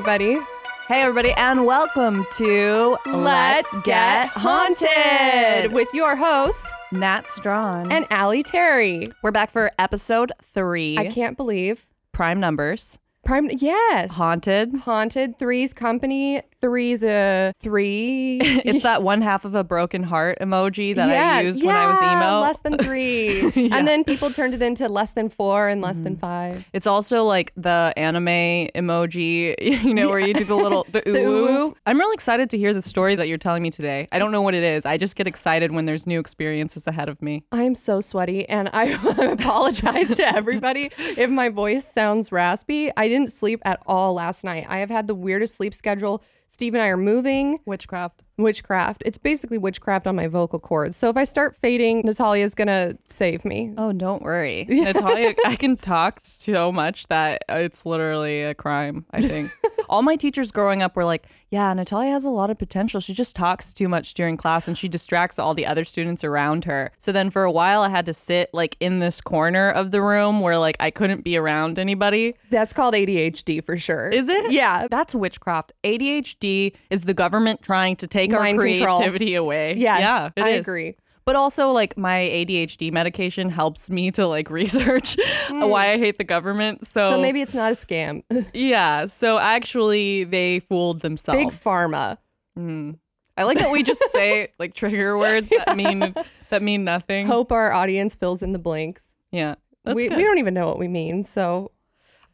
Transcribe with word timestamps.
everybody. 0.00 0.40
Hey, 0.88 1.02
everybody, 1.02 1.32
and 1.32 1.66
welcome 1.66 2.24
to 2.38 2.96
Let's 3.04 3.78
Get 3.80 4.28
Haunted 4.28 5.74
with 5.74 5.88
your 5.92 6.16
hosts, 6.16 6.66
Nat 6.90 7.28
Strawn. 7.28 7.92
and 7.92 8.06
Allie 8.08 8.42
Terry. 8.42 9.04
we're 9.22 9.30
back 9.30 9.50
for 9.50 9.70
episode 9.78 10.32
three. 10.42 10.96
I 10.96 11.08
can't 11.10 11.36
believe 11.36 11.86
Prime 12.12 12.40
numbers. 12.40 12.98
Prime. 13.24 13.50
Yes. 13.58 14.14
Haunted. 14.14 14.74
Haunted. 14.74 15.38
Three's 15.38 15.72
company. 15.72 16.42
Three's 16.60 17.02
a 17.02 17.52
three. 17.58 18.40
It's 18.70 18.82
that 18.82 19.02
one 19.02 19.22
half 19.22 19.44
of 19.44 19.54
a 19.54 19.64
broken 19.64 20.02
heart 20.02 20.38
emoji 20.40 20.94
that 20.94 21.08
yeah, 21.08 21.38
I 21.38 21.40
used 21.42 21.64
when 21.64 21.74
I 21.74 21.86
was 21.86 22.02
emo. 22.02 22.40
Less 22.40 22.60
than 22.60 22.78
three. 22.78 23.50
Yeah. 23.60 23.76
And 23.76 23.86
then 23.86 24.04
people 24.04 24.30
turned 24.30 24.54
it 24.54 24.62
into 24.62 24.88
less 24.88 25.12
than 25.12 25.28
four 25.28 25.68
and 25.68 25.80
less 25.80 26.00
than 26.00 26.14
mm-hmm. 26.14 26.20
five. 26.20 26.64
It's 26.72 26.86
also 26.86 27.24
like 27.24 27.52
the 27.56 27.92
anime 27.96 28.68
emoji, 28.74 29.54
you 29.84 29.92
know, 29.92 30.08
where 30.08 30.18
you 30.20 30.32
do 30.32 30.44
the 30.44 30.54
little 30.54 30.86
the. 30.90 31.02
Ooh. 31.08 31.76
I'm 31.86 31.98
really 31.98 32.14
excited 32.14 32.48
to 32.50 32.58
hear 32.58 32.72
the 32.72 32.82
story 32.82 33.14
that 33.16 33.28
you're 33.28 33.38
telling 33.38 33.62
me 33.62 33.70
today. 33.70 34.08
I 34.12 34.18
don't 34.18 34.32
know 34.32 34.42
what 34.42 34.54
it 34.54 34.62
is. 34.62 34.86
I 34.86 34.96
just 34.96 35.16
get 35.16 35.26
excited 35.26 35.72
when 35.72 35.86
there's 35.86 36.06
new 36.06 36.20
experiences 36.20 36.86
ahead 36.86 37.08
of 37.08 37.20
me. 37.20 37.44
I 37.52 37.62
am 37.62 37.74
so 37.74 38.00
sweaty 38.00 38.48
and 38.48 38.70
I 38.72 38.84
apologize 39.32 40.16
to 40.16 40.34
everybody 40.34 40.90
if 40.98 41.28
my 41.28 41.48
voice 41.48 41.86
sounds 41.90 42.32
raspy. 42.32 42.90
I 42.96 43.08
didn't 43.10 43.32
sleep 43.32 43.60
at 43.64 43.82
all 43.86 44.14
last 44.14 44.44
night. 44.44 44.66
I 44.68 44.78
have 44.78 44.90
had 44.90 45.06
the 45.06 45.14
weirdest 45.14 45.56
sleep 45.56 45.74
schedule. 45.74 46.22
Steve 46.46 46.74
and 46.74 46.82
I 46.82 46.88
are 46.88 46.96
moving. 46.96 47.58
Witchcraft. 47.66 48.22
Witchcraft. 48.42 49.02
It's 49.06 49.18
basically 49.18 49.58
witchcraft 49.58 50.06
on 50.06 50.16
my 50.16 50.26
vocal 50.26 50.58
cords. 50.58 50.96
So 50.96 51.08
if 51.08 51.16
I 51.16 51.24
start 51.24 51.56
fading, 51.56 52.02
Natalia's 52.04 52.54
gonna 52.54 52.96
save 53.04 53.44
me. 53.44 53.72
Oh, 53.76 53.92
don't 53.92 54.22
worry. 54.22 54.66
Natalia, 54.68 55.34
I 55.46 55.56
can 55.56 55.76
talk 55.76 56.20
so 56.20 56.72
much 56.72 57.06
that 57.08 57.42
it's 57.48 57.84
literally 57.86 58.42
a 58.42 58.54
crime, 58.54 59.04
I 59.10 59.20
think. 59.22 59.50
All 59.88 60.02
my 60.02 60.16
teachers 60.16 60.52
growing 60.52 60.82
up 60.82 60.94
were 60.94 61.04
like, 61.04 61.26
yeah, 61.50 61.72
Natalia 61.74 62.12
has 62.12 62.24
a 62.24 62.30
lot 62.30 62.48
of 62.48 62.58
potential. 62.58 63.00
She 63.00 63.12
just 63.12 63.34
talks 63.34 63.72
too 63.72 63.88
much 63.88 64.14
during 64.14 64.36
class 64.36 64.68
and 64.68 64.78
she 64.78 64.86
distracts 64.86 65.36
all 65.36 65.52
the 65.52 65.66
other 65.66 65.84
students 65.84 66.22
around 66.22 66.64
her. 66.64 66.92
So 66.98 67.10
then 67.10 67.28
for 67.28 67.42
a 67.42 67.50
while, 67.50 67.82
I 67.82 67.88
had 67.88 68.06
to 68.06 68.12
sit 68.12 68.50
like 68.52 68.76
in 68.78 69.00
this 69.00 69.20
corner 69.20 69.68
of 69.68 69.90
the 69.90 70.00
room 70.00 70.40
where 70.40 70.58
like 70.58 70.76
I 70.78 70.92
couldn't 70.92 71.24
be 71.24 71.36
around 71.36 71.76
anybody. 71.80 72.36
That's 72.50 72.72
called 72.72 72.94
ADHD 72.94 73.64
for 73.64 73.76
sure. 73.78 74.10
Is 74.10 74.28
it? 74.28 74.52
Yeah. 74.52 74.86
That's 74.88 75.12
witchcraft. 75.12 75.72
ADHD 75.82 76.72
is 76.88 77.02
the 77.02 77.14
government 77.14 77.62
trying 77.62 77.96
to 77.96 78.06
take 78.06 78.29
our 78.34 78.40
Mind 78.40 78.58
control. 78.58 78.96
creativity 78.96 79.34
away. 79.34 79.74
Yes. 79.76 80.00
Yeah, 80.00 80.42
I 80.44 80.50
is. 80.50 80.60
agree. 80.66 80.96
But 81.26 81.36
also, 81.36 81.70
like 81.70 81.96
my 81.96 82.16
ADHD 82.18 82.92
medication 82.92 83.50
helps 83.50 83.90
me 83.90 84.10
to 84.12 84.26
like 84.26 84.50
research 84.50 85.16
why 85.50 85.92
I 85.92 85.98
hate 85.98 86.18
the 86.18 86.24
government. 86.24 86.86
So. 86.86 87.10
So 87.10 87.20
maybe 87.20 87.40
it's 87.42 87.54
not 87.54 87.70
a 87.72 87.74
scam. 87.74 88.22
yeah. 88.54 89.06
So 89.06 89.38
actually, 89.38 90.24
they 90.24 90.60
fooled 90.60 91.00
themselves. 91.00 91.38
Big 91.38 91.48
pharma. 91.52 92.18
Mhm. 92.58 92.98
I 93.36 93.44
like 93.44 93.58
that 93.58 93.70
we 93.70 93.82
just 93.82 94.02
say 94.10 94.48
like 94.58 94.74
trigger 94.74 95.16
words 95.16 95.50
that 95.50 95.76
mean 95.76 96.14
that 96.50 96.62
mean 96.62 96.84
nothing. 96.84 97.26
Hope 97.26 97.52
our 97.52 97.72
audience 97.72 98.14
fills 98.14 98.42
in 98.42 98.52
the 98.52 98.58
blanks. 98.58 99.14
Yeah. 99.30 99.54
We, 99.84 100.08
good. 100.08 100.16
we 100.16 100.24
don't 100.24 100.38
even 100.38 100.52
know 100.52 100.66
what 100.66 100.78
we 100.78 100.88
mean. 100.88 101.24
So 101.24 101.70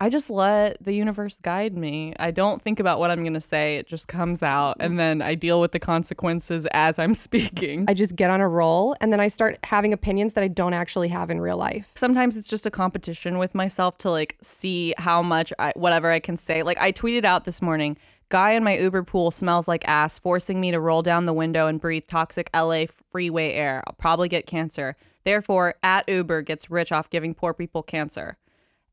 I 0.01 0.11
just 0.11 0.29
let 0.29 0.83
the 0.83 0.93
universe 0.93 1.39
guide 1.39 1.77
me. 1.77 2.15
I 2.19 2.31
don't 2.31 2.61
think 2.61 2.81
about 2.81 2.99
what 2.99 3.11
I'm 3.11 3.21
going 3.23 3.35
to 3.35 3.41
say. 3.41 3.77
It 3.77 3.87
just 3.87 4.09
comes 4.09 4.43
out 4.43 4.77
and 4.79 4.91
mm-hmm. 4.91 4.97
then 4.99 5.23
I 5.23 5.35
deal 5.35 5.61
with 5.61 5.73
the 5.73 5.79
consequences 5.79 6.67
as 6.73 6.99
I'm 6.99 7.15
speaking. 7.27 7.87
I 7.89 7.95
just 7.95 8.15
get 8.15 8.29
on 8.29 8.41
a 8.41 8.49
roll 8.49 8.95
and 9.01 9.13
then 9.13 9.21
I 9.21 9.29
start 9.29 9.59
having 9.65 9.93
opinions 9.93 10.35
that 10.35 10.45
I 10.45 10.49
don't 10.49 10.75
actually 10.75 11.09
have 11.09 11.31
in 11.31 11.41
real 11.41 11.57
life. 11.57 11.91
Sometimes 11.95 12.37
it's 12.37 12.49
just 12.49 12.67
a 12.67 12.71
competition 12.71 13.39
with 13.39 13.55
myself 13.55 13.97
to 13.99 14.11
like 14.11 14.37
see 14.43 14.95
how 14.99 15.23
much 15.23 15.53
I, 15.59 15.73
whatever 15.77 16.11
I 16.11 16.21
can 16.21 16.37
say. 16.37 16.63
Like 16.63 16.79
I 16.79 16.93
tweeted 16.93 17.25
out 17.25 17.45
this 17.45 17.63
morning, 17.63 17.97
guy 18.29 18.51
in 18.51 18.65
my 18.65 18.77
Uber 18.77 19.03
pool 19.05 19.31
smells 19.31 19.67
like 19.67 19.87
ass, 19.89 20.19
forcing 20.19 20.61
me 20.61 20.73
to 20.73 20.81
roll 20.81 21.01
down 21.01 21.25
the 21.25 21.33
window 21.33 21.69
and 21.69 21.81
breathe 21.81 22.05
toxic 22.07 22.51
LA 22.55 22.85
freeway 23.11 23.53
air. 23.53 23.83
I'll 23.87 23.95
probably 23.95 24.29
get 24.29 24.47
cancer. 24.47 24.97
Therefore, 25.25 25.75
at 25.83 26.09
Uber 26.09 26.43
gets 26.43 26.71
rich 26.71 26.93
off 26.93 27.11
giving 27.11 27.35
poor 27.35 27.55
people 27.55 27.83
cancer. 27.83 28.37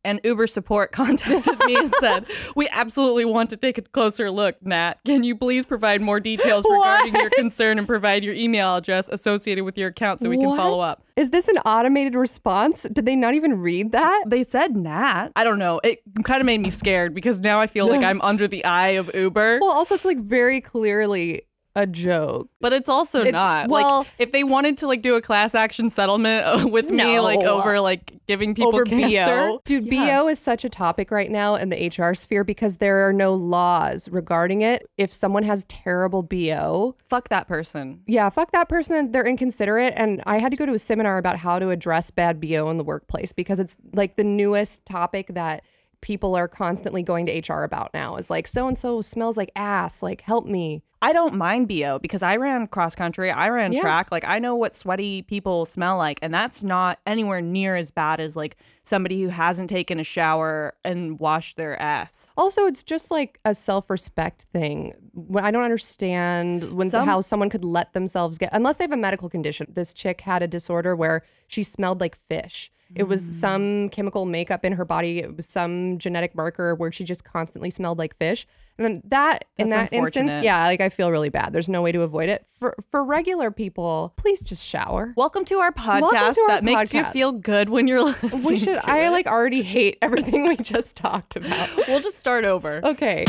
And 0.05 0.19
Uber 0.23 0.47
support 0.47 0.91
contacted 0.93 1.57
me 1.65 1.75
and 1.75 1.93
said, 1.99 2.25
We 2.55 2.67
absolutely 2.69 3.25
want 3.25 3.49
to 3.51 3.57
take 3.57 3.77
a 3.77 3.81
closer 3.81 4.29
look, 4.29 4.61
Nat. 4.61 4.95
Can 5.05 5.23
you 5.23 5.35
please 5.35 5.65
provide 5.65 6.01
more 6.01 6.19
details 6.19 6.65
regarding 6.69 7.15
your 7.15 7.29
concern 7.29 7.77
and 7.77 7.87
provide 7.87 8.23
your 8.23 8.33
email 8.33 8.75
address 8.75 9.09
associated 9.09 9.63
with 9.63 9.77
your 9.77 9.89
account 9.89 10.21
so 10.21 10.29
we 10.29 10.37
can 10.37 10.55
follow 10.55 10.79
up? 10.79 11.03
Is 11.15 11.29
this 11.29 11.47
an 11.47 11.57
automated 11.59 12.15
response? 12.15 12.83
Did 12.83 13.05
they 13.05 13.15
not 13.15 13.33
even 13.35 13.59
read 13.59 13.91
that? 13.91 14.23
They 14.27 14.43
said 14.43 14.75
Nat. 14.75 15.29
I 15.35 15.43
don't 15.43 15.59
know. 15.59 15.79
It 15.83 16.01
kind 16.23 16.41
of 16.41 16.45
made 16.45 16.59
me 16.59 16.69
scared 16.69 17.13
because 17.13 17.39
now 17.39 17.59
I 17.59 17.67
feel 17.67 17.87
like 17.87 18.03
I'm 18.03 18.21
under 18.21 18.47
the 18.47 18.65
eye 18.65 18.89
of 18.89 19.11
Uber. 19.13 19.59
Well, 19.61 19.71
also 19.71 19.95
it's 19.95 20.05
like 20.05 20.19
very 20.19 20.59
clearly 20.59 21.43
a 21.75 21.87
joke. 21.87 22.49
but 22.61 22.71
it's 22.71 22.87
also 22.87 23.21
It's- 23.21 23.33
not. 23.33 23.67
well- 23.67 23.99
like 23.99 24.07
if 24.19 24.31
they 24.31 24.43
wanted 24.43 24.77
to 24.77 24.87
like 24.87 25.01
do 25.01 25.15
a 25.15 25.21
class 25.21 25.55
action 25.55 25.89
settlement 25.89 26.45
uh, 26.45 26.67
with 26.67 26.89
me 26.89 27.19
like 27.19 27.39
over 27.39 27.79
like 27.81 28.13
giving 28.27 28.53
people 28.55 28.73
over 28.73 28.85
cancer. 28.85 29.47
BO. 29.47 29.61
Dude, 29.65 29.91
Yeah. 29.91 30.21
BO 30.21 30.27
is 30.29 30.39
such 30.39 30.63
a 30.63 30.69
topic 30.69 31.11
right 31.11 31.29
now 31.31 31.55
in 31.55 31.69
the 31.69 31.87
HR 31.89 32.13
sphere 32.13 32.43
because 32.43 32.77
there 32.77 33.07
are 33.07 33.11
no 33.11 33.33
laws 33.33 34.07
regarding 34.09 34.61
it. 34.61 34.85
If 34.97 35.11
someone 35.13 35.43
has 35.43 35.65
terrible 35.65 36.21
BO, 36.23 36.95
Fuck 37.05 37.29
that 37.29 37.47
person. 37.47 38.01
yeah, 38.07 38.29
fuck 38.29 38.51
that 38.51 38.69
person. 38.69 39.11
They're 39.11 39.25
inconsiderate. 39.27 39.93
And 39.97 40.21
I 40.25 40.37
had 40.37 40.51
to 40.51 40.57
go 40.57 40.65
to 40.65 40.73
a 40.73 40.79
seminar 40.79 41.17
about 41.17 41.37
how 41.37 41.59
to 41.59 41.69
address 41.71 42.11
bad 42.11 42.39
BO 42.39 42.69
in 42.69 42.77
the 42.77 42.83
workplace 42.83 43.33
because 43.33 43.59
it's 43.59 43.75
like 43.93 44.15
the 44.15 44.23
newest 44.23 44.85
topic 44.85 45.33
that 45.33 45.63
people 46.03 46.35
are 46.35 46.47
constantly 46.47 47.01
going 47.01 47.25
to 47.25 47.39
HR 47.53 47.63
about 47.63 47.91
now 47.93 48.17
is 48.17 48.29
like, 48.29 48.45
so 48.45 48.67
and 48.67 48.77
so 48.77 49.01
smells 49.01 49.37
like 49.37 49.51
ass. 49.55 50.03
Like, 50.03 50.21
help 50.21 50.45
me. 50.45 50.83
I 51.01 51.11
don't 51.11 51.35
mind 51.35 51.67
BO 51.67 51.99
because 51.99 52.23
I 52.23 52.37
ran 52.37 52.65
cross 52.67 52.95
country, 52.95 53.29
I 53.29 53.49
ran 53.49 53.73
Yeah. 53.73 53.81
track. 53.81 54.09
Like 54.09 54.23
I 54.25 54.39
know 54.39 54.55
what 54.55 54.73
sweaty 54.73 55.21
people 55.21 55.65
smell 55.65 55.97
like, 55.97 56.17
and 56.21 56.33
that's 56.33 56.63
not 56.63 56.99
anywhere 57.05 57.41
near 57.41 57.75
as 57.75 57.91
bad 57.91 58.21
as 58.21 58.37
like 58.37 58.55
somebody 58.83 59.21
who 59.21 59.27
hasn't 59.27 59.69
taken 59.69 59.99
a 59.99 60.03
shower 60.05 60.75
and 60.85 61.19
washed 61.19 61.57
their 61.57 61.77
ass. 61.81 62.29
Also, 62.37 62.65
it's 62.67 62.83
just 62.83 63.11
like 63.11 63.37
a 63.43 63.53
self-respect 63.53 64.43
thing. 64.53 64.93
I 65.35 65.51
don't 65.51 65.63
understand 65.63 66.71
when 66.73 66.89
Some- 66.89 67.05
how 67.05 67.19
someone 67.21 67.49
could 67.49 67.65
let 67.65 67.91
themselves 67.93 68.37
get 68.37 68.49
unless 68.53 68.77
they 68.77 68.85
have 68.85 68.91
a 68.93 68.97
medical 68.97 69.29
condition. 69.29 69.67
This 69.73 69.93
chick 69.93 70.21
had 70.21 70.41
a 70.41 70.47
disorder 70.47 70.95
where 70.95 71.23
she 71.47 71.63
smelled 71.63 71.99
like 71.99 72.15
fish. 72.15 72.71
It 72.95 73.03
was 73.03 73.23
Mm. 73.23 73.33
some 73.33 73.89
chemical 73.89 74.25
makeup 74.25 74.63
in 74.63 74.73
her 74.73 74.85
body. 74.85 75.19
It 75.19 75.35
was 75.35 75.45
some 75.47 75.97
genetic 75.97 76.35
marker 76.35 76.75
where 76.75 76.91
she 76.91 77.03
just 77.03 77.23
constantly 77.23 77.69
smelled 77.69 77.97
like 77.97 78.15
fish. 78.17 78.45
And 78.77 78.85
then 78.85 79.01
that 79.05 79.45
in 79.59 79.69
that 79.69 79.93
instance, 79.93 80.31
yeah, 80.43 80.63
like 80.65 80.81
I 80.81 80.89
feel 80.89 81.11
really 81.11 81.29
bad. 81.29 81.53
There's 81.53 81.69
no 81.69 81.81
way 81.83 81.91
to 81.91 82.01
avoid 82.01 82.29
it. 82.29 82.43
For 82.59 82.75
for 82.91 83.03
regular 83.03 83.51
people, 83.51 84.13
please 84.17 84.41
just 84.41 84.65
shower. 84.65 85.13
Welcome 85.15 85.45
to 85.45 85.55
our 85.59 85.71
podcast 85.71 86.33
to 86.35 86.41
our 86.41 86.47
that 86.47 86.63
makes 86.63 86.93
you 86.93 87.03
feel 87.05 87.31
good 87.33 87.69
when 87.69 87.87
you're 87.87 88.01
listening. 88.23 88.45
We 88.45 88.57
should. 88.57 88.77
I 88.83 89.05
it. 89.05 89.11
like 89.11 89.27
already 89.27 89.61
hate 89.61 89.97
everything 90.01 90.47
we 90.47 90.57
just 90.57 90.95
talked 90.95 91.35
about. 91.35 91.69
We'll 91.87 91.99
just 91.99 92.17
start 92.17 92.45
over. 92.45 92.81
Okay. 92.83 93.25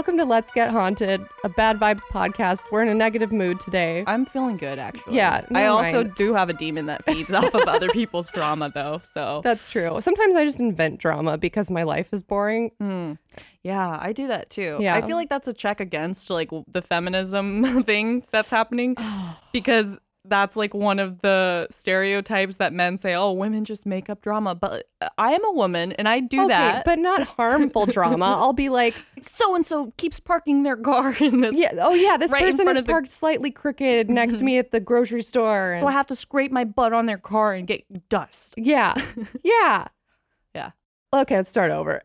Welcome 0.00 0.16
to 0.16 0.24
Let's 0.24 0.50
Get 0.52 0.70
Haunted, 0.70 1.20
a 1.44 1.50
bad 1.50 1.78
vibes 1.78 2.00
podcast. 2.10 2.64
We're 2.72 2.80
in 2.80 2.88
a 2.88 2.94
negative 2.94 3.32
mood 3.32 3.60
today. 3.60 4.02
I'm 4.06 4.24
feeling 4.24 4.56
good 4.56 4.78
actually. 4.78 5.16
Yeah, 5.16 5.44
I 5.54 5.66
also 5.66 6.04
mind. 6.04 6.14
do 6.14 6.32
have 6.32 6.48
a 6.48 6.54
demon 6.54 6.86
that 6.86 7.04
feeds 7.04 7.30
off 7.30 7.52
of 7.52 7.68
other 7.68 7.90
people's 7.90 8.30
drama 8.34 8.72
though. 8.74 9.02
So 9.04 9.42
That's 9.44 9.70
true. 9.70 10.00
Sometimes 10.00 10.36
I 10.36 10.46
just 10.46 10.58
invent 10.58 11.00
drama 11.00 11.36
because 11.36 11.70
my 11.70 11.82
life 11.82 12.14
is 12.14 12.22
boring. 12.22 12.70
Hmm. 12.80 13.12
yeah, 13.62 13.98
I 14.00 14.14
do 14.14 14.26
that 14.28 14.48
too. 14.48 14.78
Yeah. 14.80 14.94
I 14.94 15.02
feel 15.02 15.18
like 15.18 15.28
that's 15.28 15.48
a 15.48 15.52
check 15.52 15.80
against 15.80 16.30
like 16.30 16.48
the 16.66 16.80
feminism 16.80 17.82
thing 17.84 18.24
that's 18.30 18.48
happening 18.48 18.96
because 19.52 19.98
that's 20.30 20.56
like 20.56 20.72
one 20.72 20.98
of 20.98 21.20
the 21.20 21.66
stereotypes 21.70 22.56
that 22.56 22.72
men 22.72 22.96
say, 22.96 23.14
"Oh, 23.14 23.32
women 23.32 23.66
just 23.66 23.84
make 23.84 24.08
up 24.08 24.22
drama." 24.22 24.54
But 24.54 24.88
uh, 25.02 25.08
I 25.18 25.32
am 25.32 25.44
a 25.44 25.52
woman 25.52 25.92
and 25.92 26.08
I 26.08 26.20
do 26.20 26.38
okay, 26.40 26.48
that. 26.48 26.84
but 26.86 26.98
not 26.98 27.24
harmful 27.24 27.84
drama. 27.84 28.24
I'll 28.40 28.54
be 28.54 28.70
like, 28.70 28.94
so 29.20 29.54
and 29.54 29.66
so 29.66 29.92
keeps 29.98 30.18
parking 30.20 30.62
their 30.62 30.76
car 30.76 31.14
in 31.20 31.40
this 31.40 31.54
yeah, 31.54 31.72
oh 31.82 31.92
yeah, 31.92 32.16
this 32.16 32.32
Right 32.32 32.42
person 32.44 32.66
is 32.68 32.78
of 32.78 32.86
the- 32.86 32.90
parked 32.92 33.08
slightly 33.08 33.50
crooked 33.50 34.08
next 34.08 34.38
to 34.38 34.44
me 34.44 34.56
at 34.56 34.70
the 34.70 34.80
grocery 34.80 35.22
store. 35.22 35.76
so 35.78 35.86
I 35.86 35.92
have 35.92 36.06
to 36.06 36.16
scrape 36.16 36.52
my 36.52 36.64
butt 36.64 36.92
on 36.94 37.04
their 37.06 37.18
car 37.18 37.52
and 37.52 37.66
get 37.66 38.08
dust. 38.08 38.54
yeah, 38.56 38.94
yeah. 39.44 39.88
Yeah. 40.54 40.70
Okay, 41.14 41.36
let's 41.36 41.48
start 41.48 41.70
over. 41.70 42.02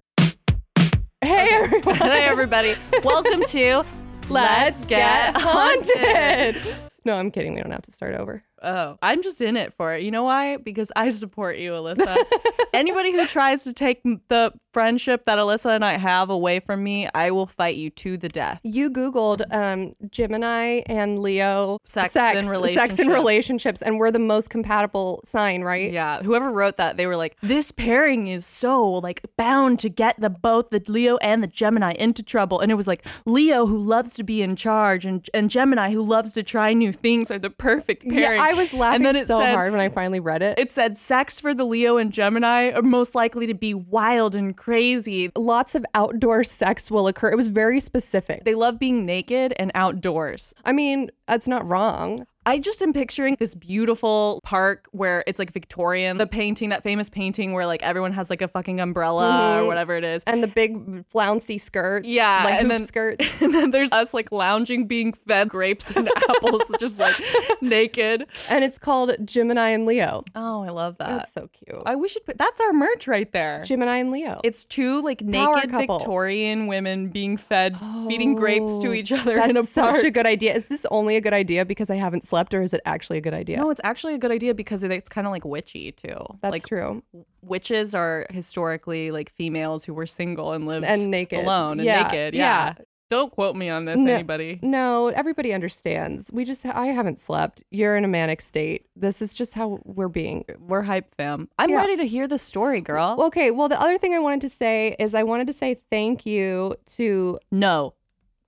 Hey 1.22 1.48
everyone. 1.52 1.96
Hey 1.96 2.26
everybody. 2.26 2.76
Welcome 3.04 3.44
to 3.46 3.84
Let's 4.30 4.86
get 4.86 5.36
haunted. 5.38 6.56
No, 7.06 7.16
I'm 7.16 7.32
kidding. 7.32 7.54
We 7.56 7.62
don't 7.62 7.72
have 7.72 7.84
to 7.84 7.92
start 7.92 8.16
over. 8.16 8.44
Oh, 8.66 8.98
I'm 9.02 9.22
just 9.22 9.42
in 9.42 9.56
it 9.58 9.74
for 9.74 9.94
it. 9.94 10.02
You 10.02 10.12
know 10.12 10.24
why? 10.24 10.58
Because 10.58 10.92
I 10.96 11.10
support 11.12 11.58
you, 11.58 11.72
Alyssa. 11.72 12.18
Anybody 12.74 13.12
who 13.12 13.26
tries 13.28 13.64
to 13.64 13.74
take 13.74 14.02
the 14.04 14.52
friendship 14.74 15.24
that 15.26 15.38
Alyssa 15.38 15.74
and 15.74 15.86
I 15.86 15.98
have 15.98 16.30
away 16.30 16.60
from 16.60 16.84
me, 16.84 17.08
I 17.14 17.32
will 17.32 17.46
fight 17.46 17.78
you 17.78 17.90
to 17.92 18.18
the 18.18 18.28
death. 18.28 18.60
You 18.64 18.90
Googled 18.90 19.44
um, 19.52 19.96
Gemini 20.12 20.82
and 20.88 21.22
Leo 21.22 21.80
Sex 21.86 22.14
and 22.16 22.46
sex 22.46 23.00
and 23.00 23.10
relationships, 23.10 23.82
and 23.82 24.00
we're 24.00 24.12
the 24.12 24.20
most 24.20 24.50
compatible 24.50 25.22
sign, 25.24 25.62
right? 25.62 25.92
Yeah, 25.92 26.22
whoever 26.24 26.52
wrote 26.52 26.76
that, 26.78 26.98
they 26.98 27.08
were 27.08 27.16
like, 27.16 27.38
"This 27.42 27.72
pairing 27.72 28.28
is 28.28 28.46
so 28.46 28.84
like 28.92 29.22
bound 29.38 29.80
to 29.80 29.90
get 29.90 30.20
the 30.20 30.30
both 30.30 30.72
the 30.72 30.84
Leo 30.88 31.18
and 31.18 31.42
the 31.42 31.48
Gemini 31.48 31.94
into 31.94 32.24
trouble." 32.24 32.60
And 32.60 32.72
it 32.72 32.76
was 32.76 32.88
like 32.88 33.06
Leo 33.26 33.68
who 33.68 33.82
loves 33.82 34.14
to 34.16 34.24
be 34.24 34.42
in 34.42 34.56
charge, 34.58 35.06
and 35.06 35.30
and 35.34 35.50
Gemini 35.50 35.92
who 35.92 36.04
loves 36.04 36.34
to 36.34 36.44
try 36.44 36.74
new 36.74 36.92
things 36.92 37.32
are 37.32 37.40
the 37.40 37.50
perfect 37.50 38.04
pairing. 38.04 38.38
Yeah, 38.38 38.44
I 38.44 38.52
was 38.56 38.74
laughing 38.74 38.96
and 38.98 39.06
then 39.06 39.16
it 39.16 39.28
so 39.28 39.40
said, 39.40 39.54
hard 39.54 39.72
when 39.72 39.82
I 39.82 39.90
finally 39.90 40.20
read 40.20 40.42
it. 40.42 40.58
It 40.58 40.72
said 40.72 40.98
sex 40.98 41.40
for 41.40 41.54
the 41.54 41.66
Leo 41.66 41.98
and 41.98 42.12
Gemini 42.12 42.72
are 42.72 42.82
most 42.82 43.16
likely 43.16 43.48
to 43.48 43.54
be 43.54 43.74
wild 43.74 44.36
and 44.36 44.56
crazy. 44.56 45.32
Lots 45.36 45.76
of 45.76 45.86
outdoor 45.94 46.44
sex 46.44 46.90
will 46.90 47.08
occur. 47.08 47.32
It 47.32 47.38
was 47.38 47.48
very 47.48 47.80
specific. 47.80 48.44
They 48.46 48.56
love 48.56 48.80
being 48.80 49.06
naked 49.06 49.54
and 49.58 49.72
outdoors. 49.76 50.54
I 50.64 50.72
mean, 50.72 51.12
that's 51.28 51.48
not 51.48 51.68
wrong. 51.68 52.26
I 52.48 52.60
just 52.60 52.82
am 52.84 52.94
picturing 52.94 53.38
this 53.40 53.56
beautiful 53.56 54.40
park 54.44 54.88
where 54.92 55.24
it's 55.26 55.40
like 55.40 55.52
Victorian, 55.52 56.18
the 56.18 56.28
painting, 56.28 56.70
that 56.70 56.84
famous 56.84 57.10
painting 57.10 57.54
where 57.54 57.66
like 57.66 57.82
everyone 57.82 58.14
has 58.14 58.30
like 58.30 58.42
a 58.42 58.48
fucking 58.48 58.80
umbrella 58.80 59.28
or 59.28 59.60
mm-hmm. 59.60 59.68
whatever 59.68 59.96
it 59.96 60.04
is. 60.04 60.24
And 60.28 60.44
the 60.44 60.48
big 60.48 61.06
flouncy 61.08 61.58
skirts. 61.58 62.08
Yeah, 62.08 62.44
Like 62.44 62.54
and 62.54 62.62
hoop 62.62 62.70
then- 62.70 62.88
skirts. 62.88 63.26
And 63.46 63.54
then 63.54 63.72
there's 63.72 63.92
us 63.92 64.14
like 64.14 64.32
lounging, 64.32 64.88
being 64.88 65.14
fed 65.14 65.50
grapes 65.50 65.92
and 65.92 66.10
apples, 66.30 66.64
just 66.80 67.00
like 67.00 67.16
naked. 67.62 68.26
And 68.50 68.64
it's 68.64 68.78
called 68.78 69.16
Gemini 69.24 69.70
and 69.70 69.86
Leo. 69.86 70.24
Oh, 70.36 70.64
I 70.64 70.70
love 70.70 70.98
that. 70.98 71.10
That's 71.10 71.34
so 71.34 71.50
cute. 71.52 71.82
I 71.86 71.96
we 71.96 72.08
should 72.08 72.26
put 72.26 72.38
that's 72.38 72.60
our 72.62 72.74
merch 72.74 73.08
right 73.08 73.32
there. 73.32 73.64
Gemini 73.64 73.98
and 73.98 74.12
Leo. 74.12 74.40
It's 74.44 74.66
two 74.66 75.02
like 75.04 75.22
naked. 75.22 75.72
Victorian 75.72 76.68
women 76.68 77.10
being 77.10 77.38
fed, 77.38 77.78
feeding 78.08 78.36
grapes 78.36 78.78
to 78.80 78.90
oh, 78.90 78.94
each 78.94 79.12
other 79.12 79.38
in 79.38 79.52
a 79.52 79.62
park. 79.62 79.68
such 79.68 80.04
a 80.04 80.12
good 80.12 80.26
idea. 80.26 80.54
Is 80.54 80.66
this 80.66 80.86
only 80.92 81.16
a 81.16 81.22
good 81.22 81.34
idea 81.34 81.66
because 81.66 81.90
I 81.90 81.96
haven't 81.96 82.24
slept, 82.24 82.35
or 82.54 82.62
is 82.62 82.74
it 82.74 82.82
actually 82.86 83.18
a 83.18 83.22
good 83.22 83.34
idea? 83.34 83.58
no, 83.58 83.70
it's 83.70 83.82
actually 83.84 84.14
a 84.14 84.18
good 84.18 84.32
idea 84.32 84.54
because 84.54 84.84
it's 84.84 85.10
kind 85.10 85.26
of 85.28 85.32
like 85.32 85.46
witchy 85.46 85.92
too. 85.92 86.26
That's 86.42 86.52
like 86.52 86.66
true. 86.68 87.04
witches 87.42 87.96
are 87.96 88.26
historically 88.30 89.12
like 89.12 89.32
females 89.32 89.86
who 89.86 89.94
were 89.94 90.06
single 90.06 90.52
and 90.54 90.66
lived 90.66 90.86
And 90.86 91.10
naked. 91.12 91.40
alone 91.44 91.80
and 91.80 91.86
Yeah, 91.86 92.04
naked. 92.04 92.34
yeah. 92.36 92.74
Yeah. 92.78 92.84
Don't 93.08 93.32
quote 93.32 93.56
me 93.56 93.70
on 93.70 93.86
this, 93.86 94.00
No. 94.00 94.12
anybody. 94.12 94.58
No, 94.64 95.10
everybody 95.10 95.54
understands. 95.54 96.32
We 96.34 96.44
just, 96.44 96.66
I 96.66 96.88
haven't 96.88 97.20
slept. 97.20 97.62
You're 97.70 97.96
in 97.96 98.04
a 98.04 98.08
manic 98.08 98.42
state. 98.42 98.88
This 98.96 99.22
is 99.22 99.36
just 99.36 99.54
how 99.54 99.80
we're 99.84 100.08
being. 100.08 100.44
We're 100.60 100.82
hype 100.82 101.14
fam. 101.14 101.48
I'm 101.60 101.70
Yeah. 101.70 101.78
ready 101.78 101.98
to 101.98 102.08
hear 102.08 102.28
the 102.28 102.40
story, 102.40 102.82
girl. 102.82 103.16
Okay, 103.20 103.52
well, 103.52 103.70
the 103.70 103.80
other 103.80 104.00
thing 104.00 104.16
I 104.16 104.20
wanted 104.20 104.42
to 104.42 104.50
say 104.50 104.96
is 104.98 105.14
I 105.14 105.22
wanted 105.22 105.46
to 105.48 105.54
say 105.54 105.76
thank 105.92 106.26
you 106.26 106.76
to. 106.96 107.38
no. 107.52 107.94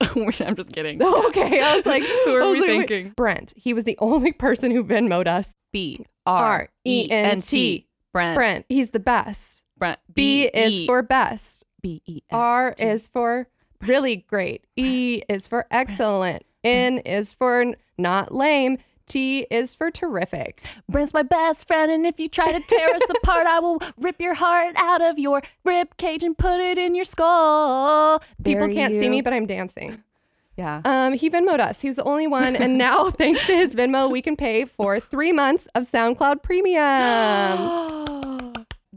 I'm 0.00 0.56
just 0.56 0.72
kidding. 0.72 1.00
Okay, 1.28 1.60
I 1.60 1.76
was 1.76 1.86
like, 1.86 2.02
Who 2.24 2.34
are 2.34 2.50
we 2.50 2.60
like, 2.60 2.68
wait, 2.68 2.88
thinking? 2.88 3.12
Brent. 3.16 3.52
He 3.56 3.74
was 3.74 3.84
the 3.84 3.96
only 4.00 4.32
person 4.32 4.70
who 4.70 4.84
Venmoed 4.84 5.26
us. 5.26 5.52
B 5.72 6.06
R 6.24 6.68
E 6.84 7.08
N 7.10 7.42
T. 7.42 7.86
Brent. 8.12 8.36
Brent. 8.36 8.66
He's 8.68 8.90
the 8.90 9.00
best. 9.00 9.64
Brent. 9.76 9.98
B 10.12 10.44
is 10.46 10.86
for 10.86 11.02
best. 11.02 11.64
B 11.82 12.02
E 12.06 12.22
S. 12.30 12.34
R 12.34 12.74
is 12.78 13.08
for 13.08 13.48
really 13.82 14.16
great. 14.28 14.66
E 14.76 15.22
is 15.28 15.46
for 15.46 15.66
excellent. 15.70 16.44
N 16.64 16.98
is 16.98 17.32
for 17.32 17.74
not 17.98 18.32
lame. 18.32 18.78
T 19.08 19.46
is 19.50 19.74
for 19.74 19.90
terrific. 19.90 20.62
Brent's 20.88 21.14
my 21.14 21.22
best 21.22 21.66
friend, 21.66 21.90
and 21.90 22.06
if 22.06 22.20
you 22.20 22.28
try 22.28 22.52
to 22.52 22.60
tear 22.60 22.94
us 22.94 23.10
apart, 23.10 23.46
I 23.46 23.58
will 23.60 23.80
rip 23.96 24.20
your 24.20 24.34
heart 24.34 24.74
out 24.76 25.02
of 25.02 25.18
your 25.18 25.42
rib 25.64 25.96
cage 25.96 26.22
and 26.22 26.36
put 26.36 26.60
it 26.60 26.78
in 26.78 26.94
your 26.94 27.04
skull. 27.04 28.20
People 28.44 28.66
Bury 28.66 28.74
can't 28.74 28.94
see 28.94 29.08
me, 29.08 29.20
but 29.20 29.32
I'm 29.32 29.46
dancing. 29.46 30.02
Yeah. 30.56 30.82
Um, 30.84 31.12
he 31.12 31.30
Venmoed 31.30 31.60
us. 31.60 31.80
He 31.80 31.88
was 31.88 31.96
the 31.96 32.04
only 32.04 32.26
one, 32.26 32.56
and 32.56 32.76
now 32.86 33.10
thanks 33.10 33.46
to 33.46 33.56
his 33.56 33.74
Venmo, 33.74 34.10
we 34.10 34.20
can 34.20 34.36
pay 34.36 34.64
for 34.64 34.98
three 34.98 35.32
months 35.32 35.68
of 35.74 35.84
SoundCloud 35.84 36.42
Premium. 36.42 38.24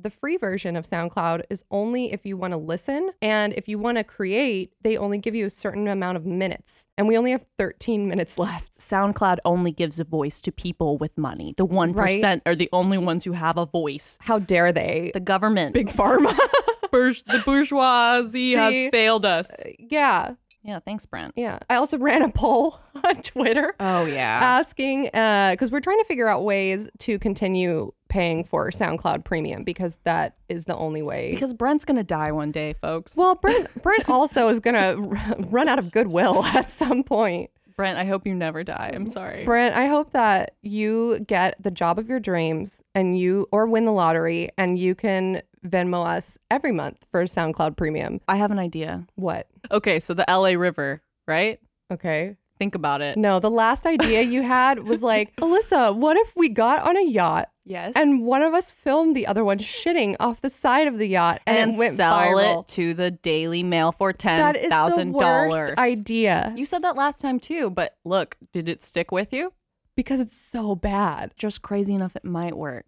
the 0.01 0.09
free 0.09 0.37
version 0.37 0.75
of 0.75 0.85
SoundCloud 0.85 1.43
is 1.49 1.63
only 1.71 2.11
if 2.11 2.25
you 2.25 2.37
want 2.37 2.53
to 2.53 2.57
listen, 2.57 3.11
and 3.21 3.53
if 3.53 3.67
you 3.67 3.77
want 3.79 3.97
to 3.97 4.03
create, 4.03 4.73
they 4.81 4.97
only 4.97 5.17
give 5.17 5.35
you 5.35 5.45
a 5.45 5.49
certain 5.49 5.87
amount 5.87 6.17
of 6.17 6.25
minutes, 6.25 6.85
and 6.97 7.07
we 7.07 7.17
only 7.17 7.31
have 7.31 7.45
13 7.59 8.07
minutes 8.07 8.37
left. 8.37 8.73
SoundCloud 8.79 9.37
only 9.45 9.71
gives 9.71 9.99
a 9.99 10.03
voice 10.03 10.41
to 10.41 10.51
people 10.51 10.97
with 10.97 11.17
money. 11.17 11.53
The 11.57 11.65
1% 11.67 12.41
are 12.45 12.55
the 12.55 12.69
only 12.73 12.97
ones 12.97 13.23
who 13.23 13.33
have 13.33 13.57
a 13.57 13.65
voice. 13.65 14.17
How 14.21 14.39
dare 14.39 14.71
they? 14.71 15.11
The 15.13 15.19
government, 15.19 15.73
Big 15.73 15.89
Pharma. 15.89 16.35
the 16.91 17.41
bourgeoisie 17.45 18.53
has 18.53 18.89
failed 18.91 19.25
us. 19.25 19.49
Uh, 19.59 19.69
yeah, 19.79 20.33
Yeah, 20.63 20.79
thanks, 20.79 21.05
Brent. 21.05 21.33
yeah. 21.35 21.59
I 21.69 21.75
also 21.75 21.97
ran 21.97 22.21
a 22.21 22.29
poll 22.29 22.79
on 23.03 23.21
Twitter. 23.21 23.73
Oh, 23.79 24.05
yeah. 24.05 24.39
asking 24.43 25.09
uh, 25.13 25.51
because 25.51 25.71
we're 25.71 25.79
trying 25.79 25.99
to 25.99 26.05
figure 26.05 26.27
out 26.27 26.43
ways 26.43 26.89
to 26.99 27.17
continue 27.19 27.93
paying 28.11 28.43
for 28.43 28.69
SoundCloud 28.71 29.23
Premium 29.23 29.63
because 29.63 29.97
that 30.03 30.35
is 30.49 30.65
the 30.65 30.75
only 30.75 31.01
way. 31.01 31.31
because 31.31 31.53
Brent's 31.53 31.85
to 31.85 32.03
die 32.03 32.31
one 32.33 32.51
day, 32.51 32.73
folks. 32.73 33.15
well, 33.15 33.35
Brent 33.35 33.81
Brent 33.81 34.09
also 34.09 34.49
is 34.49 34.59
gonna 34.59 34.95
r- 34.97 35.35
run 35.49 35.67
out 35.69 35.79
of 35.79 35.91
goodwill 35.91 36.43
at 36.55 36.69
some 36.69 37.03
point. 37.03 37.49
Brent, 37.77 37.97
I 37.97 38.03
hope 38.03 38.27
you 38.27 38.35
never 38.35 38.63
die. 38.63 38.91
I'm 38.93 39.07
sorry. 39.07 39.45
Brent, 39.45 39.73
I 39.75 39.87
hope 39.87 40.11
that 40.11 40.55
you 40.61 41.19
get 41.25 41.55
the 41.63 41.71
job 41.71 41.97
of 41.97 42.09
your 42.09 42.19
dreams 42.19 42.83
and 42.93 43.17
you 43.17 43.47
or 43.51 43.65
win 43.65 43.85
the 43.85 43.91
lottery 43.93 44.49
and 44.57 44.77
you 44.77 44.93
can 44.93 45.41
Venmo 45.65 46.05
us 46.05 46.37
every 46.51 46.71
month 46.73 47.05
for 47.11 47.23
SoundCloud 47.23 47.77
Premium. 47.77 48.19
I 48.27 48.35
have 48.35 48.51
an 48.51 48.59
idea. 48.59 49.07
What? 49.15 49.47
Okay, 49.71 49.99
so 49.99 50.13
the 50.13 50.25
LA 50.27 50.49
River, 50.59 51.01
right? 51.27 51.59
Okay. 51.91 52.35
Think 52.61 52.75
about 52.75 53.01
it. 53.01 53.17
No, 53.17 53.39
the 53.39 53.49
last 53.49 53.87
idea 53.87 54.21
you 54.21 54.43
had 54.43 54.83
was 54.83 55.01
like, 55.11 55.35
Alyssa, 55.37 55.95
what 55.95 56.15
if 56.15 56.31
we 56.35 56.47
got 56.47 56.87
on 56.87 56.95
a 56.95 57.01
yacht 57.03 57.49
Yes. 57.65 57.93
and 57.95 58.21
one 58.23 58.43
of 58.43 58.53
us 58.53 58.69
filmed 58.69 59.15
the 59.15 59.25
other 59.25 59.43
one 59.43 59.57
shitting 59.57 60.15
off 60.19 60.41
the 60.41 60.49
side 60.51 60.87
of 60.87 60.99
the 60.99 61.07
yacht 61.07 61.41
and, 61.47 61.57
and 61.57 61.73
it 61.73 61.77
went 61.79 61.95
sell 61.95 62.13
viral. 62.15 62.61
it 62.61 62.67
to 62.69 62.93
the 62.93 63.09
Daily 63.09 63.63
Mail 63.63 63.91
for 63.91 64.13
ten 64.13 64.37
that 64.37 64.55
is 64.57 64.65
the 64.65 64.69
thousand 64.69 65.13
dollars. 65.13 65.71
idea 65.79 66.53
You 66.55 66.67
said 66.67 66.83
that 66.83 66.95
last 66.95 67.19
time 67.19 67.39
too, 67.39 67.71
but 67.71 67.95
look, 68.05 68.37
did 68.53 68.69
it 68.69 68.83
stick 68.83 69.11
with 69.11 69.33
you? 69.33 69.53
because 69.97 70.21
it's 70.21 70.35
so 70.37 70.75
bad. 70.75 71.31
Just 71.37 71.61
crazy 71.63 71.93
enough 71.95 72.15
it 72.15 72.23
might 72.23 72.55
work. 72.55 72.85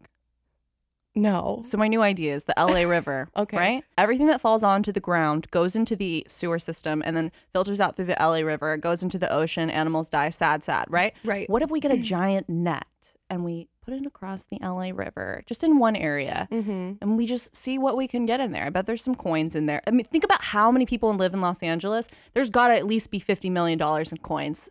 No. 1.16 1.60
So 1.64 1.78
my 1.78 1.88
new 1.88 2.02
idea 2.02 2.34
is 2.34 2.46
the 2.46 2.56
LA 2.58 2.82
River. 2.82 3.30
Okay. 3.38 3.58
Right? 3.58 3.84
Everything 3.98 4.28
that 4.28 4.42
falls 4.42 4.64
onto 4.64 4.92
the 4.92 5.00
ground 5.00 5.48
goes 5.52 5.76
into 5.76 5.96
the 5.96 6.26
sewer 6.28 6.58
system 6.60 7.02
and 7.06 7.16
then 7.16 7.32
filters 7.52 7.80
out 7.82 7.96
through 7.96 8.06
the 8.06 8.18
LA 8.20 8.38
River, 8.40 8.78
goes 8.78 9.04
into 9.04 9.18
the 9.20 9.32
ocean, 9.32 9.70
animals 9.70 10.10
die, 10.10 10.30
sad, 10.30 10.64
sad, 10.64 10.86
right? 10.90 11.14
Right. 11.24 11.50
What 11.50 11.62
if 11.62 11.70
we 11.70 11.80
get 11.80 11.92
a 11.92 11.98
giant 12.16 12.50
net 12.50 12.86
and 13.30 13.44
we 13.44 13.68
put 13.86 13.94
it 13.94 14.06
across 14.06 14.44
the 14.46 14.58
LA 14.62 14.92
River, 14.94 15.44
just 15.46 15.64
in 15.64 15.78
one 15.78 15.96
area, 15.96 16.48
Mm-hmm. 16.52 16.94
and 17.02 17.18
we 17.18 17.26
just 17.28 17.54
see 17.56 17.78
what 17.78 17.98
we 17.98 18.08
can 18.08 18.26
get 18.26 18.40
in 18.40 18.52
there? 18.54 18.66
I 18.66 18.70
bet 18.70 18.86
there's 18.86 19.04
some 19.04 19.16
coins 19.16 19.56
in 19.56 19.66
there. 19.66 19.82
I 19.86 19.92
mean, 19.92 20.06
think 20.06 20.24
about 20.24 20.42
how 20.44 20.72
many 20.72 20.86
people 20.86 21.14
live 21.14 21.34
in 21.34 21.42
Los 21.42 21.62
Angeles. 21.62 22.10
There's 22.34 22.50
got 22.50 22.70
to 22.70 22.76
at 22.76 22.86
least 22.88 23.12
be 23.12 23.20
$50 23.20 23.52
million 23.52 23.80
in 23.82 24.18
coins. 24.20 24.70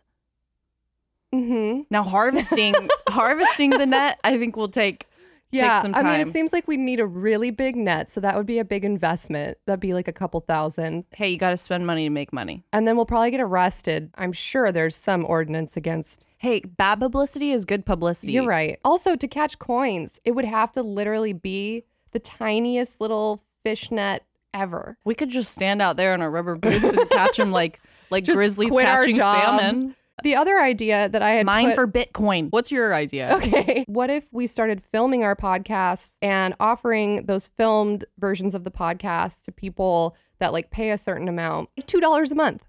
Mm-hmm. 1.33 1.81
Now, 1.89 2.03
harvesting 2.03 2.75
harvesting 3.07 3.71
the 3.71 3.85
net, 3.85 4.19
I 4.23 4.37
think 4.37 4.55
will 4.55 4.67
take 4.69 5.07
Yeah. 5.57 5.81
some 5.81 5.93
I 5.95 6.03
mean, 6.03 6.19
it 6.19 6.27
seems 6.27 6.53
like 6.53 6.67
we 6.67 6.77
need 6.77 6.99
a 6.99 7.05
really 7.05 7.51
big 7.51 7.75
net, 7.75 8.09
so 8.09 8.19
that 8.21 8.35
would 8.35 8.45
be 8.45 8.59
a 8.59 8.65
big 8.65 8.83
investment. 8.85 9.57
That'd 9.65 9.79
be 9.79 9.93
like 9.93 10.07
a 10.07 10.13
couple 10.13 10.39
thousand, 10.41 11.05
hey, 11.15 11.29
you 11.29 11.37
got 11.37 11.51
to 11.51 11.57
spend 11.57 11.85
money 11.87 12.05
to 12.05 12.09
make 12.09 12.33
money. 12.33 12.63
and 12.73 12.87
then 12.87 12.95
we'll 12.95 13.05
probably 13.05 13.31
get 13.31 13.41
arrested. 13.41 14.09
I'm 14.15 14.31
sure 14.33 14.71
there's 14.71 14.95
some 14.95 15.25
ordinance 15.25 15.77
against. 15.77 16.25
Hey, 16.37 16.59
bad 16.59 16.99
publicity 16.99 17.51
is 17.51 17.63
good 17.63 17.85
publicity. 17.85 18.33
You're 18.33 18.45
right. 18.45 18.77
Also, 18.83 19.15
to 19.15 19.27
catch 19.27 19.59
coins, 19.59 20.19
it 20.25 20.31
would 20.31 20.45
have 20.45 20.71
to 20.73 20.83
literally 20.83 21.31
be 21.33 21.85
the 22.11 22.19
tiniest 22.19 22.99
little 22.99 23.39
fishnet 23.63 24.23
ever. 24.53 24.97
We 25.05 25.15
could 25.15 25.29
just 25.29 25.51
stand 25.51 25.81
out 25.81 25.97
there 25.97 26.13
in 26.13 26.21
our 26.21 26.29
rubber 26.29 26.55
boots 26.55 26.83
and 26.83 27.09
catch 27.09 27.37
them 27.37 27.51
like 27.51 27.79
like 28.09 28.23
Just 28.25 28.35
grizzlies 28.35 28.71
catching 28.75 29.15
salmon. 29.15 29.95
The 30.21 30.35
other 30.35 30.59
idea 30.59 31.09
that 31.09 31.21
I 31.21 31.31
had 31.31 31.45
Mine 31.45 31.69
put- 31.69 31.75
for 31.75 31.87
Bitcoin. 31.87 32.49
What's 32.51 32.71
your 32.71 32.93
idea? 32.93 33.35
Okay. 33.37 33.85
What 33.93 34.09
if 34.09 34.31
we 34.31 34.47
started 34.47 34.81
filming 34.81 35.23
our 35.23 35.35
podcasts 35.35 36.17
and 36.21 36.55
offering 36.59 37.25
those 37.25 37.47
filmed 37.49 38.05
versions 38.17 38.53
of 38.53 38.63
the 38.63 38.71
podcast 38.71 39.43
to 39.45 39.51
people 39.51 40.15
that 40.39 40.51
like 40.53 40.71
pay 40.71 40.91
a 40.91 40.97
certain 40.97 41.27
amount, 41.27 41.69
like 41.77 41.87
$2 41.87 42.31
a 42.31 42.35
month? 42.35 42.63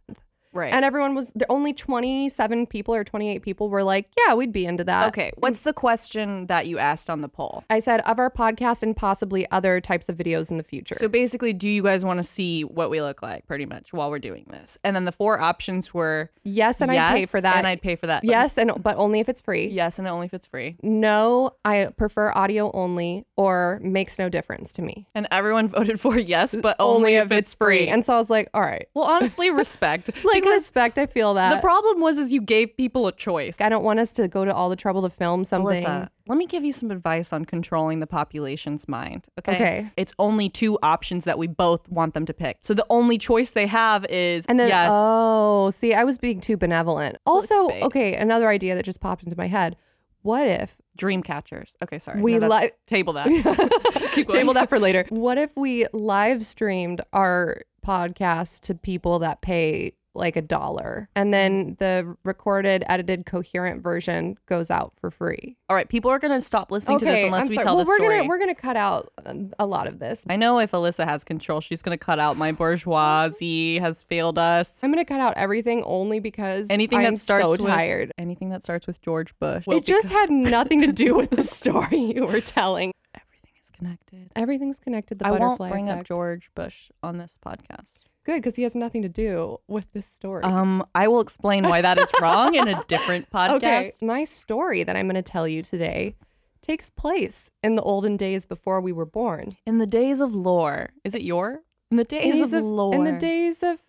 Right. 0.55 0.73
And 0.73 0.85
everyone 0.85 1.15
was 1.15 1.33
the 1.35 1.47
only 1.51 1.73
27 1.73 2.67
people 2.67 2.95
or 2.95 3.05
28 3.05 3.43
people 3.43 3.69
were 3.69 3.83
like, 3.83 4.09
yeah, 4.17 4.35
we'd 4.35 4.53
be 4.53 4.65
into 4.67 4.85
that. 4.85 5.09
okay, 5.09 5.33
what's 5.37 5.63
the 5.63 5.73
question 5.73 6.47
that 6.47 6.67
you 6.67 6.79
asked 6.79 7.11
on 7.11 7.21
the 7.21 7.29
poll? 7.29 7.65
I 7.69 7.81
said 7.81 8.01
of 8.03 8.19
our 8.19 8.31
podcast 8.31 8.83
and 8.83 8.97
possibly 8.97 9.51
other 9.51 9.81
types 9.81 10.09
of 10.09 10.17
videos 10.17 10.51
in 10.51 10.57
the 10.57 10.63
future. 10.65 10.95
So 10.95 11.09
basically, 11.09 11.53
do 11.53 11.69
you 11.69 11.83
guys 11.83 12.05
want 12.05 12.19
to 12.19 12.25
see 12.25 12.63
what 12.63 12.91
we 12.91 13.03
look 13.03 13.23
like 13.23 13.47
pretty 13.47 13.67
much 13.67 13.93
while 13.93 14.11
we're 14.11 14.19
doing 14.19 14.47
this? 14.51 14.79
And 14.85 14.95
then 14.95 15.05
the 15.05 15.13
four 15.13 15.41
options 15.41 15.93
were 15.93 16.31
yes, 16.45 16.81
and 16.81 16.93
yes, 16.93 17.13
I'd 17.13 17.17
pay 17.17 17.27
for 17.27 17.41
that. 17.41 17.57
And 17.57 17.67
I'd 17.67 17.83
pay 17.83 17.97
for 17.97 18.07
that. 18.07 18.25
Yes, 18.25 18.57
and 18.57 18.73
but 18.83 18.97
only 18.97 19.21
if 19.21 19.29
it's 19.29 19.41
free. 19.41 19.67
Yes, 19.67 19.99
and 19.99 20.07
only 20.07 20.27
if 20.27 20.35
it's 20.35 20.47
free. 20.47 20.77
No, 20.83 21.53
I 21.65 21.89
prefer 21.97 22.33
audio 22.33 22.71
only 22.73 23.27
or 23.37 23.81
makes 23.83 24.19
no 24.19 24.29
difference 24.29 24.73
to 24.75 24.83
me. 24.83 25.07
And 25.15 25.27
everyone 25.31 25.69
voted 25.75 26.01
for 26.01 26.19
yes, 26.19 26.55
but 26.55 26.77
only, 26.79 27.17
if, 27.17 27.33
it's 27.33 27.55
free. 27.55 27.89
And 27.89 28.05
so 28.05 28.15
I 28.15 28.19
was 28.19 28.31
like, 28.31 28.49
all 28.55 28.61
right. 28.61 28.89
well, 28.95 29.07
honestly, 29.07 29.51
respect. 29.51 30.11
Like 30.25 30.44
because 30.45 30.61
respect, 30.63 30.99
I 30.99 31.07
feel 31.07 31.35
that. 31.35 31.55
the 31.55 31.61
problem 31.61 32.01
was 32.01 32.19
is 32.19 32.33
you 32.33 32.41
gave 32.41 32.77
people 32.77 33.07
a 33.07 33.13
choice. 33.13 33.57
I 33.61 33.69
don't 33.69 33.85
want 33.85 33.99
us 33.99 34.13
to 34.13 34.29
go 34.29 34.45
to 34.45 34.55
all 34.55 34.69
the 34.69 34.77
trouble 34.77 35.03
to 35.03 35.11
film 35.11 35.45
something. 35.45 35.83
Melissa, 35.83 36.11
let 36.27 36.39
me 36.39 36.47
give 36.47 36.65
you 36.65 36.73
some 36.73 36.91
advice 36.91 37.33
on 37.33 37.45
controlling 37.45 38.01
the 38.01 38.07
population's 38.07 38.89
mind. 38.89 39.27
Okay. 39.39 39.55
Okay. 39.55 39.91
It's 39.97 40.13
only 40.19 40.49
two 40.49 40.79
options 40.83 41.25
that 41.25 41.39
we 41.39 41.47
both 41.47 41.89
want 41.89 42.15
them 42.15 42.27
to 42.27 42.35
pick. 42.35 42.59
So 42.63 42.75
the 42.75 42.87
only 42.91 43.19
choice 43.19 43.51
they 43.51 43.67
have 43.67 44.07
is 44.07 44.47
And 44.47 44.59
then, 44.59 44.69
yes. 44.69 44.89
oh, 44.93 45.71
see, 45.71 45.95
I 45.95 46.05
was 46.05 46.19
being 46.19 46.41
too 46.41 46.57
benevolent. 46.57 47.17
Also, 47.27 47.71
okay, 47.71 48.15
another 48.15 48.49
idea 48.49 48.75
that 48.75 48.85
just 48.85 49.01
popped 49.01 49.23
into 49.23 49.37
my 49.37 49.47
head. 49.47 49.77
What 50.23 50.47
if 50.49 50.77
dream 50.97 51.23
catchers. 51.23 51.77
Okay, 51.83 51.99
sorry. 51.99 52.21
We 52.21 52.39
No, 52.39 52.49
li- 52.49 52.71
table 52.87 53.15
that. 53.15 53.27
Table 54.29 54.55
that 54.55 54.69
for 54.69 54.79
later? 54.79 55.05
What 55.09 55.39
if 55.39 55.57
we 55.57 55.87
live 55.93 56.45
streamed 56.45 57.03
our 57.13 57.63
podcast 57.85 58.61
to 58.63 58.75
people 58.75 59.19
that 59.21 59.43
pay 59.43 59.93
like 60.17 60.37
a 60.37 60.43
dollar 60.43 61.09
and 61.17 61.35
then 61.35 61.77
the 61.81 62.17
recorded, 62.25 62.85
edited, 62.89 63.27
coherent 63.27 63.83
version 63.83 64.37
goes 64.47 64.71
out 64.71 64.93
for 64.95 65.11
free? 65.11 65.57
All 65.69 65.75
right, 65.77 65.89
people 65.89 66.11
are 66.11 66.19
gonna 66.19 66.41
stop 66.43 66.71
listening 66.71 66.99
to 67.01 67.05
this 67.05 67.25
unless 67.25 67.43
I'm 67.43 67.49
we 67.49 67.55
sorry. 67.57 67.65
tell 67.65 67.77
well, 67.77 67.85
the 67.85 67.89
we're 67.89 67.97
story. 67.97 68.17
gonna 68.19 68.29
we're 68.29 68.39
gonna 68.39 68.55
cut 68.55 68.77
out 68.77 69.13
um, 69.27 69.53
a 69.59 69.67
lot 69.67 69.87
of 69.89 69.99
this. 69.99 70.25
I 70.29 70.37
know 70.37 70.59
if 70.61 70.71
Alyssa 70.73 71.05
has 71.05 71.25
control, 71.25 71.61
she's 71.61 71.83
gonna 71.83 71.99
cut 71.99 72.19
out 72.19 72.37
my 72.37 72.53
bourgeoisie 72.53 73.79
has 73.79 74.03
failed 74.03 74.39
us. 74.39 74.83
I'm 74.83 74.91
gonna 74.93 75.05
cut 75.05 75.21
out 75.21 75.35
everything 75.37 75.83
only 75.85 76.21
because 76.21 76.67
Anything 76.71 76.99
I'm 77.01 77.15
that 77.15 77.21
starts 77.21 77.47
so 77.47 77.51
with 77.53 77.61
tired. 77.63 78.13
anything 78.19 78.51
that 78.51 78.63
starts 78.63 78.87
with 78.87 79.01
George 79.03 79.37
Bush. 79.39 79.67
Well, 79.67 79.79
it 79.79 79.85
just 79.85 80.09
had 80.09 80.31
nothing 80.31 80.81
to 80.83 80.93
do 80.93 81.15
with 81.17 81.31
the 81.31 81.45
story 81.45 81.99
you 82.15 82.27
were 82.27 82.41
telling. 82.41 82.93
everything 83.15 83.53
is 83.63 83.71
connected. 83.71 84.31
Everything's 84.37 84.79
connected. 84.79 85.19
The 85.19 85.27
I 85.27 85.31
won't 85.31 85.43
butterfly 85.59 85.71
bring 85.71 85.89
up. 85.89 86.05
George 86.05 86.51
Bush 86.55 86.91
on 87.03 87.19
this 87.19 87.39
podcast. 87.45 87.99
Good, 88.25 88.37
because 88.37 88.57
he 88.57 88.63
has 88.63 88.75
nothing 88.75 89.03
to 89.03 89.09
do 89.09 89.59
with 89.69 89.93
this 89.93 90.07
story. 90.07 90.43
Um, 90.45 90.87
I 90.95 91.09
will 91.09 91.21
explain 91.21 91.69
why 91.69 91.83
that 91.83 91.99
is 91.99 92.11
wrong 92.21 92.55
in 92.55 92.69
a 92.69 92.83
different 92.85 93.31
podcast. 93.35 93.53
okay, 93.57 93.93
my 94.01 94.25
story 94.25 94.83
that 94.83 94.97
I'm 94.97 95.07
going 95.07 95.15
to 95.15 95.23
tell 95.23 95.47
you 95.47 95.63
today 95.63 96.17
takes 96.63 96.89
place 96.89 97.51
in 97.63 97.75
the 97.75 97.83
olden 97.83 98.17
days 98.17 98.47
before 98.47 98.81
we 98.81 98.93
were 98.93 99.05
born. 99.05 99.59
In 99.67 99.77
the 99.77 99.87
days 99.87 100.23
of 100.23 100.35
lore, 100.35 100.91
is 101.05 101.15
it 101.15 101.21
your? 101.21 101.61
In 101.91 101.99
the 101.99 102.05
days, 102.05 102.41
of, 102.53 102.65
lore. 102.65 102.95
In 102.95 103.05
the 103.05 103.13
days 103.13 103.63
of 103.63 103.81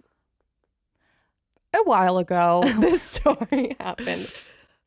a 1.73 1.83
while 1.83 2.17
ago, 2.17 2.63
this 2.79 3.01
story 3.01 3.75
happened. 3.79 4.29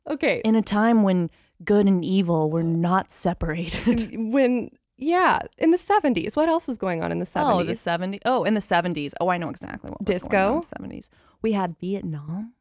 Okay, 0.07 0.41
in 0.45 0.55
a 0.55 0.61
time 0.61 1.01
when 1.01 1.31
good 1.63 1.87
and 1.87 2.05
evil 2.05 2.51
were 2.51 2.63
not 2.63 3.11
separated. 3.11 4.31
when 4.31 4.69
yeah, 4.99 5.39
in 5.57 5.71
the 5.71 5.77
70s. 5.77 6.35
What 6.35 6.49
else 6.49 6.67
was 6.67 6.77
going 6.77 7.01
on 7.03 7.11
in 7.11 7.19
the 7.19 7.25
70s? 7.25 7.51
Oh, 7.53 7.63
the 7.63 7.73
70s. 7.73 8.19
Oh, 8.25 8.43
in 8.43 8.53
the 8.53 8.59
70s. 8.59 9.13
Oh, 9.21 9.29
I 9.29 9.37
know 9.37 9.49
exactly 9.49 9.89
what 9.89 9.99
was 10.01 10.05
Disco? 10.05 10.29
going 10.29 10.43
on 10.43 10.63
in 10.81 10.89
the 10.89 10.95
70s. 10.97 11.09
We 11.41 11.53
had 11.53 11.77
Vietnam. 11.79 12.53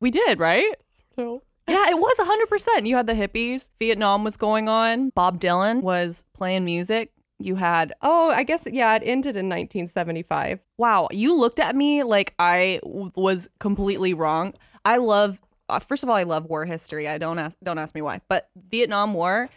We 0.00 0.10
did, 0.10 0.38
right? 0.40 0.74
No. 1.16 1.42
Yeah, 1.68 1.88
it 1.90 1.94
was 1.96 2.16
100%. 2.18 2.86
You 2.86 2.96
had 2.96 3.06
the 3.06 3.12
hippies. 3.14 3.68
Vietnam 3.78 4.24
was 4.24 4.36
going 4.36 4.68
on. 4.68 5.10
Bob 5.10 5.40
Dylan 5.40 5.82
was 5.82 6.24
playing 6.34 6.64
music. 6.64 7.12
You 7.38 7.56
had, 7.56 7.92
Oh, 8.02 8.30
I 8.30 8.44
guess 8.44 8.66
yeah, 8.70 8.94
it 8.94 9.02
ended 9.04 9.36
in 9.36 9.48
1975. 9.48 10.64
wow, 10.78 11.08
you 11.10 11.36
looked 11.36 11.58
at 11.58 11.74
me 11.74 12.02
like 12.04 12.34
I 12.38 12.78
w- 12.84 13.10
was 13.16 13.48
completely 13.58 14.14
wrong. 14.14 14.54
I 14.84 14.98
love, 14.98 15.40
uh, 15.68 15.80
first 15.80 16.02
of 16.04 16.08
all, 16.08 16.14
I 16.16 16.22
love 16.22 16.44
war 16.46 16.64
history. 16.66 17.08
I 17.08 17.18
don't 17.18 17.38
ask, 17.40 17.56
don't 17.62 17.78
ask 17.78 17.94
me 17.96 18.02
why, 18.02 18.20
but 18.28 18.48
Vietnam 18.70 19.12
War, 19.14 19.48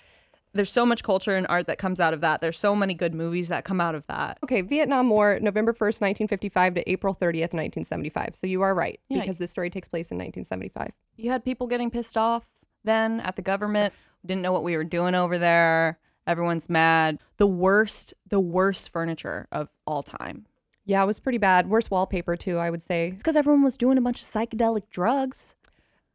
there's 0.55 0.71
so 0.71 0.85
much 0.85 1.03
culture 1.03 1.35
and 1.35 1.45
art 1.47 1.67
that 1.67 1.77
comes 1.77 2.00
out 2.00 2.13
of 2.13 2.21
that. 2.21 2.41
There's 2.41 2.57
so 2.57 2.75
many 2.75 2.93
good 2.95 3.13
movies 3.13 3.50
that 3.50 3.63
come 3.65 3.79
out 3.79 3.93
of 3.93 4.07
that. 4.07 4.39
Okay, 4.43 4.62
Vietnam 4.62 5.09
War, 5.09 5.38
November 5.41 5.74
1st, 5.74 6.01
1955 6.01 6.74
to 6.75 6.89
April 6.91 7.13
30th, 7.13 7.53
1975. 7.53 8.33
So 8.35 8.47
you 8.47 8.62
are 8.63 8.74
right 8.74 9.00
Yeah. 9.09 9.19
because 9.19 9.38
this 9.38 9.51
story 9.51 9.69
takes 9.69 9.88
place 9.88 10.09
in 10.12 10.17
1975. 10.17 10.91
you 11.17 11.29
had 11.29 11.43
people 11.45 11.67
getting 11.67 11.91
pissed 11.91 12.17
off 12.17 12.43
then 12.83 13.19
at 13.21 13.35
the 13.35 13.41
government 13.41 13.93
didn't 14.25 14.41
know 14.41 14.51
what 14.51 14.63
we 14.63 14.75
were 14.77 14.83
doing 14.83 15.15
over 15.15 15.38
there 15.38 15.97
everyone's 16.27 16.69
mad 16.69 17.17
the 17.38 17.47
worst 17.47 18.13
the 18.29 18.39
worst 18.39 18.89
furniture 18.89 19.47
of 19.51 19.69
all 19.88 20.03
time 20.03 20.45
Yeah, 20.85 21.01
it 21.01 21.07
was 21.07 21.17
pretty 21.19 21.39
bad. 21.39 21.67
Worse 21.67 21.89
wallpaper 21.89 22.35
too, 22.35 22.57
I 22.59 22.69
would 22.69 22.81
say. 22.83 23.07
it's 23.07 23.17
because 23.17 23.35
everyone 23.35 23.63
was 23.63 23.75
doing 23.75 23.97
a 23.97 24.01
bunch 24.01 24.21
of 24.21 24.27
psychedelic 24.27 24.83
drugs 24.91 25.54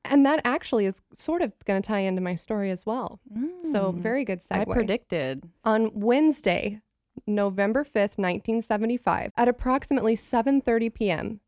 And 0.05 0.25
that 0.27 0.41
actually 0.45 0.87
is 0.87 1.03
sort 1.13 1.43
of 1.43 1.53
going 1.65 1.81
to 1.81 1.87
tie 1.87 2.01
into 2.01 2.21
my 2.21 2.35
story 2.35 2.71
as 2.71 2.87
well. 2.87 3.21
So 3.63 3.93
mm. 3.93 4.01
very 4.01 4.25
good 4.25 4.41
segue. 4.41 4.61
i 4.61 4.65
predicted 4.65 5.49
On 5.65 5.91
Wednesday, 5.95 6.81
November 7.27 7.85
5th, 7.85 8.17
1975, 8.19 9.33
at 9.37 9.49
approximately 9.49 10.17
7:30 10.17 10.95
p.m., 10.95 11.41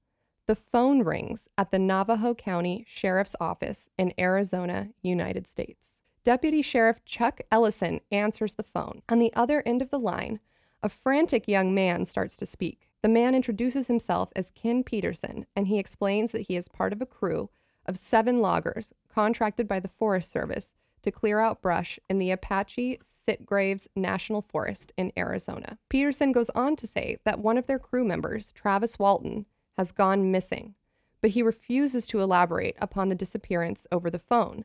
the 0.47 0.55
phone 0.55 1.03
rings 1.03 1.49
at 1.57 1.71
the 1.71 1.79
Navajo 1.79 2.35
County 2.35 2.85
Sheriff's 2.87 3.37
Office 3.41 3.89
in 3.97 4.13
Arizona, 4.19 4.91
United 5.01 5.47
States. 5.47 6.01
Deputy 6.25 6.63
Sheriff 6.63 7.05
Chuck 7.05 7.41
Ellison 7.51 8.01
answers 8.11 8.55
the 8.55 8.63
phone. 8.63 9.03
On 9.09 9.19
the 9.19 9.33
other 9.35 9.63
end 9.67 9.83
of 9.83 9.91
the 9.91 9.99
line, 9.99 10.41
a 10.83 10.89
frantic 10.89 11.49
young 11.49 11.75
man 11.75 12.05
starts 12.05 12.37
to 12.37 12.47
speak. 12.47 12.89
The 13.03 13.09
man 13.09 13.35
introduces 13.35 13.89
himself 13.89 14.31
as 14.37 14.51
Ken 14.51 14.85
Peterson, 14.85 15.47
and 15.57 15.67
he 15.67 15.79
explains 15.79 16.33
that 16.33 16.43
he 16.43 16.57
is 16.57 16.69
part 16.69 16.93
of 16.93 17.01
a 17.01 17.07
crew 17.07 17.51
of 17.87 17.99
seven 17.99 18.41
loggers 18.41 18.93
contracted 19.09 19.69
by 19.69 19.81
the 19.81 19.89
Forest 19.89 20.31
Service 20.31 20.75
to 21.03 21.11
clear 21.11 21.41
out 21.41 21.61
brush 21.61 21.99
in 22.09 22.19
the 22.19 22.31
Apache 22.31 22.99
Sitgreaves 23.03 23.87
National 23.97 24.41
Forest 24.41 24.93
in 24.97 25.13
Arizona. 25.17 25.79
Peterson 25.89 26.33
goes 26.33 26.51
on 26.51 26.77
to 26.77 26.87
say 26.87 27.19
that 27.25 27.41
one 27.41 27.59
of 27.59 27.67
their 27.67 27.79
crew 27.79 28.05
members, 28.05 28.53
Travis 28.53 28.99
Walton, 28.99 29.47
has 29.77 29.93
gone 29.93 30.31
missing, 30.31 30.75
but 31.21 31.31
he 31.31 31.43
refuses 31.43 32.07
to 32.07 32.21
elaborate 32.21 32.77
upon 32.81 33.09
the 33.09 33.15
disappearance 33.15 33.87
over 33.91 34.11
the 34.11 34.19
phone, 34.19 34.65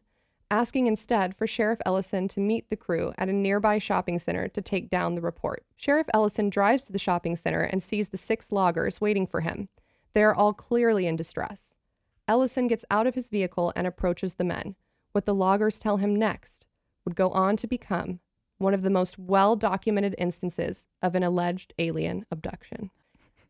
asking 0.50 0.88
instead 0.88 1.36
for 1.36 1.48
Sheriff 1.48 1.80
Ellison 1.86 2.28
to 2.30 2.40
meet 2.40 2.70
the 2.70 2.76
crew 2.76 3.14
at 3.18 3.30
a 3.30 3.34
nearby 3.34 3.80
shopping 3.80 4.20
center 4.20 4.48
to 4.48 4.62
take 4.62 4.90
down 4.90 5.16
the 5.16 5.22
report. 5.22 5.66
Sheriff 5.76 6.08
Ellison 6.14 6.50
drives 6.50 6.86
to 6.86 6.92
the 6.92 7.00
shopping 7.00 7.36
center 7.36 7.62
and 7.62 7.82
sees 7.82 8.10
the 8.10 8.18
six 8.18 8.52
loggers 8.52 9.02
waiting 9.02 9.28
for 9.28 9.42
him. 9.42 9.70
They 10.14 10.24
are 10.24 10.36
all 10.36 10.54
clearly 10.54 11.06
in 11.06 11.16
distress. 11.16 11.77
Ellison 12.28 12.68
gets 12.68 12.86
out 12.92 13.08
of 13.08 13.16
his 13.16 13.30
vehicle 13.30 13.74
and 13.76 13.88
approaches 13.88 14.36
the 14.36 14.44
men. 14.44 14.76
What 15.12 15.26
the 15.26 15.36
loggers 15.36 15.80
tell 15.80 15.98
him 15.98 16.16
next 16.16 16.66
would 17.06 17.16
go 17.16 17.30
on 17.32 17.58
to 17.58 17.68
become 17.68 18.20
one 18.58 18.74
of 18.74 18.82
the 18.82 18.90
most 18.90 19.18
well 19.18 19.56
documented 19.56 20.16
instances 20.18 20.88
of 21.02 21.16
an 21.16 21.24
alleged 21.24 21.74
alien 21.80 22.26
abduction. 22.32 22.92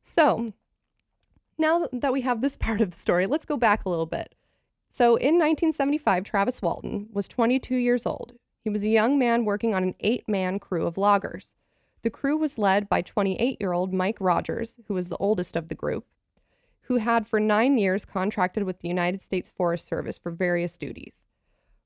So, 0.03 0.53
now 1.57 1.87
that 1.91 2.13
we 2.13 2.21
have 2.21 2.41
this 2.41 2.55
part 2.57 2.81
of 2.81 2.91
the 2.91 2.97
story, 2.97 3.25
let's 3.25 3.45
go 3.45 3.57
back 3.57 3.85
a 3.85 3.89
little 3.89 4.05
bit. 4.05 4.35
So, 4.89 5.15
in 5.15 5.35
1975, 5.35 6.23
Travis 6.23 6.61
Walton 6.61 7.09
was 7.11 7.27
22 7.27 7.75
years 7.75 8.05
old. 8.05 8.33
He 8.63 8.69
was 8.69 8.83
a 8.83 8.89
young 8.89 9.17
man 9.17 9.45
working 9.45 9.73
on 9.73 9.83
an 9.83 9.95
eight 10.01 10.27
man 10.27 10.59
crew 10.59 10.85
of 10.85 10.97
loggers. 10.97 11.55
The 12.03 12.09
crew 12.09 12.37
was 12.37 12.57
led 12.57 12.87
by 12.87 13.01
28 13.01 13.57
year 13.59 13.73
old 13.73 13.93
Mike 13.93 14.17
Rogers, 14.19 14.79
who 14.87 14.93
was 14.93 15.09
the 15.09 15.17
oldest 15.17 15.55
of 15.55 15.67
the 15.67 15.75
group, 15.75 16.05
who 16.87 16.97
had 16.97 17.27
for 17.27 17.39
nine 17.39 17.77
years 17.77 18.05
contracted 18.05 18.63
with 18.63 18.79
the 18.79 18.87
United 18.87 19.21
States 19.21 19.49
Forest 19.49 19.85
Service 19.87 20.17
for 20.17 20.31
various 20.31 20.77
duties. 20.77 21.25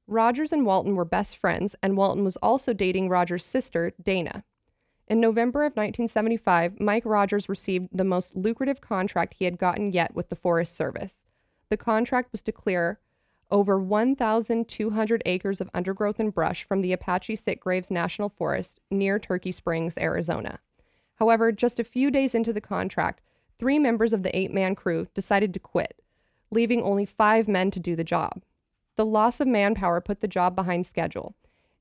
Rogers 0.05 0.51
and 0.51 0.65
Walton 0.65 0.96
were 0.96 1.05
best 1.05 1.38
friends, 1.38 1.75
and 1.81 1.98
Walton 1.98 2.24
was 2.24 2.38
also 2.38 2.72
dating 2.72 3.10
Rogers' 3.10 3.46
sister, 3.46 3.93
Dana. 4.01 4.43
In 5.08 5.20
November 5.20 5.62
of 5.62 5.72
1975, 5.72 6.79
Mike 6.79 7.05
Rogers 7.05 7.50
received 7.50 7.89
the 7.91 8.03
most 8.03 8.36
lucrative 8.36 8.79
contract 8.79 9.36
he 9.39 9.46
had 9.46 9.58
gotten 9.58 9.91
yet 9.91 10.13
with 10.13 10.29
the 10.29 10.36
Forest 10.36 10.75
Service. 10.75 11.25
The 11.70 11.77
contract 11.77 12.31
was 12.31 12.41
to 12.43 12.51
clear 12.51 13.00
over 13.50 13.79
1,200 13.79 15.24
acres 15.25 15.60
of 15.60 15.70
undergrowth 15.74 16.20
and 16.20 16.34
brush 16.34 16.63
from 16.63 16.81
the 16.81 16.93
Apache 16.93 17.36
Sitgreaves 17.36 17.89
National 17.89 18.29
Forest 18.29 18.79
near 18.91 19.17
Turkey 19.17 19.51
Springs, 19.51 19.98
Arizona. 19.98 20.60
However, 21.15 21.51
just 21.51 21.79
a 21.79 21.84
few 21.84 22.12
days 22.12 22.36
into 22.36 22.53
the 22.53 22.62
contract, 22.62 23.22
three 23.62 23.77
members 23.77 24.12
of 24.12 24.24
the 24.24 24.36
eight 24.36 24.51
man 24.51 24.74
crew 24.74 25.08
decided 25.13 25.53
to 25.53 25.60
quit, 25.60 26.01
leaving 26.50 26.82
only 26.82 27.06
five 27.06 27.48
men 27.48 27.70
to 27.70 27.80
do 27.80 27.96
the 27.96 28.03
job. 28.03 28.41
The 28.96 29.06
loss 29.06 29.39
of 29.39 29.48
manpower 29.48 30.01
put 30.01 30.20
the 30.20 30.27
job 30.27 30.56
behind 30.56 30.88
schedule. 30.88 31.36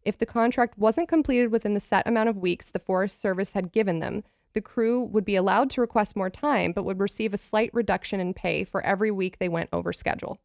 If 0.05 0.19
the 0.19 0.27
contract 0.27 0.77
wasn't 0.77 1.09
completed 1.09 1.51
within 1.51 1.73
the 1.73 1.81
set 1.81 2.07
amount 2.07 2.29
of 2.29 2.37
weeks 2.37 2.69
the 2.69 2.79
Forest 2.79 3.19
Service 3.19 3.53
had 3.53 3.73
given 3.73 3.99
them, 4.01 4.25
The 4.53 4.61
crew 4.61 5.03
would 5.03 5.25
be 5.25 5.37
allowed 5.37 5.71
to 5.71 5.81
request 5.81 6.17
more 6.17 6.31
time, 6.31 6.73
but 6.73 6.85
would 6.85 7.01
receive 7.01 7.33
a 7.33 7.39
slight 7.39 7.71
reduction 7.73 8.21
in 8.21 8.35
pay 8.35 8.65
for 8.65 8.83
every 8.83 9.11
week 9.11 9.39
they 9.39 9.49
went 9.49 9.71
over 9.73 9.93
schedule. 9.93 10.39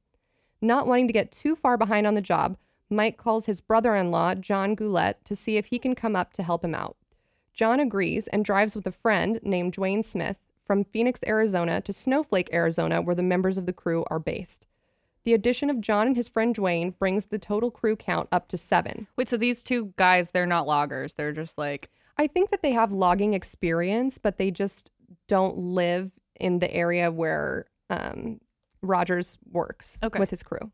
Not 0.61 0.87
wanting 0.87 1.07
to 1.07 1.13
get 1.13 1.31
too 1.31 1.55
far 1.55 1.77
behind 1.77 2.05
on 2.05 2.13
the 2.13 2.21
job, 2.21 2.57
Mike 2.89 3.17
calls 3.17 3.47
his 3.47 3.61
brother 3.61 3.95
in 3.95 4.11
law, 4.11 4.35
John 4.35 4.75
Goulette, 4.75 5.25
to 5.25 5.35
see 5.35 5.57
if 5.57 5.67
he 5.67 5.79
can 5.79 5.95
come 5.95 6.15
up 6.15 6.33
to 6.33 6.43
help 6.43 6.63
him 6.63 6.75
out. 6.75 6.97
John 7.53 7.79
agrees 7.79 8.27
and 8.27 8.45
drives 8.45 8.75
with 8.75 8.85
a 8.85 8.91
friend 8.91 9.39
named 9.41 9.75
Dwayne 9.75 10.05
Smith 10.05 10.39
from 10.65 10.83
Phoenix, 10.83 11.19
Arizona 11.27 11.81
to 11.81 11.93
Snowflake, 11.93 12.49
Arizona, 12.53 13.01
where 13.01 13.15
the 13.15 13.23
members 13.23 13.57
of 13.57 13.65
the 13.65 13.73
crew 13.73 14.03
are 14.09 14.19
based. 14.19 14.65
The 15.23 15.33
addition 15.33 15.69
of 15.69 15.81
John 15.81 16.07
and 16.07 16.15
his 16.15 16.27
friend 16.27 16.55
Dwayne 16.55 16.97
brings 16.97 17.25
the 17.27 17.39
total 17.39 17.71
crew 17.71 17.95
count 17.95 18.29
up 18.31 18.47
to 18.49 18.57
seven. 18.57 19.07
Wait, 19.15 19.27
so 19.29 19.37
these 19.37 19.63
two 19.63 19.93
guys, 19.97 20.31
they're 20.31 20.45
not 20.45 20.67
loggers. 20.67 21.15
They're 21.15 21.31
just 21.31 21.57
like, 21.57 21.89
I 22.17 22.27
think 22.27 22.51
that 22.51 22.61
they 22.61 22.71
have 22.73 22.91
logging 22.91 23.33
experience, 23.33 24.17
but 24.17 24.37
they 24.37 24.51
just 24.51 24.91
don't 25.27 25.57
live 25.57 26.11
in 26.39 26.59
the 26.59 26.71
area 26.73 27.11
where 27.11 27.65
um, 27.89 28.39
Rogers 28.81 29.37
works 29.51 29.99
Okay. 30.03 30.19
with 30.19 30.29
his 30.29 30.43
crew. 30.43 30.71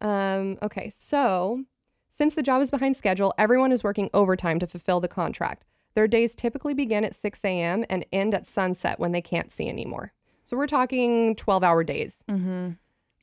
Um, 0.00 0.58
okay, 0.62 0.90
so 0.90 1.64
since 2.08 2.34
the 2.34 2.42
job 2.42 2.62
is 2.62 2.70
behind 2.70 2.96
schedule, 2.96 3.34
everyone 3.38 3.72
is 3.72 3.82
working 3.82 4.10
overtime 4.14 4.58
to 4.60 4.66
fulfill 4.66 5.00
the 5.00 5.08
contract. 5.08 5.64
Their 5.96 6.06
days 6.06 6.34
typically 6.34 6.74
begin 6.74 7.04
at 7.04 7.14
6 7.14 7.40
a.m. 7.44 7.84
and 7.90 8.04
end 8.12 8.34
at 8.34 8.46
sunset 8.46 9.00
when 9.00 9.10
they 9.12 9.22
can't 9.22 9.50
see 9.50 9.68
anymore. 9.68 10.12
So 10.44 10.56
we're 10.56 10.66
talking 10.68 11.34
12 11.34 11.64
hour 11.64 11.82
days. 11.82 12.22
mm-hmm. 12.28 12.70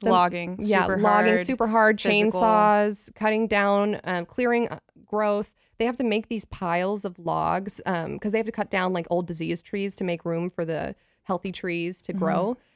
The- 0.01 0.09
logging. 0.11 0.57
Yeah, 0.59 0.81
super 0.81 0.97
logging 0.97 1.33
hard. 1.35 1.45
super 1.45 1.67
hard, 1.67 2.01
physical. 2.01 2.41
chainsaws, 2.41 3.15
cutting 3.15 3.47
down, 3.47 4.01
um, 4.03 4.25
clearing 4.25 4.67
uh, 4.67 4.79
growth. 5.05 5.51
They 5.77 5.85
have 5.85 5.95
to 5.97 6.03
make 6.03 6.27
these 6.27 6.43
piles 6.45 7.05
of 7.05 7.17
logs 7.19 7.79
because 7.85 8.31
they 8.33 8.37
have 8.39 8.45
to 8.47 8.51
cut 8.51 8.69
down 8.69 8.91
like 8.91 9.07
old 9.09 9.27
diseased 9.27 9.65
trees 9.65 9.95
to 9.97 10.03
make 10.03 10.25
room 10.25 10.49
for 10.49 10.65
the 10.65 10.95
healthy 11.23 11.51
trees 11.53 12.01
to 12.01 12.11
Mm-hmm. 12.13 12.19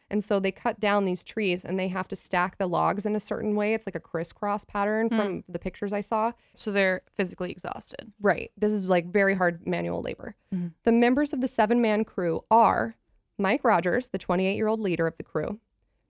And 0.10 0.24
so 0.24 0.40
they 0.40 0.52
cut 0.52 0.80
down 0.80 1.06
these 1.06 1.24
trees 1.24 1.66
and 1.66 1.78
they 1.80 1.90
have 1.90 2.08
to 2.08 2.16
stack 2.16 2.58
the 2.58 2.68
logs 2.68 3.06
in 3.06 3.16
a 3.16 3.20
certain 3.20 3.56
way. 3.56 3.74
It's 3.74 3.86
like 3.86 3.96
a 3.96 4.00
crisscross 4.00 4.64
pattern 4.66 5.10
Hmm. 5.10 5.18
from 5.18 5.44
the 5.50 5.60
pictures 5.60 5.92
I 5.94 6.02
saw. 6.02 6.32
So 6.56 6.72
they're 6.72 7.02
physically 7.12 7.52
exhausted. 7.52 8.12
Right. 8.22 8.52
This 8.58 8.72
is 8.72 8.86
like 8.88 9.08
very 9.12 9.36
hard 9.36 9.68
manual 9.68 10.02
labor. 10.02 10.36
Mhm. 10.54 10.72
The 10.84 10.92
members 10.92 11.34
of 11.34 11.42
the 11.42 11.48
seven 11.48 11.82
man 11.82 12.06
crew 12.06 12.44
are 12.50 12.96
Mike 13.38 13.64
Rogers, 13.64 14.10
the 14.10 14.18
28 14.18 14.56
year 14.56 14.68
old 14.68 14.80
leader 14.80 15.06
of 15.08 15.18
the 15.18 15.24
crew, 15.24 15.60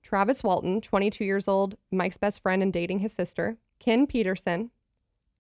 Travis 0.01 0.43
Walton, 0.43 0.79
22 0.79 1.25
years 1.25 1.47
old, 1.47 1.75
Mike's 1.91 2.17
best 2.17 2.39
friend 2.41 2.63
and 2.63 2.71
dating 2.71 2.99
his 2.99 3.11
sister, 3.11 3.57
Ken 3.79 4.07
Peterson, 4.07 4.71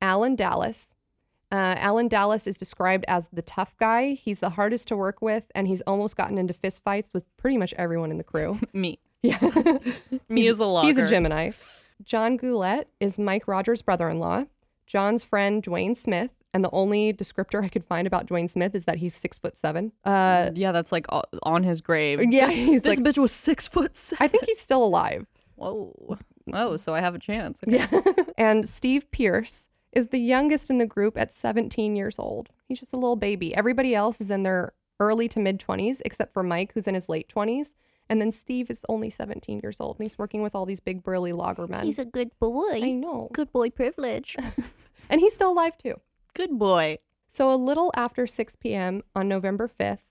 Alan 0.01 0.35
Dallas. 0.35 0.95
Uh, 1.51 1.75
Alan 1.77 2.07
Dallas 2.09 2.45
is 2.45 2.57
described 2.57 3.05
as 3.07 3.29
the 3.31 3.41
tough 3.41 3.75
guy. 3.77 4.13
He's 4.13 4.39
the 4.39 4.49
hardest 4.51 4.87
to 4.89 4.97
work 4.97 5.21
with, 5.21 5.45
and 5.55 5.67
he's 5.67 5.81
almost 5.81 6.17
gotten 6.17 6.37
into 6.37 6.53
fistfights 6.53 7.13
with 7.13 7.25
pretty 7.37 7.57
much 7.57 7.73
everyone 7.77 8.11
in 8.11 8.17
the 8.17 8.23
crew. 8.23 8.59
Me. 8.73 8.99
yeah. 9.23 9.39
Me 10.29 10.47
as 10.47 10.59
a 10.59 10.65
logger. 10.65 10.87
He's 10.87 10.97
a 10.97 11.07
Gemini. 11.07 11.51
John 12.03 12.37
Goulette 12.37 12.89
is 12.99 13.17
Mike 13.17 13.47
Rogers' 13.47 13.81
brother 13.81 14.09
in 14.09 14.19
law. 14.19 14.45
John's 14.85 15.23
friend, 15.23 15.63
Dwayne 15.63 15.95
Smith. 15.95 16.31
And 16.53 16.63
the 16.63 16.71
only 16.71 17.13
descriptor 17.13 17.63
I 17.63 17.67
could 17.67 17.83
find 17.83 18.07
about 18.07 18.25
Dwayne 18.25 18.49
Smith 18.49 18.73
is 18.73 18.85
that 18.85 18.97
he's 18.97 19.13
six 19.13 19.37
foot 19.37 19.57
seven. 19.57 19.91
Uh, 20.03 20.49
yeah, 20.55 20.71
that's 20.71 20.91
like 20.91 21.05
on 21.43 21.63
his 21.63 21.81
grave. 21.81 22.21
yeah, 22.31 22.49
he's 22.49 22.81
This 22.83 22.97
like, 22.97 23.05
bitch 23.07 23.17
was 23.17 23.31
six 23.31 23.67
foot 23.67 23.95
seven. 23.95 24.23
I 24.23 24.27
think 24.27 24.45
he's 24.45 24.59
still 24.59 24.83
alive. 24.83 25.27
Whoa. 25.55 26.17
Oh, 26.53 26.77
so 26.77 26.95
I 26.95 27.01
have 27.01 27.13
a 27.15 27.19
chance. 27.19 27.59
Okay. 27.67 27.77
Yeah. 27.77 28.01
and 28.37 28.67
Steve 28.67 29.11
Pierce 29.11 29.67
is 29.91 30.09
the 30.09 30.19
youngest 30.19 30.69
in 30.69 30.77
the 30.77 30.85
group 30.85 31.17
at 31.17 31.31
17 31.31 31.95
years 31.95 32.19
old. 32.19 32.49
He's 32.67 32.79
just 32.79 32.93
a 32.93 32.97
little 32.97 33.15
baby. 33.15 33.55
Everybody 33.55 33.95
else 33.95 34.21
is 34.21 34.29
in 34.29 34.43
their 34.43 34.73
early 34.99 35.27
to 35.29 35.39
mid 35.39 35.59
20s, 35.59 36.01
except 36.05 36.33
for 36.33 36.43
Mike, 36.43 36.73
who's 36.73 36.87
in 36.87 36.95
his 36.95 37.09
late 37.09 37.31
20s. 37.33 37.71
And 38.09 38.21
then 38.21 38.31
Steve 38.31 38.69
is 38.69 38.85
only 38.87 39.09
17 39.09 39.59
years 39.61 39.81
old, 39.81 39.97
and 39.97 40.05
he's 40.05 40.17
working 40.17 40.41
with 40.41 40.55
all 40.55 40.65
these 40.65 40.79
big 40.79 41.03
burly 41.03 41.33
logger 41.33 41.67
men. 41.67 41.83
He's 41.83 41.99
a 41.99 42.05
good 42.05 42.31
boy. 42.39 42.81
I 42.81 42.91
know. 42.91 43.29
Good 43.33 43.51
boy 43.51 43.69
privilege. 43.69 44.37
And 45.09 45.21
he's 45.21 45.33
still 45.33 45.51
alive 45.51 45.77
too. 45.77 45.99
Good 46.33 46.57
boy. 46.57 46.99
So, 47.27 47.51
a 47.51 47.55
little 47.55 47.91
after 47.95 48.25
6 48.25 48.55
p.m. 48.57 49.03
on 49.15 49.27
November 49.27 49.67
5th, 49.67 50.03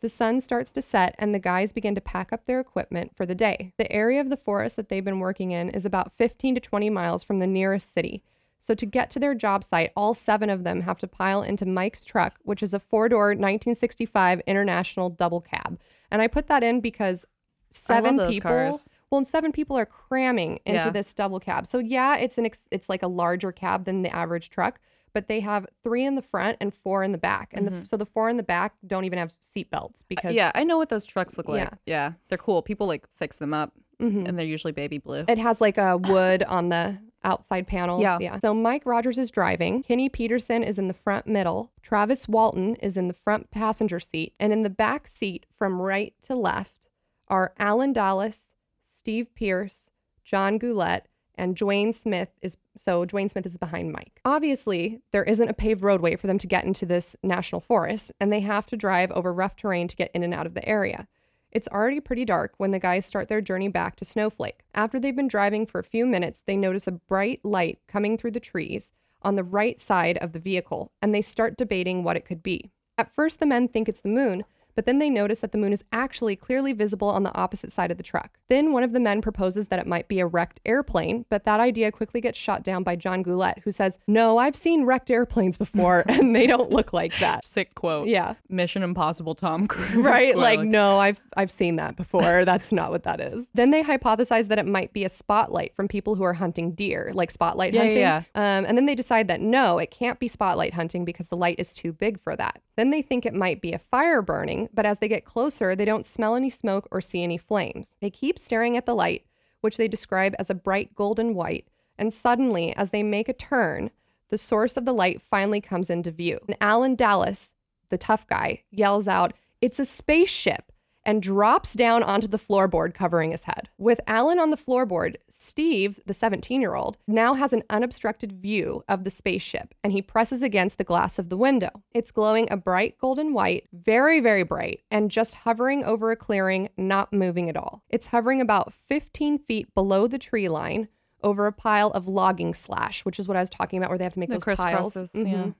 the 0.00 0.08
sun 0.08 0.40
starts 0.40 0.70
to 0.72 0.82
set 0.82 1.14
and 1.18 1.34
the 1.34 1.38
guys 1.38 1.72
begin 1.72 1.94
to 1.94 2.00
pack 2.00 2.32
up 2.32 2.44
their 2.44 2.60
equipment 2.60 3.16
for 3.16 3.24
the 3.24 3.34
day. 3.34 3.72
The 3.78 3.90
area 3.90 4.20
of 4.20 4.28
the 4.28 4.36
forest 4.36 4.76
that 4.76 4.88
they've 4.88 5.04
been 5.04 5.20
working 5.20 5.52
in 5.52 5.70
is 5.70 5.86
about 5.86 6.12
15 6.12 6.56
to 6.56 6.60
20 6.60 6.90
miles 6.90 7.22
from 7.22 7.38
the 7.38 7.46
nearest 7.46 7.92
city. 7.92 8.22
So, 8.66 8.74
to 8.74 8.86
get 8.86 9.10
to 9.10 9.18
their 9.18 9.34
job 9.34 9.62
site, 9.62 9.92
all 9.94 10.14
seven 10.14 10.48
of 10.48 10.64
them 10.64 10.80
have 10.80 10.96
to 10.98 11.06
pile 11.06 11.42
into 11.42 11.66
Mike's 11.66 12.02
truck, 12.02 12.38
which 12.44 12.62
is 12.62 12.72
a 12.72 12.80
four 12.80 13.10
door 13.10 13.34
1965 13.34 14.40
International 14.46 15.10
double 15.10 15.42
cab. 15.42 15.78
And 16.10 16.22
I 16.22 16.28
put 16.28 16.46
that 16.46 16.62
in 16.62 16.80
because 16.80 17.26
seven 17.70 18.16
those 18.16 18.34
people. 18.36 18.50
cars. 18.50 18.88
Well, 19.10 19.18
and 19.18 19.26
seven 19.26 19.52
people 19.52 19.76
are 19.76 19.84
cramming 19.86 20.60
into 20.64 20.86
Yeah. 20.86 20.90
this 20.90 21.12
double 21.12 21.40
cab. 21.40 21.66
So 21.66 21.78
yeah, 21.78 22.16
it's 22.16 22.38
an 22.38 22.46
ex- 22.46 22.68
it's 22.70 22.88
like 22.88 23.02
a 23.02 23.06
larger 23.06 23.52
cab 23.52 23.84
than 23.84 24.00
the 24.02 24.08
average 24.14 24.48
truck, 24.48 24.80
but 25.12 25.28
they 25.28 25.40
have 25.40 25.66
three 25.82 26.04
in 26.06 26.14
the 26.14 26.22
front 26.22 26.56
and 26.60 26.72
four 26.72 27.04
in 27.04 27.12
the 27.12 27.18
back, 27.18 27.50
and 27.52 27.68
the, 27.68 27.86
so 27.86 27.96
the 27.98 28.06
four 28.06 28.28
in 28.30 28.36
the 28.38 28.42
back 28.42 28.74
don't 28.86 29.04
even 29.04 29.18
have 29.18 29.32
seat 29.40 29.70
belts 29.70 30.02
because 30.02 30.30
Mm-hmm. 30.30 30.38
Uh, 30.38 30.46
Yeah, 30.46 30.52
I 30.54 30.64
know 30.64 30.78
what 30.78 30.88
those 30.88 31.04
trucks 31.04 31.36
look 31.36 31.48
like. 31.48 31.60
Yeah. 31.60 31.70
Yeah. 31.86 32.12
They're 32.28 32.38
cool. 32.38 32.62
People 32.62 32.86
like 32.86 33.06
fix 33.16 33.36
them 33.36 33.52
up 33.52 33.72
Mhm. 34.00 34.26
and 34.26 34.38
they're 34.38 34.46
usually 34.46 34.72
baby 34.72 34.98
blue. 34.98 35.24
it 35.28 35.38
has 35.38 35.60
like 35.60 35.76
a 35.78 35.96
wood 35.98 36.42
on 36.44 36.70
the 36.70 36.98
outside 37.24 37.66
panels. 37.66 38.02
Yeah. 38.02 38.38
So 38.38 38.54
Mike 38.54 38.86
Rogers 38.86 39.18
is 39.18 39.30
driving. 39.30 39.82
Kenny 39.82 40.08
Peterson 40.08 40.62
is 40.62 40.78
in 40.78 40.88
the 40.88 40.94
front 40.94 41.26
middle. 41.26 41.72
Travis 41.82 42.28
Walton 42.28 42.76
is 42.76 42.96
in 42.96 43.08
the 43.08 43.14
front 43.14 43.50
passenger 43.50 43.98
seat, 43.98 44.34
and 44.38 44.52
in 44.52 44.62
the 44.62 44.70
back 44.70 45.08
seat 45.08 45.46
from 45.58 45.80
right 45.80 46.14
to 46.22 46.36
left 46.36 46.88
are 47.28 47.54
Alan 47.58 47.92
Dallas, 47.92 48.54
Steve 48.82 49.34
Pierce, 49.34 49.90
John 50.24 50.58
Goulette, 50.58 51.08
and 51.36 51.56
Dwayne 51.56 51.92
Smith 51.92 52.28
is 52.42 52.56
so 52.76 53.04
Dwayne 53.04 53.30
Smith 53.30 53.46
is 53.46 53.56
behind 53.56 53.92
Mike. 53.92 54.20
Obviously, 54.24 55.00
there 55.10 55.24
isn't 55.24 55.48
a 55.48 55.54
paved 55.54 55.82
roadway 55.82 56.16
for 56.16 56.26
them 56.26 56.38
to 56.38 56.46
get 56.46 56.64
into 56.64 56.86
this 56.86 57.16
national 57.22 57.60
forest, 57.60 58.12
and 58.20 58.32
they 58.32 58.40
have 58.40 58.66
to 58.66 58.76
drive 58.76 59.10
over 59.12 59.32
rough 59.32 59.56
terrain 59.56 59.88
to 59.88 59.96
get 59.96 60.10
in 60.14 60.22
and 60.22 60.32
out 60.32 60.46
of 60.46 60.54
the 60.54 60.66
area. 60.68 61.08
It's 61.54 61.68
already 61.68 62.00
pretty 62.00 62.24
dark 62.24 62.54
when 62.56 62.72
the 62.72 62.80
guys 62.80 63.06
start 63.06 63.28
their 63.28 63.40
journey 63.40 63.68
back 63.68 63.94
to 63.96 64.04
Snowflake. 64.04 64.64
After 64.74 64.98
they've 64.98 65.14
been 65.14 65.28
driving 65.28 65.66
for 65.66 65.78
a 65.78 65.84
few 65.84 66.04
minutes, 66.04 66.42
they 66.44 66.56
notice 66.56 66.88
a 66.88 66.92
bright 66.92 67.44
light 67.44 67.78
coming 67.86 68.18
through 68.18 68.32
the 68.32 68.40
trees 68.40 68.90
on 69.22 69.36
the 69.36 69.44
right 69.44 69.78
side 69.78 70.18
of 70.18 70.32
the 70.32 70.40
vehicle, 70.40 70.90
and 71.00 71.14
they 71.14 71.22
start 71.22 71.56
debating 71.56 72.02
what 72.02 72.16
it 72.16 72.24
could 72.24 72.42
be. 72.42 72.72
At 72.98 73.14
first, 73.14 73.38
the 73.38 73.46
men 73.46 73.68
think 73.68 73.88
it's 73.88 74.00
the 74.00 74.08
moon, 74.08 74.44
but 74.74 74.86
then 74.86 74.98
they 74.98 75.10
notice 75.10 75.40
that 75.40 75.52
the 75.52 75.58
moon 75.58 75.72
is 75.72 75.84
actually 75.92 76.36
clearly 76.36 76.72
visible 76.72 77.08
on 77.08 77.22
the 77.22 77.34
opposite 77.34 77.72
side 77.72 77.90
of 77.90 77.96
the 77.96 78.02
truck. 78.02 78.38
Then 78.48 78.72
one 78.72 78.82
of 78.82 78.92
the 78.92 79.00
men 79.00 79.20
proposes 79.22 79.68
that 79.68 79.78
it 79.78 79.86
might 79.86 80.08
be 80.08 80.20
a 80.20 80.26
wrecked 80.26 80.60
airplane, 80.64 81.24
but 81.30 81.44
that 81.44 81.60
idea 81.60 81.90
quickly 81.92 82.20
gets 82.20 82.38
shot 82.38 82.62
down 82.62 82.82
by 82.82 82.96
John 82.96 83.22
Goulette, 83.22 83.60
who 83.64 83.70
says, 83.72 83.98
No, 84.06 84.38
I've 84.38 84.56
seen 84.56 84.84
wrecked 84.84 85.10
airplanes 85.10 85.56
before, 85.56 86.04
and 86.08 86.34
they 86.34 86.46
don't 86.46 86.70
look 86.70 86.92
like 86.92 87.18
that. 87.20 87.44
Sick 87.46 87.74
quote. 87.74 88.08
Yeah. 88.08 88.34
Mission 88.48 88.82
Impossible 88.82 89.34
Tom 89.34 89.66
Cruise. 89.68 89.94
Right, 89.94 90.32
quote. 90.32 90.42
like 90.42 90.60
no, 90.60 90.98
I've 90.98 91.20
I've 91.36 91.50
seen 91.50 91.76
that 91.76 91.96
before. 91.96 92.44
That's 92.44 92.72
not 92.72 92.90
what 92.90 93.04
that 93.04 93.20
is. 93.20 93.46
Then 93.54 93.70
they 93.70 93.82
hypothesize 93.82 94.48
that 94.48 94.58
it 94.58 94.66
might 94.66 94.92
be 94.92 95.04
a 95.04 95.08
spotlight 95.08 95.74
from 95.74 95.88
people 95.88 96.14
who 96.14 96.22
are 96.24 96.34
hunting 96.34 96.72
deer, 96.72 97.10
like 97.14 97.30
spotlight 97.30 97.72
Yeah, 97.72 97.80
yeah, 97.82 97.84
hunting. 97.84 98.00
yeah. 98.00 98.22
Um, 98.58 98.64
and 98.66 98.76
then 98.76 98.86
they 98.86 98.94
decide 98.94 99.28
that 99.28 99.40
no, 99.40 99.78
it 99.78 99.90
can't 99.90 100.18
be 100.18 100.28
spotlight 100.28 100.74
hunting 100.74 101.04
because 101.04 101.28
the 101.28 101.36
light 101.36 101.56
is 101.58 101.74
too 101.74 101.92
big 101.92 102.20
for 102.20 102.34
that. 102.36 102.60
Then 102.76 102.90
they 102.90 103.02
think 103.02 103.24
it 103.24 103.34
might 103.34 103.60
be 103.60 103.72
a 103.72 103.78
fire 103.78 104.20
burning, 104.22 104.63
but 104.72 104.86
as 104.86 104.98
they 104.98 105.08
get 105.08 105.24
closer, 105.24 105.74
they 105.74 105.84
don't 105.84 106.06
smell 106.06 106.36
any 106.36 106.50
smoke 106.50 106.88
or 106.90 107.00
see 107.00 107.22
any 107.22 107.36
flames. 107.36 107.96
They 108.00 108.10
keep 108.10 108.38
staring 108.38 108.76
at 108.76 108.86
the 108.86 108.94
light, 108.94 109.26
which 109.60 109.76
they 109.76 109.88
describe 109.88 110.34
as 110.38 110.50
a 110.50 110.54
bright 110.54 110.94
golden 110.94 111.34
white, 111.34 111.66
and 111.98 112.12
suddenly, 112.12 112.74
as 112.76 112.90
they 112.90 113.02
make 113.02 113.28
a 113.28 113.32
turn, 113.32 113.90
the 114.28 114.38
source 114.38 114.76
of 114.76 114.84
the 114.84 114.92
light 114.92 115.22
finally 115.22 115.60
comes 115.60 115.90
into 115.90 116.10
view. 116.10 116.38
And 116.46 116.56
Alan 116.60 116.94
Dallas, 116.94 117.54
the 117.88 117.98
tough 117.98 118.26
guy, 118.26 118.64
yells 118.70 119.06
out, 119.06 119.32
It's 119.60 119.78
a 119.78 119.84
spaceship! 119.84 120.72
And 121.06 121.22
drops 121.22 121.74
down 121.74 122.02
onto 122.02 122.26
the 122.26 122.38
floorboard, 122.38 122.94
covering 122.94 123.30
his 123.32 123.42
head. 123.44 123.68
With 123.78 124.00
Alan 124.06 124.38
on 124.38 124.50
the 124.50 124.56
floorboard, 124.56 125.16
Steve, 125.28 126.00
the 126.06 126.14
17 126.14 126.60
year 126.60 126.74
old, 126.74 126.96
now 127.06 127.34
has 127.34 127.52
an 127.52 127.62
unobstructed 127.70 128.32
view 128.32 128.82
of 128.88 129.04
the 129.04 129.10
spaceship 129.10 129.74
and 129.84 129.92
he 129.92 130.00
presses 130.02 130.42
against 130.42 130.78
the 130.78 130.84
glass 130.84 131.18
of 131.18 131.28
the 131.28 131.36
window. 131.36 131.70
It's 131.92 132.10
glowing 132.10 132.48
a 132.50 132.56
bright 132.56 132.96
golden 132.98 133.32
white, 133.34 133.66
very, 133.72 134.20
very 134.20 134.42
bright, 134.42 134.80
and 134.90 135.10
just 135.10 135.34
hovering 135.34 135.84
over 135.84 136.10
a 136.10 136.16
clearing, 136.16 136.68
not 136.76 137.12
moving 137.12 137.48
at 137.50 137.56
all. 137.56 137.82
It's 137.90 138.06
hovering 138.06 138.40
about 138.40 138.72
15 138.72 139.38
feet 139.40 139.74
below 139.74 140.06
the 140.06 140.18
tree 140.18 140.48
line 140.48 140.88
over 141.22 141.46
a 141.46 141.52
pile 141.52 141.90
of 141.90 142.06
logging 142.06 142.54
slash, 142.54 143.04
which 143.04 143.18
is 143.18 143.26
what 143.26 143.36
I 143.36 143.40
was 143.40 143.50
talking 143.50 143.78
about, 143.78 143.88
where 143.88 143.98
they 143.98 144.04
have 144.04 144.12
to 144.14 144.18
make 144.20 144.28
The 144.28 144.38
those 144.38 144.56
piles. 144.58 144.94
Mhm. 144.94 145.32
yeah. 145.32 145.50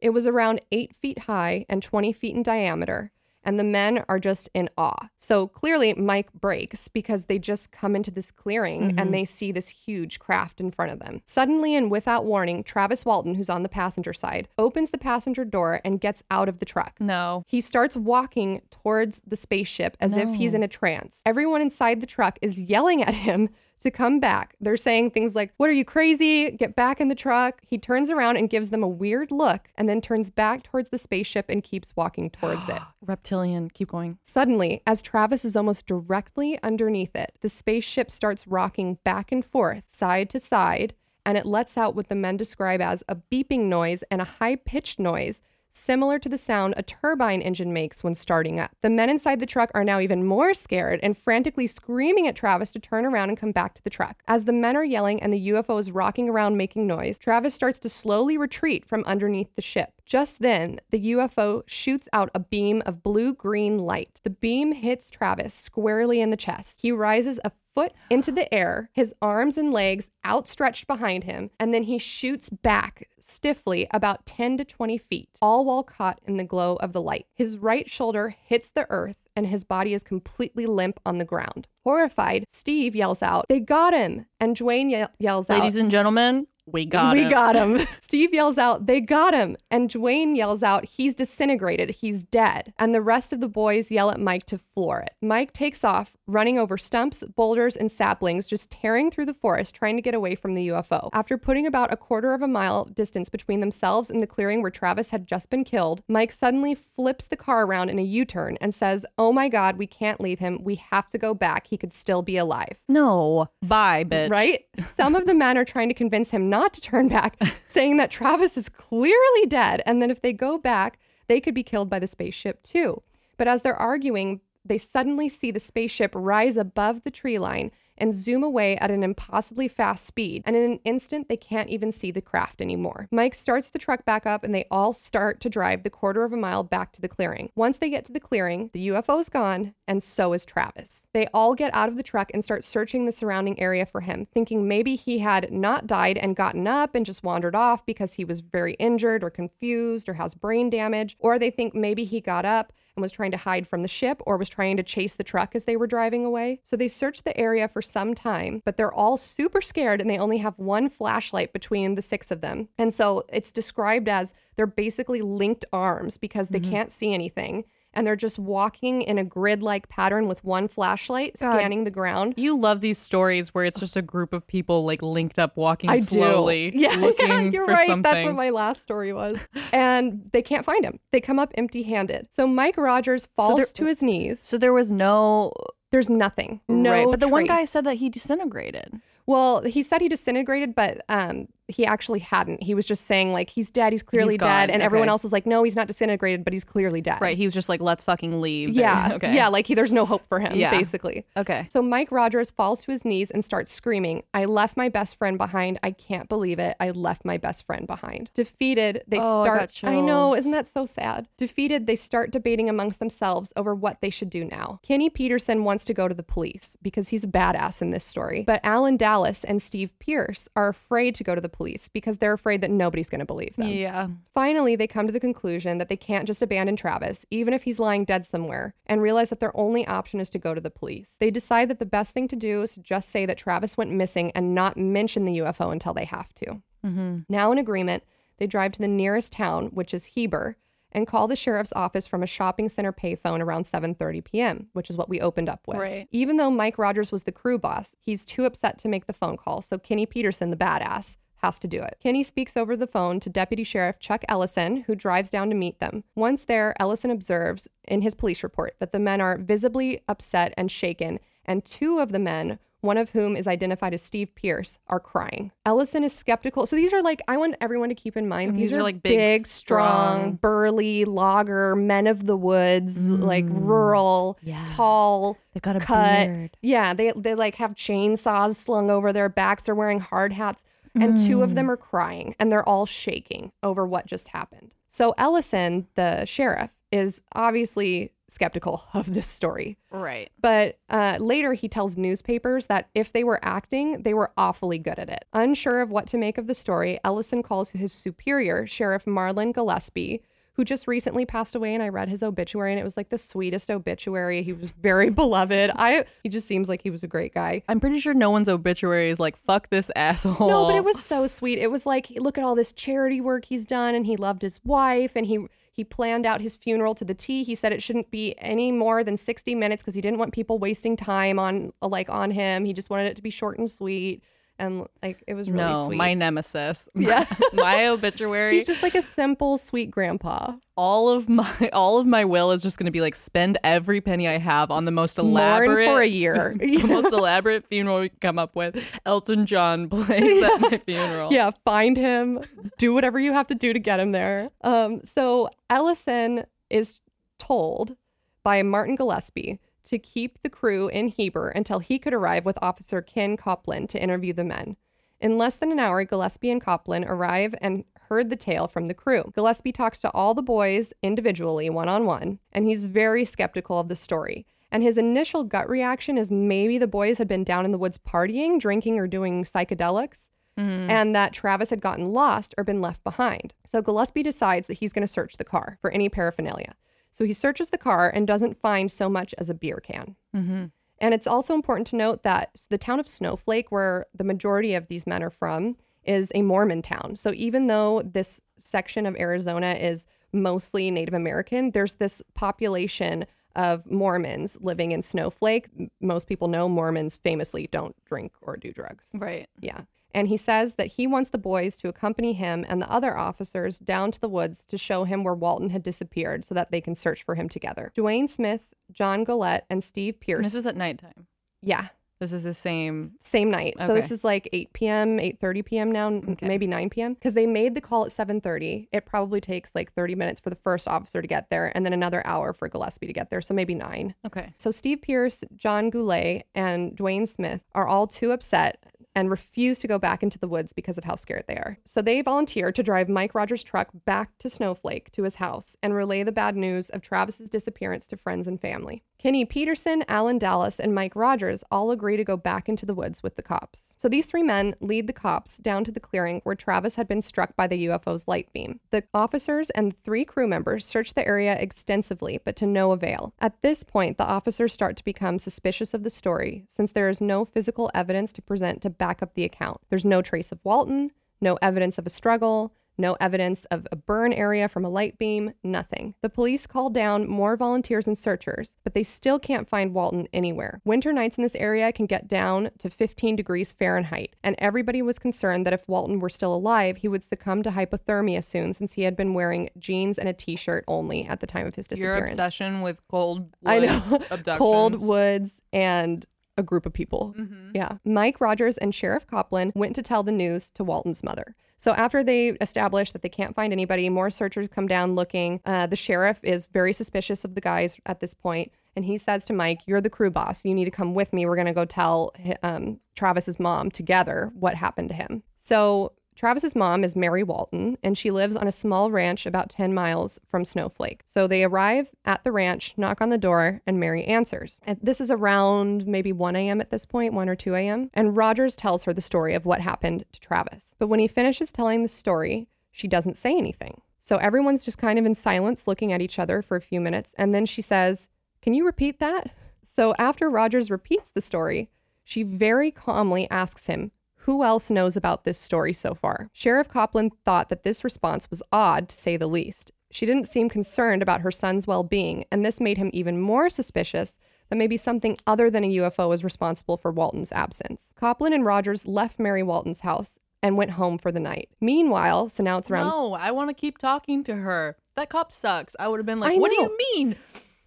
It 0.00 0.10
was 0.10 0.26
around 0.26 0.60
eight 0.72 0.94
feet 0.94 1.20
high 1.20 1.64
and 1.68 1.82
20 1.82 2.12
feet 2.12 2.34
in 2.34 2.42
diameter, 2.42 3.12
and 3.46 3.58
the 3.58 3.64
men 3.64 4.04
are 4.08 4.18
just 4.18 4.50
in 4.52 4.68
awe. 4.76 5.08
So 5.16 5.46
clearly, 5.46 5.94
Mike 5.94 6.32
breaks 6.34 6.88
because 6.88 7.24
they 7.24 7.38
just 7.38 7.72
come 7.72 7.96
into 7.96 8.10
this 8.10 8.30
clearing 8.30 8.82
and 8.82 8.98
mm-hmm. 8.98 9.10
they 9.12 9.24
see 9.24 9.52
this 9.52 9.68
huge 9.68 10.18
craft 10.18 10.60
in 10.60 10.70
front 10.70 10.92
of 10.92 10.98
them. 10.98 11.22
Suddenly 11.24 11.74
and 11.74 11.90
without 11.90 12.26
warning, 12.26 12.64
Travis 12.64 13.04
Walton, 13.04 13.34
who's 13.34 13.48
on 13.48 13.62
the 13.62 13.68
passenger 13.68 14.12
side, 14.12 14.48
opens 14.58 14.90
the 14.90 14.98
passenger 14.98 15.44
door 15.44 15.80
and 15.84 16.00
gets 16.00 16.22
out 16.30 16.48
of 16.48 16.58
the 16.58 16.66
truck. 16.66 16.96
No. 17.00 17.44
He 17.46 17.60
starts 17.60 17.96
walking 17.96 18.62
towards 18.70 19.20
the 19.26 19.36
spaceship 19.36 19.96
as 20.00 20.16
if 20.16 20.34
he's 20.34 20.52
in 20.52 20.62
a 20.62 20.68
trance. 20.68 21.22
Everyone 21.24 21.62
inside 21.62 22.00
the 22.00 22.06
truck 22.06 22.38
is 22.42 22.60
yelling 22.60 23.02
at 23.02 23.14
him 23.14 23.48
to 23.80 23.90
come 23.90 24.20
back. 24.20 24.54
They're 24.60 24.76
saying 24.76 25.10
things 25.10 25.34
like, 25.34 25.52
What 25.56 25.70
are 25.70 25.74
you 25.74 25.84
crazy? 25.84 26.50
Get 26.50 26.76
back 26.76 27.00
in 27.00 27.08
the 27.08 27.14
truck. 27.14 27.60
He 27.66 27.78
turns 27.78 28.10
around 28.10 28.36
and 28.36 28.50
gives 28.50 28.70
them 28.70 28.82
a 28.82 28.88
weird 28.88 29.30
look 29.30 29.68
and 29.76 29.88
then 29.88 30.00
turns 30.00 30.30
back 30.30 30.62
towards 30.62 30.88
the 30.88 30.98
spaceship 30.98 31.46
and 31.48 31.62
keeps 31.62 31.94
walking 31.96 32.30
towards 32.30 32.68
it. 32.68 32.80
Reptilian. 33.00 33.70
Keep 33.70 33.90
going. 33.90 34.18
Suddenly, 34.22 34.82
as 34.86 35.02
Travis 35.02 35.44
is 35.44 35.56
almost 35.56 35.86
directly 35.86 36.58
underneath 36.62 37.14
it, 37.14 37.32
the 37.40 37.48
spaceship 37.48 38.10
starts 38.10 38.46
rocking 38.46 38.98
back 39.04 39.32
and 39.32 39.44
forth, 39.44 39.84
side 39.88 40.30
to 40.30 40.40
side, 40.40 40.94
and 41.24 41.36
it 41.36 41.44
lets 41.44 41.76
out 41.76 41.94
what 41.94 42.08
the 42.08 42.14
men 42.14 42.36
describe 42.36 42.80
as 42.80 43.02
a 43.08 43.16
beeping 43.16 43.64
noise 43.64 44.02
and 44.10 44.20
a 44.22 44.24
high 44.24 44.56
pitched 44.56 44.98
noise. 44.98 45.42
Similar 45.78 46.18
to 46.20 46.30
the 46.30 46.38
sound 46.38 46.72
a 46.78 46.82
turbine 46.82 47.42
engine 47.42 47.70
makes 47.70 48.02
when 48.02 48.14
starting 48.14 48.58
up. 48.58 48.70
The 48.80 48.88
men 48.88 49.10
inside 49.10 49.40
the 49.40 49.46
truck 49.46 49.70
are 49.74 49.84
now 49.84 50.00
even 50.00 50.24
more 50.24 50.54
scared 50.54 50.98
and 51.02 51.16
frantically 51.16 51.66
screaming 51.66 52.26
at 52.26 52.34
Travis 52.34 52.72
to 52.72 52.78
turn 52.78 53.04
around 53.04 53.28
and 53.28 53.38
come 53.38 53.52
back 53.52 53.74
to 53.74 53.84
the 53.84 53.90
truck. 53.90 54.22
As 54.26 54.46
the 54.46 54.54
men 54.54 54.74
are 54.74 54.84
yelling 54.86 55.22
and 55.22 55.34
the 55.34 55.48
UFO 55.48 55.78
is 55.78 55.90
rocking 55.92 56.30
around 56.30 56.56
making 56.56 56.86
noise, 56.86 57.18
Travis 57.18 57.54
starts 57.54 57.78
to 57.80 57.90
slowly 57.90 58.38
retreat 58.38 58.86
from 58.86 59.04
underneath 59.04 59.54
the 59.54 59.60
ship. 59.60 59.90
Just 60.06 60.40
then, 60.40 60.80
the 60.88 61.12
UFO 61.12 61.62
shoots 61.66 62.08
out 62.10 62.30
a 62.34 62.40
beam 62.40 62.82
of 62.86 63.02
blue 63.02 63.34
green 63.34 63.76
light. 63.76 64.18
The 64.24 64.30
beam 64.30 64.72
hits 64.72 65.10
Travis 65.10 65.52
squarely 65.52 66.22
in 66.22 66.30
the 66.30 66.38
chest. 66.38 66.78
He 66.80 66.90
rises 66.90 67.38
a 67.44 67.52
foot 67.76 67.92
into 68.10 68.32
the 68.32 68.52
air, 68.52 68.88
his 68.94 69.14
arms 69.20 69.58
and 69.58 69.70
legs 69.70 70.08
outstretched 70.26 70.86
behind 70.86 71.24
him, 71.24 71.50
and 71.60 71.74
then 71.74 71.82
he 71.84 71.98
shoots 71.98 72.48
back 72.48 73.06
stiffly 73.20 73.86
about 73.92 74.24
10 74.24 74.56
to 74.56 74.64
20 74.64 74.96
feet, 74.98 75.28
all 75.42 75.64
while 75.66 75.82
caught 75.82 76.18
in 76.26 76.38
the 76.38 76.44
glow 76.44 76.76
of 76.76 76.92
the 76.92 77.02
light. 77.02 77.26
His 77.34 77.58
right 77.58 77.88
shoulder 77.88 78.34
hits 78.44 78.70
the 78.70 78.86
earth, 78.90 79.28
and 79.36 79.46
his 79.46 79.62
body 79.62 79.92
is 79.92 80.02
completely 80.02 80.64
limp 80.64 80.98
on 81.04 81.18
the 81.18 81.24
ground. 81.26 81.66
Horrified, 81.84 82.46
Steve 82.48 82.96
yells 82.96 83.22
out, 83.22 83.44
They 83.48 83.60
got 83.60 83.92
him! 83.92 84.26
And 84.40 84.56
Dwayne 84.56 84.90
ye- 84.90 85.06
yells 85.18 85.50
out, 85.50 85.58
Ladies 85.58 85.76
and 85.76 85.90
gentlemen, 85.90 86.46
we 86.64 86.84
got 86.84 87.14
we 87.14 87.26
it. 87.26 87.30
got 87.30 87.54
him. 87.54 87.86
Steve 88.00 88.32
yells 88.34 88.58
out, 88.58 88.86
They 88.86 89.00
got 89.00 89.34
him. 89.34 89.56
And 89.70 89.88
Dwayne 89.90 90.34
yells 90.36 90.62
out, 90.62 90.84
He's 90.84 91.14
disintegrated. 91.14 91.90
He's 91.90 92.24
dead. 92.24 92.72
And 92.78 92.94
the 92.94 93.02
rest 93.02 93.32
of 93.32 93.40
the 93.40 93.48
boys 93.48 93.92
yell 93.92 94.10
at 94.10 94.18
Mike 94.20 94.46
to 94.46 94.58
floor 94.58 95.00
it. 95.00 95.10
Mike 95.22 95.52
takes 95.52 95.84
off, 95.84 96.15
running 96.26 96.58
over 96.58 96.76
stumps, 96.76 97.22
boulders, 97.34 97.76
and 97.76 97.90
saplings, 97.90 98.48
just 98.48 98.70
tearing 98.70 99.10
through 99.10 99.26
the 99.26 99.34
forest, 99.34 99.74
trying 99.74 99.96
to 99.96 100.02
get 100.02 100.14
away 100.14 100.34
from 100.34 100.54
the 100.54 100.68
UFO. 100.68 101.10
After 101.12 101.38
putting 101.38 101.66
about 101.66 101.92
a 101.92 101.96
quarter 101.96 102.34
of 102.34 102.42
a 102.42 102.48
mile 102.48 102.84
distance 102.84 103.28
between 103.28 103.60
themselves 103.60 104.10
and 104.10 104.22
the 104.22 104.26
clearing 104.26 104.62
where 104.62 104.70
Travis 104.70 105.10
had 105.10 105.26
just 105.26 105.50
been 105.50 105.64
killed, 105.64 106.02
Mike 106.08 106.32
suddenly 106.32 106.74
flips 106.74 107.26
the 107.26 107.36
car 107.36 107.64
around 107.64 107.90
in 107.90 107.98
a 107.98 108.02
U 108.02 108.24
turn 108.24 108.56
and 108.60 108.74
says, 108.74 109.06
Oh 109.18 109.32
my 109.32 109.48
God, 109.48 109.76
we 109.76 109.86
can't 109.86 110.20
leave 110.20 110.38
him. 110.38 110.62
We 110.62 110.76
have 110.76 111.08
to 111.08 111.18
go 111.18 111.34
back. 111.34 111.66
He 111.68 111.76
could 111.76 111.92
still 111.92 112.22
be 112.22 112.36
alive. 112.36 112.80
No. 112.88 113.48
Bye, 113.66 114.04
bitch. 114.04 114.30
Right? 114.30 114.64
Some 114.96 115.14
of 115.14 115.26
the 115.26 115.34
men 115.34 115.56
are 115.56 115.64
trying 115.64 115.88
to 115.88 115.94
convince 115.94 116.30
him 116.30 116.50
not 116.50 116.74
to 116.74 116.80
turn 116.80 117.08
back, 117.08 117.40
saying 117.66 117.96
that 117.98 118.10
Travis 118.10 118.56
is 118.56 118.68
clearly 118.68 119.46
dead 119.46 119.82
and 119.86 120.02
that 120.02 120.10
if 120.10 120.22
they 120.22 120.32
go 120.32 120.58
back, 120.58 120.98
they 121.28 121.40
could 121.40 121.54
be 121.54 121.62
killed 121.62 121.88
by 121.88 121.98
the 121.98 122.06
spaceship 122.06 122.62
too. 122.62 123.02
But 123.36 123.48
as 123.48 123.62
they're 123.62 123.76
arguing, 123.76 124.40
they 124.68 124.78
suddenly 124.78 125.28
see 125.28 125.50
the 125.50 125.60
spaceship 125.60 126.12
rise 126.14 126.56
above 126.56 127.02
the 127.02 127.10
tree 127.10 127.38
line 127.38 127.70
and 127.98 128.12
zoom 128.12 128.42
away 128.42 128.76
at 128.76 128.90
an 128.90 129.02
impossibly 129.02 129.68
fast 129.68 130.06
speed. 130.06 130.42
And 130.46 130.56
in 130.56 130.72
an 130.72 130.80
instant, 130.84 131.28
they 131.28 131.36
can't 131.36 131.68
even 131.68 131.92
see 131.92 132.10
the 132.10 132.20
craft 132.20 132.60
anymore. 132.60 133.08
Mike 133.10 133.34
starts 133.34 133.68
the 133.68 133.78
truck 133.78 134.04
back 134.04 134.26
up 134.26 134.44
and 134.44 134.54
they 134.54 134.66
all 134.70 134.92
start 134.92 135.40
to 135.40 135.50
drive 135.50 135.82
the 135.82 135.90
quarter 135.90 136.24
of 136.24 136.32
a 136.32 136.36
mile 136.36 136.62
back 136.62 136.92
to 136.92 137.00
the 137.00 137.08
clearing. 137.08 137.50
Once 137.54 137.78
they 137.78 137.90
get 137.90 138.04
to 138.06 138.12
the 138.12 138.20
clearing, 138.20 138.70
the 138.72 138.88
UFO 138.88 139.20
is 139.20 139.28
gone 139.28 139.74
and 139.86 140.02
so 140.02 140.32
is 140.32 140.44
Travis. 140.44 141.08
They 141.12 141.26
all 141.32 141.54
get 141.54 141.74
out 141.74 141.88
of 141.88 141.96
the 141.96 142.02
truck 142.02 142.30
and 142.34 142.44
start 142.44 142.64
searching 142.64 143.04
the 143.06 143.12
surrounding 143.12 143.58
area 143.58 143.86
for 143.86 144.00
him, 144.00 144.26
thinking 144.26 144.68
maybe 144.68 144.96
he 144.96 145.18
had 145.18 145.52
not 145.52 145.86
died 145.86 146.18
and 146.18 146.36
gotten 146.36 146.66
up 146.66 146.94
and 146.94 147.06
just 147.06 147.24
wandered 147.24 147.54
off 147.54 147.86
because 147.86 148.14
he 148.14 148.24
was 148.24 148.40
very 148.40 148.74
injured 148.74 149.24
or 149.24 149.30
confused 149.30 150.08
or 150.08 150.14
has 150.14 150.34
brain 150.34 150.70
damage, 150.70 151.16
or 151.18 151.38
they 151.38 151.50
think 151.50 151.74
maybe 151.74 152.04
he 152.04 152.20
got 152.20 152.44
up 152.44 152.72
and 152.96 153.02
was 153.02 153.12
trying 153.12 153.30
to 153.30 153.36
hide 153.36 153.66
from 153.66 153.82
the 153.82 153.88
ship 153.88 154.20
or 154.26 154.36
was 154.36 154.48
trying 154.48 154.76
to 154.78 154.82
chase 154.82 155.14
the 155.14 155.24
truck 155.24 155.54
as 155.54 155.64
they 155.64 155.76
were 155.76 155.86
driving 155.86 156.24
away. 156.24 156.60
So 156.64 156.76
they 156.76 156.88
search 156.88 157.22
the 157.22 157.36
area 157.38 157.68
for 157.68 157.82
some 157.82 158.14
time, 158.14 158.62
but 158.64 158.76
they're 158.76 158.92
all 158.92 159.16
super 159.16 159.60
scared 159.60 160.00
and 160.00 160.08
they 160.08 160.18
only 160.18 160.38
have 160.38 160.58
one 160.58 160.88
flashlight 160.88 161.52
between 161.52 161.94
the 161.94 162.02
six 162.02 162.30
of 162.30 162.40
them. 162.40 162.68
And 162.78 162.92
so 162.92 163.24
it's 163.32 163.52
described 163.52 164.08
as 164.08 164.34
they're 164.56 164.66
basically 164.66 165.22
linked 165.22 165.64
arms 165.72 166.16
because 166.16 166.48
they 166.48 166.60
mm-hmm. 166.60 166.70
can't 166.70 166.90
see 166.90 167.12
anything. 167.12 167.64
And 167.96 168.06
they're 168.06 168.14
just 168.14 168.38
walking 168.38 169.02
in 169.02 169.18
a 169.18 169.24
grid 169.24 169.62
like 169.62 169.88
pattern 169.88 170.28
with 170.28 170.44
one 170.44 170.68
flashlight 170.68 171.34
God. 171.40 171.56
scanning 171.56 171.84
the 171.84 171.90
ground. 171.90 172.34
You 172.36 172.56
love 172.58 172.80
these 172.82 172.98
stories 172.98 173.54
where 173.54 173.64
it's 173.64 173.80
just 173.80 173.96
a 173.96 174.02
group 174.02 174.32
of 174.32 174.46
people 174.46 174.84
like 174.84 175.02
linked 175.02 175.38
up 175.38 175.56
walking 175.56 175.90
I 175.90 175.98
slowly, 175.98 176.70
do. 176.72 176.78
Yeah, 176.78 176.96
looking 176.96 177.28
yeah, 177.28 177.40
you're 177.40 177.64
for 177.64 177.72
right. 177.72 177.86
something. 177.88 178.02
That's 178.02 178.24
what 178.24 178.34
my 178.34 178.50
last 178.50 178.82
story 178.82 179.12
was. 179.12 179.40
and 179.72 180.28
they 180.32 180.42
can't 180.42 180.64
find 180.64 180.84
him. 180.84 181.00
They 181.10 181.20
come 181.20 181.38
up 181.38 181.52
empty 181.56 181.82
handed. 181.82 182.28
So 182.30 182.46
Mike 182.46 182.76
Rogers 182.76 183.28
falls 183.34 183.56
there- 183.56 183.66
to 183.66 183.86
his 183.86 184.02
knees. 184.02 184.38
so 184.40 184.58
there 184.58 184.72
was 184.72 184.92
no 184.92 185.52
There's 185.90 186.10
nothing. 186.10 186.60
No. 186.68 186.90
right, 186.90 187.06
but 187.10 187.20
the 187.20 187.28
one 187.28 187.44
guy 187.46 187.64
said 187.64 187.84
that 187.84 187.94
he 187.94 188.08
disintegrated. 188.10 189.00
Well, 189.26 189.62
he 189.62 189.82
said 189.82 190.00
he 190.00 190.08
disintegrated, 190.08 190.74
but 190.74 191.04
um, 191.08 191.48
he 191.68 191.84
actually 191.84 192.20
hadn't. 192.20 192.62
He 192.62 192.74
was 192.74 192.86
just 192.86 193.06
saying 193.06 193.32
like 193.32 193.50
he's 193.50 193.70
dead. 193.70 193.92
He's 193.92 194.02
clearly 194.02 194.34
He's 194.34 194.38
dead, 194.38 194.70
and 194.70 194.82
everyone 194.82 195.08
okay. 195.08 195.12
else 195.12 195.24
is 195.24 195.32
like, 195.32 195.46
no, 195.46 195.62
he's 195.64 195.74
not 195.76 195.88
disintegrated, 195.88 196.44
but 196.44 196.52
he's 196.52 196.64
clearly 196.64 197.00
dead. 197.00 197.20
Right, 197.20 197.36
he 197.36 197.44
was 197.44 197.54
just 197.54 197.68
like, 197.68 197.80
"Let's 197.80 198.04
fucking 198.04 198.40
leave." 198.40 198.70
Yeah. 198.70 199.10
okay. 199.14 199.34
Yeah. 199.34 199.48
Like 199.48 199.66
he, 199.66 199.74
there's 199.74 199.92
no 199.92 200.06
hope 200.06 200.26
for 200.26 200.38
him. 200.38 200.56
Yeah. 200.56 200.70
Basically. 200.70 201.26
Okay. 201.36 201.68
So 201.72 201.82
Mike 201.82 202.12
Rogers 202.12 202.50
falls 202.50 202.84
to 202.84 202.92
his 202.92 203.04
knees 203.04 203.30
and 203.30 203.44
starts 203.44 203.72
screaming, 203.72 204.22
I 204.32 204.44
left 204.44 204.76
my 204.76 204.88
best 204.88 205.16
friend 205.16 205.38
behind. 205.38 205.78
I 205.82 205.90
can't 205.90 206.28
believe 206.28 206.58
it. 206.58 206.76
I 206.78 206.90
left 206.90 207.24
my 207.24 207.36
best 207.36 207.66
friend 207.66 207.86
behind. 207.86 208.30
Defeated, 208.34 209.02
they 209.08 209.18
Oh, 209.20 209.42
I 209.42 209.44
start 209.44 209.84
I 209.84 210.00
know, 210.00 210.30
chills. 210.30 210.38
isn't 210.38 210.52
that 210.52 210.66
so 210.66 210.86
sad? 210.86 211.28
Defeated, 211.36 211.86
they 211.86 211.96
start 211.96 212.30
debating 212.30 212.68
amongst 212.68 213.00
themselves 213.00 213.52
over 213.56 213.74
what 213.74 214.00
they 214.00 214.10
should 214.10 214.30
do 214.30 214.44
now. 214.44 214.80
Kenny 214.82 215.10
Peterson 215.10 215.64
wants 215.64 215.84
to 215.86 215.94
go 215.94 216.06
to 216.06 216.14
the 216.14 216.22
police 216.22 216.76
because 216.82 217.08
he's 217.08 217.24
a 217.24 217.28
badass 217.28 217.82
in 217.82 217.90
this 217.90 218.04
story. 218.04 218.44
But 218.46 218.60
Alan 218.62 218.96
Dallas 219.16 219.44
and 219.44 219.62
Steve 219.62 219.98
Pierce 219.98 220.46
are 220.56 220.68
afraid 220.68 221.14
to 221.14 221.24
go 221.24 221.34
to 221.34 221.40
the 221.40 221.48
police 221.48 221.88
because 221.88 222.18
they're 222.18 222.34
afraid 222.34 222.60
that 222.60 222.70
nobody's 222.70 223.08
going 223.08 223.20
to 223.20 223.24
believe 223.24 223.56
them. 223.56 223.68
Yeah. 223.68 224.08
Finally, 224.34 224.76
they 224.76 224.86
come 224.86 225.06
to 225.06 225.12
the 225.12 225.18
conclusion 225.18 225.78
that 225.78 225.88
they 225.88 225.96
can't 225.96 226.26
just 226.26 226.42
abandon 226.42 226.76
Travis, 226.76 227.24
even 227.30 227.54
if 227.54 227.62
he's 227.62 227.78
lying 227.78 228.04
dead 228.04 228.26
somewhere, 228.26 228.74
and 228.84 229.00
realize 229.00 229.30
that 229.30 229.40
their 229.40 229.56
only 229.56 229.86
option 229.86 230.20
is 230.20 230.28
to 230.28 230.38
go 230.38 230.52
to 230.52 230.60
the 230.60 230.68
police. 230.68 231.16
They 231.18 231.30
decide 231.30 231.70
that 231.70 231.78
the 231.78 231.86
best 231.86 232.12
thing 232.12 232.28
to 232.28 232.36
do 232.36 232.60
is 232.60 232.74
to 232.74 232.80
just 232.80 233.08
say 233.08 233.24
that 233.24 233.38
Travis 233.38 233.78
went 233.78 233.90
missing 233.90 234.32
and 234.32 234.54
not 234.54 234.76
mention 234.76 235.24
the 235.24 235.38
UFO 235.38 235.72
until 235.72 235.94
they 235.94 236.04
have 236.04 236.34
to. 236.34 236.60
Mm-hmm. 236.84 237.20
Now, 237.30 237.50
in 237.52 237.56
agreement, 237.56 238.04
they 238.36 238.46
drive 238.46 238.72
to 238.72 238.80
the 238.80 238.86
nearest 238.86 239.32
town, 239.32 239.68
which 239.68 239.94
is 239.94 240.04
Heber, 240.04 240.58
and 240.96 241.06
call 241.06 241.28
the 241.28 241.36
sheriff's 241.36 241.74
office 241.74 242.06
from 242.06 242.22
a 242.22 242.26
shopping 242.26 242.70
center 242.70 242.90
payphone 242.90 243.40
around 243.40 243.64
7:30 243.64 244.24
p.m., 244.24 244.68
which 244.72 244.88
is 244.88 244.96
what 244.96 245.10
we 245.10 245.20
opened 245.20 245.48
up 245.48 245.60
with. 245.66 245.78
Right. 245.78 246.08
Even 246.10 246.38
though 246.38 246.50
Mike 246.50 246.78
Rogers 246.78 247.12
was 247.12 247.24
the 247.24 247.32
crew 247.32 247.58
boss, 247.58 247.94
he's 248.00 248.24
too 248.24 248.46
upset 248.46 248.78
to 248.78 248.88
make 248.88 249.06
the 249.06 249.12
phone 249.12 249.36
call, 249.36 249.60
so 249.60 249.78
Kenny 249.78 250.06
Peterson, 250.06 250.50
the 250.50 250.56
badass, 250.56 251.18
has 251.42 251.58
to 251.58 251.68
do 251.68 251.78
it. 251.82 251.98
Kenny 252.02 252.22
speaks 252.22 252.56
over 252.56 252.74
the 252.74 252.86
phone 252.86 253.20
to 253.20 253.28
Deputy 253.28 253.62
Sheriff 253.62 253.98
Chuck 253.98 254.24
Ellison, 254.26 254.84
who 254.86 254.94
drives 254.94 255.28
down 255.28 255.50
to 255.50 255.54
meet 255.54 255.80
them. 255.80 256.02
Once 256.14 256.46
there, 256.46 256.74
Ellison 256.80 257.10
observes 257.10 257.68
in 257.86 258.00
his 258.00 258.14
police 258.14 258.42
report 258.42 258.74
that 258.80 258.92
the 258.92 258.98
men 258.98 259.20
are 259.20 259.36
visibly 259.36 260.02
upset 260.08 260.54
and 260.56 260.70
shaken, 260.70 261.20
and 261.44 261.62
two 261.66 261.98
of 261.98 262.10
the 262.10 262.18
men 262.18 262.58
one 262.82 262.98
of 262.98 263.10
whom 263.10 263.36
is 263.36 263.48
identified 263.48 263.94
as 263.94 264.02
Steve 264.02 264.34
Pierce, 264.34 264.78
are 264.88 265.00
crying. 265.00 265.50
Ellison 265.64 266.04
is 266.04 266.12
skeptical. 266.12 266.66
So 266.66 266.76
these 266.76 266.92
are 266.92 267.02
like, 267.02 267.20
I 267.26 267.36
want 267.36 267.56
everyone 267.60 267.88
to 267.88 267.94
keep 267.94 268.16
in 268.16 268.28
mind, 268.28 268.56
these, 268.56 268.70
these 268.70 268.78
are, 268.78 268.82
like, 268.82 269.02
big, 269.02 269.16
big, 269.18 269.46
strong, 269.46 270.20
strong- 270.20 270.32
burly, 270.34 271.04
logger, 271.04 271.74
men 271.74 272.06
of 272.06 272.26
the 272.26 272.36
woods, 272.36 273.08
like 273.08 273.44
mm. 273.46 273.66
rural, 273.66 274.38
Yeah. 274.42 274.64
tall, 274.68 275.36
They 275.54 275.60
got 275.60 275.76
a 275.76 275.80
cut. 275.80 276.26
beard. 276.26 276.56
Yeah, 276.62 276.94
they 276.94 277.12
they 277.16 277.34
like 277.34 277.56
have 277.56 277.74
chainsaws 277.74 278.54
slung 278.56 278.90
over 278.90 279.12
their 279.12 279.28
backs. 279.28 279.64
They're 279.64 279.74
wearing 279.74 280.00
hard 280.00 280.32
hats, 280.32 280.62
and 280.94 281.18
two 281.18 281.42
of 281.42 281.54
them 281.54 281.66
mm. 281.66 281.70
are 281.70 281.76
crying, 281.76 282.34
and 282.38 282.50
they're 282.52 282.66
all 282.68 282.86
shaking 282.86 283.52
over 283.62 283.86
what 283.86 284.06
just 284.06 284.28
happened. 284.28 284.74
So 284.88 285.14
Ellison, 285.18 285.88
the 285.94 286.24
sheriff, 286.24 286.70
is 286.92 287.20
obviously 287.34 288.12
skeptical 288.36 288.84
of 288.94 289.12
this 289.12 289.26
story. 289.26 289.76
Right. 289.90 290.30
But 290.40 290.78
uh, 290.88 291.16
later, 291.20 291.54
he 291.54 291.68
tells 291.68 291.96
newspapers 291.96 292.66
that 292.66 292.88
if 292.94 293.12
they 293.12 293.24
were 293.24 293.40
acting, 293.42 294.02
they 294.02 294.14
were 294.14 294.30
awfully 294.36 294.78
good 294.78 294.98
at 294.98 295.08
it. 295.08 295.24
Unsure 295.32 295.80
of 295.80 295.90
what 295.90 296.06
to 296.08 296.18
make 296.18 296.38
of 296.38 296.46
the 296.46 296.54
story, 296.54 297.00
Ellison 297.02 297.42
calls 297.42 297.70
his 297.70 297.92
superior, 297.92 298.66
Sheriff 298.66 299.06
Marlin 299.06 299.52
Gillespie, 299.52 300.20
who 300.52 300.64
just 300.64 300.86
recently 300.86 301.26
passed 301.26 301.54
away 301.54 301.74
and 301.74 301.82
I 301.82 301.88
read 301.88 302.08
his 302.08 302.22
obituary 302.22 302.72
and 302.72 302.80
it 302.80 302.84
was 302.84 302.96
like 302.96 303.08
the 303.10 303.18
sweetest 303.18 303.70
obituary. 303.70 304.42
He 304.42 304.52
was 304.52 304.70
very 304.70 305.10
beloved. 305.22 305.70
I 305.74 306.04
he 306.22 306.28
just 306.28 306.46
seems 306.46 306.68
like 306.68 306.82
he 306.82 306.90
was 306.90 307.02
a 307.02 307.06
great 307.06 307.34
guy. 307.34 307.62
I'm 307.68 307.80
pretty 307.80 308.00
sure 308.00 308.14
no 308.14 308.30
one's 308.30 308.48
obituary 308.48 309.10
is 309.10 309.20
like 309.20 309.36
fuck 309.36 309.68
this 309.70 309.90
asshole. 309.96 310.48
No, 310.48 310.66
but 310.66 310.76
it 310.76 310.84
was 310.84 311.02
so 311.02 311.26
sweet. 311.26 311.58
It 311.58 311.70
was 311.70 311.84
like 311.84 312.08
look 312.16 312.38
at 312.38 312.44
all 312.44 312.54
this 312.54 312.72
charity 312.72 313.20
work 313.20 313.46
he's 313.46 313.66
done 313.66 313.94
and 313.94 314.06
he 314.06 314.16
loved 314.16 314.42
his 314.42 314.60
wife 314.64 315.12
and 315.14 315.26
he 315.26 315.46
he 315.76 315.84
planned 315.84 316.24
out 316.24 316.40
his 316.40 316.56
funeral 316.56 316.94
to 316.94 317.04
the 317.04 317.14
T. 317.14 317.44
He 317.44 317.54
said 317.54 317.70
it 317.70 317.82
shouldn't 317.82 318.10
be 318.10 318.34
any 318.38 318.72
more 318.72 319.04
than 319.04 319.16
60 319.18 319.54
minutes 319.54 319.82
because 319.82 319.94
he 319.94 320.00
didn't 320.00 320.18
want 320.18 320.32
people 320.32 320.58
wasting 320.58 320.96
time 320.96 321.38
on 321.38 321.70
like 321.82 322.08
on 322.08 322.30
him. 322.30 322.64
He 322.64 322.72
just 322.72 322.88
wanted 322.88 323.08
it 323.08 323.16
to 323.16 323.22
be 323.22 323.28
short 323.28 323.58
and 323.58 323.70
sweet 323.70 324.22
and 324.58 324.86
like 325.02 325.22
it 325.26 325.34
was 325.34 325.50
really 325.50 325.72
no, 325.72 325.86
sweet. 325.86 325.96
my 325.98 326.14
nemesis. 326.14 326.88
Yeah. 326.94 327.26
my 327.52 327.88
obituary. 327.88 328.54
He's 328.54 328.66
just 328.66 328.82
like 328.82 328.94
a 328.94 329.02
simple, 329.02 329.58
sweet 329.58 329.90
grandpa. 329.90 330.54
all 330.76 331.08
of 331.08 331.28
my 331.28 331.70
all 331.72 331.98
of 331.98 332.06
my 332.06 332.24
will 332.24 332.52
is 332.52 332.62
just 332.62 332.78
going 332.78 332.86
to 332.86 332.92
be 332.92 333.00
like 333.00 333.14
spend 333.14 333.58
every 333.62 334.00
penny 334.00 334.28
I 334.28 334.38
have 334.38 334.70
on 334.70 334.84
the 334.84 334.90
most 334.90 335.18
Mourn 335.18 335.28
elaborate 335.28 335.88
for 335.88 336.00
a 336.00 336.06
year. 336.06 336.56
the 336.60 336.86
most 336.86 337.12
elaborate 337.12 337.66
funeral 337.66 338.00
we 338.00 338.08
can 338.08 338.18
come 338.20 338.38
up 338.38 338.56
with. 338.56 338.76
Elton 339.04 339.46
John 339.46 339.88
plays 339.88 340.42
at 340.42 340.60
my 340.60 340.78
funeral. 340.78 341.32
yeah, 341.32 341.50
find 341.64 341.96
him, 341.96 342.42
do 342.78 342.94
whatever 342.94 343.18
you 343.18 343.32
have 343.32 343.46
to 343.48 343.54
do 343.54 343.72
to 343.72 343.78
get 343.78 344.00
him 344.00 344.12
there. 344.12 344.50
Um, 344.62 345.02
so 345.04 345.50
Ellison 345.70 346.44
is 346.70 347.00
told 347.38 347.96
by 348.42 348.62
Martin 348.62 348.96
Gillespie 348.96 349.58
to 349.86 349.98
keep 349.98 350.42
the 350.42 350.50
crew 350.50 350.88
in 350.88 351.08
Heber 351.08 351.48
until 351.48 351.78
he 351.78 351.98
could 351.98 352.14
arrive 352.14 352.44
with 352.44 352.58
Officer 352.62 353.02
Ken 353.02 353.36
Copland 353.36 353.88
to 353.90 354.02
interview 354.02 354.32
the 354.32 354.44
men. 354.44 354.76
In 355.20 355.38
less 355.38 355.56
than 355.56 355.72
an 355.72 355.78
hour, 355.78 356.04
Gillespie 356.04 356.50
and 356.50 356.60
Copland 356.60 357.06
arrive 357.08 357.54
and 357.60 357.84
heard 358.08 358.30
the 358.30 358.36
tale 358.36 358.68
from 358.68 358.86
the 358.86 358.94
crew. 358.94 359.32
Gillespie 359.34 359.72
talks 359.72 360.00
to 360.00 360.10
all 360.12 360.34
the 360.34 360.42
boys 360.42 360.92
individually, 361.02 361.70
one 361.70 361.88
on 361.88 362.04
one, 362.04 362.38
and 362.52 362.66
he's 362.66 362.84
very 362.84 363.24
skeptical 363.24 363.80
of 363.80 363.88
the 363.88 363.96
story. 363.96 364.46
And 364.70 364.82
his 364.82 364.98
initial 364.98 365.44
gut 365.44 365.68
reaction 365.68 366.18
is 366.18 366.30
maybe 366.30 366.76
the 366.78 366.86
boys 366.86 367.18
had 367.18 367.28
been 367.28 367.44
down 367.44 367.64
in 367.64 367.72
the 367.72 367.78
woods 367.78 367.98
partying, 367.98 368.60
drinking, 368.60 368.98
or 368.98 369.06
doing 369.06 369.44
psychedelics 369.44 370.28
mm-hmm. 370.58 370.90
and 370.90 371.14
that 371.14 371.32
Travis 371.32 371.70
had 371.70 371.80
gotten 371.80 372.06
lost 372.06 372.54
or 372.56 372.64
been 372.64 372.80
left 372.80 373.04
behind. 373.04 373.54
So 373.66 373.82
Gillespie 373.82 374.22
decides 374.22 374.66
that 374.66 374.78
he's 374.78 374.92
going 374.92 375.06
to 375.06 375.12
search 375.12 375.36
the 375.36 375.44
car 375.44 375.78
for 375.80 375.90
any 375.90 376.08
paraphernalia. 376.08 376.74
So 377.10 377.24
he 377.24 377.32
searches 377.32 377.70
the 377.70 377.78
car 377.78 378.10
and 378.10 378.26
doesn't 378.26 378.60
find 378.60 378.90
so 378.90 379.08
much 379.08 379.34
as 379.38 379.48
a 379.48 379.54
beer 379.54 379.80
can. 379.82 380.16
Mm-hmm. 380.34 380.66
And 380.98 381.14
it's 381.14 381.26
also 381.26 381.54
important 381.54 381.86
to 381.88 381.96
note 381.96 382.22
that 382.22 382.50
the 382.70 382.78
town 382.78 383.00
of 383.00 383.08
Snowflake, 383.08 383.70
where 383.70 384.06
the 384.14 384.24
majority 384.24 384.74
of 384.74 384.88
these 384.88 385.06
men 385.06 385.22
are 385.22 385.30
from, 385.30 385.76
is 386.04 386.32
a 386.34 386.42
Mormon 386.42 386.82
town. 386.82 387.16
So 387.16 387.32
even 387.34 387.66
though 387.66 388.02
this 388.02 388.40
section 388.58 389.06
of 389.06 389.16
Arizona 389.16 389.72
is 389.72 390.06
mostly 390.32 390.90
Native 390.90 391.14
American, 391.14 391.72
there's 391.72 391.96
this 391.96 392.22
population 392.34 393.26
of 393.56 393.90
Mormons 393.90 394.58
living 394.60 394.92
in 394.92 395.02
Snowflake. 395.02 395.68
Most 396.00 396.28
people 396.28 396.48
know 396.48 396.68
Mormons 396.68 397.16
famously 397.16 397.68
don't 397.72 397.96
drink 398.04 398.32
or 398.42 398.56
do 398.56 398.72
drugs. 398.72 399.10
Right. 399.14 399.48
Yeah. 399.60 399.82
And 400.16 400.28
he 400.28 400.36
says 400.38 400.74
that 400.76 400.86
he 400.88 401.06
wants 401.06 401.28
the 401.30 401.38
boys 401.38 401.76
to 401.76 401.88
accompany 401.88 402.32
him 402.32 402.64
and 402.68 402.80
the 402.80 402.90
other 402.90 403.16
officers 403.16 403.78
down 403.78 404.10
to 404.12 404.20
the 404.20 404.28
woods 404.30 404.64
to 404.64 404.78
show 404.78 405.04
him 405.04 405.22
where 405.24 405.34
Walton 405.34 405.70
had 405.70 405.82
disappeared 405.82 406.42
so 406.44 406.54
that 406.54 406.70
they 406.70 406.80
can 406.80 406.94
search 406.94 407.22
for 407.22 407.34
him 407.34 407.48
together. 407.50 407.92
Dwayne 407.94 408.28
Smith, 408.28 408.68
John 408.90 409.24
Goulette, 409.24 409.66
and 409.68 409.84
Steve 409.84 410.14
And 410.14 410.20
Pierce. 410.20 410.44
this 410.44 410.54
is 410.54 410.64
at 410.66 410.74
nighttime. 410.74 411.26
yeah, 411.62 411.88
This 412.18 412.32
is 412.32 412.44
the 412.44 412.54
same. 412.54 413.12
same 413.20 413.50
night. 413.50 413.74
So 413.78 413.92
this 413.92 414.10
is 414.10 414.24
like 414.24 414.48
8 414.54 414.72
p.m., 414.72 415.18
8:30 415.18 415.64
p.m. 415.66 415.92
now, 415.92 416.08
Okay. 416.08 416.48
maybe 416.48 416.66
9 416.66 416.88
p.m. 416.88 417.12
because 417.12 417.34
they 417.34 417.46
made 417.46 417.74
the 417.74 417.82
call 417.82 418.06
at 418.06 418.10
7:30. 418.10 418.88
It 418.90 419.04
probably 419.04 419.42
takes 419.42 419.74
like 419.74 419.92
30 419.92 420.14
minutes 420.14 420.40
for 420.40 420.48
the 420.48 420.56
first 420.56 420.88
officer 420.88 421.20
to 421.20 421.28
get 421.28 421.50
there 421.50 421.70
and 421.76 421.84
then 421.84 421.92
another 421.92 422.26
hour 422.26 422.54
for 422.54 422.68
Gillespie 422.68 423.06
to 423.06 423.12
get 423.12 423.28
there, 423.28 423.42
so 423.42 423.52
maybe 423.52 423.74
9. 423.74 424.14
Okay. 424.24 424.54
So 424.56 424.70
Steve 424.70 425.02
Pierce, 425.02 425.44
John 425.54 425.90
Goulette, 425.90 426.46
and 426.54 426.96
Dwayne 426.96 427.28
Smith 427.28 427.64
are 427.74 427.86
all 427.86 428.06
too 428.06 428.32
upset 428.32 428.82
and 429.16 429.30
refuse 429.30 429.78
to 429.78 429.88
go 429.88 429.98
back 429.98 430.22
into 430.22 430.38
the 430.38 430.46
woods 430.46 430.74
because 430.74 430.98
of 430.98 431.04
how 431.04 431.16
scared 431.16 431.44
they 431.48 431.56
are. 431.56 431.78
So 431.86 432.02
they 432.02 432.20
volunteer 432.20 432.70
to 432.70 432.82
drive 432.82 433.08
Mike 433.08 433.34
Rogers' 433.34 433.64
truck 433.64 433.88
back 434.04 434.36
to 434.38 434.50
Snowflake 434.50 435.10
to 435.12 435.22
his 435.22 435.36
house 435.36 435.74
and 435.82 435.94
relay 435.94 436.22
the 436.22 436.30
bad 436.30 436.54
news 436.54 436.90
of 436.90 437.00
Travis's 437.00 437.48
disappearance 437.48 438.06
to 438.08 438.18
friends 438.18 438.46
and 438.46 438.60
family. 438.60 439.02
Kenny 439.26 439.44
Peterson, 439.44 440.04
Alan 440.06 440.38
Dallas, 440.38 440.78
and 440.78 440.94
Mike 440.94 441.16
Rogers 441.16 441.64
all 441.68 441.90
agree 441.90 442.16
to 442.16 442.22
go 442.22 442.36
back 442.36 442.68
into 442.68 442.86
the 442.86 442.94
woods 442.94 443.24
with 443.24 443.34
the 443.34 443.42
cops. 443.42 443.96
So 443.98 444.08
these 444.08 444.26
three 444.26 444.44
men 444.44 444.76
lead 444.78 445.08
the 445.08 445.12
cops 445.12 445.56
down 445.56 445.82
to 445.82 445.90
the 445.90 445.98
clearing 445.98 446.42
where 446.44 446.54
Travis 446.54 446.94
had 446.94 447.08
been 447.08 447.22
struck 447.22 447.56
by 447.56 447.66
the 447.66 447.88
UFO's 447.88 448.28
light 448.28 448.52
beam. 448.52 448.78
The 448.92 449.02
officers 449.12 449.70
and 449.70 450.00
three 450.04 450.24
crew 450.24 450.46
members 450.46 450.86
search 450.86 451.14
the 451.14 451.26
area 451.26 451.58
extensively, 451.58 452.38
but 452.44 452.54
to 452.54 452.66
no 452.66 452.92
avail. 452.92 453.34
At 453.40 453.60
this 453.62 453.82
point, 453.82 454.16
the 454.16 454.24
officers 454.24 454.72
start 454.72 454.96
to 454.98 455.04
become 455.04 455.40
suspicious 455.40 455.92
of 455.92 456.04
the 456.04 456.10
story 456.10 456.62
since 456.68 456.92
there 456.92 457.08
is 457.08 457.20
no 457.20 457.44
physical 457.44 457.90
evidence 457.94 458.30
to 458.34 458.42
present 458.42 458.80
to 458.82 458.90
back 458.90 459.24
up 459.24 459.34
the 459.34 459.42
account. 459.42 459.80
There's 459.88 460.04
no 460.04 460.22
trace 460.22 460.52
of 460.52 460.60
Walton, 460.62 461.10
no 461.40 461.58
evidence 461.60 461.98
of 461.98 462.06
a 462.06 462.10
struggle, 462.10 462.74
no 462.98 463.16
evidence 463.20 463.64
of 463.66 463.86
a 463.92 463.96
burn 463.96 464.32
area 464.32 464.68
from 464.68 464.84
a 464.84 464.88
light 464.88 465.18
beam, 465.18 465.52
nothing. 465.62 466.14
The 466.22 466.28
police 466.28 466.66
call 466.66 466.90
down 466.90 467.28
more 467.28 467.56
volunteers 467.56 468.06
and 468.06 468.16
searchers, 468.16 468.76
but 468.84 468.94
they 468.94 469.02
still 469.02 469.38
can't 469.38 469.68
find 469.68 469.94
Walton 469.94 470.28
anywhere. 470.32 470.80
Winter 470.84 471.12
nights 471.12 471.36
in 471.38 471.42
this 471.42 471.54
area 471.56 471.92
can 471.92 472.06
get 472.06 472.28
down 472.28 472.70
to 472.78 472.90
15 472.90 473.36
degrees 473.36 473.72
Fahrenheit, 473.72 474.34
and 474.42 474.54
everybody 474.58 475.02
was 475.02 475.18
concerned 475.18 475.66
that 475.66 475.72
if 475.74 475.86
Walton 475.88 476.20
were 476.20 476.28
still 476.28 476.54
alive, 476.54 476.98
he 476.98 477.08
would 477.08 477.22
succumb 477.22 477.62
to 477.62 477.70
hypothermia 477.70 478.42
soon 478.42 478.72
since 478.72 478.94
he 478.94 479.02
had 479.02 479.16
been 479.16 479.34
wearing 479.34 479.70
jeans 479.78 480.18
and 480.18 480.28
a 480.28 480.32
t 480.32 480.56
shirt 480.56 480.84
only 480.88 481.26
at 481.26 481.40
the 481.40 481.46
time 481.46 481.66
of 481.66 481.74
his 481.74 481.86
disappearance. 481.86 482.20
Your 482.30 482.32
obsession 482.32 482.80
with 482.80 483.00
cold 483.08 483.54
I 483.64 483.78
know. 483.80 484.02
Cold 484.56 485.06
woods 485.06 485.60
and 485.72 486.24
a 486.56 486.62
group 486.62 486.86
of 486.86 486.92
people. 486.92 487.34
Mhm. 487.38 487.72
Yeah. 487.74 487.92
Mike 488.04 488.40
Rogers 488.40 488.78
and 488.78 488.94
Sheriff 488.94 489.26
Copland 489.26 489.72
went 489.74 489.94
to 489.96 490.02
tell 490.02 490.22
the 490.22 490.32
news 490.32 490.70
to 490.70 490.84
Walton's 490.84 491.22
mother. 491.22 491.54
So 491.76 491.92
after 491.92 492.24
they 492.24 492.50
establish 492.60 493.12
that 493.12 493.22
they 493.22 493.28
can't 493.28 493.54
find 493.54 493.72
anybody, 493.72 494.08
more 494.08 494.30
searchers 494.30 494.68
come 494.68 494.86
down 494.86 495.14
looking. 495.14 495.60
Uh, 495.64 495.86
the 495.86 495.96
sheriff 495.96 496.40
is 496.42 496.66
very 496.68 496.92
suspicious 496.92 497.44
of 497.44 497.54
the 497.54 497.60
guys 497.60 497.98
at 498.06 498.20
this 498.20 498.34
point, 498.34 498.72
and 498.94 499.04
he 499.04 499.18
says 499.18 499.44
to 499.46 499.52
Mike, 499.52 499.80
"You're 499.86 500.00
the 500.00 500.10
crew 500.10 500.30
boss. 500.30 500.64
You 500.64 500.74
need 500.74 500.86
to 500.86 500.90
come 500.90 501.14
with 501.14 501.32
me. 501.32 501.44
We're 501.44 501.54
going 501.54 501.66
to 501.66 501.72
go 501.72 501.84
tell 501.84 502.32
um, 502.62 502.98
Travis's 503.14 503.60
mom 503.60 503.90
together 503.90 504.50
what 504.54 504.74
happened 504.74 505.10
to 505.10 505.14
him." 505.14 505.42
So 505.56 506.12
Travis's 506.36 506.76
mom 506.76 507.02
is 507.02 507.16
Mary 507.16 507.42
Walton, 507.42 507.96
and 508.02 508.16
she 508.16 508.30
lives 508.30 508.56
on 508.56 508.68
a 508.68 508.72
small 508.72 509.10
ranch 509.10 509.46
about 509.46 509.70
10 509.70 509.94
miles 509.94 510.38
from 510.50 510.66
Snowflake. 510.66 511.22
So 511.26 511.46
they 511.46 511.64
arrive 511.64 512.10
at 512.26 512.44
the 512.44 512.52
ranch, 512.52 512.92
knock 512.98 513.22
on 513.22 513.30
the 513.30 513.38
door, 513.38 513.80
and 513.86 513.98
Mary 513.98 514.22
answers. 514.24 514.78
And 514.86 514.98
this 515.02 515.18
is 515.18 515.30
around 515.30 516.06
maybe 516.06 516.32
1 516.32 516.54
a.m. 516.54 516.82
at 516.82 516.90
this 516.90 517.06
point, 517.06 517.32
1 517.32 517.48
or 517.48 517.56
2 517.56 517.74
a.m. 517.74 518.10
And 518.12 518.36
Rogers 518.36 518.76
tells 518.76 519.04
her 519.04 519.14
the 519.14 519.22
story 519.22 519.54
of 519.54 519.64
what 519.64 519.80
happened 519.80 520.26
to 520.30 520.40
Travis. 520.40 520.94
But 520.98 521.08
when 521.08 521.20
he 521.20 521.26
finishes 521.26 521.72
telling 521.72 522.02
the 522.02 522.08
story, 522.08 522.68
she 522.92 523.08
doesn't 523.08 523.38
say 523.38 523.56
anything. 523.56 524.02
So 524.18 524.36
everyone's 524.36 524.84
just 524.84 524.98
kind 524.98 525.18
of 525.18 525.24
in 525.24 525.34
silence 525.34 525.86
looking 525.86 526.12
at 526.12 526.20
each 526.20 526.38
other 526.38 526.60
for 526.60 526.76
a 526.76 526.82
few 526.82 527.00
minutes. 527.00 527.34
And 527.38 527.54
then 527.54 527.64
she 527.64 527.80
says, 527.80 528.28
Can 528.60 528.74
you 528.74 528.84
repeat 528.84 529.20
that? 529.20 529.52
So 529.82 530.14
after 530.18 530.50
Rogers 530.50 530.90
repeats 530.90 531.30
the 531.30 531.40
story, 531.40 531.88
she 532.24 532.42
very 532.42 532.90
calmly 532.90 533.48
asks 533.50 533.86
him, 533.86 534.10
who 534.46 534.62
else 534.62 534.90
knows 534.90 535.16
about 535.16 535.42
this 535.42 535.58
story 535.58 535.92
so 535.92 536.14
far? 536.14 536.48
Sheriff 536.52 536.88
Copland 536.88 537.32
thought 537.44 537.68
that 537.68 537.82
this 537.82 538.04
response 538.04 538.48
was 538.48 538.62
odd, 538.72 539.08
to 539.08 539.16
say 539.16 539.36
the 539.36 539.48
least. 539.48 539.90
She 540.12 540.24
didn't 540.24 540.46
seem 540.48 540.68
concerned 540.68 541.20
about 541.20 541.40
her 541.40 541.50
son's 541.50 541.88
well 541.88 542.04
being, 542.04 542.44
and 542.52 542.64
this 542.64 542.80
made 542.80 542.96
him 542.96 543.10
even 543.12 543.40
more 543.40 543.68
suspicious 543.68 544.38
that 544.70 544.76
maybe 544.76 544.96
something 544.96 545.36
other 545.48 545.68
than 545.68 545.82
a 545.82 545.96
UFO 545.96 546.28
was 546.28 546.44
responsible 546.44 546.96
for 546.96 547.10
Walton's 547.10 547.50
absence. 547.50 548.12
Copland 548.14 548.54
and 548.54 548.64
Rogers 548.64 549.04
left 549.04 549.40
Mary 549.40 549.64
Walton's 549.64 550.00
house 550.00 550.38
and 550.62 550.76
went 550.76 550.92
home 550.92 551.18
for 551.18 551.32
the 551.32 551.40
night. 551.40 551.68
Meanwhile, 551.80 552.48
so 552.50 552.62
now 552.62 552.78
it's 552.78 552.88
around. 552.88 553.08
No, 553.08 553.34
I 553.34 553.50
want 553.50 553.70
to 553.70 553.74
keep 553.74 553.98
talking 553.98 554.44
to 554.44 554.54
her. 554.54 554.96
That 555.16 555.28
cop 555.28 555.50
sucks. 555.50 555.96
I 555.98 556.06
would 556.06 556.20
have 556.20 556.26
been 556.26 556.38
like, 556.40 556.60
"What 556.60 556.70
do 556.70 556.76
you 556.76 556.96
mean?" 557.14 557.36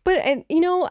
But 0.03 0.17
and 0.17 0.43
you 0.49 0.59
know, 0.59 0.89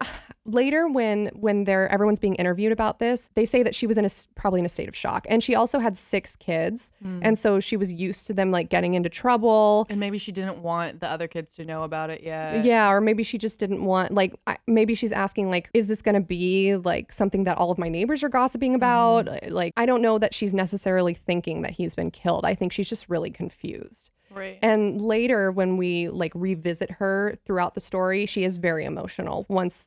later 0.48 0.88
when 0.88 1.26
when 1.34 1.64
they're 1.64 1.88
everyone's 1.92 2.18
being 2.18 2.34
interviewed 2.36 2.72
about 2.72 2.98
this, 2.98 3.30
they 3.34 3.44
say 3.44 3.62
that 3.62 3.74
she 3.74 3.86
was 3.86 3.96
in 3.98 4.04
a 4.04 4.10
probably 4.34 4.60
in 4.60 4.66
a 4.66 4.68
state 4.68 4.88
of 4.88 4.96
shock, 4.96 5.26
and 5.28 5.42
she 5.42 5.54
also 5.54 5.78
had 5.78 5.96
six 5.96 6.36
kids, 6.36 6.90
hmm. 7.02 7.20
and 7.22 7.38
so 7.38 7.60
she 7.60 7.76
was 7.76 7.92
used 7.92 8.26
to 8.26 8.34
them 8.34 8.50
like 8.50 8.68
getting 8.68 8.94
into 8.94 9.08
trouble. 9.08 9.86
And 9.90 10.00
maybe 10.00 10.18
she 10.18 10.32
didn't 10.32 10.58
want 10.58 11.00
the 11.00 11.08
other 11.08 11.28
kids 11.28 11.54
to 11.56 11.64
know 11.64 11.82
about 11.84 12.10
it 12.10 12.22
yet. 12.22 12.64
Yeah, 12.64 12.90
or 12.90 13.00
maybe 13.00 13.22
she 13.22 13.38
just 13.38 13.58
didn't 13.58 13.84
want 13.84 14.14
like 14.14 14.34
I, 14.46 14.56
maybe 14.66 14.94
she's 14.94 15.12
asking 15.12 15.50
like, 15.50 15.70
is 15.74 15.86
this 15.86 16.02
going 16.02 16.14
to 16.14 16.20
be 16.20 16.76
like 16.76 17.12
something 17.12 17.44
that 17.44 17.58
all 17.58 17.70
of 17.70 17.78
my 17.78 17.88
neighbors 17.88 18.22
are 18.22 18.28
gossiping 18.28 18.74
about? 18.74 19.28
Hmm. 19.28 19.52
Like, 19.52 19.72
I 19.76 19.86
don't 19.86 20.02
know 20.02 20.18
that 20.18 20.34
she's 20.34 20.54
necessarily 20.54 21.14
thinking 21.14 21.62
that 21.62 21.72
he's 21.72 21.94
been 21.94 22.10
killed. 22.10 22.44
I 22.44 22.54
think 22.54 22.72
she's 22.72 22.88
just 22.88 23.08
really 23.08 23.30
confused. 23.30 24.10
Right. 24.30 24.58
And 24.62 25.00
later, 25.00 25.50
when 25.50 25.76
we 25.76 26.08
like 26.08 26.32
revisit 26.34 26.90
her 26.92 27.34
throughout 27.44 27.74
the 27.74 27.80
story, 27.80 28.26
she 28.26 28.44
is 28.44 28.56
very 28.58 28.84
emotional 28.84 29.46
once 29.48 29.86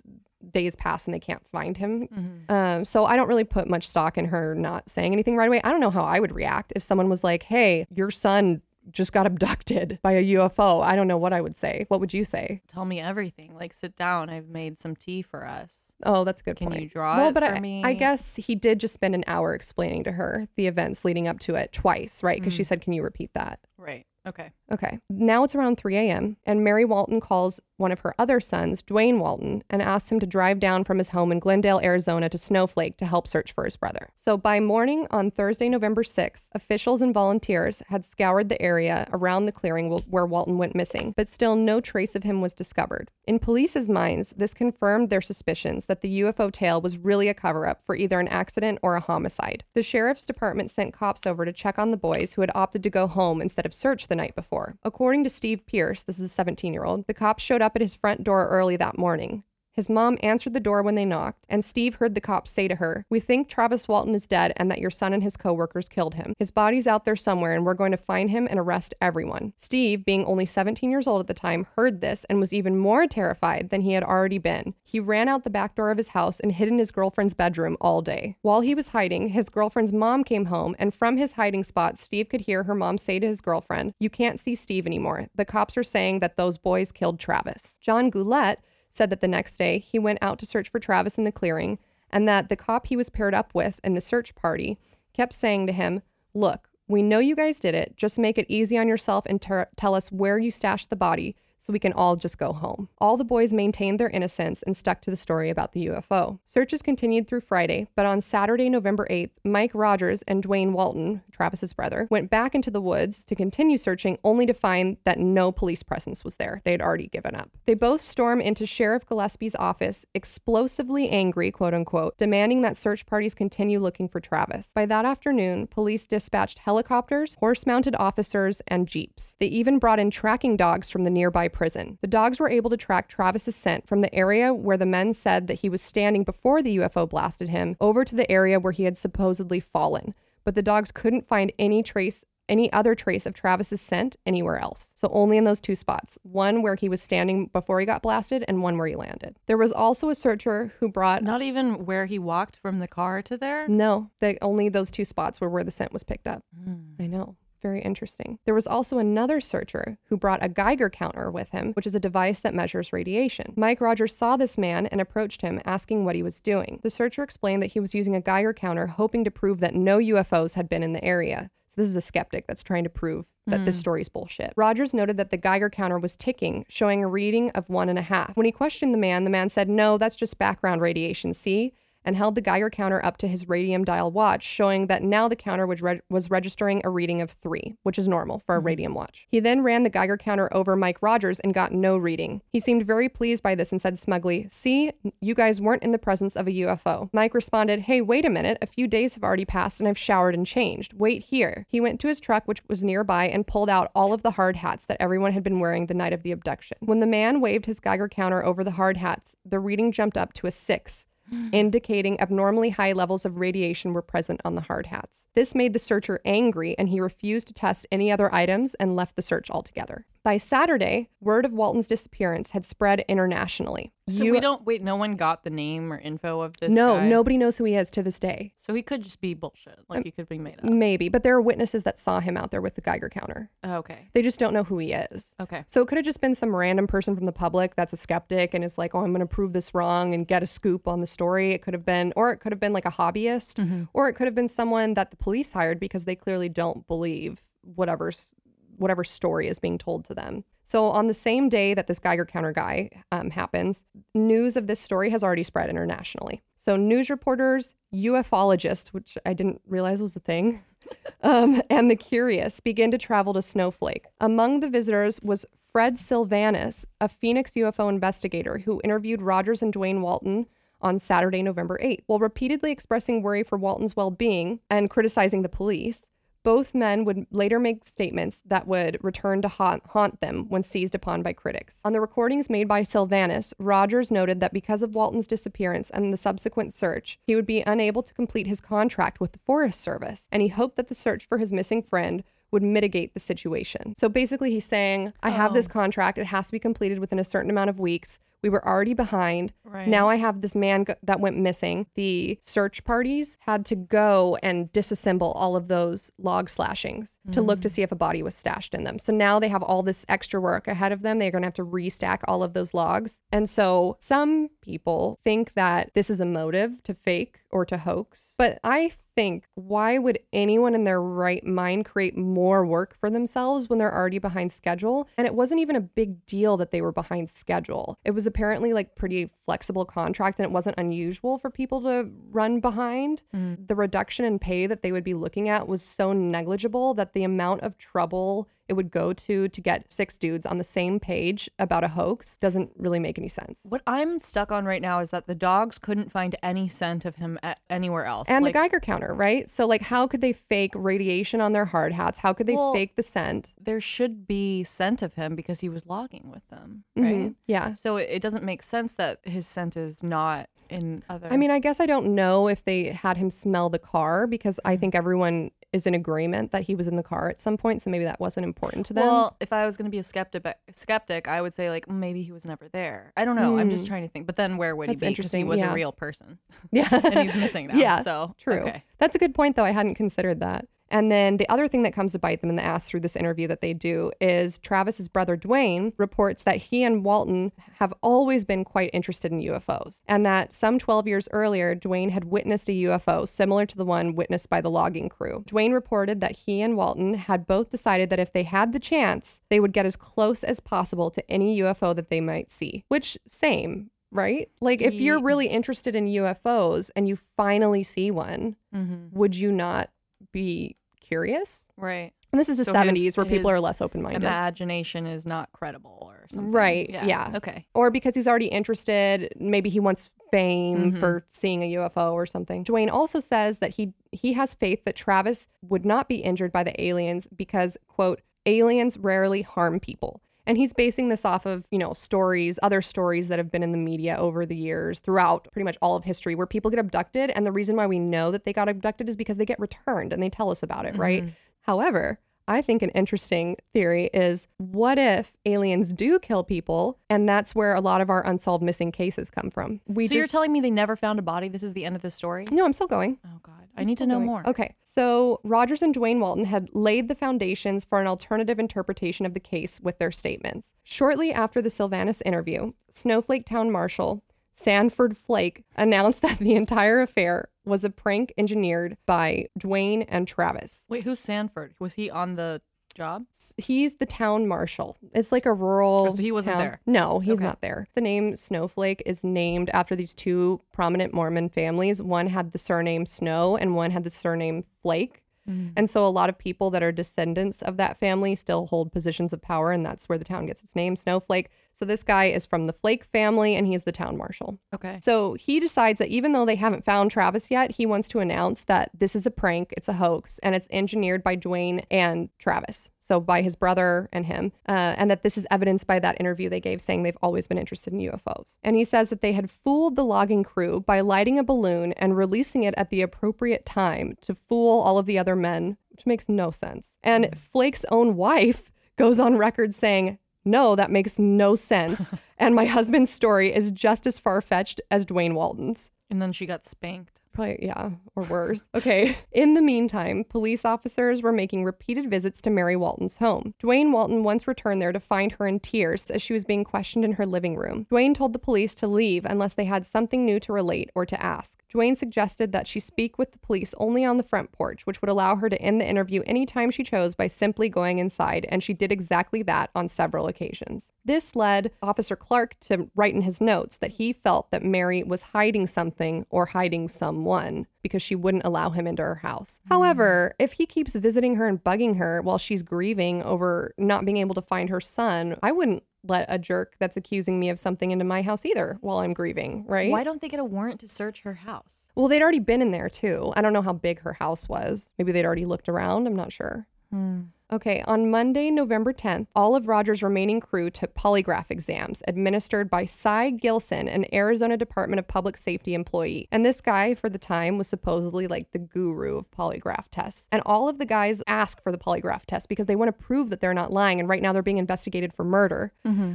days 0.52 0.76
pass 0.76 1.06
and 1.06 1.14
they 1.14 1.20
can't 1.20 1.46
find 1.48 1.78
him. 1.78 2.08
Mm-hmm. 2.08 2.52
Um, 2.52 2.86
so 2.86 3.06
I 3.06 3.16
don't 3.16 3.28
really 3.28 3.44
put 3.44 3.70
much 3.70 3.88
stock 3.88 4.18
in 4.18 4.26
her 4.26 4.56
not 4.56 4.90
saying 4.90 5.14
anything 5.14 5.36
right 5.38 5.48
away. 5.48 5.62
I 5.64 5.70
don't 5.72 5.80
know 5.82 5.92
how 5.92 6.04
I 6.04 6.20
would 6.20 6.34
react 6.34 6.74
if 6.76 6.82
someone 6.82 7.10
was 7.10 7.24
like, 7.24 7.44
"Hey, 7.44 7.86
your 7.94 8.10
son 8.10 8.62
just 8.90 9.14
got 9.14 9.26
abducted 9.28 10.00
by 10.02 10.14
a 10.14 10.24
UFO. 10.34 10.82
I 10.82 10.96
don't 10.96 11.08
know 11.08 11.20
what 11.20 11.32
I 11.34 11.42
would 11.42 11.56
say. 11.56 11.86
What 11.90 12.00
would 12.00 12.12
you 12.16 12.26
say? 12.26 12.64
Tell 12.68 12.84
me 12.84 13.00
everything. 13.00 13.54
Like, 13.56 13.76
sit 13.76 13.96
down. 13.96 14.32
I've 14.32 14.48
made 14.50 14.80
some 14.80 14.96
tea 14.96 15.22
for 15.22 15.46
us. 15.46 15.92
Oh, 16.04 16.24
that's 16.24 16.42
a 16.42 16.44
good 16.44 16.56
Can 16.58 16.70
point. 16.70 16.82
you 16.82 16.90
draw 16.90 17.18
well, 17.18 17.30
it 17.30 17.34
but 17.36 17.44
for 17.44 17.54
I, 17.54 17.60
me? 17.60 17.84
I 17.84 17.94
guess 17.94 18.36
he 18.38 18.56
did 18.56 18.80
just 18.80 18.96
spend 18.96 19.14
an 19.14 19.24
hour 19.28 19.54
explaining 19.54 20.04
to 20.06 20.12
her 20.14 20.48
the 20.56 20.66
events 20.66 21.06
leading 21.06 21.28
up 21.28 21.38
to 21.42 21.54
it 21.54 21.72
twice, 21.72 22.24
right? 22.24 22.40
Because 22.42 22.56
Mm. 22.56 22.58
she 22.58 22.64
said, 22.64 22.82
"Can 22.82 22.94
you 22.94 23.04
repeat 23.04 23.30
that?" 23.36 23.60
Right. 23.78 24.08
Okay. 24.28 24.52
Okay. 24.72 25.00
Now 25.10 25.44
it's 25.44 25.56
around 25.56 25.78
3 25.78 25.98
a.m., 25.98 26.38
and 26.46 26.64
Mary 26.64 26.86
Walton 26.86 27.20
calls 27.20 27.60
one 27.82 27.92
of 27.92 28.00
her 28.00 28.16
other 28.18 28.40
sons, 28.40 28.82
Dwayne 28.82 29.20
Walton, 29.20 29.64
and 29.70 29.82
asks 29.82 30.12
him 30.12 30.20
to 30.22 30.26
drive 30.26 30.60
down 30.60 30.86
from 30.86 31.00
his 31.00 31.10
home 31.10 31.32
in 31.32 31.40
Glendale, 31.40 31.82
Arizona 31.84 32.30
to 32.30 32.38
Snowflake 32.38 32.96
to 32.98 33.06
help 33.06 33.28
search 33.28 33.52
for 33.52 33.66
his 33.66 33.76
brother. 33.76 34.10
So 34.16 34.38
by 34.38 34.60
morning 34.60 35.08
on 35.12 35.32
Thursday, 35.32 35.68
November 35.68 36.04
6th, 36.04 36.48
officials 36.54 37.02
and 37.02 37.14
volunteers 37.14 37.82
had 37.90 38.06
scoured 38.06 38.48
the 38.48 38.62
area 38.62 39.08
around 39.12 39.46
the 39.46 39.52
clearing 39.52 39.92
where 40.10 40.26
Walton 40.26 40.58
went 40.58 40.76
missing, 40.76 41.14
but 41.18 41.28
still 41.28 41.56
no 41.56 41.82
trace 41.82 42.16
of 42.16 42.24
him 42.24 42.40
was 42.40 42.54
discovered. 42.54 43.10
In 43.26 43.40
police's 43.40 43.90
minds, 43.90 44.34
this 44.38 44.54
confirmed 44.54 45.10
their 45.10 45.22
suspicions 45.22 45.86
that 45.86 46.02
the 46.02 46.22
UFO 46.22 46.52
tale 46.52 46.82
was 46.82 46.98
really 46.98 47.28
a 47.30 47.34
cover 47.34 47.68
up 47.68 47.82
for 47.86 47.96
either 47.96 48.20
an 48.20 48.28
accident 48.28 48.80
or 48.82 48.96
a 48.96 49.00
homicide. 49.00 49.64
The 49.74 49.84
sheriff's 49.84 50.26
department 50.26 50.72
sent 50.72 50.94
cops 50.94 51.26
over 51.26 51.46
to 51.46 51.54
check 51.54 51.80
on 51.80 51.92
the 51.92 51.98
boys 51.98 52.34
who 52.34 52.42
had 52.42 52.52
opted 52.54 52.84
to 52.84 52.90
go 52.90 53.08
home 53.08 53.42
instead 53.42 53.66
of 53.66 53.74
search 53.74 54.08
the 54.08 54.16
night 54.16 54.36
before. 54.36 54.78
According 54.84 55.24
to 55.24 55.30
Steve 55.30 55.66
Pierce, 55.66 56.04
this 56.04 56.20
is 56.20 56.26
a 56.26 56.30
17 56.30 56.74
year 56.74 56.84
old, 56.84 57.08
the 57.08 57.14
cops 57.14 57.44
showed 57.44 57.62
up 57.62 57.71
at 57.76 57.82
his 57.82 57.96
front 57.96 58.24
door 58.24 58.48
early 58.48 58.78
that 58.78 58.98
morning. 58.98 59.44
His 59.74 59.90
mom 59.90 60.18
answered 60.22 60.54
the 60.54 60.60
door 60.60 60.82
when 60.82 60.96
they 60.96 61.06
knocked, 61.06 61.46
and 61.48 61.64
Steve 61.64 61.96
heard 61.96 62.14
the 62.14 62.22
cops 62.22 62.52
say 62.52 62.68
to 62.68 62.76
her, 62.76 63.06
We 63.10 63.20
think 63.20 63.48
Travis 63.48 63.88
Walton 63.88 64.14
is 64.14 64.28
dead 64.28 64.54
and 64.58 64.70
that 64.70 64.80
your 64.80 64.90
son 64.90 65.14
and 65.14 65.24
his 65.24 65.38
coworkers 65.38 65.88
killed 65.88 66.16
him. 66.16 66.34
His 66.40 66.52
body's 66.52 66.88
out 66.88 67.06
there 67.06 67.16
somewhere, 67.16 67.54
and 67.54 67.66
we're 67.66 67.74
going 67.74 67.92
to 67.92 67.98
find 67.98 68.30
him 68.30 68.48
and 68.50 68.60
arrest 68.60 68.94
everyone. 69.02 69.54
Steve, 69.58 70.04
being 70.04 70.26
only 70.26 70.46
17 70.46 70.92
years 70.92 71.08
old 71.08 71.22
at 71.22 71.28
the 71.28 71.34
time, 71.34 71.68
heard 71.76 72.02
this 72.02 72.26
and 72.26 72.40
was 72.40 72.54
even 72.54 72.78
more 72.78 73.08
terrified 73.08 73.70
than 73.70 73.82
he 73.82 73.94
had 73.94 74.04
already 74.04 74.38
been. 74.38 74.74
He 74.84 75.00
ran 75.00 75.30
out 75.30 75.46
the 75.46 75.50
back 75.50 75.76
door 75.76 75.90
of 75.90 75.98
his 75.98 76.10
house 76.10 76.42
and 76.42 76.52
hid 76.52 76.68
in 76.68 76.78
his 76.78 76.92
girlfriend's 76.92 77.34
bedroom 77.34 77.78
all 77.80 78.02
day. 78.02 78.36
While 78.42 78.62
he 78.62 78.76
was 78.76 78.90
hiding, 78.90 79.30
his 79.30 79.50
girlfriend's 79.50 79.94
mom 79.94 80.26
came 80.26 80.46
home, 80.46 80.76
and 80.80 80.94
from 80.94 81.16
his 81.16 81.34
hiding 81.34 81.64
spot, 81.64 81.98
Steve 81.98 82.28
could 82.28 82.42
hear 82.42 82.64
her 82.64 82.76
mom 82.76 82.98
say 82.98 83.20
to 83.20 83.28
his 83.28 83.40
girlfriend, 83.40 83.94
You 84.00 84.10
can't 84.10 84.40
see 84.40 84.56
Steve 84.56 84.86
anymore. 84.86 85.28
The 85.36 85.46
cops 85.46 85.78
are 85.78 85.84
saying 85.84 86.20
that 86.20 86.36
those 86.36 86.58
boys 86.58 86.92
killed 86.92 87.20
Travis. 87.20 87.78
John 87.80 88.10
Goulette 88.10 88.62
said 88.92 89.10
that 89.10 89.22
the 89.22 89.28
next 89.28 89.58
day 89.58 89.80
he 89.80 89.98
went 89.98 90.20
out 90.22 90.38
to 90.40 90.46
search 90.46 90.70
for 90.70 90.80
Travis 90.80 91.18
in 91.18 91.24
the 91.24 91.32
clearing 91.32 91.80
and 92.12 92.28
that 92.28 92.50
the 92.50 92.56
cop 92.56 92.88
he 92.88 92.98
was 92.98 93.10
paired 93.10 93.34
up 93.34 93.56
with 93.56 93.80
in 93.84 93.96
the 93.96 94.02
search 94.02 94.36
party 94.36 94.78
kept 95.14 95.34
saying 95.34 95.66
to 95.68 95.74
him, 95.74 96.02
Look, 96.34 96.70
we 96.88 97.02
know 97.02 97.20
you 97.20 97.36
guys 97.36 97.60
did 97.60 97.74
it. 97.74 97.96
Just 97.96 98.20
make 98.20 98.38
it 98.38 98.46
easy 98.50 98.78
on 98.78 98.88
yourself 98.88 99.26
and 99.26 99.42
ter- 99.42 99.68
tell 99.76 99.96
us 99.96 100.12
where 100.12 100.38
you 100.38 100.52
stashed 100.52 100.90
the 100.90 100.96
body 100.96 101.36
so 101.62 101.72
we 101.72 101.80
can 101.80 101.94
all 101.94 102.16
just 102.16 102.38
go 102.38 102.52
home. 102.52 102.90
All 103.00 103.18
the 103.18 103.24
boys 103.24 103.54
maintained 103.54 104.00
their 104.00 104.10
innocence 104.10 104.64
and 104.64 104.76
stuck 104.76 105.00
to 105.02 105.12
the 105.12 105.18
story 105.18 105.50
about 105.50 105.74
the 105.74 105.88
UFO. 105.88 106.40
Searches 106.46 106.82
continued 106.82 107.28
through 107.28 107.42
Friday, 107.42 107.88
but 107.96 108.06
on 108.06 108.20
Saturday, 108.20 108.68
November 108.70 109.08
8th, 109.10 109.30
Mike 109.46 109.72
Rogers 109.74 110.24
and 110.24 110.42
Duane 110.42 110.74
Walton, 110.74 111.22
Travis's 111.32 111.74
brother, 111.74 112.08
went 112.10 112.32
back 112.32 112.56
into 112.56 112.72
the 112.72 112.82
woods 112.82 113.24
to 113.26 113.36
continue 113.36 113.78
searching 113.78 114.18
only 114.24 114.46
to 114.48 114.54
find 114.54 114.98
that 115.06 115.20
no 115.20 115.52
police 115.52 115.84
presence 115.84 116.26
was 116.26 116.38
there. 116.38 116.62
They 116.66 116.72
had 116.72 116.82
already 116.82 117.08
given 117.08 117.36
up. 117.36 117.50
They 117.68 117.76
both 117.76 118.02
storm 118.02 118.42
into 118.42 118.66
Sheriff 118.66 119.06
Gillespie's 119.06 119.56
office, 119.56 120.06
explosively 120.16 121.10
angry, 121.10 121.52
quote 121.52 121.76
unquote, 121.76 122.18
demanding 122.18 122.62
that 122.62 122.76
search 122.76 123.06
parties 123.06 123.36
continue 123.36 123.80
looking 123.80 124.10
for 124.10 124.20
Travis. 124.20 124.72
By 124.74 124.88
that 124.88 125.06
afternoon, 125.06 125.68
police 125.68 126.08
dispatched 126.08 126.60
helicopters, 126.60 127.36
horse 127.36 127.68
mounted 127.68 127.96
officers, 128.00 128.62
and 128.68 128.88
jeeps. 128.88 129.36
They 129.40 129.48
even 129.48 129.78
brought 129.78 130.00
in 130.00 130.10
tracking 130.10 130.58
dogs 130.58 130.90
from 130.90 131.04
the 131.04 131.10
nearby 131.10 131.50
prison. 131.52 131.98
The 132.02 132.08
dogs 132.08 132.40
were 132.40 132.50
able 132.50 132.70
to 132.70 132.78
track 132.78 133.08
Travis's 133.08 133.56
scent 133.56 133.88
from 133.88 134.02
the 134.02 134.14
area 134.14 134.54
where 134.54 134.78
the 134.78 134.86
men 134.86 135.14
said 135.14 135.48
that 135.48 135.60
he 135.60 135.70
was 135.70 135.82
standing 135.82 136.24
before 136.24 136.62
the 136.62 136.78
UFO 136.78 137.08
blasted 137.10 137.50
him 137.50 137.76
over 137.80 138.04
to 138.06 138.16
the 138.16 138.30
area 138.32 138.60
where 138.60 138.74
he 138.74 138.84
had 138.84 138.98
supposedly 138.98 139.60
fallen. 139.60 140.14
But 140.44 140.56
the 140.56 140.64
dogs 140.64 140.92
couldn't 140.92 141.28
find 141.28 141.52
any 141.60 141.84
trace 141.84 142.26
any 142.52 142.72
other 142.74 142.94
trace 142.94 143.26
of 143.26 143.34
Travis's 143.34 143.82
scent 143.82 144.18
anywhere 144.26 144.60
else. 144.60 144.94
So 144.98 145.08
only 145.12 145.38
in 145.38 145.46
those 145.46 145.62
two 145.62 145.74
spots, 145.74 146.20
one 146.24 146.62
where 146.62 146.76
he 146.76 146.90
was 146.90 147.02
standing 147.02 147.48
before 147.48 147.80
he 147.80 147.86
got 147.86 148.02
blasted 148.02 148.44
and 148.48 148.62
one 148.62 148.78
where 148.78 148.88
he 148.88 148.96
landed. 148.96 149.40
There 149.48 149.58
was 149.58 149.72
also 149.72 150.10
a 150.10 150.16
searcher 150.16 150.74
who 150.80 150.90
brought 150.90 151.24
Not 151.24 151.42
even 151.42 151.86
where 151.86 152.06
he 152.06 152.20
walked 152.20 152.58
from 152.58 152.80
the 152.80 152.90
car 152.90 153.22
to 153.24 153.38
there. 153.38 153.68
no, 153.70 154.12
they, 154.20 154.38
only 154.42 154.68
those 154.68 154.92
two 154.92 155.06
spots 155.06 155.40
were 155.40 155.50
where 155.50 155.64
the 155.64 155.72
scent 155.72 155.94
was 155.94 156.04
picked 156.04 156.28
up. 156.28 156.44
Hmm. 156.64 156.76
I 157.00 157.08
know. 157.08 157.38
Very 157.62 157.82
interesting. 157.82 158.40
There 158.46 158.56
was 158.56 158.66
also 158.66 158.98
another 158.98 159.40
searcher 159.40 159.98
who 160.06 160.18
brought 160.18 160.44
a 160.44 160.50
Geiger 160.50 160.90
counter 160.90 161.30
with 161.30 161.52
him, 161.52 161.74
which 161.74 161.86
is 161.86 161.94
a 161.94 162.00
device 162.00 162.40
that 162.40 162.56
measures 162.56 162.92
radiation. 162.92 163.54
Mike 163.56 163.82
Rogers 163.82 164.16
saw 164.16 164.36
this 164.36 164.58
man 164.58 164.88
and 164.88 165.00
approached 165.00 165.42
him, 165.42 165.62
asking 165.66 166.04
what 166.04 166.16
he 166.16 166.24
was 166.24 166.40
doing. 166.40 166.80
The 166.82 166.90
searcher 166.90 167.22
explained 167.22 167.62
that 167.62 167.74
he 167.74 167.80
was 167.80 167.94
using 167.94 168.16
a 168.16 168.22
Geiger 168.22 168.54
counter, 168.54 168.88
hoping 168.88 169.24
to 169.24 169.32
prove 169.32 169.60
that 169.60 169.76
no 169.76 170.00
UFOs 170.00 170.56
had 170.56 170.70
been 170.70 170.82
in 170.82 170.94
the 170.94 171.04
area. 171.04 171.52
So 171.68 171.76
this 171.78 171.88
is 171.88 171.96
a 171.96 172.02
skeptic 172.02 172.48
that's 172.48 172.64
trying 172.64 172.84
to 172.84 172.90
prove 172.90 173.30
that 173.48 173.64
this 173.64 173.76
hmm. 173.76 173.80
story's 173.80 174.10
bullshit. 174.10 174.52
Rogers 174.58 174.94
noted 174.94 175.18
that 175.18 175.30
the 175.30 175.38
Geiger 175.38 175.70
counter 175.70 176.00
was 176.00 176.18
ticking, 176.18 176.66
showing 176.68 177.04
a 177.04 177.08
reading 177.08 177.50
of 177.52 177.70
one 177.70 177.90
and 177.90 177.98
a 177.98 178.02
half. 178.02 178.36
When 178.36 178.46
he 178.46 178.52
questioned 178.52 178.94
the 178.94 178.98
man, 178.98 179.24
the 179.24 179.30
man 179.30 179.50
said, 179.50 179.70
No, 179.70 179.98
that's 179.98 180.18
just 180.18 180.38
background 180.38 180.82
radiation, 180.82 181.34
see? 181.34 181.74
And 182.04 182.16
held 182.16 182.36
the 182.36 182.42
Geiger 182.42 182.70
counter 182.70 183.04
up 183.06 183.18
to 183.18 183.28
his 183.28 183.48
radium 183.48 183.84
dial 183.84 184.12
watch, 184.12 184.44
showing 184.44 184.88
that 184.88 185.04
now 185.04 185.28
the 185.28 185.36
counter 185.36 185.68
was, 185.68 185.82
reg- 185.82 186.02
was 186.10 186.30
registering 186.30 186.82
a 186.84 186.90
reading 186.90 187.22
of 187.22 187.32
three, 187.32 187.76
which 187.84 188.00
is 188.00 188.08
normal 188.08 188.40
for 188.40 188.56
a 188.56 188.58
mm-hmm. 188.58 188.68
radium 188.68 188.94
watch. 188.94 189.28
He 189.30 189.40
then 189.40 189.62
ran 189.62 189.84
the 189.84 189.90
Geiger 189.90 190.18
counter 190.18 190.50
over 190.52 190.76
Mike 190.76 191.02
Rogers 191.02 191.40
and 191.40 191.54
got 191.54 191.72
no 191.72 191.98
reading. 191.98 192.42
He 192.52 192.60
seemed 192.60 192.86
very 192.86 193.10
pleased 193.10 193.44
by 193.44 193.56
this 193.56 193.72
and 193.72 193.82
said 193.82 194.00
smugly, 194.00 194.48
See, 194.50 194.92
you 195.22 195.36
guys 195.36 195.62
weren't 195.62 195.84
in 195.84 195.92
the 195.92 195.98
presence 195.98 196.36
of 196.36 196.48
a 196.48 196.52
UFO. 196.52 197.10
Mike 197.14 197.34
responded, 197.34 197.82
Hey, 197.82 198.02
wait 198.02 198.26
a 198.26 198.30
minute. 198.30 198.58
A 198.62 198.68
few 198.68 198.88
days 198.88 199.14
have 199.16 199.24
already 199.24 199.46
passed 199.46 199.80
and 199.80 199.88
I've 199.88 199.98
showered 199.98 200.36
and 200.36 200.46
changed. 200.46 200.94
Wait 200.94 201.24
here. 201.24 201.66
He 201.70 201.82
went 201.82 202.00
to 202.02 202.08
his 202.08 202.20
truck, 202.20 202.48
which 202.48 202.62
was 202.68 202.84
nearby, 202.84 203.28
and 203.28 203.48
pulled 203.48 203.70
out 203.70 203.92
all 203.96 204.14
of 204.14 204.24
the 204.24 204.32
hard 204.32 204.56
hats 204.56 204.86
that 204.86 204.98
everyone 205.00 205.34
had 205.34 205.44
been 205.44 205.60
wearing 205.60 205.86
the 205.86 205.94
night 205.94 206.14
of 206.14 206.24
the 206.24 206.32
abduction. 206.32 206.78
When 206.82 207.00
the 207.00 207.08
man 207.08 207.42
waved 207.42 207.66
his 207.66 207.80
Geiger 207.80 208.10
counter 208.10 208.44
over 208.44 208.64
the 208.64 208.72
hard 208.72 208.98
hats, 208.98 209.36
the 209.46 209.60
reading 209.60 209.92
jumped 209.92 210.18
up 210.18 210.34
to 210.34 210.48
a 210.48 210.52
six 210.52 211.08
Mm. 211.34 211.50
indicating 211.54 212.20
abnormally 212.20 212.72
high 212.72 212.92
levels 212.92 213.26
of 213.26 213.38
radiation 213.38 213.94
were 213.94 214.02
present 214.02 214.42
on 214.44 214.56
the 214.56 214.62
hard 214.62 214.88
hats. 214.88 215.26
This 215.34 215.56
made 215.56 215.72
the 215.72 215.80
searcher 215.80 216.20
angry 216.26 216.78
and 216.78 216.90
he 216.90 217.00
refused 217.00 217.48
to 217.48 217.54
test 217.54 217.88
any 217.90 218.12
other 218.12 218.34
items 218.36 218.74
and 218.76 218.98
left 218.98 219.16
the 219.16 219.22
search 219.22 219.50
altogether. 219.50 220.06
By 220.24 220.38
Saturday, 220.38 221.10
word 221.20 221.46
of 221.46 221.54
Walton's 221.54 221.88
disappearance 221.88 222.52
had 222.52 222.64
spread 222.64 223.04
internationally. 223.08 223.92
So 224.08 224.24
You- 224.24 224.34
we 224.34 224.40
don't 224.40 224.64
wait. 224.64 224.84
No 224.84 224.96
one 224.96 225.16
got 225.16 225.44
the 225.44 225.50
name 225.50 225.92
or 225.92 225.98
info 225.98 226.42
of 226.42 226.58
this. 226.58 226.72
no, 226.72 226.98
guy? 226.98 227.08
nobody 227.08 227.38
knows 227.40 227.58
who 227.58 227.64
he 227.64 227.76
is 227.76 227.90
to 227.92 228.04
this 228.04 228.20
day. 228.20 228.54
So 228.58 228.76
he 228.76 228.84
could 228.84 229.02
just 229.02 229.20
be 229.20 229.34
bullshit. 229.34 229.80
Like 229.90 229.98
um, 229.98 230.04
he 230.04 230.12
could 230.12 230.30
be 230.30 230.38
made 230.38 230.60
up. 230.60 230.66
Maybe, 230.66 231.10
but 231.10 231.24
there 231.24 231.36
are 231.36 231.42
witnesses 231.42 231.84
that 231.84 231.98
saw 231.98 232.20
him 232.20 232.38
out 232.38 232.52
there 232.52 232.62
with 232.62 232.76
the 232.76 232.82
Geiger 232.82 233.10
counter. 233.10 233.50
Oh, 233.64 233.76
okay. 233.76 234.10
They 234.14 234.22
just 234.22 234.40
don't 234.40 234.54
know 234.54 234.64
who 234.64 234.78
he 234.78 234.94
is. 234.94 235.34
Okay. 235.40 235.64
So 235.68 235.82
it 235.82 235.88
could 235.88 235.98
have 235.98 236.06
just 236.06 236.22
been 236.22 236.36
some 236.36 236.56
random 236.56 236.86
person 236.86 237.16
from 237.16 237.26
the 237.26 237.32
public 237.32 237.76
that's 237.76 237.94
a 237.94 237.98
skeptic 237.98 238.54
and 238.54 238.64
is 238.64 238.78
like, 238.78 238.94
oh, 238.94 239.00
I'm 239.00 239.12
going 239.12 239.22
to 239.22 239.26
prove 239.26 239.54
this 239.54 239.74
wrong 239.74 240.14
and 240.14 240.28
get 240.28 240.44
a 240.44 240.48
scoop 240.48 240.88
on 240.88 241.00
the 241.00 241.08
story. 241.08 241.52
It 241.52 241.64
could 241.64 241.74
have 241.74 241.86
been, 241.86 242.14
or 242.16 242.32
it 242.32 242.38
could 242.38 242.52
have 242.52 242.60
been 242.60 242.74
like 242.74 242.86
a 242.86 242.92
hobbyist, 242.92 243.56
mm-hmm. 243.56 243.86
or 243.94 244.08
it 244.08 244.14
could 244.14 244.28
have 244.28 244.36
been 244.36 244.48
someone 244.48 244.94
that 244.94 245.10
the 245.10 245.18
police 245.18 245.52
hired 245.52 245.80
because 245.80 246.06
they 246.06 246.16
clearly 246.16 246.50
don't 246.50 246.88
believe 246.88 247.42
whatever's 247.64 248.34
whatever 248.82 249.04
story 249.04 249.48
is 249.48 249.60
being 249.60 249.78
told 249.78 250.06
to 250.06 250.14
them. 250.14 250.44
So 250.64 250.86
on 250.86 251.08
the 251.08 251.14
same 251.14 251.50
day 251.50 251.74
that 251.74 251.88
this 251.88 252.00
Geiger 252.00 252.26
counter 252.26 252.52
guy 252.52 252.90
um, 253.12 253.30
happens, 253.30 253.86
news 254.14 254.56
of 254.56 254.68
this 254.68 254.80
story 254.80 255.10
has 255.10 255.24
already 255.24 255.44
spread 255.44 255.70
internationally. 255.70 256.42
So 256.56 256.76
news 256.76 257.10
reporters, 257.10 257.76
ufologists, 257.94 258.90
which 258.90 259.18
I 259.26 259.34
didn't 259.34 259.62
realize 259.68 260.02
was 260.02 260.16
a 260.16 260.20
thing, 260.20 260.64
um, 261.24 261.62
and 261.70 261.90
the 261.90 261.96
curious 261.96 262.60
begin 262.60 262.92
to 262.92 262.98
travel 262.98 263.34
to 263.34 263.42
Snowflake. 263.42 264.06
Among 264.20 264.60
the 264.60 264.70
visitors 264.70 265.20
was 265.22 265.46
Fred 265.72 265.98
Sylvanus, 265.98 266.86
a 267.00 267.08
Phoenix 267.08 267.52
UFO 267.52 267.90
investigator 267.90 268.60
who 268.60 268.82
interviewed 268.84 269.22
Rogers 269.22 269.62
and 269.62 269.72
Duane 269.72 270.02
Walton 270.02 270.48
on 270.82 271.00
Saturday, 271.00 271.42
November 271.42 271.80
8th. 271.82 272.02
While 272.08 272.20
repeatedly 272.20 272.72
expressing 272.72 273.22
worry 273.22 273.44
for 273.44 273.58
Walton's 273.58 273.96
well 273.96 274.12
being 274.12 274.60
and 274.70 274.90
criticizing 274.90 275.42
the 275.42 275.50
police, 275.50 276.10
both 276.44 276.74
men 276.74 277.06
would 277.06 277.28
later 277.32 277.60
make 277.60 277.84
statements 277.84 278.42
that 278.46 278.68
would 278.68 278.98
return 279.02 279.42
to 279.42 279.48
haunt, 279.48 279.84
haunt 279.88 280.20
them 280.22 280.46
when 280.50 280.64
seized 280.64 280.96
upon 280.96 281.22
by 281.22 281.34
critics. 281.34 281.82
On 281.86 281.94
the 281.94 282.02
recordings 282.02 282.50
made 282.50 282.68
by 282.68 282.84
Sylvanus, 282.84 283.54
Rogers 283.60 284.12
noted 284.12 284.40
that 284.40 284.54
because 284.54 284.82
of 284.82 284.96
Walton's 284.96 285.28
disappearance 285.28 285.90
and 285.90 286.12
the 286.12 286.18
subsequent 286.18 286.74
search, 286.74 287.20
he 287.28 287.36
would 287.36 287.46
be 287.46 287.62
unable 287.62 288.04
to 288.04 288.14
complete 288.14 288.48
his 288.48 288.62
contract 288.62 289.20
with 289.20 289.34
the 289.34 289.40
Forest 289.40 289.82
Service, 289.82 290.28
and 290.32 290.42
he 290.42 290.48
hoped 290.48 290.78
that 290.78 290.88
the 290.88 290.96
search 290.96 291.26
for 291.26 291.38
his 291.38 291.54
missing 291.54 291.84
friend 291.84 292.24
would 292.52 292.64
mitigate 292.64 293.14
the 293.14 293.20
situation. 293.20 293.96
So 293.98 294.10
basically, 294.10 294.52
he's 294.52 294.66
saying, 294.66 295.14
I 295.24 295.30
have 295.30 295.54
this 295.54 295.68
oh. 295.68 295.74
contract. 295.74 296.18
It 296.18 296.28
has 296.28 296.48
to 296.48 296.52
be 296.52 296.60
completed 296.60 297.00
within 297.00 297.20
a 297.20 297.24
certain 297.24 297.50
amount 297.50 297.70
of 297.70 297.80
weeks. 297.80 298.20
We 298.44 298.50
were 298.50 298.66
already 298.68 298.94
behind. 298.94 299.54
Right. 299.64 299.88
Now 299.88 300.10
I 300.10 300.16
have 300.16 300.42
this 300.42 300.56
man 300.56 300.84
go- 300.84 300.96
that 301.04 301.20
went 301.20 301.38
missing. 301.38 301.88
The 301.96 302.40
search 302.42 302.84
parties 302.84 303.38
had 303.42 303.66
to 303.68 303.76
go 303.76 304.38
and 304.42 304.72
disassemble 304.72 305.34
all 305.36 305.56
of 305.56 305.68
those 305.68 306.12
log 306.18 306.50
slashings 306.50 307.20
to 307.32 307.42
look 307.42 307.62
to 307.62 307.68
mm. 307.68 307.72
see 307.72 307.82
if 307.82 307.92
a 307.92 307.96
body 307.96 308.24
was 308.24 308.36
stashed 308.36 308.74
in 308.74 308.84
them. 308.84 309.00
So 309.00 309.14
now 309.14 309.40
they 309.40 309.50
have 309.50 309.64
all 309.64 309.84
this 309.84 310.06
extra 310.10 310.42
work 310.42 310.68
ahead 310.68 310.92
of 310.92 311.02
them. 311.02 311.20
They're 311.20 311.32
going 311.32 311.44
to 311.44 311.48
have 311.48 311.54
to 311.56 311.66
restack 311.66 312.20
all 312.28 312.44
of 312.44 312.54
those 312.54 312.74
logs. 312.74 313.22
And 313.32 313.50
so 313.50 313.98
some 314.00 314.50
people 314.62 315.20
think 315.24 315.54
that 315.54 315.92
this 315.94 316.10
is 316.10 316.20
a 316.20 316.26
motive 316.26 316.82
to 316.84 316.94
fake 316.94 317.41
or 317.52 317.66
to 317.66 317.78
hoax. 317.78 318.36
But 318.38 318.60
I 318.64 318.92
think 319.16 319.46
why 319.56 319.98
would 319.98 320.20
anyone 320.32 320.74
in 320.74 320.84
their 320.84 321.02
right 321.02 321.46
mind 321.46 321.86
create 321.86 322.18
more 322.18 322.66
work 322.66 322.96
for 323.00 323.10
themselves 323.10 323.70
when 323.70 323.80
they're 323.80 323.94
already 323.94 324.20
behind 324.20 324.52
schedule? 324.52 325.08
And 325.18 325.28
it 325.28 325.36
wasn't 325.36 325.60
even 325.60 325.76
a 325.76 325.82
big 325.82 326.26
deal 326.26 326.58
that 326.58 326.72
they 326.72 326.82
were 326.82 326.92
behind 326.92 327.30
schedule. 327.30 327.98
It 328.06 328.12
was 328.12 328.26
apparently 328.26 328.74
like 328.74 328.96
pretty 328.96 329.30
flexible 329.46 329.86
contract 329.86 330.40
and 330.40 330.46
it 330.46 330.52
wasn't 330.52 330.80
unusual 330.80 331.38
for 331.38 331.50
people 331.50 331.82
to 331.82 332.10
run 332.32 332.60
behind. 332.60 333.24
Mm. 333.36 333.68
The 333.68 333.76
reduction 333.76 334.26
in 334.26 334.40
pay 334.40 334.66
that 334.68 334.82
they 334.82 334.92
would 334.92 335.04
be 335.04 335.14
looking 335.14 335.50
at 335.50 335.68
was 335.68 335.82
so 335.82 336.14
negligible 336.14 336.94
that 336.96 337.14
the 337.14 337.24
amount 337.24 337.62
of 337.62 337.78
trouble 337.78 338.48
it 338.72 338.76
would 338.76 338.90
go 338.90 339.12
to 339.12 339.50
to 339.50 339.62
get 339.62 339.92
six 339.92 340.16
dudes 340.16 340.46
on 340.46 340.58
the 340.58 340.64
same 340.64 340.98
page 340.98 341.50
about 341.60 341.84
a 341.84 341.90
hoax 341.90 342.38
doesn't 342.38 342.72
really 342.78 343.00
make 343.00 343.18
any 343.20 343.28
sense. 343.28 343.66
What 343.68 343.82
I'm 343.86 344.18
stuck 344.20 344.50
on 344.50 344.64
right 344.64 344.82
now 344.82 345.00
is 345.02 345.10
that 345.12 345.28
the 345.28 345.36
dogs 345.36 345.78
couldn't 345.78 346.10
find 346.10 346.36
any 346.42 346.70
scent 346.70 347.04
of 347.04 347.18
him 347.18 347.38
a- 347.44 347.58
anywhere 347.70 348.06
else. 348.06 348.30
And 348.30 348.46
Like, 348.46 348.54
the 348.54 348.60
Geiger 348.62 348.80
counter, 348.80 349.14
right? 349.14 349.50
So, 349.50 349.68
like, 349.68 349.82
how 349.82 350.08
could 350.08 350.22
they 350.22 350.32
fake 350.32 350.72
radiation 350.74 351.42
on 351.42 351.52
their 351.52 351.66
hard 351.66 351.92
hats? 351.92 352.20
How 352.20 352.32
could 352.32 352.48
they 352.48 352.56
Well, 352.56 352.74
fake 352.74 352.96
the 352.96 353.04
scent? 353.04 353.52
there 353.60 353.82
should 353.82 354.26
be 354.26 354.64
scent 354.64 355.02
of 355.02 355.16
him 355.16 355.36
because 355.36 355.60
he 355.60 355.68
was 355.68 355.86
logging 355.86 356.32
with 356.34 356.48
them, 356.50 356.86
right? 356.96 357.16
Mhm. 357.16 357.36
Yeah. 357.46 357.74
So 357.74 357.98
it, 357.98 358.08
it 358.10 358.22
doesn't 358.22 358.44
make 358.46 358.64
sense 358.64 358.96
that 358.96 359.20
his 359.26 359.46
scent 359.46 359.76
is 359.76 360.02
not 360.02 360.48
in 360.70 361.04
other. 361.10 361.28
I 361.30 361.36
mean, 361.36 361.52
I 361.52 361.60
guess 361.60 361.82
I 361.82 361.86
don't 361.86 362.16
know 362.16 362.48
if 362.48 362.64
they 362.64 362.86
had 362.86 363.18
him 363.18 363.30
smell 363.30 363.70
the 363.70 363.80
car 363.80 364.28
because 364.28 364.60
I 364.64 364.76
Mm-hmm. 364.76 364.80
think 364.80 364.96
everyone 364.96 365.52
is 365.74 365.88
in 365.88 365.94
agreement 365.94 366.52
that 366.52 366.64
he 366.64 366.76
was 366.76 366.88
in 366.88 366.98
the 366.98 367.04
car 367.04 367.30
at 367.30 367.40
some 367.40 367.58
point. 367.58 367.82
So 367.82 367.90
maybe 367.90 368.04
that 368.04 368.20
wasn't 368.20 368.44
important 368.44 368.86
to 368.88 368.94
them. 368.94 369.08
Well, 369.08 369.38
if 369.40 369.54
I 369.54 369.66
was 369.66 369.78
going 369.78 369.86
to 369.86 369.92
be 369.92 370.00
a 370.00 370.04
skeptic, 370.04 370.46
skeptic, 370.74 371.28
I 371.28 371.42
would 371.42 371.54
say 371.54 371.70
like 371.70 371.86
mm, 371.86 371.96
maybe 371.96 372.24
he 372.24 372.32
was 372.32 372.46
never 372.46 372.68
there. 372.70 373.14
I 373.16 373.26
don't 373.26 373.36
know. 373.36 373.58
I'm 373.58 373.70
just 373.70 373.86
mm. 373.86 373.90
trying 373.90 374.04
to 374.04 374.10
think. 374.10 374.26
But 374.26 374.36
then 374.36 374.58
where 374.58 374.76
would. 374.76 374.90
That's 374.90 375.02
he 375.02 375.10
be? 375.10 375.14
Because 375.16 375.32
he 375.32 375.44
was 375.44 375.60
yeah. 375.60 375.72
a 375.72 375.76
real 375.76 375.92
person, 375.92 376.40
yeah. 376.72 376.88
and 377.04 377.20
he's 377.20 377.36
missing 377.36 377.68
now. 377.68 377.76
Yeah, 377.82 378.02
So 378.02 378.36
True. 378.38 378.62
Okay. 378.62 378.84
That's 378.98 379.16
a 379.16 379.18
good 379.18 379.34
point, 379.34 379.56
though. 379.56 379.66
I 379.66 379.72
hadn't 379.72 379.96
considered 379.96 380.42
that. 380.42 380.68
And 380.92 381.12
then 381.12 381.38
the 381.38 381.50
other 381.50 381.68
thing 381.68 381.82
that 381.84 381.94
comes 381.94 382.12
to 382.12 382.20
bite 382.20 382.42
them 382.42 382.50
in 382.52 382.58
the 382.58 382.64
ass 382.64 382.88
through 382.88 383.00
this 383.00 383.16
interview 383.16 383.48
that 383.48 383.62
they 383.62 383.74
do 383.74 384.12
is 384.22 384.60
Travis's 384.60 385.08
brother 385.08 385.36
Duane 385.36 385.94
reports 385.98 386.44
that 386.44 386.58
he 386.58 386.84
and 386.84 387.04
Walton 387.04 387.52
have 387.80 387.94
always 388.04 388.46
been 388.46 388.64
quite 388.64 388.92
interested 388.94 389.32
in 389.32 389.42
UFOs, 389.42 390.02
and 390.08 390.26
that 390.26 390.54
some 390.54 390.78
12 390.78 391.08
years 391.08 391.28
earlier, 391.32 391.74
Duane 391.74 392.10
had 392.10 392.26
witnessed 392.26 392.70
a 392.70 392.74
UFO 392.74 393.28
similar 393.28 393.66
to 393.66 393.78
the 393.78 393.86
one 393.86 394.16
witnessed 394.16 394.50
by 394.50 394.62
the 394.62 394.70
logging 394.70 395.10
crew. 395.10 395.44
Duane 395.48 395.72
reported 395.72 396.22
that 396.22 396.34
he 396.34 396.62
and 396.62 396.76
Walton 396.78 397.14
had 397.16 397.48
both 397.48 397.70
decided 397.72 398.10
that 398.10 398.20
if 398.20 398.34
they 398.34 398.44
had 398.44 398.74
the 398.74 398.80
chance, 398.80 399.42
they 399.50 399.60
would 399.60 399.74
get 399.74 399.86
as 399.86 399.96
close 399.96 400.44
as 400.44 400.60
possible 400.60 401.10
to 401.10 401.32
any 401.32 401.60
UFO 401.62 401.96
that 401.96 402.10
they 402.10 402.22
might 402.22 402.52
see, 402.52 402.84
which, 402.90 403.18
same. 403.28 403.90
Right? 404.14 404.50
Like, 404.60 404.82
if 404.82 404.96
you're 404.96 405.22
really 405.22 405.48
interested 405.48 405.96
in 405.96 406.06
UFOs 406.08 406.92
and 406.98 407.08
you 407.08 407.16
finally 407.16 407.82
see 407.82 408.12
one, 408.12 408.58
Mm-hmm. 408.76 409.18
would 409.18 409.36
you 409.36 409.52
not 409.54 409.90
be 410.32 410.76
curious? 411.12 411.68
Right. 411.78 412.14
And 412.32 412.40
this 412.40 412.48
is 412.48 412.58
the 412.58 412.64
So 412.64 412.74
his- 412.74 412.92
70s 413.14 413.18
where 413.18 413.26
people 413.26 413.52
are 413.52 413.56
his 413.56 413.64
less 413.64 413.82
open 413.82 414.02
minded. 414.02 414.24
Imagination 414.24 415.06
is 415.06 415.26
not 415.26 415.52
credible 415.52 415.98
or 416.02 416.26
something. 416.32 416.52
Right, 416.54 416.90
yeah. 416.90 417.32
Okay. 417.36 417.66
Or 417.74 417.92
because 417.92 418.16
he's 418.16 418.28
already 418.28 418.46
interested, 418.48 419.34
maybe 419.38 419.70
he 419.70 419.82
wants 419.82 420.10
fame 420.32 420.94
Mhm. 420.94 420.98
for 421.00 421.26
seeing 421.28 421.62
a 421.62 421.66
UFO 421.74 422.14
or 422.14 422.26
something. 422.26 422.64
Duane 422.64 422.90
also 422.90 423.20
says 423.20 423.60
that 423.60 423.72
he 423.72 423.94
he 424.14 424.34
has 424.34 424.54
faith 424.56 424.84
that 424.86 424.96
Travis 424.96 425.48
would 425.70 425.86
not 425.86 426.08
be 426.10 426.18
injured 426.18 426.52
by 426.54 426.64
the 426.64 426.82
aliens 426.82 427.28
because, 427.36 427.78
quote, 427.88 428.22
aliens 428.46 428.98
rarely 428.98 429.42
harm 429.42 429.80
people. 429.80 430.22
And 430.48 430.58
he's 430.58 430.74
basing 430.74 431.10
this 431.10 431.24
off 431.24 431.46
of, 431.46 431.66
you 431.72 431.78
know, 431.78 431.94
stories, 431.94 432.58
other 432.64 432.82
stories 432.82 433.28
that 433.28 433.38
have 433.38 433.52
been 433.52 433.64
in 433.64 433.72
the 433.72 433.78
media 433.78 434.16
over 434.18 434.46
the 434.46 434.56
years 434.56 435.00
throughout 435.00 435.48
pretty 435.52 435.66
much 435.66 435.78
all 435.82 435.96
of 435.96 436.04
history 436.04 436.36
where 436.36 436.48
people 436.48 436.72
get 436.72 436.80
abducted. 436.80 437.30
And 437.32 437.46
the 437.46 437.52
reason 437.52 437.76
why 437.76 437.86
we 437.86 438.00
know 438.00 438.32
that 438.32 438.46
they 438.46 438.54
got 438.54 438.68
abducted 438.68 439.08
is 439.08 439.16
because 439.16 439.38
they 439.38 439.46
get 439.46 439.60
returned 439.60 440.14
and 440.14 440.22
they 440.22 440.30
tell 440.30 440.50
us 440.50 440.64
about 440.64 440.86
it, 440.86 440.96
right? 440.98 441.24
Mm-hmm. 441.24 441.34
However, 441.62 442.20
I 442.52 442.62
think 442.62 442.82
an 442.82 442.90
interesting 442.90 443.56
theory 443.74 444.10
is 444.14 444.48
what 444.58 444.98
if 444.98 445.32
aliens 445.46 445.94
do 445.94 446.20
kill 446.20 446.44
people 446.44 446.98
and 447.10 447.28
that's 447.28 447.56
where 447.56 447.74
a 447.74 447.80
lot 447.80 448.02
of 448.02 448.10
our 448.10 448.26
unsolved 448.28 448.62
missing 448.62 448.92
cases 448.92 449.30
come 449.30 449.50
from? 449.50 449.80
We 449.88 450.08
so 450.08 450.16
you're 450.16 450.28
telling 450.28 450.52
me 450.52 450.60
they 450.60 450.70
never 450.70 450.98
found 450.98 451.18
a 451.18 451.22
body? 451.22 451.48
This 451.48 451.64
is 451.64 451.74
the 451.74 451.86
end 451.86 451.96
of 451.96 452.02
the 452.02 452.12
story? 452.12 452.46
No, 452.52 452.66
I'm 452.66 452.74
still 452.74 452.88
going. 452.88 453.20
Oh 453.26 453.40
God, 453.42 453.68
I 453.78 453.86
need 453.86 453.98
to 454.00 454.06
know 454.06 454.20
more. 454.20 454.46
Okay. 454.46 454.76
So 454.84 455.40
Rogers 455.46 455.82
and 455.82 455.94
Duane 455.94 456.20
Walton 456.20 456.44
had 456.44 456.68
laid 456.74 457.08
the 457.08 457.16
foundations 457.16 457.86
for 457.86 458.02
an 458.02 458.08
alternative 458.08 458.60
interpretation 458.60 459.26
of 459.26 459.34
the 459.34 459.40
case 459.40 459.80
with 459.82 459.98
their 459.98 460.12
statements. 460.12 460.76
Shortly 460.84 461.32
after 461.32 461.62
the 461.62 461.70
Sylvanus 461.70 462.22
interview, 462.26 462.74
Snowflake 462.90 463.46
Town 463.46 463.72
Marshal 463.72 464.24
Sanford 464.52 465.18
Flake 465.18 465.64
announced 465.76 466.22
that 466.22 466.40
the 466.40 466.56
entire 466.56 467.02
affair 467.02 467.50
was 467.66 467.84
a 467.84 467.90
prank 467.90 468.34
engineered 468.38 468.98
by 469.06 469.48
Duane 469.58 470.04
and 470.04 470.28
Travis. 470.28 470.86
Wait, 470.90 471.04
who's 471.04 471.20
Sanford? 471.20 471.74
Was 471.80 471.94
he 471.94 472.10
on 472.10 472.36
the 472.36 472.62
job? 472.96 473.26
He's 473.58 473.94
the 473.96 474.06
town 474.06 474.48
marshal. 474.48 474.98
It's 475.14 475.32
like 475.32 475.46
a 475.46 475.54
rural. 475.54 476.08
Oh, 476.10 476.12
so 476.16 476.22
he 476.22 476.32
wasn't 476.32 476.56
town- 476.56 476.62
there. 476.64 476.82
No, 476.86 477.20
he's 477.20 477.36
Okay. 477.36 477.44
not 477.46 477.62
there. 477.62 477.88
The 477.96 478.02
name 478.02 478.36
Snowflake 478.36 479.02
is 479.06 479.24
named 479.24 479.70
after 479.70 479.96
these 479.96 480.14
two 480.14 480.60
prominent 480.74 481.14
Mormon 481.14 481.48
families. 481.50 482.02
One 482.02 482.28
had 482.28 482.52
the 482.52 482.58
surname 482.58 483.06
Snow, 483.06 483.56
and 483.56 483.76
one 483.76 483.92
had 483.92 484.04
the 484.04 484.10
surname 484.10 484.64
Flake. 484.64 485.24
Mm. 485.50 485.72
And 485.76 485.90
so 485.90 486.06
a 486.06 486.10
lot 486.10 486.30
of 486.30 486.38
people 486.38 486.70
that 486.72 486.84
are 486.84 486.92
descendants 486.92 487.62
of 487.64 487.78
that 487.78 487.98
family 488.00 488.36
still 488.36 488.68
hold 488.68 488.92
positions 488.92 489.34
of 489.34 489.42
power, 489.42 489.72
and 489.72 489.86
that's 489.86 490.08
where 490.10 490.18
the 490.18 490.26
town 490.26 490.46
gets 490.46 490.62
its 490.64 490.76
name, 490.76 490.96
Snowflake. 490.96 491.50
So 491.74 491.86
this 491.86 492.04
guy 492.04 492.26
is 492.26 492.46
from 492.46 492.66
the 492.66 492.74
Flake 492.74 493.04
family, 493.04 493.56
and 493.56 493.66
he 493.66 493.74
is 493.74 493.86
the 493.86 493.92
town 493.92 494.18
marshal. 494.18 494.60
Okay. 494.74 495.00
So 495.02 495.34
he 495.34 495.60
decides 495.60 496.00
that 496.00 496.10
even 496.10 496.32
though 496.32 496.46
they 496.46 496.56
haven't 496.56 496.86
found 496.86 497.12
Travis 497.12 497.50
yet, 497.50 497.72
he 497.72 497.86
wants 497.86 498.08
to 498.10 498.20
announce 498.20 498.66
that 498.66 498.92
this 498.98 499.16
is 499.16 499.26
a 499.26 499.32
prank, 499.32 499.74
it's 499.76 499.88
a 499.88 499.94
hoax, 499.94 500.40
and 500.40 500.54
it's 500.54 500.68
engineered 500.72 501.24
by 501.24 501.36
Duane 501.36 501.82
and 501.90 502.30
Travis. 502.40 502.92
So 503.00 503.20
by 503.20 503.42
his 503.42 503.56
brother 503.56 504.10
and 504.14 504.26
him, 504.26 504.52
uh, 504.70 504.96
and 504.98 505.10
that 505.10 505.24
this 505.24 505.38
is 505.38 505.48
evidenced 505.50 505.88
by 505.88 506.00
that 506.00 506.20
interview 506.20 506.50
they 506.50 506.62
gave 506.62 506.82
saying 506.82 507.04
they've 507.04 507.18
always 507.22 507.48
been 507.48 507.58
interested 507.58 507.94
in 507.94 508.00
UFOs. 508.00 508.58
And 508.64 508.76
he 508.76 508.84
says 508.84 509.10
that 509.10 509.22
they 509.22 509.34
had 509.34 509.50
fooled 509.50 509.96
the 509.96 510.06
logging 510.06 510.44
crew 510.44 510.82
by 510.82 511.02
lighting 511.02 511.40
a 511.40 511.44
balloon 511.44 511.94
and 511.94 512.16
releasing 512.16 512.64
it 512.64 512.74
at 512.78 512.90
the 512.90 513.02
appropriate 513.02 513.66
time 513.66 514.16
to 514.22 514.36
fool 514.36 514.82
all 514.82 514.98
of 514.98 515.08
the 515.08 515.18
other 515.18 515.36
men, 515.36 515.78
which 515.90 516.06
makes 516.06 516.30
no 516.30 516.52
sense. 516.52 516.98
And 517.04 517.36
Flake's 517.38 517.86
own 517.92 518.16
wife 518.16 518.72
goes 518.98 519.20
on 519.20 519.36
record 519.36 519.74
saying, 519.74 520.20
no, 520.44 520.76
that 520.76 520.92
makes 520.92 521.18
no 521.20 521.56
sense. 521.56 522.12
and 522.38 522.56
my 522.56 522.66
husband's 522.66 523.12
story 523.12 523.54
is 523.54 523.72
just 523.72 524.06
as 524.06 524.20
far 524.20 524.42
fetched 524.42 524.82
as 524.90 525.06
Duane 525.06 525.36
Walton's. 525.36 525.90
And 526.10 526.22
then 526.22 526.32
she 526.32 526.46
got 526.46 526.66
spanked. 526.66 527.21
Probably, 527.34 527.60
yeah, 527.62 527.92
or 528.16 528.24
worse. 528.24 528.66
Okay. 528.82 529.18
In 529.32 529.54
the 529.54 529.62
meantime, 529.62 530.24
police 530.24 530.66
officers 530.66 531.22
were 531.22 531.32
making 531.32 531.64
repeated 531.64 532.10
visits 532.10 532.42
to 532.42 532.50
Mary 532.50 532.76
Walton's 532.76 533.18
home. 533.18 533.54
Duane 533.60 533.92
Walton 533.92 534.24
once 534.24 534.48
returned 534.48 534.82
there 534.82 534.92
to 534.92 535.00
find 535.00 535.34
her 535.34 535.46
in 535.46 535.60
tears 535.60 536.10
as 536.10 536.22
she 536.22 536.34
was 536.34 536.44
being 536.44 536.64
questioned 536.64 537.06
in 537.06 537.14
her 537.14 537.26
living 537.26 537.56
room. 537.56 537.86
Duane 537.90 538.14
told 538.14 538.34
the 538.34 538.40
police 538.40 538.74
to 538.76 538.88
leave 538.88 539.24
unless 539.26 539.54
they 539.54 539.66
had 539.66 539.86
something 539.86 540.26
new 540.26 540.40
to 540.40 540.54
relate 540.54 540.90
or 540.96 541.06
to 541.06 541.22
ask. 541.24 541.62
Duane 541.70 541.96
suggested 541.96 542.52
that 542.52 542.68
she 542.68 542.80
speak 542.80 543.18
with 543.18 543.32
the 543.32 543.38
police 543.38 543.74
only 543.78 544.04
on 544.04 544.18
the 544.18 544.24
front 544.24 544.52
porch, 544.52 544.86
which 544.86 545.02
would 545.02 545.10
allow 545.10 545.36
her 545.36 545.50
to 545.50 545.62
end 545.62 545.80
the 545.80 545.88
interview 545.88 546.24
anytime 546.26 546.72
she 546.72 546.84
chose 546.84 547.14
by 547.14 547.28
simply 547.28 547.70
going 547.70 548.00
inside, 548.00 548.46
and 548.50 548.64
she 548.64 548.74
did 548.74 548.92
exactly 548.92 549.44
that 549.44 549.70
on 549.76 549.88
several 549.88 550.28
occasions. 550.28 550.92
This 551.04 551.36
led 551.36 551.72
Officer 551.82 552.16
Clark 552.16 552.60
to 552.62 552.90
write 552.96 553.16
in 553.16 553.22
his 553.22 553.42
notes 553.42 553.78
that 553.78 553.94
he 553.94 554.14
felt 554.14 554.52
that 554.52 554.64
Mary 554.64 555.02
was 555.04 555.22
hiding 555.22 555.68
something 555.68 556.26
or 556.30 556.46
hiding 556.46 556.88
someone 556.88 557.66
because 557.82 558.02
she 558.02 558.16
wouldn't 558.16 558.46
allow 558.46 558.70
him 558.70 558.86
into 558.86 559.02
her 559.02 559.16
house. 559.16 559.60
Mm. 559.66 559.70
However, 559.70 560.36
if 560.38 560.54
he 560.54 560.66
keeps 560.66 560.96
visiting 560.96 561.36
her 561.36 561.48
and 561.48 561.64
bugging 561.64 561.98
her 561.98 562.22
while 562.22 562.38
she's 562.38 562.62
grieving 562.62 563.24
over 563.24 563.74
not 563.78 564.06
being 564.06 564.18
able 564.18 564.36
to 564.36 564.42
find 564.42 564.70
her 564.70 564.80
son, 564.82 565.38
I 565.42 565.52
wouldn't 565.52 565.84
let 566.04 566.26
a 566.30 566.38
jerk 566.40 566.76
that's 566.80 566.98
accusing 566.98 567.40
me 567.40 567.50
of 567.50 567.60
something 567.60 567.92
into 567.92 568.06
my 568.06 568.22
house 568.22 568.46
either 568.46 568.78
while 568.82 568.98
I'm 568.98 569.14
grieving, 569.14 569.66
right? 569.68 569.92
Why 569.92 570.04
don't 570.04 570.22
they 570.22 570.30
get 570.30 570.40
a 570.40 570.46
warrant 570.46 570.80
to 570.82 570.88
search 570.88 571.22
her 571.22 571.36
house? 571.36 571.92
Well, 571.96 572.08
they'd 572.08 572.22
already 572.24 572.40
been 572.40 572.62
in 572.62 572.72
there 572.72 572.90
too. 572.90 573.32
I 573.36 573.42
don't 573.42 573.54
know 573.54 573.62
how 573.62 573.74
big 573.74 574.00
her 574.02 574.14
house 574.14 574.50
was. 574.50 574.92
Maybe 574.98 575.12
they'd 575.12 575.26
already 575.26 575.46
looked 575.46 575.70
around. 575.70 576.08
I'm 576.08 576.16
not 576.16 576.32
sure. 576.32 576.68
Hmm. 576.92 577.22
Okay, 577.54 577.84
on 577.86 578.10
Monday, 578.10 578.50
November 578.50 578.94
10th, 578.94 579.28
all 579.36 579.58
of 579.58 579.68
Rogers' 579.68 580.02
remaining 580.02 580.40
crew 580.40 580.70
took 580.70 580.96
polygraph 580.96 581.48
exams 581.52 582.02
administered 582.08 582.70
by 582.70 582.86
Cy 582.86 583.32
Gilson, 583.32 583.90
an 583.90 584.06
Arizona 584.14 584.56
Department 584.56 585.00
of 585.00 585.08
Public 585.10 585.36
Safety 585.36 585.74
employee. 585.74 586.30
And 586.32 586.46
this 586.46 586.62
guy, 586.62 586.94
for 586.94 587.10
the 587.10 587.18
time, 587.18 587.58
was 587.58 587.68
supposedly 587.68 588.26
like 588.28 588.52
the 588.54 588.60
guru 588.60 589.18
of 589.18 589.30
polygraph 589.32 589.90
tests. 589.92 590.30
And 590.32 590.42
all 590.46 590.70
of 590.70 590.78
the 590.78 590.86
guys 590.86 591.22
ask 591.28 591.62
for 591.62 591.74
the 591.74 591.78
polygraph 591.78 592.24
test 592.26 592.48
because 592.48 592.68
they 592.68 592.78
want 592.78 592.88
to 592.88 593.06
prove 593.06 593.30
that 593.32 593.42
they're 593.42 593.54
not 593.54 593.74
lying. 593.74 594.00
And 594.00 594.08
right 594.08 594.22
now 594.22 594.32
they're 594.32 594.42
being 594.42 594.58
investigated 594.58 595.12
for 595.12 595.26
murder. 595.26 595.74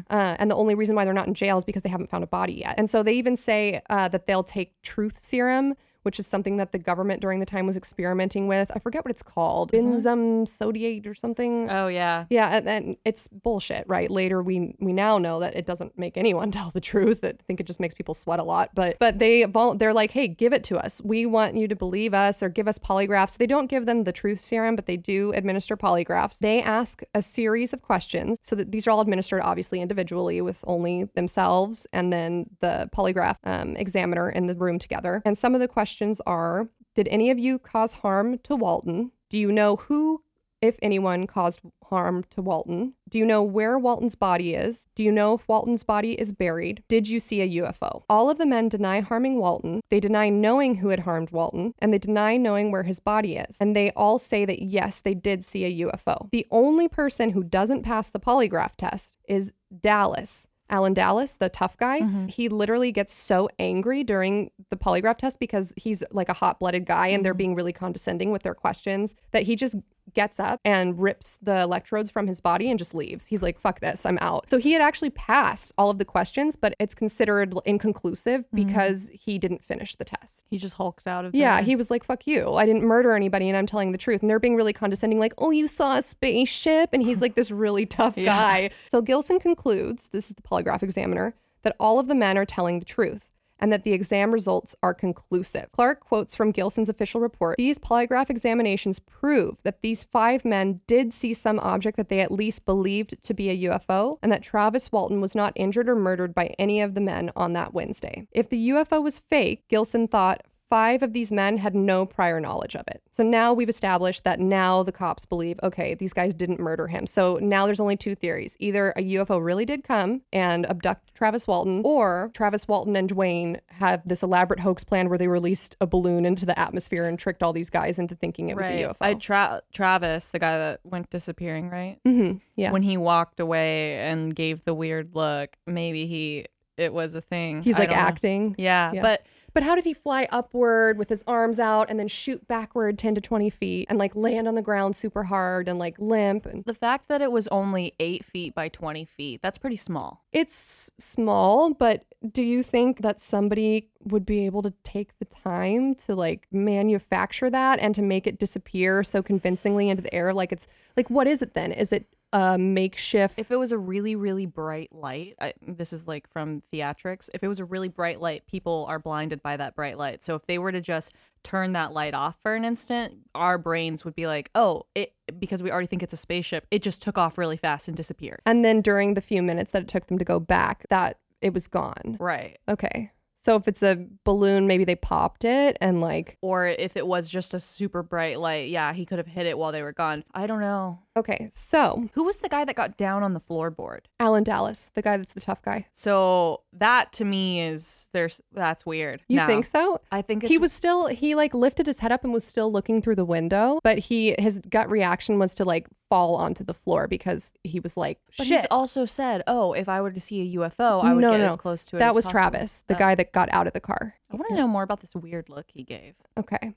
Uh, 0.08 0.36
and 0.38 0.50
the 0.50 0.56
only 0.56 0.74
reason 0.74 0.96
why 0.96 1.04
they're 1.04 1.12
not 1.12 1.28
in 1.28 1.34
jail 1.34 1.58
is 1.58 1.64
because 1.64 1.82
they 1.82 1.90
haven't 1.90 2.08
found 2.08 2.24
a 2.24 2.28
body 2.28 2.54
yet. 2.54 2.76
And 2.78 2.88
so 2.88 3.02
they 3.02 3.12
even 3.12 3.36
say 3.36 3.82
uh, 3.90 4.08
that 4.08 4.26
they'll 4.26 4.42
take 4.42 4.80
truth 4.80 5.18
serum 5.18 5.74
which 6.06 6.20
is 6.20 6.26
something 6.26 6.56
that 6.58 6.70
the 6.70 6.78
government 6.78 7.20
during 7.20 7.40
the 7.40 7.44
time 7.44 7.66
was 7.66 7.76
experimenting 7.76 8.46
with. 8.46 8.70
I 8.72 8.78
forget 8.78 9.04
what 9.04 9.10
it's 9.10 9.24
called. 9.24 9.72
Benzum 9.72 10.46
sodiate 10.46 11.04
or 11.04 11.16
something. 11.16 11.68
Oh 11.68 11.88
yeah. 11.88 12.26
Yeah, 12.30 12.58
and, 12.58 12.68
and 12.68 12.96
it's 13.04 13.26
bullshit, 13.26 13.84
right? 13.88 14.08
Later, 14.08 14.40
we 14.40 14.76
we 14.78 14.92
now 14.92 15.18
know 15.18 15.40
that 15.40 15.56
it 15.56 15.66
doesn't 15.66 15.98
make 15.98 16.16
anyone 16.16 16.50
tell 16.52 16.70
the 16.70 16.80
truth. 16.80 17.24
I 17.24 17.34
think 17.48 17.58
it 17.58 17.66
just 17.66 17.80
makes 17.80 17.92
people 17.92 18.14
sweat 18.14 18.38
a 18.38 18.44
lot. 18.44 18.70
But 18.72 19.00
but 19.00 19.18
they 19.18 19.44
they're 19.78 19.92
like, 19.92 20.12
hey, 20.12 20.28
give 20.28 20.52
it 20.52 20.62
to 20.64 20.78
us. 20.78 21.00
We 21.02 21.26
want 21.26 21.56
you 21.56 21.66
to 21.66 21.74
believe 21.74 22.14
us 22.14 22.40
or 22.40 22.50
give 22.50 22.68
us 22.68 22.78
polygraphs. 22.78 23.36
They 23.36 23.48
don't 23.48 23.66
give 23.66 23.86
them 23.86 24.04
the 24.04 24.12
truth 24.12 24.38
serum, 24.38 24.76
but 24.76 24.86
they 24.86 24.96
do 24.96 25.32
administer 25.32 25.76
polygraphs. 25.76 26.38
They 26.38 26.62
ask 26.62 27.02
a 27.14 27.20
series 27.22 27.72
of 27.72 27.82
questions, 27.82 28.38
so 28.42 28.54
that 28.54 28.70
these 28.70 28.86
are 28.86 28.92
all 28.92 29.00
administered 29.00 29.42
obviously 29.42 29.80
individually 29.80 30.40
with 30.40 30.62
only 30.68 31.08
themselves 31.16 31.84
and 31.92 32.12
then 32.12 32.48
the 32.60 32.88
polygraph 32.96 33.38
um, 33.42 33.74
examiner 33.74 34.30
in 34.30 34.46
the 34.46 34.54
room 34.54 34.78
together. 34.78 35.20
And 35.24 35.36
some 35.36 35.52
of 35.52 35.60
the 35.60 35.66
questions 35.66 35.95
are: 36.26 36.68
Did 36.94 37.08
any 37.08 37.30
of 37.30 37.38
you 37.38 37.58
cause 37.58 37.94
harm 37.94 38.38
to 38.44 38.56
Walton? 38.56 39.12
Do 39.30 39.38
you 39.38 39.50
know 39.50 39.76
who 39.76 40.22
if 40.62 40.76
anyone 40.82 41.26
caused 41.26 41.60
harm 41.84 42.24
to 42.30 42.42
Walton? 42.42 42.94
Do 43.08 43.18
you 43.18 43.24
know 43.24 43.42
where 43.42 43.78
Walton's 43.78 44.14
body 44.14 44.54
is? 44.54 44.88
Do 44.94 45.02
you 45.02 45.12
know 45.12 45.34
if 45.34 45.48
Walton's 45.48 45.82
body 45.82 46.12
is 46.12 46.32
buried? 46.32 46.82
Did 46.88 47.08
you 47.08 47.20
see 47.20 47.40
a 47.40 47.62
UFO? 47.62 48.02
All 48.08 48.30
of 48.30 48.38
the 48.38 48.46
men 48.46 48.68
deny 48.68 49.00
harming 49.00 49.38
Walton. 49.38 49.80
They 49.90 50.00
deny 50.00 50.28
knowing 50.28 50.76
who 50.76 50.88
had 50.88 51.00
harmed 51.00 51.30
Walton, 51.30 51.74
and 51.78 51.92
they 51.92 51.98
deny 51.98 52.36
knowing 52.36 52.70
where 52.70 52.82
his 52.82 53.00
body 53.00 53.36
is. 53.36 53.58
And 53.60 53.76
they 53.76 53.90
all 53.92 54.18
say 54.18 54.44
that 54.44 54.62
yes, 54.62 55.00
they 55.00 55.14
did 55.14 55.44
see 55.44 55.64
a 55.64 55.86
UFO. 55.86 56.30
The 56.30 56.46
only 56.50 56.88
person 56.88 57.30
who 57.30 57.44
doesn't 57.44 57.82
pass 57.82 58.10
the 58.10 58.20
polygraph 58.20 58.76
test 58.76 59.16
is 59.28 59.52
Dalis. 59.80 60.46
Allen 60.68 60.94
Dalis, 60.94 61.38
the 61.38 61.48
tough 61.48 61.76
guy, 61.76 62.00
mm-hmm. 62.00 62.26
he 62.26 62.48
literally 62.48 62.90
gets 62.90 63.14
so 63.14 63.48
angry 63.58 64.02
during 64.02 64.50
the 64.70 64.76
polygraph 64.76 65.18
test 65.18 65.38
because 65.38 65.72
he's 65.76 66.02
like 66.10 66.28
a 66.28 66.32
hot 66.32 66.58
blooded 66.58 66.86
guy 66.86 67.08
and 67.08 67.24
they're 67.24 67.32
mm-hmm. 67.32 67.38
being 67.38 67.54
really 67.54 67.72
condescending 67.72 68.30
with 68.32 68.42
their 68.42 68.54
questions 68.54 69.14
that 69.30 69.44
he 69.44 69.54
just 69.54 69.76
gets 70.16 70.40
up 70.40 70.60
and 70.64 70.98
rips 71.00 71.38
the 71.42 71.60
electrodes 71.60 72.10
from 72.10 72.26
his 72.26 72.40
body 72.40 72.70
and 72.70 72.78
just 72.78 72.94
leaves. 72.94 73.26
He's 73.26 73.42
like, 73.42 73.60
fuck 73.60 73.78
this, 73.80 74.04
I'm 74.04 74.18
out. 74.20 74.50
So 74.50 74.58
he 74.58 74.72
had 74.72 74.82
actually 74.82 75.10
passed 75.10 75.72
all 75.78 75.90
of 75.90 75.98
the 75.98 76.04
questions, 76.04 76.56
but 76.56 76.74
it's 76.80 76.94
considered 76.94 77.54
inconclusive 77.66 78.40
mm-hmm. 78.40 78.66
because 78.66 79.10
he 79.12 79.38
didn't 79.38 79.62
finish 79.62 79.94
the 79.94 80.04
test. 80.04 80.46
He 80.50 80.58
just 80.58 80.74
hulked 80.74 81.06
out 81.06 81.26
of 81.26 81.34
Yeah, 81.34 81.60
he 81.60 81.76
was 81.76 81.90
like, 81.90 82.02
fuck 82.02 82.26
you. 82.26 82.54
I 82.54 82.66
didn't 82.66 82.82
murder 82.82 83.14
anybody 83.14 83.48
and 83.48 83.56
I'm 83.56 83.66
telling 83.66 83.92
the 83.92 83.98
truth. 83.98 84.22
And 84.22 84.30
they're 84.30 84.40
being 84.40 84.56
really 84.56 84.72
condescending, 84.72 85.20
like, 85.20 85.34
oh, 85.38 85.50
you 85.50 85.68
saw 85.68 85.98
a 85.98 86.02
spaceship. 86.02 86.90
And 86.92 87.02
he's 87.02 87.20
like 87.20 87.34
this 87.34 87.50
really 87.50 87.86
tough 87.86 88.16
guy. 88.16 88.70
So 88.88 89.02
Gilson 89.02 89.38
concludes 89.38 90.08
this 90.08 90.30
is 90.30 90.34
the 90.34 90.42
polygraph 90.42 90.82
examiner 90.82 91.34
that 91.62 91.76
all 91.78 91.98
of 91.98 92.08
the 92.08 92.14
men 92.14 92.38
are 92.38 92.46
telling 92.46 92.78
the 92.78 92.84
truth 92.84 93.35
and 93.58 93.72
that 93.72 93.84
the 93.84 93.92
exam 93.92 94.32
results 94.32 94.74
are 94.82 94.94
conclusive. 94.94 95.70
Clark 95.72 96.00
quotes 96.00 96.34
from 96.34 96.52
Gilson's 96.52 96.88
official 96.88 97.20
report 97.20 97.56
These 97.56 97.78
polygraph 97.78 98.30
examinations 98.30 98.98
prove 98.98 99.62
that 99.62 99.82
these 99.82 100.04
five 100.04 100.44
men 100.44 100.80
did 100.86 101.12
see 101.12 101.34
some 101.34 101.58
object 101.60 101.96
that 101.96 102.08
they 102.08 102.20
at 102.20 102.32
least 102.32 102.64
believed 102.64 103.22
to 103.22 103.34
be 103.34 103.50
a 103.50 103.70
UFO, 103.70 104.18
and 104.22 104.30
that 104.32 104.42
Travis 104.42 104.90
Walton 104.92 105.20
was 105.20 105.34
not 105.34 105.52
injured 105.56 105.88
or 105.88 105.96
murdered 105.96 106.34
by 106.34 106.54
any 106.58 106.80
of 106.80 106.94
the 106.94 107.00
men 107.00 107.30
on 107.36 107.52
that 107.54 107.74
Wednesday. 107.74 108.26
If 108.32 108.48
the 108.48 108.70
UFO 108.70 109.02
was 109.02 109.18
fake, 109.18 109.64
Gilson 109.68 110.08
thought 110.08 110.42
Five 110.68 111.02
of 111.04 111.12
these 111.12 111.30
men 111.30 111.58
had 111.58 111.74
no 111.76 112.04
prior 112.06 112.40
knowledge 112.40 112.74
of 112.74 112.82
it. 112.88 113.00
So 113.10 113.22
now 113.22 113.52
we've 113.52 113.68
established 113.68 114.24
that 114.24 114.40
now 114.40 114.82
the 114.82 114.90
cops 114.90 115.24
believe, 115.24 115.60
okay, 115.62 115.94
these 115.94 116.12
guys 116.12 116.34
didn't 116.34 116.58
murder 116.58 116.88
him. 116.88 117.06
So 117.06 117.38
now 117.40 117.66
there's 117.66 117.78
only 117.78 117.96
two 117.96 118.16
theories. 118.16 118.56
Either 118.58 118.90
a 118.96 119.02
UFO 119.14 119.42
really 119.42 119.64
did 119.64 119.84
come 119.84 120.22
and 120.32 120.66
abduct 120.66 121.14
Travis 121.14 121.46
Walton, 121.46 121.82
or 121.84 122.30
Travis 122.34 122.66
Walton 122.66 122.96
and 122.96 123.08
Duane 123.08 123.60
have 123.68 124.02
this 124.06 124.24
elaborate 124.24 124.58
hoax 124.60 124.82
plan 124.82 125.08
where 125.08 125.18
they 125.18 125.28
released 125.28 125.76
a 125.80 125.86
balloon 125.86 126.26
into 126.26 126.44
the 126.44 126.58
atmosphere 126.58 127.04
and 127.04 127.16
tricked 127.16 127.44
all 127.44 127.52
these 127.52 127.70
guys 127.70 127.98
into 127.98 128.16
thinking 128.16 128.48
it 128.48 128.56
was 128.56 128.66
a 128.66 128.70
UFO. 128.82 128.96
I 129.00 129.14
tra- 129.14 129.62
Travis, 129.72 130.28
the 130.28 130.40
guy 130.40 130.58
that 130.58 130.80
went 130.82 131.10
disappearing, 131.10 131.70
right? 131.70 131.98
hmm 132.04 132.32
Yeah. 132.56 132.72
When 132.72 132.82
he 132.82 132.96
walked 132.96 133.38
away 133.38 133.98
and 133.98 134.34
gave 134.34 134.64
the 134.64 134.74
weird 134.74 135.14
look, 135.14 135.56
maybe 135.64 136.06
he 136.06 136.46
it 136.76 136.92
was 136.92 137.14
a 137.14 137.22
thing. 137.22 137.62
He's 137.62 137.76
I 137.76 137.80
like 137.80 137.92
acting. 137.92 138.54
Yeah, 138.58 138.92
Yeah. 138.92 139.00
but 139.02 139.24
But 139.56 139.62
how 139.62 139.74
did 139.74 139.84
he 139.86 139.94
fly 139.94 140.28
upward 140.30 140.98
with 140.98 141.08
his 141.08 141.24
arms 141.26 141.58
out 141.58 141.88
and 141.88 141.98
then 141.98 142.08
shoot 142.08 142.46
backward 142.46 142.98
10 142.98 143.14
to 143.14 143.22
20 143.22 143.48
feet 143.48 143.86
and 143.88 143.98
like 143.98 144.14
land 144.14 144.46
on 144.46 144.54
the 144.54 144.60
ground 144.60 144.94
super 144.94 145.22
hard 145.24 145.66
and 145.66 145.78
like 145.78 145.98
limp? 145.98 146.44
And 146.44 146.62
the 146.66 146.74
fact 146.74 147.08
that 147.08 147.22
it 147.22 147.32
was 147.32 147.48
only 147.48 147.94
eight 147.98 148.22
feet 148.22 148.54
by 148.54 148.68
twenty 148.68 149.06
feet, 149.06 149.40
that's 149.40 149.56
pretty 149.56 149.78
small. 149.78 150.22
it's 150.30 150.90
small, 150.98 151.72
but 151.72 152.04
do 152.32 152.42
you 152.42 152.62
think 152.62 153.00
that 153.00 153.18
somebody 153.18 153.88
would 154.04 154.26
be 154.26 154.44
able 154.44 154.60
to 154.60 154.74
take 154.84 155.18
the 155.20 155.24
time 155.24 155.94
to 155.94 156.14
like 156.14 156.46
manufacture 156.52 157.48
that 157.48 157.78
and 157.78 157.94
to 157.94 158.02
make 158.02 158.26
it 158.26 158.38
disappear 158.38 159.02
so 159.02 159.22
convincingly 159.22 159.88
into 159.88 160.02
the 160.02 160.14
air? 160.14 160.34
Like 160.34 160.52
it's 160.52 160.66
like, 160.98 161.08
what 161.08 161.26
is 161.26 161.40
it 161.40 161.54
then? 161.54 161.72
Is 161.72 161.92
it 161.92 162.06
a 162.32 162.58
makeshift? 162.58 163.38
If 163.38 163.50
it 163.50 163.56
was 163.56 163.72
a 163.72 163.78
really, 163.78 164.16
really 164.16 164.46
bright 164.46 164.92
light, 164.92 165.34
I, 165.40 165.54
this 165.66 165.92
is 165.92 166.06
like 166.06 166.28
from 166.30 166.60
theatrics. 166.72 167.28
If 167.34 167.42
it 167.42 167.48
was 167.48 167.60
a 167.60 167.64
really 167.64 167.88
bright 167.88 168.20
light, 168.20 168.46
people 168.46 168.84
are 168.88 168.98
blinded 168.98 169.42
by 169.42 169.56
that 169.56 169.74
bright 169.74 169.96
light. 169.98 170.22
So 170.22 170.34
if 170.34 170.46
they 170.46 170.58
were 170.58 170.72
to 170.72 170.80
just 170.80 171.12
turn 171.42 171.72
that 171.72 171.92
light 171.92 172.14
off 172.14 172.36
for 172.42 172.54
an 172.54 172.64
instant, 172.64 173.14
our 173.34 173.58
brains 173.58 174.04
would 174.04 174.14
be 174.14 174.26
like, 174.26 174.50
"Oh, 174.54 174.84
it," 174.94 175.14
because 175.38 175.62
we 175.62 175.70
already 175.70 175.86
think 175.86 176.02
it's 176.02 176.12
a 176.12 176.16
spaceship. 176.16 176.66
It 176.70 176.82
just 176.82 177.02
took 177.02 177.16
off 177.16 177.38
really 177.38 177.56
fast 177.56 177.88
and 177.88 177.96
disappeared. 177.96 178.40
and 178.44 178.64
then 178.64 178.80
during 178.80 179.14
the 179.14 179.20
few 179.20 179.42
minutes 179.42 179.70
that 179.70 179.82
it 179.82 179.88
took 179.88 180.06
them 180.06 180.18
to 180.18 180.24
go 180.24 180.40
back, 180.40 180.86
that 180.90 181.18
it 181.40 181.54
was 181.54 181.66
gone. 181.68 182.16
Right. 182.18 182.58
Okay. 182.68 183.12
So 183.46 183.54
if 183.54 183.68
it's 183.68 183.80
a 183.80 184.04
balloon, 184.24 184.66
maybe 184.66 184.82
they 184.84 184.96
popped 184.96 185.44
it 185.44 185.78
and 185.80 186.00
like, 186.00 186.36
Or 186.42 186.66
if 186.66 186.96
it 186.96 187.06
was 187.06 187.28
just 187.28 187.54
a 187.54 187.60
super 187.60 188.02
bright 188.02 188.40
light, 188.40 188.70
yeah, 188.70 188.92
he 188.92 189.06
could 189.06 189.18
have 189.18 189.28
hit 189.28 189.46
it 189.46 189.56
while 189.56 189.70
they 189.70 189.82
were 189.82 189.92
gone. 189.92 190.24
I 190.34 190.48
don't 190.48 190.58
know. 190.58 190.98
okay. 191.16 191.46
So 191.52 192.08
Who 192.14 192.24
was 192.24 192.38
the 192.38 192.48
guy 192.48 192.64
that 192.64 192.74
got 192.74 192.96
down 192.96 193.22
on 193.22 193.34
the 193.34 193.40
floorboard? 193.40 194.00
Allen 194.18 194.42
Dalis, 194.42 194.92
the 194.94 195.00
guy 195.02 195.16
that's 195.16 195.32
the 195.32 195.40
tough 195.40 195.62
guy. 195.62 195.86
So 195.92 196.62
that 196.72 197.12
to 197.14 197.24
me 197.24 197.60
is 197.60 198.08
there's 198.12 198.40
that's 198.52 198.84
weird. 198.84 199.22
You 199.28 199.36
No. 199.36 199.46
think 199.46 199.64
so? 199.64 200.00
I 200.10 200.22
think 200.22 200.42
it's 200.42 200.50
he 200.50 200.58
was 200.58 200.72
still 200.72 201.06
he 201.06 201.36
like 201.36 201.54
lifted 201.54 201.86
his 201.86 202.00
head 202.00 202.10
up 202.10 202.24
and 202.24 202.32
was 202.32 202.44
still 202.44 202.72
looking 202.72 203.00
through 203.00 203.14
the 203.14 203.24
window, 203.24 203.78
but 203.84 204.00
he 204.00 204.34
his 204.40 204.58
gut 204.68 204.90
reaction 204.90 205.38
was 205.38 205.54
to 205.54 205.64
like 205.64 205.86
fall 206.08 206.36
onto 206.36 206.64
the 206.64 206.74
floor 206.74 207.08
because 207.08 207.52
he 207.64 207.80
was 207.80 207.96
like, 207.96 208.18
But 208.38 208.46
shit. 208.46 208.60
he's 208.60 208.66
also 208.70 209.04
said, 209.04 209.42
"Oh, 209.46 209.72
if 209.72 209.88
I 209.88 210.00
were 210.00 210.10
to 210.12 210.20
see 210.20 210.40
a 210.40 210.58
UFO, 210.60 211.02
I 211.02 211.12
would 211.14 211.20
No, 211.22 211.32
get 211.32 211.38
no, 211.38 211.46
as 211.46 211.56
close 211.56 211.84
to 211.86 211.96
it." 211.96 211.98
that 212.00 212.08
as 212.10 212.14
was 212.14 212.24
possible." 212.26 212.40
Travis, 212.50 212.82
the 212.86 212.94
Oh. 212.94 212.98
guy 212.98 213.14
that 213.14 213.32
got 213.32 213.48
out 213.52 213.66
of 213.66 213.72
the 213.72 213.80
car. 213.80 214.14
I 214.30 214.36
want 214.36 214.48
to 214.50 214.54
know 214.56 214.68
more 214.68 214.82
about 214.82 215.00
this 215.00 215.14
weird 215.14 215.48
look 215.48 215.66
he 215.72 215.82
gave. 215.82 216.14
Okay. 216.38 216.74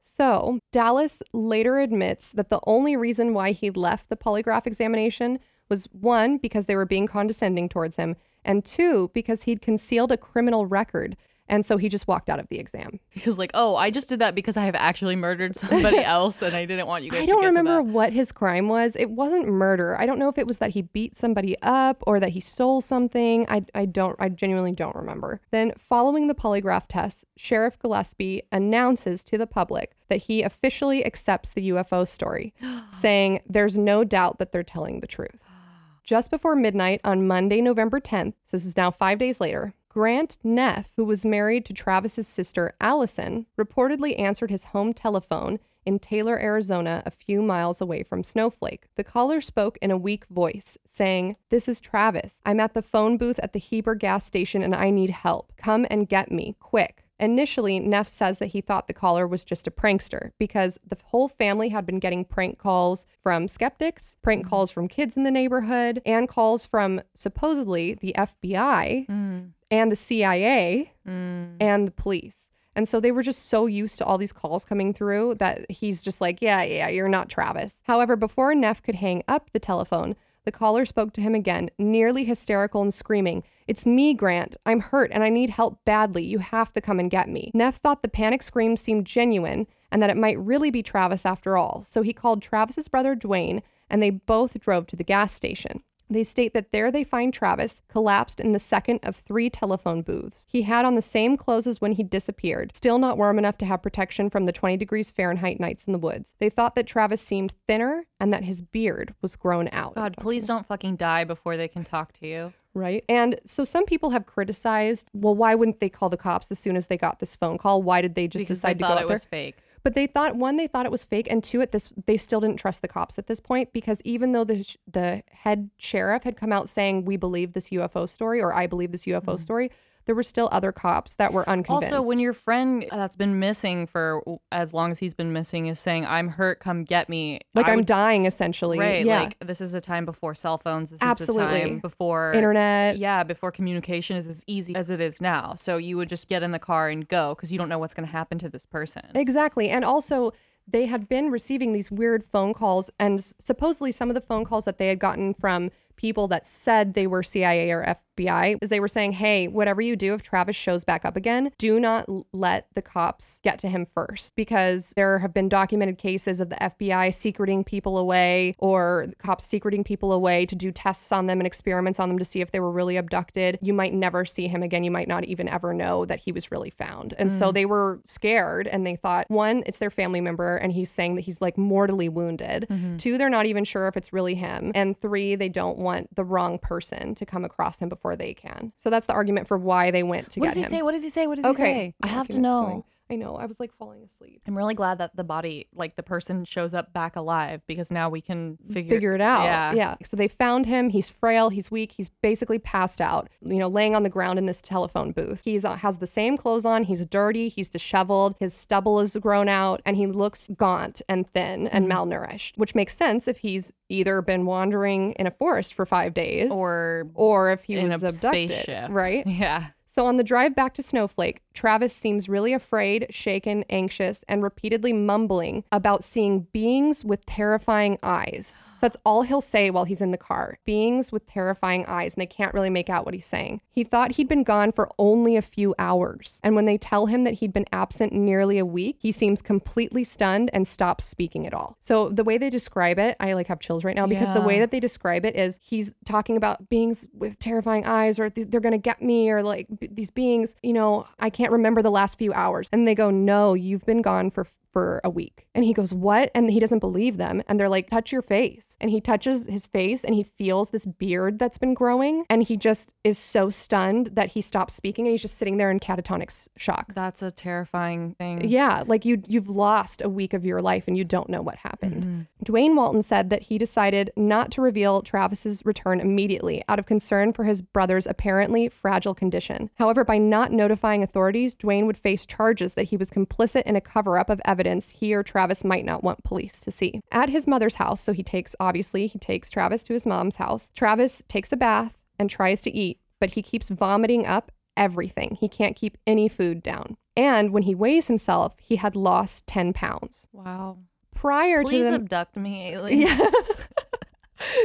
So 0.00 0.60
Dalis 0.72 1.22
later 1.32 1.78
admits 1.78 2.32
that 2.32 2.50
the 2.50 2.60
only 2.66 2.96
reason 2.96 3.34
why 3.34 3.52
he 3.52 3.70
left 3.70 4.08
the 4.08 4.16
polygraph 4.16 4.66
examination 4.66 5.38
was 5.68 5.84
one, 5.92 6.38
because 6.38 6.66
they 6.66 6.76
were 6.76 6.86
being 6.86 7.06
condescending 7.06 7.68
towards 7.68 7.96
him, 7.96 8.16
and 8.44 8.64
two, 8.64 9.10
because 9.12 9.42
he'd 9.42 9.60
concealed 9.60 10.10
a 10.10 10.16
criminal 10.16 10.66
record. 10.66 11.16
And 11.48 11.64
so 11.64 11.76
he 11.76 11.88
just 11.88 12.06
walked 12.06 12.28
out 12.28 12.38
of 12.38 12.48
the 12.48 12.58
exam. 12.58 13.00
He 13.10 13.28
was 13.28 13.38
like, 13.38 13.50
"Oh, 13.54 13.76
I 13.76 13.90
just 13.90 14.08
did 14.08 14.18
that 14.20 14.34
because 14.34 14.56
I 14.56 14.64
have 14.64 14.74
actually 14.74 15.16
murdered 15.16 15.56
somebody 15.56 15.98
else, 16.04 16.42
and 16.42 16.54
I 16.54 16.64
didn't 16.64 16.86
want 16.86 17.04
you 17.04 17.10
guys." 17.10 17.20
To 17.20 17.22
I 17.24 17.26
don't 17.26 17.44
remember 17.44 17.82
what 17.82 18.12
his 18.12 18.32
crime 18.32 18.68
was. 18.68 18.96
It 18.96 19.10
wasn't 19.10 19.48
murder. 19.48 19.96
I 19.98 20.06
don't 20.06 20.18
know 20.18 20.28
if 20.28 20.38
it 20.38 20.46
was 20.46 20.58
that 20.58 20.70
he 20.70 20.82
beat 20.82 21.16
somebody 21.16 21.56
up 21.62 22.02
or 22.06 22.20
that 22.20 22.30
he 22.30 22.40
stole 22.40 22.80
something. 22.80 23.46
I, 23.48 23.64
I 23.74 23.86
don't, 23.86 24.16
I 24.18 24.28
genuinely 24.28 24.72
don't 24.72 24.94
remember. 24.94 25.40
Then, 25.50 25.72
following 25.78 26.26
the 26.26 26.34
polygraph 26.34 26.84
test, 26.88 27.24
Sheriff 27.36 27.78
Gillespie 27.78 28.42
announces 28.52 29.24
to 29.24 29.38
the 29.38 29.46
public 29.46 29.94
that 30.08 30.22
he 30.22 30.42
officially 30.42 31.04
accepts 31.04 31.52
the 31.52 31.70
UFO 31.70 32.06
story, 32.06 32.54
saying 32.90 33.40
there's 33.48 33.78
no 33.78 34.04
doubt 34.04 34.38
that 34.38 34.52
they're 34.52 34.62
telling 34.62 35.00
the 35.00 35.06
truth. 35.06 35.44
Just 36.04 36.30
before 36.30 36.56
midnight 36.56 37.00
on 37.04 37.26
Monday, 37.26 37.60
November 37.60 38.00
10th, 38.00 38.32
so 38.44 38.56
this 38.56 38.64
is 38.64 38.76
now 38.76 38.90
five 38.90 39.18
days 39.18 39.40
later, 39.40 39.74
Grant 39.88 40.38
Neff, 40.44 40.92
who 40.96 41.04
was 41.04 41.24
married 41.24 41.64
to 41.64 41.72
Travis's 41.72 42.28
sister 42.28 42.74
Allison, 42.80 43.46
reportedly 43.58 44.18
answered 44.18 44.50
his 44.50 44.64
home 44.64 44.92
telephone 44.92 45.58
in 45.86 45.98
Taylor, 45.98 46.38
Arizona, 46.38 47.02
a 47.06 47.10
few 47.10 47.40
miles 47.40 47.80
away 47.80 48.02
from 48.02 48.22
Snowflake. 48.22 48.88
The 48.96 49.04
caller 49.04 49.40
spoke 49.40 49.78
in 49.80 49.90
a 49.90 49.96
weak 49.96 50.26
voice, 50.26 50.76
saying, 50.84 51.36
This 51.48 51.66
is 51.66 51.80
Travis. 51.80 52.42
I'm 52.44 52.60
at 52.60 52.74
the 52.74 52.82
phone 52.82 53.16
booth 53.16 53.38
at 53.38 53.54
the 53.54 53.58
Heber 53.58 53.94
gas 53.94 54.26
station 54.26 54.62
and 54.62 54.74
I 54.74 54.90
need 54.90 55.10
help. 55.10 55.54
Come 55.56 55.86
and 55.90 56.06
get 56.08 56.30
me, 56.30 56.56
quick. 56.60 57.04
Initially, 57.20 57.80
Neff 57.80 58.08
says 58.08 58.38
that 58.38 58.46
he 58.48 58.60
thought 58.60 58.86
the 58.86 58.94
caller 58.94 59.26
was 59.26 59.44
just 59.44 59.66
a 59.66 59.70
prankster 59.70 60.30
because 60.38 60.78
the 60.86 60.96
whole 61.04 61.28
family 61.28 61.68
had 61.68 61.84
been 61.84 61.98
getting 61.98 62.24
prank 62.24 62.58
calls 62.58 63.06
from 63.22 63.48
skeptics, 63.48 64.16
prank 64.22 64.42
mm-hmm. 64.42 64.50
calls 64.50 64.70
from 64.70 64.86
kids 64.86 65.16
in 65.16 65.24
the 65.24 65.30
neighborhood, 65.30 66.00
and 66.06 66.28
calls 66.28 66.64
from 66.64 67.00
supposedly 67.14 67.94
the 67.94 68.14
FBI 68.16 69.06
mm. 69.08 69.50
and 69.70 69.92
the 69.92 69.96
CIA 69.96 70.92
mm. 71.06 71.56
and 71.60 71.88
the 71.88 71.92
police. 71.92 72.50
And 72.76 72.86
so 72.86 73.00
they 73.00 73.10
were 73.10 73.24
just 73.24 73.46
so 73.46 73.66
used 73.66 73.98
to 73.98 74.04
all 74.04 74.18
these 74.18 74.32
calls 74.32 74.64
coming 74.64 74.94
through 74.94 75.34
that 75.40 75.68
he's 75.68 76.04
just 76.04 76.20
like, 76.20 76.40
yeah, 76.40 76.62
yeah, 76.62 76.88
you're 76.88 77.08
not 77.08 77.28
Travis. 77.28 77.82
However, 77.84 78.14
before 78.14 78.54
Neff 78.54 78.80
could 78.80 78.94
hang 78.94 79.24
up 79.26 79.50
the 79.52 79.58
telephone, 79.58 80.14
the 80.48 80.52
caller 80.52 80.86
spoke 80.86 81.12
to 81.12 81.20
him 81.20 81.34
again, 81.34 81.68
nearly 81.78 82.24
hysterical 82.24 82.80
and 82.80 82.94
screaming, 82.94 83.44
It's 83.66 83.84
me, 83.84 84.14
Grant. 84.14 84.56
I'm 84.64 84.80
hurt 84.80 85.10
and 85.12 85.22
I 85.22 85.28
need 85.28 85.50
help 85.50 85.84
badly. 85.84 86.24
You 86.24 86.38
have 86.38 86.72
to 86.72 86.80
come 86.80 86.98
and 86.98 87.10
get 87.10 87.28
me. 87.28 87.50
Neff 87.52 87.76
thought 87.76 88.00
the 88.00 88.08
panic 88.08 88.42
scream 88.42 88.78
seemed 88.78 89.04
genuine 89.04 89.66
and 89.92 90.02
that 90.02 90.08
it 90.08 90.16
might 90.16 90.38
really 90.38 90.70
be 90.70 90.82
Travis 90.82 91.26
after 91.26 91.58
all. 91.58 91.84
So 91.86 92.00
he 92.00 92.14
called 92.14 92.40
Travis's 92.40 92.88
brother 92.88 93.14
Duane 93.14 93.62
and 93.90 94.02
they 94.02 94.08
both 94.08 94.58
drove 94.58 94.86
to 94.86 94.96
the 94.96 95.04
gas 95.04 95.34
station. 95.34 95.82
They 96.10 96.24
state 96.24 96.54
that 96.54 96.72
there 96.72 96.90
they 96.90 97.04
find 97.04 97.32
Travis 97.32 97.82
collapsed 97.88 98.40
in 98.40 98.52
the 98.52 98.58
second 98.58 99.00
of 99.02 99.16
three 99.16 99.50
telephone 99.50 100.02
booths. 100.02 100.46
He 100.48 100.62
had 100.62 100.84
on 100.84 100.94
the 100.94 101.02
same 101.02 101.36
clothes 101.36 101.66
as 101.66 101.80
when 101.80 101.92
he 101.92 102.02
disappeared, 102.02 102.74
still 102.74 102.98
not 102.98 103.18
warm 103.18 103.38
enough 103.38 103.58
to 103.58 103.66
have 103.66 103.82
protection 103.82 104.30
from 104.30 104.46
the 104.46 104.52
20 104.52 104.76
degrees 104.76 105.10
Fahrenheit 105.10 105.60
nights 105.60 105.84
in 105.84 105.92
the 105.92 105.98
woods. 105.98 106.34
They 106.38 106.50
thought 106.50 106.74
that 106.76 106.86
Travis 106.86 107.20
seemed 107.20 107.54
thinner 107.66 108.04
and 108.18 108.32
that 108.32 108.44
his 108.44 108.62
beard 108.62 109.14
was 109.22 109.36
grown 109.36 109.68
out. 109.72 109.94
God, 109.96 110.16
please 110.18 110.46
don't 110.46 110.66
fucking 110.66 110.96
die 110.96 111.24
before 111.24 111.56
they 111.56 111.68
can 111.68 111.84
talk 111.84 112.12
to 112.14 112.26
you. 112.26 112.52
Right. 112.74 113.04
And 113.08 113.40
so 113.44 113.64
some 113.64 113.86
people 113.86 114.10
have 114.10 114.26
criticized, 114.26 115.10
well, 115.12 115.34
why 115.34 115.54
wouldn't 115.54 115.80
they 115.80 115.88
call 115.88 116.08
the 116.08 116.16
cops 116.16 116.50
as 116.50 116.58
soon 116.58 116.76
as 116.76 116.86
they 116.86 116.96
got 116.96 117.18
this 117.18 117.34
phone 117.34 117.58
call? 117.58 117.82
Why 117.82 118.00
did 118.00 118.14
they 118.14 118.28
just 118.28 118.46
Because 118.46 118.58
decide 118.58 118.74
to 118.74 118.82
go 118.82 118.88
thought 118.88 118.98
out 118.98 119.02
it 119.04 119.06
there? 119.08 119.14
was 119.14 119.24
fake. 119.24 119.56
But 119.82 119.94
they 119.94 120.06
thought 120.06 120.36
one, 120.36 120.56
they 120.56 120.66
thought 120.66 120.86
it 120.86 120.92
was 120.92 121.04
fake, 121.04 121.28
and 121.30 121.42
two, 121.42 121.60
at 121.60 121.72
this, 121.72 121.90
they 122.06 122.16
still 122.16 122.40
didn't 122.40 122.58
trust 122.58 122.82
the 122.82 122.88
cops 122.88 123.18
at 123.18 123.26
this 123.26 123.40
point 123.40 123.72
because 123.72 124.02
even 124.04 124.32
though 124.32 124.44
the 124.44 124.62
sh- 124.62 124.76
the 124.90 125.22
head 125.30 125.70
sheriff 125.76 126.24
had 126.24 126.36
come 126.36 126.52
out 126.52 126.68
saying 126.68 127.04
we 127.04 127.16
believe 127.16 127.52
this 127.52 127.70
UFO 127.70 128.08
story 128.08 128.40
or 128.40 128.52
I 128.52 128.66
believe 128.66 128.92
this 128.92 129.04
UFO 129.06 129.20
mm-hmm. 129.20 129.36
story, 129.36 129.70
there 130.08 130.14
were 130.14 130.22
still 130.22 130.48
other 130.50 130.72
cops 130.72 131.16
that 131.16 131.34
were 131.34 131.46
unconvinced. 131.48 131.92
Also, 131.92 132.08
when 132.08 132.18
your 132.18 132.32
friend 132.32 132.86
that's 132.90 133.14
been 133.14 133.38
missing 133.38 133.86
for 133.86 134.22
as 134.50 134.72
long 134.72 134.90
as 134.90 134.98
he's 134.98 135.12
been 135.12 135.34
missing 135.34 135.66
is 135.66 135.78
saying, 135.78 136.06
"I'm 136.06 136.28
hurt, 136.30 136.60
come 136.60 136.82
get 136.84 137.10
me," 137.10 137.40
like 137.54 137.66
I 137.68 137.72
I'm 137.72 137.76
would- 137.76 137.86
dying 137.86 138.24
essentially, 138.24 138.78
right. 138.78 139.04
yeah, 139.04 139.20
Like 139.20 139.36
this 139.40 139.60
is 139.60 139.74
a 139.74 139.80
time 139.82 140.06
before 140.06 140.34
cell 140.34 140.56
phones. 140.56 140.88
This 140.90 141.02
is 141.02 141.06
a 141.06 141.10
Absolutely. 141.10 141.60
time 141.60 141.78
before 141.80 142.32
internet, 142.32 142.96
Yeah, 142.96 143.22
before 143.22 143.52
communication 143.52 144.16
is 144.16 144.26
as 144.26 144.42
easy 144.46 144.74
as 144.74 144.88
it 144.88 144.98
is 145.00 145.20
now. 145.20 145.52
So 145.54 145.76
you 145.76 145.98
would 145.98 146.08
just 146.08 146.26
get 146.26 146.42
in 146.42 146.52
the 146.52 146.58
car 146.58 146.88
and 146.88 147.06
go 147.06 147.34
because 147.34 147.52
you 147.52 147.58
don't 147.58 147.68
know 147.68 147.78
what's 147.78 147.92
going 147.92 148.06
to 148.06 148.12
happen 148.12 148.38
to 148.38 148.48
this 148.48 148.64
person. 148.64 149.02
Exactly. 149.14 149.68
And 149.68 149.84
also, 149.84 150.32
they 150.66 150.86
had 150.86 151.06
been 151.06 151.30
receiving 151.30 151.72
these 151.74 151.90
weird 151.90 152.24
phone 152.24 152.54
calls, 152.54 152.90
and 152.98 153.22
supposedly 153.38 153.92
some 153.92 154.08
of 154.08 154.14
the 154.14 154.20
phone 154.22 154.46
calls 154.46 154.64
that 154.64 154.78
they 154.78 154.88
had 154.88 154.98
gotten 154.98 155.34
from 155.34 155.70
people 155.96 156.28
that 156.28 156.46
said 156.46 156.94
they 156.94 157.06
were 157.06 157.22
CIA 157.22 157.70
or 157.72 157.82
FBI 158.18 158.58
is 158.60 158.68
they 158.68 158.80
were 158.80 158.88
saying, 158.88 159.12
hey, 159.12 159.48
whatever 159.48 159.80
you 159.80 159.96
do, 159.96 160.14
if 160.14 160.22
Travis 160.22 160.56
shows 160.56 160.84
back 160.84 161.04
up 161.04 161.16
again, 161.16 161.50
do 161.58 161.78
not 161.80 162.06
let 162.32 162.66
the 162.74 162.82
cops 162.82 163.40
get 163.42 163.58
to 163.60 163.68
him 163.68 163.84
first 163.84 164.36
because 164.36 164.92
there 164.96 165.18
have 165.18 165.32
been 165.32 165.48
documented 165.48 165.98
cases 165.98 166.40
of 166.40 166.50
the 166.50 166.56
FBI 166.56 167.14
secreting 167.14 167.64
people 167.64 167.98
away 167.98 168.54
or 168.58 169.06
cops 169.18 169.44
secreting 169.44 169.84
people 169.84 170.12
away 170.12 170.46
to 170.46 170.56
do 170.56 170.70
tests 170.70 171.12
on 171.12 171.26
them 171.26 171.40
and 171.40 171.46
experiments 171.46 172.00
on 172.00 172.08
them 172.08 172.18
to 172.18 172.24
see 172.24 172.40
if 172.40 172.50
they 172.50 172.60
were 172.60 172.70
really 172.70 172.96
abducted. 172.96 173.58
You 173.62 173.72
might 173.72 173.94
never 173.94 174.24
see 174.24 174.48
him 174.48 174.62
again. 174.62 174.84
You 174.84 174.90
might 174.90 175.08
not 175.08 175.24
even 175.24 175.48
ever 175.48 175.72
know 175.72 176.04
that 176.06 176.20
he 176.20 176.32
was 176.32 176.50
really 176.50 176.70
found. 176.70 177.14
And 177.18 177.30
so 177.30 177.50
mm. 177.50 177.54
they 177.54 177.66
were 177.66 178.00
scared 178.04 178.66
and 178.66 178.86
they 178.86 178.96
thought, 178.96 179.30
one, 179.30 179.62
it's 179.66 179.78
their 179.78 179.90
family 179.90 180.20
member 180.20 180.56
and 180.56 180.72
he's 180.72 180.90
saying 180.90 181.16
that 181.16 181.22
he's 181.22 181.40
like 181.40 181.56
mortally 181.56 182.08
wounded. 182.08 182.66
Mm-hmm. 182.70 182.96
Two, 182.96 183.18
they're 183.18 183.30
not 183.30 183.46
even 183.46 183.64
sure 183.64 183.88
if 183.88 183.96
it's 183.96 184.12
really 184.12 184.34
him. 184.34 184.72
And 184.74 184.98
three, 185.00 185.34
they 185.34 185.48
don't 185.48 185.78
want 185.78 186.14
the 186.14 186.24
wrong 186.24 186.58
person 186.58 187.14
to 187.14 187.26
come 187.26 187.44
across 187.44 187.78
him 187.80 187.88
before 187.88 188.07
they 188.16 188.34
can. 188.34 188.72
So 188.76 188.90
that's 188.90 189.06
the 189.06 189.12
argument 189.14 189.48
for 189.48 189.58
why 189.58 189.90
they 189.90 190.02
went 190.02 190.30
to 190.32 190.40
What 190.40 190.48
does 190.48 190.56
he 190.56 190.62
him. 190.62 190.70
say? 190.70 190.82
What 190.82 190.92
does 190.92 191.02
he 191.04 191.10
say? 191.10 191.26
What 191.26 191.36
does 191.36 191.44
Okay. 191.44 191.54
he 191.72 191.78
say? 191.90 191.94
I 192.02 192.06
have 192.08 192.28
to 192.28 192.38
know. 192.38 192.84
I 193.10 193.16
know. 193.16 193.34
I 193.36 193.46
was 193.46 193.58
like 193.58 193.72
falling 193.72 194.02
asleep. 194.02 194.42
I'm 194.46 194.56
really 194.56 194.74
glad 194.74 194.98
that 194.98 195.16
the 195.16 195.24
body, 195.24 195.68
like 195.74 195.96
the 195.96 196.02
person, 196.02 196.44
shows 196.44 196.74
up 196.74 196.92
back 196.92 197.16
alive 197.16 197.62
because 197.66 197.90
now 197.90 198.08
we 198.10 198.20
can 198.20 198.58
figure 198.72 198.94
figure 198.94 199.14
it 199.14 199.20
out. 199.20 199.44
Yeah. 199.44 199.72
Yeah. 199.72 199.94
So 200.04 200.16
they 200.16 200.28
found 200.28 200.66
him. 200.66 200.90
He's 200.90 201.08
frail. 201.08 201.48
He's 201.48 201.70
weak. 201.70 201.92
He's 201.92 202.08
basically 202.22 202.58
passed 202.58 203.00
out, 203.00 203.28
you 203.40 203.56
know, 203.58 203.68
laying 203.68 203.94
on 203.96 204.02
the 204.02 204.10
ground 204.10 204.38
in 204.38 204.46
this 204.46 204.60
telephone 204.60 205.12
booth. 205.12 205.42
He's 205.44 205.64
uh, 205.64 205.76
has 205.76 205.98
the 205.98 206.06
same 206.06 206.36
clothes 206.36 206.64
on. 206.64 206.84
He's 206.84 207.04
dirty. 207.06 207.48
He's 207.48 207.68
disheveled. 207.68 208.36
His 208.38 208.52
stubble 208.54 209.00
is 209.00 209.16
grown 209.16 209.48
out 209.48 209.80
and 209.86 209.96
he 209.96 210.06
looks 210.06 210.48
gaunt 210.56 211.00
and 211.08 211.26
thin 211.30 211.68
and 211.68 211.90
malnourished, 211.90 212.52
which 212.56 212.74
makes 212.74 212.96
sense 212.96 213.26
if 213.28 213.38
he's 213.38 213.72
either 213.88 214.20
been 214.20 214.44
wandering 214.44 215.12
in 215.12 215.26
a 215.26 215.30
forest 215.30 215.72
for 215.72 215.86
five 215.86 216.12
days 216.12 216.50
Or 216.50 217.08
or 217.14 217.50
if 217.52 217.64
he 217.64 217.78
was 217.78 217.90
abducted. 218.02 218.50
spaceship. 218.50 218.90
Right. 218.90 219.26
yeah. 219.26 219.68
So 219.98 220.06
on 220.06 220.16
the 220.16 220.22
drive 220.22 220.54
back 220.54 220.74
to 220.74 220.82
Snowflake, 220.84 221.42
Travis 221.54 221.92
seems 221.92 222.28
really 222.28 222.52
afraid, 222.52 223.08
shaken, 223.10 223.64
anxious, 223.68 224.24
and 224.28 224.44
repeatedly 224.44 224.92
mumbling 224.92 225.64
about 225.72 226.04
seeing 226.04 226.46
beings 226.52 227.04
with 227.04 227.26
terrifying 227.26 227.98
eyes. 228.00 228.54
So 228.78 228.86
that's 228.86 228.96
all 229.04 229.22
he'll 229.22 229.40
say 229.40 229.70
while 229.70 229.84
he's 229.84 230.00
in 230.00 230.12
the 230.12 230.16
car 230.18 230.58
beings 230.64 231.10
with 231.10 231.26
terrifying 231.26 231.84
eyes, 231.86 232.14
and 232.14 232.22
they 232.22 232.26
can't 232.26 232.54
really 232.54 232.70
make 232.70 232.88
out 232.88 233.04
what 233.04 233.12
he's 233.12 233.26
saying. 233.26 233.60
He 233.72 233.82
thought 233.82 234.12
he'd 234.12 234.28
been 234.28 234.44
gone 234.44 234.70
for 234.70 234.88
only 234.98 235.36
a 235.36 235.42
few 235.42 235.74
hours. 235.78 236.40
And 236.44 236.54
when 236.54 236.64
they 236.64 236.78
tell 236.78 237.06
him 237.06 237.24
that 237.24 237.34
he'd 237.34 237.52
been 237.52 237.66
absent 237.72 238.12
nearly 238.12 238.58
a 238.58 238.64
week, 238.64 238.98
he 239.00 239.10
seems 239.10 239.42
completely 239.42 240.04
stunned 240.04 240.50
and 240.52 240.68
stops 240.68 241.04
speaking 241.04 241.44
at 241.44 241.54
all. 241.54 241.76
So 241.80 242.08
the 242.08 242.22
way 242.22 242.38
they 242.38 242.50
describe 242.50 243.00
it, 243.00 243.16
I 243.18 243.32
like 243.32 243.48
have 243.48 243.58
chills 243.58 243.82
right 243.82 243.96
now 243.96 244.06
because 244.06 244.32
the 244.32 244.40
way 244.40 244.60
that 244.60 244.70
they 244.70 244.80
describe 244.80 245.24
it 245.24 245.34
is 245.34 245.58
he's 245.60 245.92
talking 246.04 246.36
about 246.36 246.70
beings 246.70 247.06
with 247.12 247.38
terrifying 247.40 247.84
eyes 247.84 248.20
or 248.20 248.30
th- 248.30 248.48
they're 248.48 248.60
going 248.60 248.72
to 248.72 248.78
get 248.78 249.02
me 249.02 249.28
or 249.30 249.42
like 249.42 249.66
b- 249.80 249.88
these 249.90 250.10
beings, 250.10 250.54
you 250.62 250.72
know, 250.72 251.06
I 251.18 251.30
can't 251.30 251.50
remember 251.50 251.82
the 251.82 251.90
last 251.90 252.16
few 252.18 252.32
hours. 252.32 252.68
And 252.72 252.86
they 252.86 252.94
go, 252.94 253.10
"No, 253.10 253.54
you've 253.54 253.84
been 253.86 254.02
gone 254.02 254.30
for 254.30 254.46
for 254.78 255.00
a 255.04 255.10
week." 255.10 255.46
And 255.54 255.64
he 255.64 255.72
goes, 255.72 255.92
"What?" 255.92 256.30
And 256.34 256.50
he 256.50 256.60
doesn't 256.60 256.78
believe 256.78 257.16
them. 257.16 257.42
And 257.48 257.58
they're 257.58 257.68
like, 257.68 257.90
"Touch 257.90 258.12
your 258.12 258.22
face." 258.22 258.76
And 258.80 258.90
he 258.90 259.00
touches 259.00 259.46
his 259.46 259.66
face 259.66 260.04
and 260.04 260.14
he 260.14 260.22
feels 260.22 260.70
this 260.70 260.86
beard 260.86 261.38
that's 261.38 261.58
been 261.58 261.74
growing 261.74 262.24
and 262.30 262.42
he 262.42 262.56
just 262.56 262.92
is 263.04 263.18
so 263.18 263.50
stunned 263.50 264.08
that 264.18 264.28
he 264.32 264.40
stops 264.40 264.74
speaking 264.74 265.06
and 265.06 265.12
he's 265.12 265.22
just 265.22 265.38
sitting 265.38 265.56
there 265.56 265.70
in 265.70 265.80
catatonic 265.80 266.48
shock. 266.56 266.94
That's 266.94 267.22
a 267.22 267.30
terrifying 267.30 268.14
thing. 268.14 268.48
Yeah, 268.48 268.84
like 268.86 269.04
you 269.04 269.22
you've 269.26 269.48
lost 269.48 270.02
a 270.02 270.08
week 270.08 270.32
of 270.34 270.44
your 270.44 270.60
life 270.60 270.86
and 270.86 270.96
you 270.96 271.04
don't 271.04 271.28
know 271.28 271.42
what 271.42 271.56
happened. 271.56 272.02
Mm-hmm. 272.02 272.20
Duane 272.44 272.76
Walton 272.76 273.02
said 273.02 273.30
that 273.30 273.42
he 273.42 273.58
decided 273.58 274.12
not 274.16 274.50
to 274.52 274.62
reveal 274.62 275.02
Travis's 275.02 275.64
return 275.64 276.00
immediately 276.00 276.62
out 276.68 276.78
of 276.78 276.86
concern 276.86 277.32
for 277.32 277.44
his 277.44 277.62
brother's 277.62 278.06
apparently 278.06 278.68
fragile 278.68 279.14
condition. 279.14 279.70
However, 279.74 280.04
by 280.04 280.18
not 280.18 280.52
notifying 280.52 281.02
authorities, 281.02 281.54
Duane 281.54 281.86
would 281.86 281.98
face 281.98 282.26
charges 282.26 282.74
that 282.74 282.84
he 282.84 282.96
was 282.96 283.10
complicit 283.10 283.62
in 283.62 283.76
a 283.76 283.80
cover-up 283.80 284.30
of 284.30 284.40
evidence 284.44 284.67
he 284.76 285.14
or 285.14 285.22
Travis 285.22 285.64
might 285.64 285.84
not 285.84 286.04
want 286.04 286.24
police 286.24 286.60
to 286.60 286.70
see. 286.70 287.00
At 287.12 287.28
his 287.28 287.46
mother's 287.46 287.76
house, 287.76 288.00
so 288.00 288.12
he 288.12 288.22
takes 288.22 288.54
obviously 288.60 289.06
he 289.06 289.18
takes 289.18 289.50
Travis 289.50 289.82
to 289.84 289.92
his 289.92 290.06
mom's 290.06 290.36
house. 290.36 290.70
Travis 290.74 291.22
takes 291.28 291.52
a 291.52 291.56
bath 291.56 291.96
and 292.18 292.28
tries 292.28 292.60
to 292.62 292.70
eat, 292.70 293.00
but 293.20 293.30
he 293.30 293.42
keeps 293.42 293.70
vomiting 293.70 294.26
up 294.26 294.52
everything. 294.76 295.36
He 295.40 295.48
can't 295.48 295.76
keep 295.76 295.98
any 296.06 296.28
food 296.28 296.62
down. 296.62 296.96
And 297.16 297.50
when 297.50 297.64
he 297.64 297.74
weighs 297.74 298.06
himself, 298.06 298.54
he 298.60 298.76
had 298.76 298.94
lost 298.94 299.46
10 299.48 299.72
pounds. 299.72 300.28
Wow. 300.32 300.78
Prior 301.14 301.64
Please 301.64 301.78
to 301.78 301.84
them, 301.84 301.94
abduct 301.94 302.36
me, 302.36 302.68
alien. 302.72 303.00
yeah. 303.00 303.18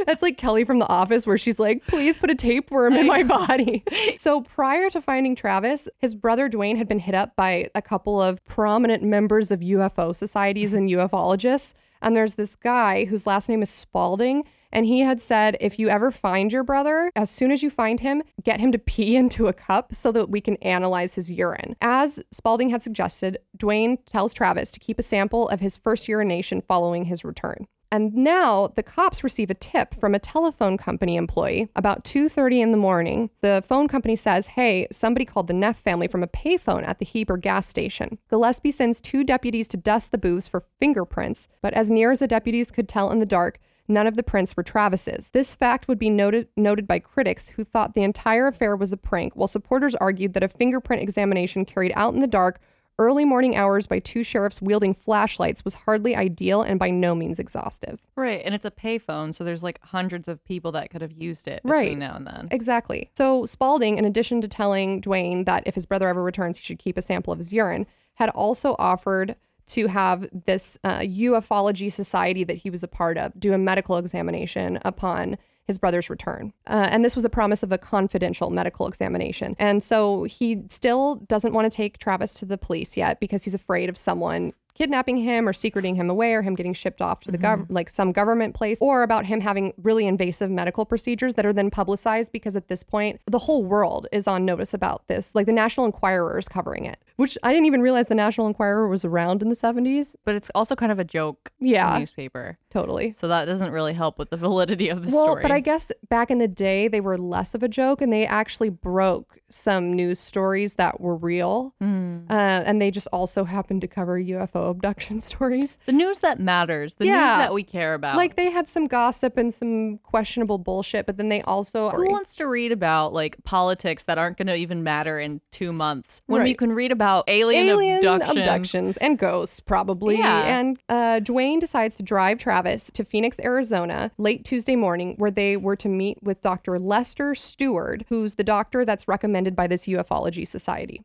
That's 0.06 0.22
like 0.22 0.38
Kelly 0.38 0.64
from 0.64 0.78
The 0.78 0.88
Office, 0.88 1.26
where 1.26 1.38
she's 1.38 1.58
like, 1.58 1.86
please 1.86 2.18
put 2.18 2.30
a 2.30 2.34
tapeworm 2.34 2.94
in 2.94 3.06
my 3.06 3.22
body. 3.24 3.84
So 4.16 4.42
prior 4.42 4.90
to 4.90 5.00
finding 5.00 5.34
Travis, 5.34 5.88
his 5.98 6.14
brother 6.14 6.48
Duane 6.48 6.76
had 6.76 6.88
been 6.88 6.98
hit 6.98 7.14
up 7.14 7.36
by 7.36 7.66
a 7.74 7.82
couple 7.82 8.20
of 8.20 8.44
prominent 8.44 9.02
members 9.02 9.50
of 9.50 9.60
UFO 9.60 10.14
societies 10.14 10.72
and 10.72 10.88
ufologists. 10.88 11.74
And 12.02 12.14
there's 12.14 12.34
this 12.34 12.54
guy 12.54 13.06
whose 13.06 13.26
last 13.26 13.48
name 13.48 13.62
is 13.62 13.70
Spaulding. 13.70 14.44
And 14.74 14.84
he 14.84 15.00
had 15.00 15.20
said, 15.20 15.56
if 15.60 15.78
you 15.78 15.88
ever 15.88 16.10
find 16.10 16.52
your 16.52 16.64
brother, 16.64 17.10
as 17.14 17.30
soon 17.30 17.52
as 17.52 17.62
you 17.62 17.70
find 17.70 18.00
him, 18.00 18.22
get 18.42 18.60
him 18.60 18.72
to 18.72 18.78
pee 18.78 19.16
into 19.16 19.46
a 19.46 19.52
cup 19.52 19.94
so 19.94 20.12
that 20.12 20.28
we 20.28 20.40
can 20.40 20.56
analyze 20.56 21.14
his 21.14 21.32
urine. 21.32 21.76
As 21.80 22.20
Spaulding 22.32 22.70
had 22.70 22.82
suggested, 22.82 23.38
Duane 23.56 23.98
tells 24.04 24.34
Travis 24.34 24.70
to 24.72 24.80
keep 24.80 24.98
a 24.98 25.02
sample 25.02 25.48
of 25.48 25.60
his 25.60 25.76
first 25.76 26.08
urination 26.08 26.60
following 26.60 27.04
his 27.04 27.24
return. 27.24 27.66
And 27.90 28.14
now 28.14 28.68
the 28.74 28.82
cops 28.82 29.22
receive 29.22 29.50
a 29.50 29.54
tip 29.54 29.94
from 29.94 30.14
a 30.14 30.18
telephone 30.18 30.76
company 30.76 31.16
employee 31.16 31.68
about 31.76 32.04
2:30 32.04 32.60
in 32.60 32.72
the 32.72 32.78
morning. 32.78 33.30
The 33.40 33.62
phone 33.64 33.88
company 33.88 34.16
says, 34.16 34.48
"Hey, 34.48 34.86
somebody 34.90 35.24
called 35.24 35.46
the 35.46 35.52
Neff 35.52 35.76
family 35.76 36.08
from 36.08 36.22
a 36.22 36.28
payphone 36.28 36.86
at 36.86 36.98
the 36.98 37.04
Heber 37.04 37.36
gas 37.36 37.66
station." 37.66 38.18
Gillespie 38.28 38.70
sends 38.70 39.00
two 39.00 39.22
deputies 39.22 39.68
to 39.68 39.76
dust 39.76 40.10
the 40.10 40.18
booths 40.18 40.48
for 40.48 40.64
fingerprints, 40.80 41.46
but 41.62 41.72
as 41.74 41.90
near 41.90 42.10
as 42.10 42.18
the 42.18 42.26
deputies 42.26 42.70
could 42.70 42.88
tell 42.88 43.10
in 43.10 43.20
the 43.20 43.26
dark, 43.26 43.58
None 43.86 44.06
of 44.06 44.16
the 44.16 44.22
prints 44.22 44.56
were 44.56 44.62
Travis's. 44.62 45.30
This 45.30 45.54
fact 45.54 45.88
would 45.88 45.98
be 45.98 46.08
noted 46.08 46.48
noted 46.56 46.86
by 46.86 46.98
critics 46.98 47.50
who 47.50 47.64
thought 47.64 47.94
the 47.94 48.02
entire 48.02 48.46
affair 48.46 48.74
was 48.74 48.92
a 48.92 48.96
prank, 48.96 49.36
while 49.36 49.48
supporters 49.48 49.94
argued 49.96 50.32
that 50.34 50.42
a 50.42 50.48
fingerprint 50.48 51.02
examination 51.02 51.64
carried 51.64 51.92
out 51.94 52.14
in 52.14 52.20
the 52.20 52.26
dark 52.26 52.60
early 52.98 53.24
morning 53.24 53.56
hours 53.56 53.86
by 53.86 53.98
two 53.98 54.22
sheriffs 54.22 54.62
wielding 54.62 54.94
flashlights 54.94 55.64
was 55.64 55.74
hardly 55.74 56.14
ideal 56.14 56.62
and 56.62 56.78
by 56.78 56.90
no 56.90 57.14
means 57.14 57.38
exhaustive. 57.38 58.00
Right. 58.16 58.40
And 58.44 58.54
it's 58.54 58.64
a 58.64 58.70
payphone, 58.70 59.34
so 59.34 59.42
there's 59.44 59.62
like 59.64 59.80
hundreds 59.82 60.28
of 60.28 60.44
people 60.44 60.72
that 60.72 60.90
could 60.90 61.02
have 61.02 61.12
used 61.12 61.48
it 61.48 61.62
between 61.62 61.78
Right. 61.78 61.98
now 61.98 62.14
and 62.14 62.26
then. 62.26 62.48
Exactly. 62.50 63.10
So 63.16 63.46
Spaulding, 63.46 63.98
in 63.98 64.04
addition 64.04 64.40
to 64.42 64.48
telling 64.48 65.00
Duane 65.00 65.44
that 65.44 65.64
if 65.66 65.74
his 65.74 65.86
brother 65.86 66.08
ever 66.08 66.22
returns, 66.22 66.58
he 66.58 66.62
should 66.64 66.78
keep 66.78 66.96
a 66.96 67.02
sample 67.02 67.32
of 67.32 67.38
his 67.38 67.52
urine, 67.52 67.86
had 68.14 68.30
also 68.30 68.76
offered 68.78 69.34
to 69.66 69.86
have 69.88 70.28
this 70.44 70.78
uh, 70.84 70.98
ufology 71.00 71.90
society 71.90 72.44
that 72.44 72.58
he 72.58 72.68
was 72.70 72.82
a 72.82 72.88
part 72.88 73.16
of 73.16 73.32
do 73.40 73.52
a 73.54 73.58
medical 73.58 73.96
examination 73.96 74.78
upon 74.84 75.36
his 75.66 75.78
brother's 75.78 76.10
return. 76.10 76.52
Uh, 76.66 76.88
and 76.90 77.04
this 77.04 77.14
was 77.14 77.24
a 77.24 77.30
promise 77.30 77.62
of 77.62 77.72
a 77.72 77.78
confidential 77.78 78.50
medical 78.50 78.86
examination. 78.86 79.56
And 79.58 79.82
so 79.82 80.24
he 80.24 80.62
still 80.68 81.16
doesn't 81.16 81.52
want 81.52 81.70
to 81.70 81.74
take 81.74 81.98
Travis 81.98 82.34
to 82.34 82.44
the 82.44 82.58
police 82.58 82.96
yet 82.96 83.20
because 83.20 83.44
he's 83.44 83.54
afraid 83.54 83.88
of 83.88 83.96
someone 83.96 84.52
kidnapping 84.74 85.16
him 85.16 85.48
or 85.48 85.52
secreting 85.52 85.94
him 85.94 86.10
away 86.10 86.34
or 86.34 86.42
him 86.42 86.54
getting 86.54 86.74
shipped 86.74 87.00
off 87.00 87.20
to 87.20 87.30
the 87.30 87.38
gov- 87.38 87.66
like 87.68 87.88
some 87.88 88.12
government 88.12 88.54
place 88.54 88.78
or 88.80 89.02
about 89.02 89.24
him 89.24 89.40
having 89.40 89.72
really 89.82 90.06
invasive 90.06 90.50
medical 90.50 90.84
procedures 90.84 91.34
that 91.34 91.46
are 91.46 91.52
then 91.52 91.70
publicized 91.70 92.32
because 92.32 92.56
at 92.56 92.68
this 92.68 92.82
point 92.82 93.20
the 93.26 93.38
whole 93.38 93.64
world 93.64 94.06
is 94.12 94.26
on 94.26 94.44
notice 94.44 94.74
about 94.74 95.06
this 95.06 95.34
like 95.34 95.46
the 95.46 95.52
national 95.52 95.86
enquirer 95.86 96.38
is 96.38 96.48
covering 96.48 96.84
it 96.84 96.98
which 97.16 97.36
i 97.42 97.52
didn't 97.52 97.66
even 97.66 97.80
realize 97.80 98.08
the 98.08 98.14
national 98.14 98.46
enquirer 98.46 98.88
was 98.88 99.04
around 99.04 99.42
in 99.42 99.48
the 99.48 99.54
70s 99.54 100.14
But 100.24 100.34
it's 100.34 100.50
also 100.54 100.74
kind 100.76 100.90
of 100.92 100.98
a 100.98 101.04
joke 101.04 101.50
Yeah. 101.60 101.98
newspaper. 101.98 102.58
totally 102.70 103.12
So 103.12 103.28
that 103.28 103.44
doesn't 103.44 103.70
really 103.72 103.92
help 103.94 104.18
with 104.18 104.30
the 104.30 104.36
validity 104.48 104.88
of 104.88 105.04
the 105.04 105.12
well 105.14 105.26
story. 105.26 105.42
but 105.42 105.50
i 105.50 105.60
guess 105.60 105.90
back 106.08 106.30
in 106.30 106.38
the 106.38 106.48
day 106.48 106.88
they 106.88 107.00
were 107.00 107.16
less 107.18 107.54
of 107.54 107.62
a 107.62 107.68
joke 107.68 108.00
and 108.02 108.12
they 108.12 108.26
actually 108.26 108.68
broke 108.68 109.38
some 109.50 109.92
news 109.92 110.18
stories 110.18 110.74
that 110.74 111.00
were 111.00 111.14
real 111.16 111.74
Hmm. 111.80 112.20
uh, 112.30 112.32
and 112.66 112.80
they 112.82 112.90
just 112.90 113.06
also 113.12 113.44
happened 113.44 113.80
to 113.82 113.86
cover 113.88 114.18
ufo 114.20 114.70
abduction 114.70 115.20
stories 115.30 115.78
the 115.86 115.92
news 115.92 116.20
that 116.20 116.40
matters, 116.40 116.94
the 116.94 117.04
news 117.04 117.14
that 117.14 117.52
we 117.54 117.62
care 117.62 117.94
about. 117.94 118.16
like 118.16 118.36
they 118.36 118.50
had 118.50 118.66
some 118.68 118.86
gossip 118.86 119.36
and 119.38 119.52
some 119.54 119.98
questionable 119.98 120.58
bullshit, 120.58 121.06
but 121.06 121.16
then 121.16 121.28
they 121.28 121.42
also 121.42 121.90
Who 121.90 122.10
wants 122.10 122.34
to 122.36 122.46
read 122.46 122.72
about 122.72 123.12
like 123.12 123.36
politics 123.44 124.04
that 124.04 124.18
aren't 124.18 124.36
going 124.38 124.46
to 124.48 124.56
even 124.56 124.82
matter 124.82 125.18
in 125.20 125.40
two 125.52 125.72
months 125.72 126.22
when 126.26 126.42
we 126.42 126.54
can 126.54 126.72
read 126.72 126.90
about 126.92 127.03
alien, 127.26 127.66
alien 127.66 127.96
abductions? 127.98 128.36
abductions 128.36 128.96
and 128.98 129.18
ghosts 129.18 129.60
probably. 129.60 130.18
Yeah. 130.18 130.58
And 130.58 130.78
uh, 130.88 131.20
Duane 131.20 131.58
decides 131.58 131.96
to 131.96 132.02
drive 132.02 132.38
Travis 132.38 132.90
to 132.92 133.04
Phoenix, 133.04 133.38
Arizona, 133.40 134.10
late 134.18 134.44
Tuesday 134.44 134.76
morning, 134.76 135.14
where 135.16 135.30
they 135.30 135.56
were 135.56 135.76
to 135.76 135.88
meet 135.88 136.22
with 136.22 136.40
Dr. 136.42 136.78
Lester 136.78 137.34
Stewart, 137.34 138.04
who's 138.08 138.34
the 138.36 138.44
doctor 138.44 138.84
that's 138.84 139.08
recommended 139.08 139.54
by 139.54 139.66
this 139.66 139.86
ufology 139.86 140.46
society. 140.46 141.02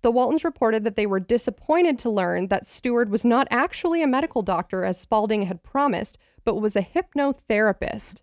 The 0.00 0.10
Waltons 0.10 0.42
reported 0.42 0.84
that 0.84 0.96
they 0.96 1.04
were 1.04 1.20
disappointed 1.20 1.98
to 1.98 2.08
learn 2.10 2.46
that 2.48 2.66
Stewart 2.66 3.10
was 3.10 3.26
not 3.26 3.46
actually 3.50 4.02
a 4.02 4.06
medical 4.06 4.40
doctor 4.40 4.84
as 4.84 4.98
Spaulding 4.98 5.42
had 5.42 5.62
promised, 5.62 6.16
but 6.44 6.54
was 6.54 6.76
a 6.76 6.82
hypnotherapist. 6.82 8.22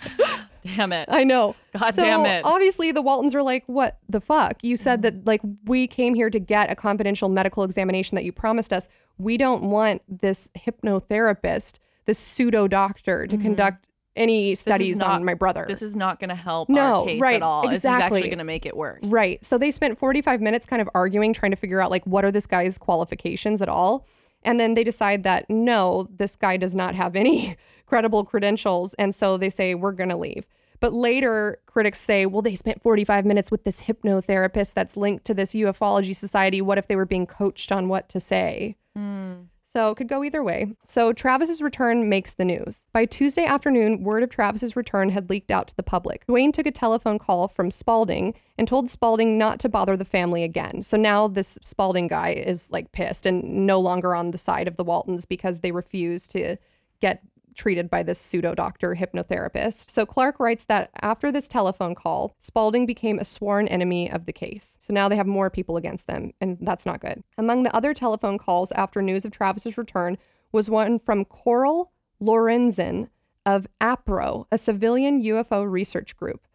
Damn 0.62 0.92
it. 0.92 1.08
I 1.10 1.24
know. 1.24 1.54
God 1.76 1.94
so 1.94 2.02
damn 2.02 2.26
it. 2.26 2.44
Obviously, 2.44 2.92
the 2.92 3.02
Waltons 3.02 3.34
are 3.34 3.42
like, 3.42 3.64
"What 3.66 3.98
the 4.08 4.20
fuck? 4.20 4.56
You 4.62 4.76
said 4.76 5.02
that 5.02 5.26
like 5.26 5.40
we 5.64 5.86
came 5.86 6.14
here 6.14 6.30
to 6.30 6.38
get 6.38 6.70
a 6.70 6.74
confidential 6.74 7.28
medical 7.28 7.64
examination 7.64 8.14
that 8.16 8.24
you 8.24 8.32
promised 8.32 8.72
us. 8.72 8.88
We 9.18 9.36
don't 9.36 9.64
want 9.64 10.02
this 10.08 10.48
hypnotherapist, 10.56 11.78
this 12.06 12.18
pseudo 12.18 12.68
doctor, 12.68 13.26
to 13.26 13.36
mm-hmm. 13.36 13.42
conduct 13.42 13.86
any 14.16 14.54
studies 14.54 14.98
not- 14.98 15.10
on 15.10 15.24
my 15.24 15.34
brother." 15.34 15.64
This 15.68 15.82
is 15.82 15.96
not 15.96 16.20
going 16.20 16.30
to 16.30 16.34
help 16.34 16.68
No, 16.68 17.00
our 17.00 17.04
case 17.04 17.20
right, 17.20 17.36
at 17.36 17.42
all. 17.42 17.68
This 17.68 17.78
is 17.78 17.84
actually 17.84 18.22
going 18.22 18.38
to 18.38 18.44
make 18.44 18.66
it 18.66 18.76
worse. 18.76 19.08
Right. 19.10 19.44
So 19.44 19.58
they 19.58 19.70
spent 19.70 19.98
45 19.98 20.40
minutes 20.40 20.66
kind 20.66 20.82
of 20.82 20.88
arguing, 20.94 21.32
trying 21.32 21.52
to 21.52 21.56
figure 21.56 21.80
out 21.80 21.90
like 21.90 22.04
what 22.06 22.24
are 22.24 22.30
this 22.30 22.46
guy's 22.46 22.78
qualifications 22.78 23.62
at 23.62 23.68
all. 23.68 24.06
And 24.44 24.58
then 24.58 24.74
they 24.74 24.84
decide 24.84 25.24
that 25.24 25.48
no, 25.50 26.08
this 26.16 26.36
guy 26.36 26.56
does 26.56 26.74
not 26.74 26.94
have 26.94 27.16
any 27.16 27.56
credible 27.86 28.24
credentials. 28.24 28.94
And 28.94 29.14
so 29.14 29.36
they 29.36 29.50
say, 29.50 29.74
we're 29.74 29.92
going 29.92 30.10
to 30.10 30.16
leave. 30.16 30.46
But 30.80 30.92
later, 30.92 31.58
critics 31.66 32.00
say, 32.00 32.24
well, 32.26 32.42
they 32.42 32.54
spent 32.54 32.80
45 32.82 33.24
minutes 33.24 33.50
with 33.50 33.64
this 33.64 33.82
hypnotherapist 33.82 34.74
that's 34.74 34.96
linked 34.96 35.24
to 35.24 35.34
this 35.34 35.52
ufology 35.52 36.14
society. 36.14 36.60
What 36.60 36.78
if 36.78 36.86
they 36.86 36.96
were 36.96 37.04
being 37.04 37.26
coached 37.26 37.72
on 37.72 37.88
what 37.88 38.08
to 38.10 38.20
say? 38.20 38.76
Hmm. 38.94 39.34
So 39.70 39.90
it 39.90 39.96
could 39.96 40.08
go 40.08 40.24
either 40.24 40.42
way. 40.42 40.72
So 40.82 41.12
Travis's 41.12 41.60
return 41.60 42.08
makes 42.08 42.32
the 42.32 42.46
news. 42.46 42.86
By 42.94 43.04
Tuesday 43.04 43.44
afternoon, 43.44 44.02
word 44.02 44.22
of 44.22 44.30
Travis's 44.30 44.76
return 44.76 45.10
had 45.10 45.28
leaked 45.28 45.50
out 45.50 45.68
to 45.68 45.76
the 45.76 45.82
public. 45.82 46.24
Duane 46.26 46.52
took 46.52 46.66
a 46.66 46.70
telephone 46.70 47.18
call 47.18 47.48
from 47.48 47.70
Spaulding 47.70 48.34
and 48.56 48.66
told 48.66 48.88
Spaulding 48.88 49.36
not 49.36 49.60
to 49.60 49.68
bother 49.68 49.94
the 49.94 50.06
family 50.06 50.42
again. 50.42 50.82
So 50.82 50.96
now 50.96 51.28
this 51.28 51.58
Spaulding 51.62 52.08
guy 52.08 52.30
is 52.30 52.70
like 52.70 52.92
pissed 52.92 53.26
and 53.26 53.66
no 53.66 53.78
longer 53.78 54.14
on 54.14 54.30
the 54.30 54.38
side 54.38 54.68
of 54.68 54.78
the 54.78 54.84
Waltons 54.84 55.26
because 55.26 55.60
they 55.60 55.70
refuse 55.70 56.26
to 56.28 56.56
get 57.02 57.22
treated 57.58 57.90
by 57.90 58.02
this 58.02 58.18
pseudo 58.18 58.54
doctor 58.54 58.94
hypnotherapist. 58.94 59.90
So 59.90 60.06
Clark 60.06 60.40
writes 60.40 60.64
that 60.64 60.90
after 61.02 61.30
this 61.30 61.48
telephone 61.48 61.94
call, 61.94 62.34
Spaulding 62.38 62.86
became 62.86 63.18
a 63.18 63.24
sworn 63.24 63.68
enemy 63.68 64.10
of 64.10 64.24
the 64.24 64.32
case. 64.32 64.78
So 64.80 64.94
now 64.94 65.08
they 65.08 65.16
have 65.16 65.26
more 65.26 65.50
people 65.50 65.76
against 65.76 66.06
them, 66.06 66.32
and 66.40 66.56
that's 66.60 66.86
not 66.86 67.00
good. 67.00 67.22
Among 67.36 67.64
the 67.64 67.76
other 67.76 67.92
telephone 67.92 68.38
calls 68.38 68.72
after 68.72 69.02
news 69.02 69.24
of 69.24 69.32
Travis's 69.32 69.76
return 69.76 70.16
was 70.52 70.70
one 70.70 70.98
from 71.00 71.24
Coral 71.26 71.92
Lorenzen 72.22 73.08
of 73.44 73.66
APRO, 73.80 74.46
a 74.50 74.56
civilian 74.56 75.22
UFO 75.22 75.70
research 75.70 76.16
group. 76.16 76.46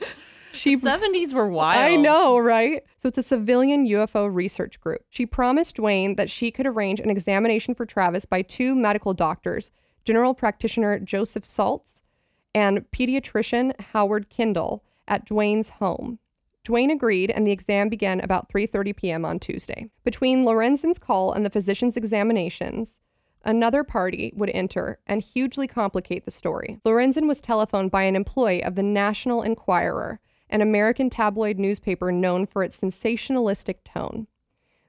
She 0.52 0.76
70s 0.76 1.32
were 1.32 1.48
wild. 1.48 1.80
I 1.80 1.96
know, 1.96 2.38
right? 2.38 2.82
So 2.98 3.08
it's 3.08 3.18
a 3.18 3.22
civilian 3.22 3.86
UFO 3.86 4.32
research 4.32 4.78
group. 4.80 5.02
She 5.08 5.26
promised 5.26 5.76
Duane 5.76 6.16
that 6.16 6.30
she 6.30 6.50
could 6.50 6.66
arrange 6.66 7.00
an 7.00 7.10
examination 7.10 7.74
for 7.74 7.86
Travis 7.86 8.26
by 8.26 8.42
two 8.42 8.74
medical 8.74 9.14
doctors, 9.14 9.70
general 10.04 10.34
practitioner 10.34 10.98
Joseph 10.98 11.44
Saults 11.44 12.02
and 12.54 12.90
pediatrician 12.90 13.78
Howard 13.92 14.30
Kandell 14.30 14.80
at 15.08 15.24
Duane's 15.24 15.70
home. 15.70 16.18
Duane 16.64 16.90
agreed 16.90 17.30
and 17.30 17.46
the 17.46 17.52
exam 17.52 17.88
began 17.88 18.20
about 18.20 18.48
3:30 18.48 18.94
p.m. 18.94 19.24
on 19.24 19.40
Tuesday. 19.40 19.90
Between 20.04 20.44
Lorenzen's 20.44 20.98
call 20.98 21.32
and 21.32 21.44
the 21.44 21.50
physician's 21.50 21.96
examinations, 21.96 23.00
another 23.44 23.82
party 23.82 24.32
would 24.36 24.50
enter 24.50 24.98
and 25.06 25.22
hugely 25.22 25.66
complicate 25.66 26.24
the 26.24 26.30
story. 26.30 26.78
Lorenzen 26.84 27.26
was 27.26 27.40
telephoned 27.40 27.90
by 27.90 28.04
an 28.04 28.14
employee 28.14 28.62
of 28.62 28.76
the 28.76 28.82
National 28.82 29.42
Enquirer, 29.42 30.20
an 30.48 30.60
American 30.60 31.10
tabloid 31.10 31.58
newspaper 31.58 32.12
known 32.12 32.46
for 32.46 32.62
its 32.62 32.78
sensationalistic 32.78 33.78
tone. 33.84 34.28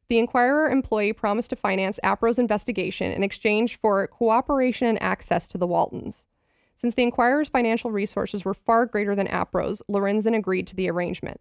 The 0.09 0.19
Enquirer 0.19 0.69
employee 0.69 1.13
promised 1.13 1.49
to 1.51 1.55
finance 1.55 1.99
APRO's 2.03 2.37
investigation 2.37 3.11
in 3.11 3.23
exchange 3.23 3.79
for 3.79 4.05
cooperation 4.07 4.87
and 4.87 5.01
access 5.01 5.47
to 5.49 5.57
the 5.57 5.67
Waltons. 5.67 6.25
Since 6.75 6.95
the 6.95 7.03
Enquirer's 7.03 7.49
financial 7.49 7.91
resources 7.91 8.43
were 8.43 8.53
far 8.53 8.85
greater 8.85 9.15
than 9.15 9.27
APRO's, 9.27 9.81
Lorenzen 9.89 10.35
agreed 10.35 10.67
to 10.67 10.75
the 10.75 10.89
arrangement. 10.89 11.39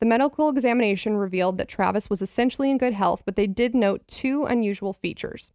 The 0.00 0.06
medical 0.06 0.48
examination 0.48 1.16
revealed 1.16 1.58
that 1.58 1.68
Travis 1.68 2.08
was 2.08 2.22
essentially 2.22 2.70
in 2.70 2.78
good 2.78 2.92
health, 2.92 3.22
but 3.24 3.36
they 3.36 3.46
did 3.46 3.74
note 3.74 4.06
two 4.06 4.44
unusual 4.44 4.92
features. 4.92 5.52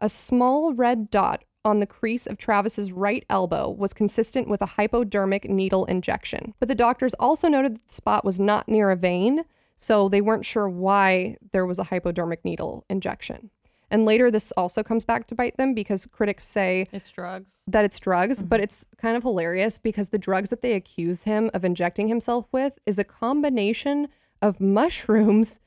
A 0.00 0.08
small 0.08 0.72
red 0.72 1.10
dot 1.10 1.44
on 1.64 1.80
the 1.80 1.86
crease 1.86 2.26
of 2.26 2.38
Travis's 2.38 2.92
right 2.92 3.24
elbow 3.28 3.68
was 3.68 3.92
consistent 3.92 4.48
with 4.48 4.62
a 4.62 4.66
hypodermic 4.66 5.48
needle 5.50 5.84
injection. 5.86 6.54
But 6.58 6.68
the 6.68 6.74
doctors 6.74 7.14
also 7.14 7.48
noted 7.48 7.74
that 7.74 7.88
the 7.88 7.94
spot 7.94 8.24
was 8.24 8.40
not 8.40 8.68
near 8.68 8.90
a 8.90 8.96
vein, 8.96 9.44
so 9.82 10.08
they 10.10 10.20
weren't 10.20 10.44
sure 10.44 10.68
why 10.68 11.36
there 11.52 11.64
was 11.64 11.78
a 11.78 11.84
hypodermic 11.84 12.44
needle 12.44 12.84
injection. 12.90 13.48
And 13.90 14.04
later, 14.04 14.30
this 14.30 14.52
also 14.52 14.82
comes 14.84 15.04
back 15.04 15.26
to 15.28 15.34
bite 15.34 15.56
them 15.56 15.72
because 15.74 16.06
critics 16.06 16.46
say 16.46 16.86
It's 16.92 17.10
drugs. 17.10 17.62
that 17.66 17.84
it's 17.84 17.98
drugs, 17.98 18.38
Mm-hmm. 18.38 18.48
but 18.48 18.60
it's 18.60 18.84
kind 18.98 19.16
of 19.16 19.22
hilarious 19.22 19.78
because 19.78 20.10
the 20.10 20.18
drugs 20.18 20.50
that 20.50 20.60
they 20.62 20.74
accuse 20.74 21.22
him 21.22 21.50
of 21.54 21.64
injecting 21.64 22.06
himself 22.08 22.46
with 22.52 22.78
is 22.86 22.98
a 22.98 23.04
combination 23.04 24.08
of 24.42 24.60
mushrooms 24.60 25.58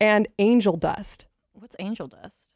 and 0.00 0.26
angel 0.38 0.76
dust. 0.76 1.26
What's 1.52 1.76
angel 1.78 2.08
dust? 2.08 2.54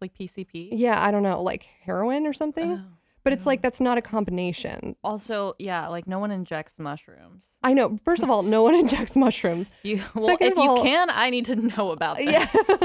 Like 0.00 0.14
PCP? 0.14 0.68
Yeah, 0.72 0.98
I 1.04 1.10
don't 1.10 1.22
know, 1.22 1.42
like 1.42 1.64
heroin 1.82 2.26
or 2.26 2.32
something. 2.32 2.72
Oh, 2.72 2.84
but 3.24 3.32
it's 3.32 3.42
mm-hmm. 3.42 3.48
like 3.48 3.62
that's 3.62 3.80
not 3.80 3.98
a 3.98 4.02
combination. 4.02 4.96
Also, 5.04 5.54
yeah, 5.58 5.88
like 5.88 6.06
no 6.06 6.18
one 6.18 6.30
injects 6.30 6.78
mushrooms. 6.78 7.44
I 7.62 7.74
know. 7.74 7.98
First 8.04 8.22
of 8.22 8.30
all, 8.30 8.42
no 8.42 8.62
one 8.62 8.74
injects 8.82 9.16
mushrooms. 9.16 9.68
You 9.82 10.02
well, 10.14 10.28
Second 10.28 10.48
if 10.48 10.58
of 10.58 10.64
you 10.64 10.70
all- 10.70 10.82
can, 10.82 11.10
I 11.10 11.30
need 11.30 11.44
to 11.46 11.56
know 11.56 11.90
about 11.90 12.18
this. 12.18 12.26
Yeah. 12.26 12.48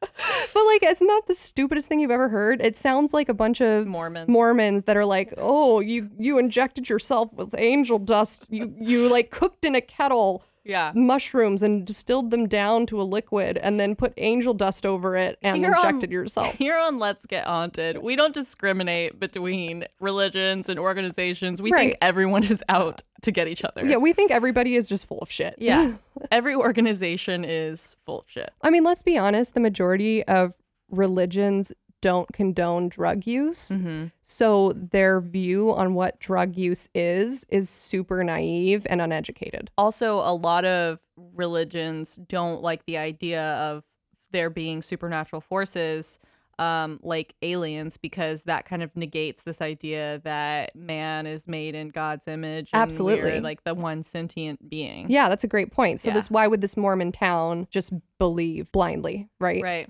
but 0.00 0.66
like 0.66 0.82
it's 0.82 1.00
not 1.00 1.26
that 1.26 1.34
the 1.34 1.34
stupidest 1.34 1.88
thing 1.88 2.00
you've 2.00 2.10
ever 2.10 2.28
heard. 2.28 2.60
It 2.60 2.76
sounds 2.76 3.12
like 3.12 3.28
a 3.28 3.34
bunch 3.34 3.60
of 3.60 3.86
Mormons. 3.86 4.28
Mormons 4.28 4.84
that 4.84 4.96
are 4.96 5.04
like, 5.04 5.32
"Oh, 5.36 5.80
you 5.80 6.10
you 6.18 6.38
injected 6.38 6.88
yourself 6.88 7.32
with 7.32 7.54
angel 7.56 7.98
dust. 7.98 8.46
You 8.50 8.74
you 8.78 9.08
like 9.08 9.30
cooked 9.30 9.64
in 9.64 9.74
a 9.74 9.80
kettle 9.80 10.44
Yeah. 10.64 10.92
mushrooms 10.94 11.62
and 11.62 11.86
distilled 11.86 12.30
them 12.30 12.48
down 12.48 12.86
to 12.86 13.00
a 13.00 13.04
liquid 13.04 13.58
and 13.58 13.78
then 13.78 13.94
put 13.94 14.14
angel 14.16 14.54
dust 14.54 14.86
over 14.86 15.16
it 15.16 15.38
and 15.42 15.58
Here 15.58 15.74
on- 15.74 15.86
injected 15.86 16.10
yourself. 16.10 16.54
Here 16.58 16.76
on 16.78 16.98
Let's 16.98 17.26
Get 17.26 17.44
Haunted, 17.46 17.98
we 17.98 18.16
don't 18.16 18.32
discriminate 18.34 19.20
between 19.20 19.84
religions 20.00 20.68
and 20.68 20.78
organizations. 20.78 21.60
We 21.60 21.70
think 21.70 21.96
everyone 22.00 22.44
is 22.44 22.62
out 22.68 23.02
to 23.22 23.30
get 23.32 23.48
each 23.48 23.64
other. 23.64 23.86
Yeah, 23.86 23.96
we 23.96 24.12
think 24.12 24.30
everybody 24.30 24.76
is 24.76 24.88
just 24.88 25.06
full 25.06 25.18
of 25.20 25.30
shit. 25.30 25.54
Yeah. 25.58 25.94
Every 26.30 26.54
organization 26.54 27.44
is 27.44 27.96
full 28.04 28.20
of 28.20 28.30
shit. 28.30 28.50
I 28.62 28.70
mean, 28.70 28.84
let's 28.84 29.02
be 29.02 29.16
honest, 29.18 29.54
the 29.54 29.60
majority 29.60 30.24
of 30.24 30.54
religions 30.90 31.72
don't 32.04 32.30
condone 32.34 32.90
drug 32.90 33.26
use. 33.26 33.70
Mm-hmm. 33.70 34.08
So 34.22 34.74
their 34.74 35.22
view 35.22 35.72
on 35.72 35.94
what 35.94 36.20
drug 36.20 36.54
use 36.54 36.86
is 36.94 37.46
is 37.48 37.70
super 37.70 38.22
naive 38.22 38.86
and 38.90 39.00
uneducated. 39.00 39.70
Also, 39.78 40.16
a 40.16 40.34
lot 40.34 40.66
of 40.66 41.00
religions 41.16 42.20
don't 42.28 42.60
like 42.60 42.84
the 42.84 42.98
idea 42.98 43.54
of 43.54 43.84
there 44.32 44.50
being 44.50 44.82
supernatural 44.82 45.40
forces 45.40 46.18
um, 46.58 47.00
like 47.02 47.34
aliens 47.40 47.96
because 47.96 48.42
that 48.42 48.66
kind 48.66 48.82
of 48.82 48.94
negates 48.94 49.42
this 49.42 49.62
idea 49.62 50.20
that 50.24 50.76
man 50.76 51.26
is 51.26 51.48
made 51.48 51.74
in 51.74 51.88
God's 51.88 52.28
image. 52.28 52.68
And 52.74 52.82
Absolutely. 52.82 53.40
like 53.40 53.64
the 53.64 53.74
one 53.74 54.02
sentient 54.02 54.68
being. 54.68 55.08
Yeah, 55.08 55.30
that's 55.30 55.42
a 55.42 55.48
great 55.48 55.72
point. 55.72 56.00
So 56.00 56.10
Yeah. 56.10 56.14
this 56.14 56.30
why 56.30 56.46
would 56.46 56.60
this 56.60 56.76
Mormon 56.76 57.12
town 57.12 57.66
just 57.70 57.94
believe 58.18 58.70
blindly, 58.72 59.28
right? 59.40 59.62
Right. 59.62 59.88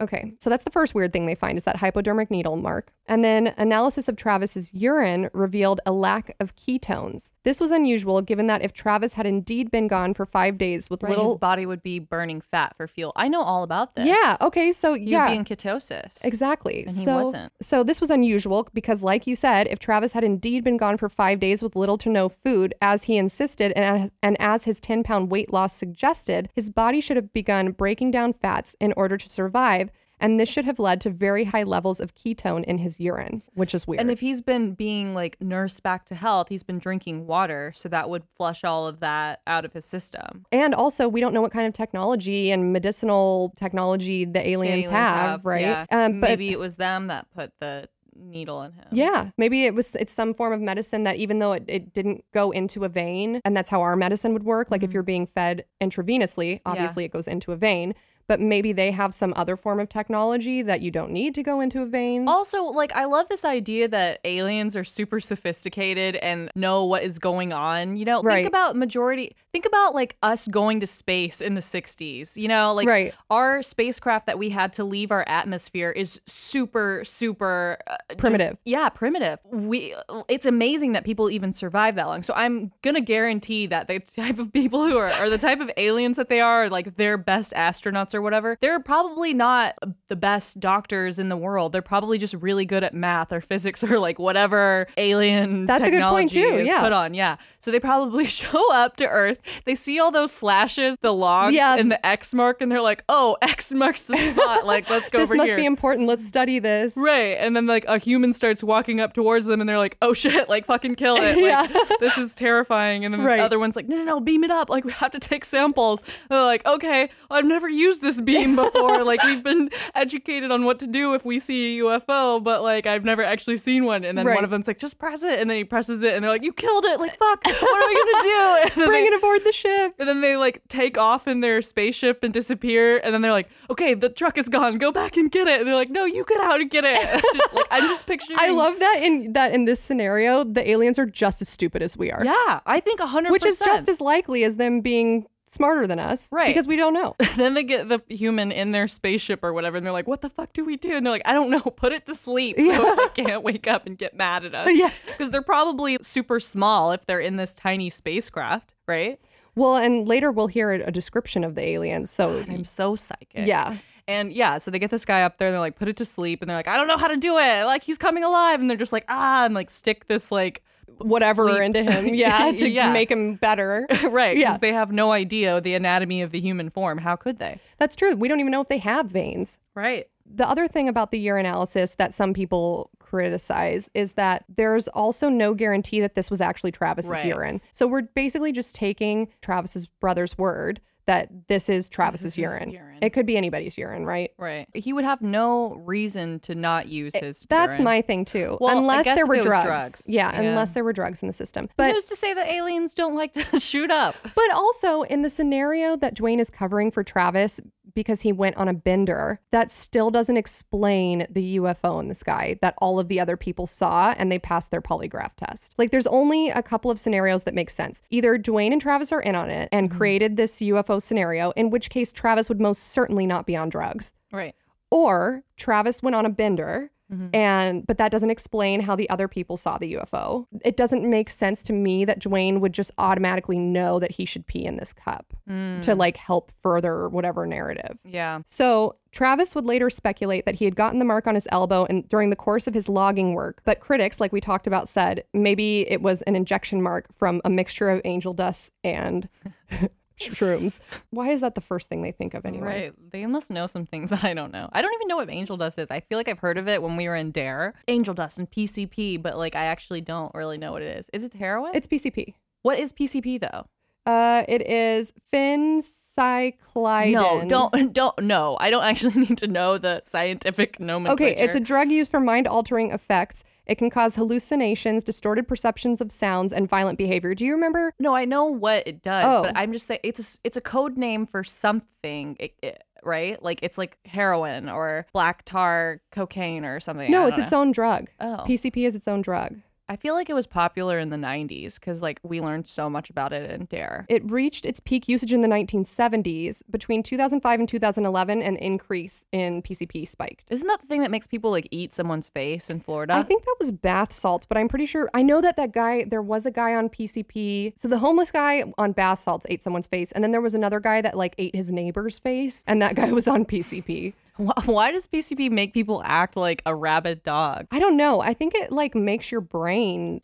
Okay, 0.00 0.34
so 0.40 0.50
that's 0.50 0.64
the 0.64 0.70
first 0.70 0.94
weird 0.94 1.12
thing 1.12 1.26
they 1.26 1.36
find 1.36 1.56
is 1.56 1.64
that 1.64 1.76
hypodermic 1.76 2.30
needle 2.30 2.56
mark. 2.56 2.92
And 3.06 3.22
then 3.22 3.54
analysis 3.56 4.08
of 4.08 4.16
Travis's 4.16 4.72
urine 4.72 5.28
revealed 5.32 5.80
a 5.86 5.92
lack 5.92 6.34
of 6.40 6.56
ketones. 6.56 7.32
This 7.44 7.60
was 7.60 7.70
unusual 7.70 8.22
given 8.22 8.46
that 8.48 8.62
if 8.62 8.72
Travis 8.72 9.12
had 9.12 9.26
indeed 9.26 9.70
been 9.70 9.88
gone 9.88 10.14
for 10.14 10.26
five 10.26 10.58
days 10.58 10.90
with 10.90 11.04
Right. 11.04 11.18
His 11.18 11.36
body 11.36 11.66
would 11.66 11.82
be 11.82 11.98
burning 11.98 12.40
fat 12.40 12.76
for 12.76 12.86
fuel. 12.86 13.12
I 13.14 13.28
know 13.28 13.42
all 13.42 13.62
about 13.62 13.94
this. 13.94 14.08
Yeah, 14.08 14.36
okay, 14.40 14.72
so 14.72 14.94
He'd 14.94 15.08
yeah. 15.08 15.30
be 15.30 15.36
in 15.36 15.44
ketosis. 15.44 16.24
Exactly. 16.24 16.84
And 16.86 16.96
he 16.96 17.04
so, 17.04 17.24
wasn't. 17.24 17.52
so 17.60 17.82
this 17.82 18.00
was 18.00 18.10
unusual 18.10 18.68
because, 18.72 19.02
like 19.02 19.26
you 19.26 19.36
said, 19.36 19.66
if 19.68 19.78
Travis 19.78 20.12
had 20.12 20.24
indeed 20.24 20.64
been 20.64 20.76
gone 20.76 20.96
for 20.96 21.08
five 21.08 21.40
days 21.40 21.62
with 21.62 21.76
little 21.76 21.98
to 21.98 22.08
no 22.08 22.28
food, 22.28 22.74
as 22.80 23.04
he 23.04 23.16
insisted, 23.18 23.72
and 23.72 23.84
as, 23.84 24.10
and 24.22 24.36
as 24.40 24.64
his 24.64 24.80
10 24.80 25.02
pound 25.02 25.30
weight 25.30 25.52
loss 25.52 25.74
suggested, 25.74 26.48
his 26.54 26.70
body 26.70 27.00
should 27.00 27.16
have 27.16 27.32
begun 27.32 27.72
breaking 27.72 28.10
down 28.10 28.32
fats 28.32 28.74
in 28.80 28.94
order 28.96 29.16
to 29.16 29.28
survive. 29.28 29.90
And 30.20 30.38
this 30.40 30.48
should 30.48 30.64
have 30.64 30.78
led 30.78 31.00
to 31.02 31.10
very 31.10 31.44
high 31.44 31.64
levels 31.64 32.00
of 32.00 32.14
ketone 32.14 32.64
in 32.64 32.78
his 32.78 32.98
urine, 33.00 33.42
which 33.54 33.74
is 33.74 33.86
weird. 33.86 34.00
And 34.00 34.10
if 34.10 34.20
he's 34.20 34.40
been 34.40 34.72
being 34.74 35.12
like 35.14 35.40
nursed 35.40 35.82
back 35.82 36.04
to 36.06 36.14
health, 36.14 36.48
he's 36.48 36.62
been 36.62 36.78
drinking 36.78 37.26
water, 37.26 37.72
so 37.74 37.88
that 37.90 38.08
would 38.08 38.24
flush 38.36 38.64
all 38.64 38.86
of 38.86 39.00
that 39.00 39.40
out 39.46 39.64
of 39.64 39.72
his 39.72 39.84
system. 39.84 40.46
and 40.52 40.74
also, 40.74 41.08
we 41.08 41.20
don't 41.20 41.34
know 41.34 41.42
what 41.42 41.52
kind 41.52 41.66
of 41.66 41.72
technology 41.74 42.50
and 42.50 42.72
medicinal 42.72 43.52
technology 43.56 44.24
the 44.24 44.46
aliens, 44.48 44.86
Aliens 44.86 44.92
have, 44.92 45.44
right? 45.44 45.60
Yeah. 45.62 45.86
Um, 45.90 46.20
but 46.20 46.30
Maybe 46.30 46.50
it 46.50 46.58
was 46.58 46.76
them 46.76 47.08
that 47.08 47.26
put 47.34 47.52
the 47.60 47.88
needle 48.16 48.62
in 48.62 48.70
him. 48.72 48.84
Yeah, 48.92 49.30
maybe 49.36 49.64
it 49.64 49.74
was 49.74 49.96
it's 49.96 50.12
some 50.12 50.32
form 50.34 50.52
of 50.52 50.60
medicine 50.60 51.02
that 51.04 51.16
even 51.16 51.40
though 51.40 51.52
it, 51.52 51.64
it 51.66 51.92
didn't 51.92 52.24
go 52.32 52.52
into 52.52 52.84
a 52.84 52.88
vein, 52.88 53.40
and 53.44 53.56
that's 53.56 53.68
how 53.68 53.80
our 53.82 53.96
medicine 53.96 54.32
would 54.34 54.44
work. 54.44 54.70
Like 54.70 54.84
if 54.84 54.90
Mhm. 54.90 54.94
you're 54.94 55.02
being 55.02 55.26
fed 55.26 55.64
intravenously, 55.80 56.60
obviously 56.64 57.04
it 57.04 57.10
goes 57.10 57.26
into 57.26 57.50
a 57.52 57.56
vein. 57.56 57.94
But 58.26 58.40
maybe 58.40 58.72
they 58.72 58.90
have 58.90 59.12
some 59.12 59.34
other 59.36 59.56
form 59.56 59.80
of 59.80 59.88
technology 59.88 60.62
that 60.62 60.80
you 60.80 60.90
don't 60.90 61.10
need 61.10 61.34
to 61.34 61.42
go 61.42 61.60
into 61.60 61.82
a 61.82 61.86
vein. 61.86 62.26
Also, 62.26 62.64
like, 62.64 62.90
I 62.92 63.04
love 63.04 63.28
this 63.28 63.44
idea 63.44 63.86
that 63.88 64.20
aliens 64.24 64.74
are 64.76 64.84
super 64.84 65.20
sophisticated 65.20 66.16
and 66.16 66.50
know 66.54 66.84
what 66.86 67.02
is 67.02 67.18
going 67.18 67.52
on. 67.52 67.96
You 67.96 68.04
know, 68.06 68.22
Right. 68.22 68.36
think 68.36 68.48
about 68.48 68.76
majority, 68.76 69.36
think 69.52 69.66
about 69.66 69.94
like 69.94 70.16
us 70.22 70.48
going 70.48 70.80
to 70.80 70.86
space 70.86 71.40
in 71.42 71.54
the 71.54 71.60
60s. 71.60 72.36
You 72.36 72.48
know, 72.48 72.72
like 72.74 72.88
right. 72.88 73.14
our 73.30 73.62
spacecraft 73.62 74.26
that 74.26 74.38
we 74.38 74.48
had 74.50 74.72
to 74.74 74.84
leave 74.84 75.10
our 75.10 75.24
atmosphere 75.28 75.90
is 75.90 76.20
super, 76.26 77.02
super 77.04 77.76
uh, 77.86 77.96
ju- 78.10 78.16
Primitive. 78.16 78.56
yeah, 78.64 78.88
primitive. 78.88 79.38
We 79.50 79.94
it's 80.28 80.46
amazing 80.46 80.92
that 80.92 81.04
people 81.04 81.30
even 81.30 81.52
survive 81.52 81.96
that 81.96 82.06
long. 82.06 82.22
So 82.22 82.32
I'm 82.34 82.72
gonna 82.82 83.00
guarantee 83.02 83.66
that 83.66 83.86
the 83.88 83.98
type 84.00 84.38
of 84.38 84.52
people 84.52 84.86
who 84.88 84.96
are 84.96 85.12
or 85.22 85.28
the 85.28 85.38
type 85.38 85.60
of 85.60 85.70
aliens 85.76 86.16
that 86.16 86.28
they 86.30 86.40
are, 86.40 86.70
like 86.70 86.96
they're 86.96 87.18
best 87.18 87.52
astronauts 87.52 88.13
or 88.14 88.22
whatever, 88.22 88.56
they're 88.60 88.80
probably 88.80 89.34
not 89.34 89.74
the 90.08 90.16
best 90.16 90.60
doctors 90.60 91.18
in 91.18 91.28
the 91.28 91.36
world. 91.36 91.72
They're 91.72 91.82
probably 91.82 92.18
just 92.18 92.34
really 92.34 92.64
good 92.64 92.84
at 92.84 92.94
math 92.94 93.32
or 93.32 93.40
physics 93.40 93.82
or 93.84 93.98
like 93.98 94.18
whatever 94.18 94.86
alien 94.96 95.66
That's 95.66 95.84
a 95.84 95.90
good 95.90 96.02
point, 96.02 96.30
technology 96.30 96.42
too, 96.42 96.58
is 96.62 96.66
yeah. 96.68 96.80
put 96.80 96.92
on. 96.92 97.14
Yeah. 97.14 97.36
So 97.60 97.70
they 97.70 97.80
probably 97.80 98.24
show 98.40 98.72
up 98.74 98.96
to 98.96 99.06
Earth. 99.06 99.38
They 99.64 99.74
see 99.74 99.98
all 99.98 100.10
those 100.10 100.32
slashes, 100.32 100.96
the 101.00 101.12
logs 101.12 101.54
Yeah. 101.54 101.76
and 101.76 101.90
the 101.90 102.04
X 102.06 102.34
mark, 102.34 102.60
and 102.60 102.70
they're 102.70 102.80
like, 102.80 103.02
oh, 103.08 103.36
X 103.42 103.72
marks 103.72 104.04
the 104.04 104.16
spot. 104.16 104.66
Like, 104.66 104.88
let's 104.90 105.08
go 105.08 105.18
This 105.24 105.32
must 105.34 105.48
here. 105.48 105.56
be 105.56 105.66
important. 105.66 106.06
Let's 106.06 106.26
study 106.26 106.58
this. 106.58 106.94
Right. 106.96 107.36
And 107.38 107.56
then 107.56 107.66
like 107.66 107.84
a 107.86 107.98
human 107.98 108.32
starts 108.32 108.62
walking 108.62 109.00
up 109.00 109.12
towards 109.12 109.46
them 109.46 109.60
and 109.60 109.68
they're 109.68 109.78
like, 109.78 109.96
oh 110.02 110.12
shit, 110.12 110.48
like 110.48 110.66
fucking 110.66 110.94
kill 110.96 111.16
it. 111.16 111.24
Like, 111.34 111.44
Yeah. 111.44 111.66
this 112.00 112.16
is 112.18 112.34
terrifying. 112.34 113.04
And 113.04 113.12
then 113.12 113.22
Right. 113.22 113.38
the 113.38 113.42
other 113.44 113.58
one's 113.58 113.76
like, 113.76 113.88
no, 113.88 113.96
no, 113.96 114.04
no, 114.04 114.20
beam 114.20 114.44
it 114.44 114.50
up. 114.50 114.68
Like 114.70 114.84
we 114.84 114.92
have 114.92 115.10
to 115.12 115.18
take 115.18 115.44
samples. 115.44 116.00
And 116.00 116.10
they're 116.30 116.42
like, 116.44 116.64
okay, 116.66 117.08
I've 117.30 117.44
never 117.44 117.68
used 117.68 118.02
this 118.04 118.20
beam 118.20 118.54
before. 118.56 119.02
like 119.04 119.22
we've 119.24 119.42
been 119.42 119.70
educated 119.94 120.50
on 120.52 120.64
what 120.64 120.78
to 120.78 120.86
do 120.86 121.14
if 121.14 121.24
we 121.24 121.38
see 121.40 121.80
a 121.80 121.82
UFO, 121.84 122.42
but 122.42 122.62
like 122.62 122.86
I've 122.86 123.04
never 123.04 123.24
actually 123.24 123.56
seen 123.56 123.84
one. 123.84 124.04
And 124.04 124.16
then 124.16 124.26
Right. 124.26 124.34
one 124.36 124.44
of 124.44 124.50
them's 124.50 124.66
like, 124.68 124.78
just 124.78 124.98
press 124.98 125.22
it. 125.22 125.40
And 125.40 125.50
then 125.50 125.56
he 125.56 125.64
presses 125.64 126.02
it 126.02 126.14
and 126.14 126.22
they're 126.22 126.30
like, 126.30 126.44
you 126.44 126.52
killed 126.52 126.84
it. 126.84 127.00
Like, 127.00 127.16
fuck, 127.18 127.44
what 127.44 127.62
are 127.62 127.88
we 127.88 128.12
gonna 128.12 128.68
do? 128.68 128.74
Bring 128.86 129.02
they- 129.04 129.08
it 129.08 129.14
aboard 129.18 129.44
the 129.44 129.52
ship. 129.52 129.94
and 129.98 130.08
then 130.08 130.20
they 130.20 130.36
like 130.36 130.62
take 130.68 130.96
off 130.96 131.26
in 131.26 131.40
their 131.40 131.60
spaceship 131.62 132.22
and 132.22 132.32
disappear. 132.32 132.98
And 133.02 133.12
then 133.14 133.22
they're 133.22 133.32
like, 133.32 133.48
okay, 133.70 133.94
the 133.94 134.08
truck 134.08 134.38
is 134.38 134.48
gone. 134.48 134.78
Go 134.78 134.92
back 134.92 135.16
and 135.16 135.30
get 135.30 135.48
it. 135.48 135.58
And 135.60 135.66
they're 135.68 135.74
like, 135.74 135.90
no, 135.90 136.04
you 136.04 136.24
get 136.24 136.40
out 136.40 136.60
and 136.60 136.70
get 136.70 136.84
it. 136.84 137.22
Just, 137.34 137.54
like, 137.54 137.66
I'm 137.70 137.88
just 137.88 138.06
picturing. 138.06 138.38
I 138.40 138.50
love 138.50 138.78
that 138.78 139.00
in 139.02 139.32
that 139.32 139.52
in 139.54 139.64
this 139.64 139.80
scenario, 139.80 140.44
the 140.44 140.68
aliens 140.70 140.98
are 140.98 141.06
just 141.06 141.40
as 141.42 141.48
stupid 141.48 141.82
as 141.82 141.96
we 141.96 142.12
are. 142.12 142.24
Yeah, 142.24 142.60
I 142.66 142.80
think 142.80 143.00
100%. 143.00 143.30
Which 143.30 143.44
is 143.46 143.58
just 143.58 143.88
as 143.88 144.00
likely 144.00 144.44
as 144.44 144.56
them 144.56 144.80
being 144.80 145.26
smarter 145.54 145.86
than 145.86 145.98
us. 145.98 146.28
Right. 146.30 146.48
Because 146.48 146.66
we 146.66 146.76
don't 146.76 146.92
know. 146.92 147.16
then 147.36 147.54
they 147.54 147.62
get 147.62 147.88
the 147.88 148.02
human 148.08 148.52
in 148.52 148.72
their 148.72 148.86
spaceship 148.88 149.42
or 149.42 149.52
whatever. 149.52 149.76
And 149.78 149.86
they're 149.86 149.92
like, 149.92 150.06
what 150.06 150.20
the 150.20 150.28
fuck 150.28 150.52
do 150.52 150.64
we 150.64 150.76
do? 150.76 150.96
And 150.96 151.06
they're 151.06 151.12
like, 151.12 151.22
I 151.26 151.32
don't 151.32 151.50
know. 151.50 151.60
Put 151.76 151.92
it 151.92 152.04
to 152.06 152.14
sleep 152.14 152.56
Yeah. 152.58 152.76
so 152.78 153.00
it 153.04 153.14
can't 153.14 153.42
wake 153.42 153.66
up 153.66 153.86
and 153.86 153.96
get 153.96 154.14
mad 154.14 154.44
at 154.44 154.54
us. 154.54 154.68
Yeah. 154.74 154.90
Because 155.06 155.30
they're 155.30 155.40
probably 155.42 155.96
super 156.02 156.38
small 156.40 156.92
if 156.92 157.06
they're 157.06 157.20
in 157.20 157.36
this 157.36 157.54
tiny 157.54 157.88
spacecraft, 157.90 158.74
right? 158.86 159.18
Well, 159.54 159.76
and 159.76 160.06
later 160.06 160.30
we'll 160.32 160.48
hear 160.48 160.72
a, 160.72 160.80
a 160.88 160.90
description 160.90 161.44
of 161.44 161.54
the 161.54 161.62
aliens. 161.62 162.10
So 162.10 162.44
I'm 162.48 162.64
so 162.64 162.96
psychic. 162.96 163.46
yeah. 163.46 163.78
And 164.06 164.34
yeah, 164.34 164.58
so 164.58 164.70
they 164.70 164.78
get 164.78 164.90
this 164.90 165.06
guy 165.06 165.22
up 165.22 165.38
there, 165.38 165.48
and 165.48 165.54
they're 165.54 165.60
like, 165.60 165.76
put 165.76 165.88
it 165.88 165.96
to 165.96 166.04
sleep, 166.04 166.42
and 166.42 166.50
they're 166.50 166.58
like, 166.58 166.68
I 166.68 166.76
don't 166.76 166.88
know 166.88 166.98
how 166.98 167.08
to 167.08 167.16
do 167.16 167.38
it. 167.38 167.64
Like 167.64 167.82
he's 167.82 167.96
coming 167.96 168.22
alive, 168.22 168.60
and 168.60 168.68
they're 168.68 168.76
just 168.76 168.92
like, 168.92 169.06
ah, 169.08 169.46
and 169.46 169.54
like 169.54 169.70
stick 169.70 170.08
this 170.08 170.30
like 170.30 170.62
whatever 170.98 171.48
sleep. 171.48 171.62
into 171.62 171.82
him. 171.82 172.14
Yeah, 172.14 172.52
to 172.56 172.68
Yeah. 172.68 172.92
make 172.92 173.10
him 173.10 173.34
better. 173.34 173.86
right, 174.04 174.34
because 174.36 174.54
Yeah. 174.54 174.58
they 174.58 174.72
have 174.72 174.92
no 174.92 175.12
idea 175.12 175.60
the 175.60 175.74
anatomy 175.74 176.22
of 176.22 176.30
the 176.30 176.40
human 176.40 176.70
form. 176.70 176.98
How 176.98 177.16
could 177.16 177.38
they? 177.38 177.58
That's 177.78 177.96
true. 177.96 178.14
We 178.16 178.28
don't 178.28 178.40
even 178.40 178.50
know 178.52 178.60
if 178.60 178.68
they 178.68 178.78
have 178.78 179.06
veins. 179.06 179.58
Right. 179.74 180.06
The 180.26 180.48
other 180.48 180.66
thing 180.66 180.88
about 180.88 181.10
the 181.10 181.26
urinalysis 181.26 181.96
that 181.96 182.14
some 182.14 182.32
people 182.32 182.90
criticize 182.98 183.88
is 183.94 184.14
that 184.14 184.44
there's 184.56 184.88
also 184.88 185.28
no 185.28 185.54
guarantee 185.54 186.00
that 186.00 186.14
this 186.14 186.30
was 186.30 186.40
actually 186.40 186.72
Travis's 186.72 187.10
Right. 187.10 187.26
urine. 187.26 187.60
So 187.72 187.86
we're 187.86 188.02
basically 188.02 188.50
just 188.50 188.74
taking 188.74 189.28
Travis's 189.42 189.86
brother's 189.86 190.36
word 190.38 190.80
that 191.06 191.28
this 191.48 191.68
is 191.68 191.88
Travis's 191.88 192.24
is 192.26 192.38
urine. 192.38 192.70
urine. 192.70 192.98
It 193.02 193.10
could 193.10 193.26
be 193.26 193.36
anybody's 193.36 193.76
urine, 193.76 194.06
right? 194.06 194.30
Right. 194.38 194.66
He 194.74 194.92
would 194.92 195.04
have 195.04 195.20
no 195.20 195.74
reason 195.74 196.40
to 196.40 196.54
not 196.54 196.88
use 196.88 197.14
his. 197.14 197.46
That's 197.48 197.74
urine. 197.74 197.84
my 197.84 198.02
thing 198.02 198.24
too. 198.24 198.56
Well, 198.60 198.74
I 198.74 198.78
unless 198.78 199.04
guess 199.04 199.16
there 199.16 199.24
if 199.24 199.28
were 199.28 199.34
it 199.36 199.42
drugs. 199.42 199.66
drugs. 199.66 200.04
Yeah, 200.08 200.30
Yeah. 200.32 200.50
unless 200.50 200.72
there 200.72 200.84
were 200.84 200.92
drugs 200.92 201.22
in 201.22 201.26
the 201.26 201.32
system. 201.32 201.66
But 201.76 201.88
But 201.88 201.92
who's 201.92 202.06
to 202.06 202.16
say 202.16 202.32
that 202.34 202.48
aliens 202.48 202.94
don't 202.94 203.14
like 203.14 203.32
to 203.34 203.60
shoot 203.60 203.90
up? 203.90 204.16
But 204.22 204.50
also 204.54 205.02
in 205.02 205.22
the 205.22 205.30
scenario 205.30 205.96
that 205.96 206.14
Duane 206.14 206.40
is 206.40 206.50
covering 206.50 206.90
for 206.90 207.04
Travis 207.04 207.60
because 207.94 208.20
he 208.20 208.32
went 208.32 208.56
on 208.56 208.68
a 208.68 208.74
bender, 208.74 209.40
that 209.50 209.70
still 209.70 210.10
doesn't 210.10 210.36
explain 210.36 211.26
the 211.30 211.56
UFO 211.58 212.00
in 212.00 212.08
the 212.08 212.14
sky 212.14 212.56
that 212.60 212.74
all 212.78 212.98
of 212.98 213.08
the 213.08 213.20
other 213.20 213.36
people 213.36 213.66
saw 213.66 214.14
and 214.18 214.30
they 214.30 214.38
passed 214.38 214.70
their 214.70 214.82
polygraph 214.82 215.30
test. 215.36 215.74
Like 215.78 215.90
there's 215.90 216.06
only 216.08 216.50
a 216.50 216.62
couple 216.62 216.90
of 216.90 216.98
scenarios 216.98 217.44
that 217.44 217.54
make 217.54 217.70
sense. 217.70 218.02
Either 218.10 218.36
Duane 218.36 218.72
and 218.72 218.82
Travis 218.82 219.12
are 219.12 219.20
in 219.20 219.34
on 219.34 219.50
it 219.50 219.68
and 219.72 219.88
mm-hmm. 219.88 219.98
created 219.98 220.36
this 220.36 220.60
UFO 220.60 220.93
scenario, 221.00 221.50
in 221.52 221.70
which 221.70 221.90
case 221.90 222.12
Travis 222.12 222.48
would 222.48 222.60
most 222.60 222.84
certainly 222.92 223.26
not 223.26 223.46
be 223.46 223.56
on 223.56 223.68
drugs. 223.68 224.12
Right. 224.32 224.54
Or 224.90 225.42
Travis 225.56 226.02
went 226.02 226.14
on 226.16 226.26
a 226.26 226.30
bender 226.30 226.90
Mhm. 227.12 227.36
and 227.36 227.86
but 227.86 227.98
that 227.98 228.10
doesn't 228.10 228.30
explain 228.30 228.80
how 228.80 228.96
the 228.96 229.10
other 229.10 229.28
people 229.28 229.58
saw 229.58 229.76
the 229.76 229.88
UFO. 229.94 230.46
It 230.64 230.74
doesn't 230.78 231.04
make 231.08 231.28
sense 231.28 231.62
to 231.64 231.74
me 231.74 232.06
that 232.06 232.18
Duane 232.18 232.60
would 232.60 232.72
just 232.72 232.92
automatically 232.96 233.58
know 233.58 233.98
that 233.98 234.12
he 234.12 234.24
should 234.24 234.46
pee 234.46 234.64
in 234.64 234.76
this 234.78 234.94
cup 234.94 235.34
Mm. 235.46 235.82
to 235.82 235.94
like 235.94 236.16
help 236.16 236.50
further 236.62 237.10
whatever 237.10 237.46
narrative. 237.46 237.98
Yeah. 238.06 238.40
So 238.46 238.96
Travis 239.12 239.54
would 239.54 239.66
later 239.66 239.90
speculate 239.90 240.46
that 240.46 240.54
he 240.54 240.64
had 240.64 240.76
gotten 240.76 240.98
the 240.98 241.04
mark 241.04 241.26
on 241.26 241.34
his 241.34 241.46
elbow 241.52 241.84
and 241.84 242.08
during 242.08 242.30
the 242.30 242.36
course 242.36 242.66
of 242.66 242.72
his 242.72 242.88
logging 242.88 243.34
work. 243.34 243.60
But 243.64 243.80
critics, 243.80 244.18
like 244.18 244.32
we 244.32 244.40
talked 244.40 244.66
about, 244.66 244.88
said 244.88 245.24
maybe 245.34 245.82
it 245.90 246.00
was 246.00 246.22
an 246.22 246.34
injection 246.34 246.80
mark 246.80 247.12
from 247.12 247.42
a 247.44 247.50
mixture 247.50 247.90
of 247.90 248.00
angel 248.06 248.32
dust 248.32 248.72
and 248.82 249.28
shrooms. 250.20 250.78
Why 251.10 251.30
is 251.30 251.40
that 251.40 251.54
the 251.54 251.60
first 251.60 251.88
thing 251.88 252.02
they 252.02 252.12
think 252.12 252.34
of 252.34 252.44
anyway? 252.46 252.66
Right. 252.66 253.10
They 253.10 253.26
must 253.26 253.50
know 253.50 253.66
some 253.66 253.86
things 253.86 254.10
that 254.14 254.24
I 254.24 254.34
don't 254.34 254.52
know. 254.52 254.68
I 254.72 254.82
don't 254.82 254.94
even 254.94 255.08
know 255.08 255.16
what 255.16 255.30
angel 255.30 255.56
dust 255.56 255.78
is. 255.78 255.90
I 255.90 256.00
feel 256.00 256.18
like 256.18 256.28
I've 256.28 256.38
heard 256.40 256.58
of 256.58 256.68
it 256.68 256.82
when 256.82 256.96
we 256.96 257.08
were 257.08 257.14
in 257.16 257.30
Dare. 257.30 257.74
Angel 257.88 258.14
dust 258.14 258.38
and 258.38 258.50
PCP, 258.50 259.20
but 259.20 259.36
like 259.36 259.56
I 259.56 259.64
actually 259.66 260.00
don't 260.00 260.34
really 260.34 260.58
know 260.58 260.72
what 260.72 260.82
it 260.82 260.96
is. 260.96 261.10
Is 261.12 261.24
it 261.24 261.34
heroin? 261.34 261.72
It's 261.74 261.86
PCP. 261.86 262.34
what 262.62 262.78
is 262.78 262.92
PCP 262.92 263.40
though? 263.40 263.66
Uh, 264.06 264.44
it 264.48 264.66
is 264.68 265.12
phencyclidine. 265.32 267.12
No, 267.12 267.44
don't 267.48 267.92
don't 267.92 268.22
no. 268.22 268.56
I 268.60 268.70
don't 268.70 268.84
actually 268.84 269.14
need 269.28 269.38
to 269.38 269.46
know 269.46 269.78
the 269.78 270.00
scientific 270.04 270.78
nomenclature. 270.80 271.32
Okay, 271.32 271.42
it's 271.42 271.54
a 271.54 271.60
drug 271.60 271.90
used 271.90 272.10
for 272.10 272.20
mind 272.20 272.46
altering 272.48 272.90
effects. 272.90 273.44
It 273.66 273.76
can 273.78 273.88
cause 273.88 274.14
hallucinations, 274.14 275.04
distorted 275.04 275.48
perceptions 275.48 276.02
of 276.02 276.12
sounds, 276.12 276.52
and 276.52 276.68
violent 276.68 276.98
behavior. 276.98 277.34
Do 277.34 277.46
you 277.46 277.52
remember? 277.54 277.94
No, 277.98 278.14
I 278.14 278.26
know 278.26 278.44
what 278.44 278.86
it 278.86 279.02
does, 279.02 279.24
Oh. 279.26 279.42
but 279.44 279.56
I'm 279.56 279.72
just 279.72 279.86
saying 279.86 280.00
it's 280.02 280.36
a, 280.36 280.38
it's 280.44 280.56
a 280.58 280.60
code 280.60 280.98
name 280.98 281.24
for 281.24 281.42
something, 281.42 282.36
it, 282.38 282.52
it- 282.62 282.82
right? 283.02 283.42
Like 283.42 283.60
it's 283.62 283.78
like 283.78 283.96
heroin 284.04 284.68
or 284.68 285.06
black 285.14 285.44
tar 285.46 286.02
cocaine 286.10 286.64
or 286.66 286.78
something. 286.80 287.10
no, 287.10 287.26
it's 287.26 287.36
don't 287.38 287.44
its 287.44 287.52
own 287.54 287.72
drug. 287.72 288.10
Oh. 288.20 288.44
PCP 288.46 288.86
is 288.86 288.94
its 288.94 289.08
own 289.08 289.22
drug. 289.22 289.56
I 289.86 289.96
feel 289.96 290.14
like 290.14 290.30
it 290.30 290.34
was 290.34 290.46
popular 290.46 290.98
in 290.98 291.10
the 291.10 291.16
90s 291.16 291.74
because 291.74 292.00
like 292.00 292.18
we 292.22 292.40
learned 292.40 292.66
so 292.66 292.88
much 292.88 293.10
about 293.10 293.34
it 293.34 293.50
in 293.50 293.66
Dare. 293.66 294.06
It 294.08 294.28
reached 294.30 294.64
its 294.64 294.80
peak 294.80 295.08
usage 295.08 295.32
in 295.32 295.42
the 295.42 295.48
1970s. 295.48 296.62
Between 296.70 297.02
2005 297.02 297.60
and 297.60 297.68
2011, 297.68 298.42
an 298.42 298.56
increase 298.56 299.26
in 299.30 299.60
PCP 299.60 300.08
spiked. 300.08 300.44
Isn't 300.50 300.66
that 300.68 300.80
the 300.80 300.86
thing 300.86 301.02
that 301.02 301.10
makes 301.10 301.26
people 301.26 301.50
like 301.50 301.68
eat 301.70 301.92
someone's 301.92 302.30
face 302.30 302.70
in 302.70 302.80
Florida? 302.80 303.12
I 303.14 303.22
think 303.22 303.44
that 303.44 303.56
was 303.60 303.72
bath 303.72 304.12
salts, 304.12 304.46
but 304.46 304.56
I'm 304.56 304.68
pretty 304.68 304.86
sure 304.86 305.10
I 305.12 305.22
know 305.22 305.42
that 305.42 305.56
that 305.58 305.72
guy. 305.72 306.04
There 306.04 306.22
was 306.22 306.46
a 306.46 306.50
guy 306.50 306.74
on 306.74 306.88
PCP. 306.88 307.78
So 307.78 307.86
the 307.86 307.98
homeless 307.98 308.30
guy 308.30 308.64
on 308.78 308.92
bath 308.92 309.18
salts 309.18 309.44
ate 309.50 309.62
someone's 309.62 309.86
face, 309.86 310.12
and 310.12 310.24
then 310.24 310.30
there 310.30 310.40
was 310.40 310.54
another 310.54 310.80
guy 310.80 311.02
that 311.02 311.16
like 311.16 311.34
ate 311.36 311.54
his 311.54 311.70
neighbor's 311.70 312.18
face, 312.18 312.64
and 312.66 312.80
that 312.80 312.94
guy 312.94 313.12
was 313.12 313.28
on 313.28 313.44
PCP. 313.44 314.14
Why, 314.36 314.90
does 314.90 315.06
PCP 315.06 315.50
make 315.50 315.72
people 315.72 316.02
act 316.04 316.36
like 316.36 316.60
a 316.66 316.74
rabid 316.74 317.22
dog? 317.22 317.66
I 317.70 317.78
don't 317.78 317.96
know. 317.96 318.20
I 318.20 318.34
think 318.34 318.54
it 318.54 318.72
like 318.72 318.94
makes 318.94 319.30
your 319.30 319.40
brain 319.40 320.20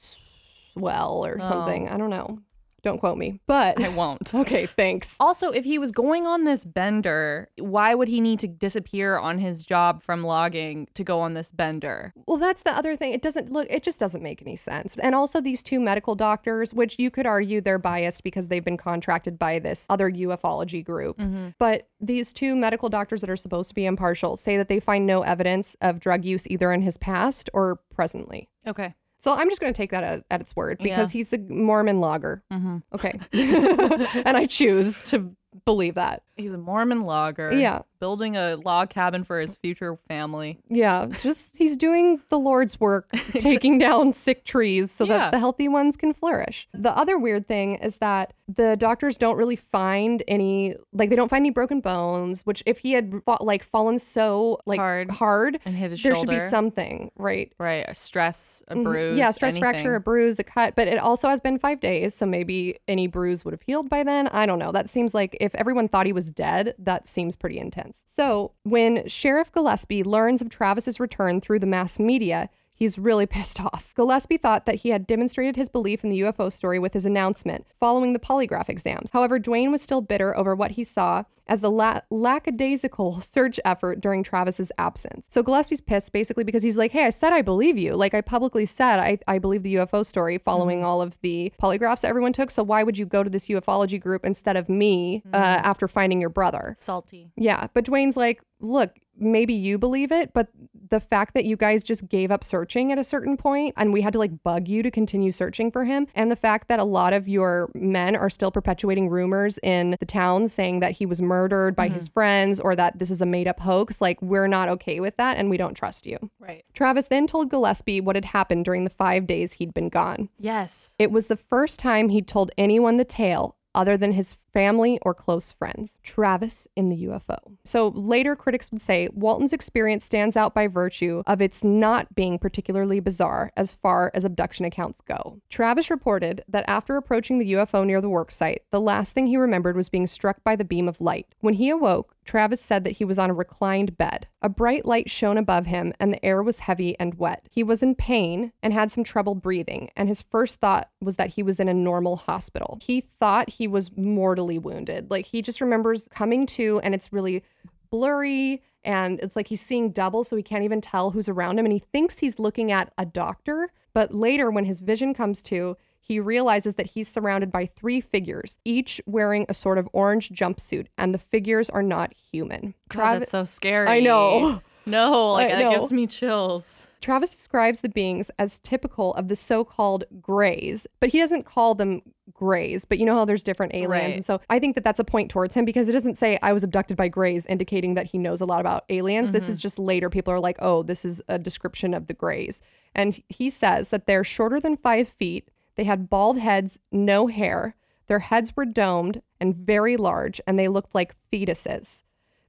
swell 0.72 1.24
or 1.24 1.38
Oh. 1.40 1.44
something. 1.48 1.88
I 1.88 1.96
don't 1.96 2.10
know. 2.10 2.40
Don't 2.82 2.98
quote 2.98 3.18
me. 3.18 3.40
But 3.46 3.80
I 3.80 3.88
won't. 3.88 4.34
okay, 4.34 4.66
thanks. 4.66 5.16
Also, 5.20 5.50
if 5.50 5.64
he 5.64 5.78
was 5.78 5.92
going 5.92 6.26
on 6.26 6.44
this 6.44 6.64
bender, 6.64 7.50
why 7.58 7.94
would 7.94 8.08
he 8.08 8.20
need 8.20 8.38
to 8.40 8.48
disappear 8.48 9.18
on 9.18 9.38
his 9.38 9.64
job 9.66 10.02
from 10.02 10.24
logging 10.24 10.88
to 10.94 11.04
go 11.04 11.20
on 11.20 11.34
this 11.34 11.50
bender? 11.52 12.12
Well, 12.26 12.38
that's 12.38 12.62
the 12.62 12.72
other 12.72 12.96
thing. 12.96 13.12
It 13.12 13.22
doesn't 13.22 13.50
look, 13.50 13.66
it 13.70 13.82
just 13.82 14.00
doesn't 14.00 14.22
make 14.22 14.42
any 14.42 14.56
sense. 14.56 14.98
And 14.98 15.14
also, 15.14 15.40
these 15.40 15.62
two 15.62 15.80
medical 15.80 16.14
doctors, 16.14 16.72
which 16.72 16.96
you 16.98 17.10
could 17.10 17.26
argue 17.26 17.60
they're 17.60 17.78
biased 17.78 18.24
because 18.24 18.48
they've 18.48 18.64
been 18.64 18.76
contracted 18.76 19.38
by 19.38 19.58
this 19.58 19.86
other 19.90 20.10
ufology 20.10 20.84
group. 20.84 21.18
Mm-hmm. 21.18 21.48
But 21.58 21.88
these 22.00 22.32
two 22.32 22.56
medical 22.56 22.88
doctors 22.88 23.20
that 23.20 23.30
are 23.30 23.36
supposed 23.36 23.68
to 23.70 23.74
be 23.74 23.86
impartial 23.86 24.36
say 24.36 24.56
that 24.56 24.68
they 24.68 24.80
find 24.80 25.06
no 25.06 25.22
evidence 25.22 25.76
of 25.80 26.00
drug 26.00 26.24
use 26.24 26.46
either 26.48 26.72
in 26.72 26.82
his 26.82 26.96
past 26.96 27.50
or 27.52 27.80
presently. 27.94 28.48
Okay. 28.66 28.94
So 29.20 29.34
I'm 29.34 29.50
just 29.50 29.60
going 29.60 29.70
to 29.70 29.76
take 29.76 29.90
that 29.90 30.02
at, 30.02 30.24
at 30.30 30.40
its 30.40 30.56
word 30.56 30.78
because 30.78 31.10
he's 31.10 31.30
a 31.34 31.38
Mormon 31.38 32.00
logger. 32.00 32.42
Mm-hmm. 32.50 32.78
Okay. 32.94 33.20
and 34.24 34.36
I 34.36 34.46
choose 34.46 35.04
to 35.10 35.36
believe 35.66 35.96
that. 35.96 36.22
He's 36.36 36.54
a 36.54 36.58
Mormon 36.58 37.02
logger. 37.02 37.52
Yeah. 37.52 37.82
Building 38.00 38.36
a 38.36 38.56
log 38.56 38.88
cabin 38.90 39.24
for 39.24 39.38
his 39.38 39.56
future 39.56 39.94
family. 39.94 40.58
Yeah, 40.68 41.06
just 41.20 41.56
he's 41.58 41.76
doing 41.76 42.20
the 42.30 42.38
Lord's 42.38 42.80
work, 42.80 43.10
taking 43.38 43.76
down 43.78 44.12
sick 44.14 44.44
trees 44.44 44.90
so 44.90 45.04
Yeah. 45.04 45.18
that 45.18 45.30
the 45.32 45.38
healthy 45.38 45.68
ones 45.68 45.96
can 45.98 46.12
flourish. 46.14 46.66
The 46.72 46.96
other 46.96 47.18
weird 47.18 47.46
thing 47.46 47.74
is 47.76 47.98
that 47.98 48.32
the 48.48 48.76
doctors 48.76 49.16
don't 49.16 49.36
really 49.36 49.54
find 49.54 50.24
any, 50.26 50.74
like, 50.92 51.08
they 51.10 51.14
don't 51.14 51.28
find 51.28 51.42
any 51.42 51.50
broken 51.50 51.80
bones. 51.80 52.40
Which, 52.42 52.62
if 52.66 52.78
he 52.78 52.92
had 52.92 53.22
fa- 53.24 53.36
like 53.42 53.62
fallen 53.62 53.98
so 53.98 54.58
like 54.66 54.80
Hard. 54.80 55.10
hard, 55.10 55.60
And 55.64 55.76
hit 55.76 55.90
his 55.92 56.02
there 56.02 56.14
shoulder. 56.14 56.32
should 56.32 56.44
be 56.44 56.50
something, 56.50 57.10
right? 57.16 57.52
Right. 57.58 57.84
A 57.86 57.94
stress, 57.94 58.62
a 58.66 58.74
Mhm. 58.74 58.84
bruise. 58.84 59.18
yeah, 59.18 59.30
stress 59.30 59.56
fracture, 59.58 59.94
a 59.94 60.00
bruise, 60.00 60.38
a 60.38 60.44
cut. 60.44 60.74
But 60.74 60.88
it 60.88 60.98
also 60.98 61.28
has 61.28 61.40
been 61.40 61.58
five 61.58 61.80
days, 61.80 62.14
so 62.14 62.24
maybe 62.26 62.78
any 62.88 63.06
bruise 63.06 63.44
would 63.44 63.52
have 63.52 63.62
healed 63.62 63.88
by 63.90 64.02
then. 64.02 64.26
I 64.28 64.46
don't 64.46 64.58
know. 64.58 64.72
That 64.72 64.88
seems 64.88 65.12
like 65.14 65.36
if 65.40 65.54
everyone 65.54 65.86
thought 65.86 66.06
he 66.06 66.12
was 66.14 66.32
dead, 66.32 66.74
that 66.78 67.06
seems 67.06 67.36
pretty 67.36 67.58
intense. 67.58 67.89
So 68.06 68.52
when 68.62 69.08
Sheriff 69.08 69.52
Gillespie 69.52 70.02
learns 70.02 70.40
of 70.40 70.48
Travis's 70.48 71.00
return 71.00 71.40
through 71.40 71.58
the 71.58 71.66
mass 71.66 71.98
media, 71.98 72.48
He's 72.80 72.98
really 72.98 73.26
pissed 73.36 73.60
off. 73.60 73.92
Gillespie 73.94 74.38
thought 74.38 74.64
that 74.66 74.76
he 74.76 74.88
had 74.88 75.06
demonstrated 75.06 75.54
his 75.54 75.68
belief 75.68 76.02
in 76.02 76.10
the 76.10 76.20
UFO 76.22 76.50
story 76.50 76.78
with 76.78 76.94
his 76.94 77.04
announcement 77.04 77.66
following 77.78 78.14
the 78.14 78.18
polygraph 78.18 78.70
exams. 78.70 79.10
However, 79.12 79.38
Duane 79.38 79.70
was 79.70 79.82
still 79.82 80.00
bitter 80.00 80.36
over 80.36 80.56
what 80.56 80.72
he 80.72 80.82
saw 80.82 81.24
as 81.46 81.60
the 81.60 81.70
la- 81.70 82.00
lackadaisical 82.10 83.20
search 83.22 83.60
effort 83.64 84.00
during 84.00 84.22
Travis's 84.22 84.72
absence. 84.78 85.26
So 85.28 85.42
Gillespie's 85.42 85.80
pissed 85.80 86.12
basically 86.12 86.44
because 86.44 86.62
he's 86.62 86.78
like, 86.78 86.92
hey, 86.92 87.04
I 87.04 87.10
said 87.10 87.32
I 87.32 87.42
believe 87.42 87.76
you. 87.76 87.94
Like, 87.94 88.14
I 88.14 88.22
publicly 88.22 88.64
said 88.64 88.98
I, 88.98 89.18
I 89.28 89.38
believe 89.38 89.62
the 89.62 89.74
UFO 89.74 90.06
story 90.06 90.38
following 90.38 90.82
all 90.84 91.02
of 91.02 91.20
the 91.20 91.52
polygraphs 91.60 92.00
that 92.00 92.08
everyone 92.08 92.32
took. 92.32 92.50
So 92.50 92.62
why 92.62 92.82
would 92.82 92.96
you 92.96 93.04
go 93.04 93.22
to 93.22 93.28
this 93.28 93.48
ufology 93.48 94.00
group 94.00 94.24
instead 94.24 94.56
of 94.56 94.68
me 94.68 95.22
uh, 95.34 95.36
after 95.36 95.86
finding 95.86 96.20
your 96.20 96.30
brother? 96.30 96.76
Salty. 96.78 97.32
Yeah, 97.36 97.66
but 97.74 97.84
Duane's 97.84 98.16
like, 98.16 98.40
look, 98.60 98.96
maybe 99.20 99.52
you 99.54 99.78
believe 99.78 100.10
it, 100.10 100.32
but 100.32 100.48
the 100.90 101.00
fact 101.00 101.34
that 101.34 101.44
you 101.44 101.56
guys 101.56 101.84
just 101.84 102.08
gave 102.08 102.30
up 102.30 102.42
searching 102.42 102.90
at 102.90 102.98
a 102.98 103.04
certain 103.04 103.36
point 103.36 103.74
and 103.76 103.92
we 103.92 104.00
had 104.00 104.12
to 104.12 104.18
like 104.18 104.42
bug 104.42 104.66
you 104.66 104.82
to 104.82 104.90
continue 104.90 105.30
searching 105.30 105.70
for 105.70 105.84
him, 105.84 106.06
and 106.14 106.30
the 106.30 106.36
fact 106.36 106.68
that 106.68 106.80
a 106.80 106.84
lot 106.84 107.12
of 107.12 107.28
your 107.28 107.70
men 107.74 108.16
are 108.16 108.30
still 108.30 108.50
perpetuating 108.50 109.08
rumors 109.08 109.58
in 109.62 109.96
the 110.00 110.06
town 110.06 110.48
saying 110.48 110.80
that 110.80 110.92
he 110.92 111.06
was 111.06 111.22
murdered 111.22 111.76
by 111.76 111.88
his 111.88 112.08
mm-hmm. 112.08 112.14
friends 112.14 112.60
or 112.60 112.74
that 112.74 112.98
this 112.98 113.10
is 113.10 113.20
a 113.20 113.26
made 113.26 113.46
up 113.46 113.60
hoax, 113.60 114.00
like 114.00 114.20
we're 114.22 114.48
not 114.48 114.68
okay 114.68 115.00
with 115.00 115.16
that 115.16 115.36
and 115.36 115.50
we 115.50 115.56
don't 115.56 115.74
trust 115.74 116.06
you. 116.06 116.16
Right. 116.38 116.64
Travis 116.74 117.08
then 117.08 117.26
told 117.26 117.50
Gillespie 117.50 118.00
what 118.00 118.16
had 118.16 118.24
happened 118.24 118.64
during 118.64 118.84
the 118.84 118.90
five 118.90 119.26
days 119.26 119.54
he'd 119.54 119.74
been 119.74 119.88
gone. 119.88 120.28
Yes. 120.38 120.94
It 120.98 121.10
was 121.10 121.28
the 121.28 121.36
first 121.36 121.78
time 121.78 122.08
he'd 122.08 122.26
told 122.28 122.50
anyone 122.58 122.96
the 122.96 123.04
tale 123.04 123.56
other 123.74 123.96
than 123.96 124.12
his 124.12 124.34
family 124.52 124.98
or 125.02 125.14
close 125.14 125.52
friends. 125.52 125.98
Travis 126.02 126.68
in 126.76 126.88
the 126.88 127.04
UFO. 127.04 127.56
So 127.64 127.88
later 127.88 128.36
critics 128.36 128.70
would 128.70 128.80
say 128.80 129.08
Walton's 129.12 129.52
experience 129.52 130.04
stands 130.04 130.36
out 130.36 130.54
by 130.54 130.66
virtue 130.66 131.22
of 131.26 131.40
its 131.40 131.64
not 131.64 132.14
being 132.14 132.38
particularly 132.38 133.00
bizarre 133.00 133.52
as 133.56 133.72
far 133.72 134.10
as 134.14 134.24
abduction 134.24 134.64
accounts 134.64 135.00
go. 135.00 135.40
Travis 135.48 135.90
reported 135.90 136.42
that 136.48 136.64
after 136.68 136.96
approaching 136.96 137.38
the 137.38 137.52
UFO 137.52 137.86
near 137.86 138.00
the 138.00 138.08
worksite, 138.08 138.58
the 138.70 138.80
last 138.80 139.12
thing 139.12 139.26
he 139.26 139.36
remembered 139.36 139.76
was 139.76 139.88
being 139.88 140.06
struck 140.06 140.42
by 140.44 140.56
the 140.56 140.64
beam 140.64 140.88
of 140.88 141.00
light. 141.00 141.26
When 141.40 141.54
he 141.54 141.70
awoke, 141.70 142.14
Travis 142.24 142.60
said 142.60 142.84
that 142.84 142.98
he 142.98 143.04
was 143.04 143.18
on 143.18 143.30
a 143.30 143.34
reclined 143.34 143.98
bed. 143.98 144.28
A 144.40 144.48
bright 144.48 144.86
light 144.86 145.10
shone 145.10 145.36
above 145.36 145.66
him, 145.66 145.92
and 145.98 146.12
the 146.12 146.24
air 146.24 146.42
was 146.42 146.60
heavy 146.60 146.98
and 147.00 147.14
wet. 147.14 147.46
He 147.50 147.62
was 147.62 147.82
in 147.82 147.94
pain 147.94 148.52
and 148.62 148.72
had 148.72 148.92
some 148.92 149.02
trouble 149.04 149.34
breathing, 149.34 149.90
and 149.96 150.08
his 150.08 150.22
first 150.22 150.60
thought 150.60 150.90
was 151.00 151.16
that 151.16 151.30
he 151.30 151.42
was 151.42 151.58
in 151.58 151.68
a 151.68 151.74
normal 151.74 152.16
hospital. 152.16 152.78
He 152.82 153.00
thought 153.00 153.50
he 153.50 153.66
was 153.66 153.96
mortally 153.96 154.39
wounded. 154.58 155.10
Like 155.10 155.26
he 155.26 155.42
just 155.42 155.60
remembers 155.60 156.08
coming 156.14 156.46
to, 156.46 156.80
and 156.82 156.94
it's 156.94 157.12
really 157.12 157.42
blurry. 157.90 158.62
And 158.82 159.20
it's 159.20 159.36
like 159.36 159.48
he's 159.48 159.60
seeing 159.60 159.90
double, 159.90 160.24
so 160.24 160.36
he 160.36 160.42
can't 160.42 160.64
even 160.64 160.80
tell 160.80 161.10
who's 161.10 161.28
around 161.28 161.58
him. 161.58 161.66
And 161.66 161.72
he 161.72 161.80
thinks 161.80 162.18
he's 162.18 162.38
looking 162.38 162.72
at 162.72 162.92
a 162.96 163.04
doctor. 163.04 163.70
But 163.92 164.14
later, 164.14 164.50
when 164.50 164.64
his 164.64 164.80
vision 164.80 165.12
comes 165.12 165.42
to, 165.42 165.76
he 166.00 166.18
realizes 166.18 166.74
that 166.74 166.86
he's 166.86 167.06
surrounded 167.08 167.52
by 167.52 167.66
three 167.66 168.00
figures, 168.00 168.58
each 168.64 169.00
wearing 169.06 169.46
a 169.48 169.54
sort 169.54 169.78
of 169.78 169.88
orange 169.92 170.30
jumpsuit, 170.30 170.86
and 170.96 171.14
the 171.14 171.18
figures 171.18 171.70
are 171.70 171.82
not 171.82 172.14
human. 172.32 172.74
Travis, 172.88 173.20
that's 173.20 173.30
so 173.30 173.44
scary. 173.44 173.86
I 173.86 174.00
know. 174.00 174.60
No, 174.86 175.30
uh, 175.30 175.32
like 175.32 175.52
I 175.52 175.56
that 175.56 175.70
know. 175.70 175.78
gives 175.78 175.92
me 175.92 176.06
chills. 176.06 176.90
Travis 177.00 177.30
describes 177.30 177.80
the 177.80 177.88
beings 177.88 178.30
as 178.38 178.58
typical 178.58 179.14
of 179.14 179.28
the 179.28 179.36
so-called 179.36 180.04
grays, 180.20 180.86
but 181.00 181.10
he 181.10 181.18
doesn't 181.18 181.44
call 181.44 181.74
them 181.74 182.02
grays. 182.32 182.84
But 182.84 182.98
you 182.98 183.06
know 183.06 183.14
how 183.14 183.24
there's 183.24 183.42
different 183.42 183.74
aliens, 183.74 183.90
Right. 183.90 184.14
and 184.14 184.24
so 184.24 184.40
I 184.50 184.58
think 184.58 184.74
that 184.74 184.84
that's 184.84 185.00
a 185.00 185.04
point 185.04 185.30
towards 185.30 185.54
him 185.54 185.64
because 185.64 185.88
it 185.88 185.92
doesn't 185.92 186.16
say 186.16 186.38
I 186.42 186.52
was 186.52 186.62
abducted 186.64 186.96
by 186.96 187.08
grays, 187.08 187.46
indicating 187.46 187.94
that 187.94 188.06
he 188.06 188.18
knows 188.18 188.40
a 188.40 188.46
lot 188.46 188.60
about 188.60 188.84
aliens. 188.90 189.32
This 189.32 189.48
is 189.48 189.58
mm-hmm. 189.58 189.62
just 189.62 189.78
later 189.78 190.10
people 190.10 190.32
are 190.32 190.40
like, 190.40 190.56
oh, 190.60 190.82
this 190.82 191.04
is 191.04 191.22
a 191.28 191.38
description 191.38 191.94
of 191.94 192.06
the 192.06 192.14
grays, 192.14 192.60
and 192.94 193.20
he 193.28 193.50
says 193.50 193.90
that 193.90 194.06
they're 194.06 194.24
shorter 194.24 194.60
than 194.60 194.76
five 194.76 195.08
feet. 195.08 195.50
They 195.76 195.84
had 195.84 196.10
bald 196.10 196.38
heads, 196.38 196.78
no 196.92 197.26
hair. 197.28 197.74
Their 198.06 198.18
heads 198.18 198.56
were 198.56 198.66
domed 198.66 199.22
and 199.40 199.54
very 199.56 199.96
large, 199.96 200.40
and 200.46 200.58
they 200.58 200.68
looked 200.68 200.94
like 200.94 201.14
fetuses. 201.32 202.02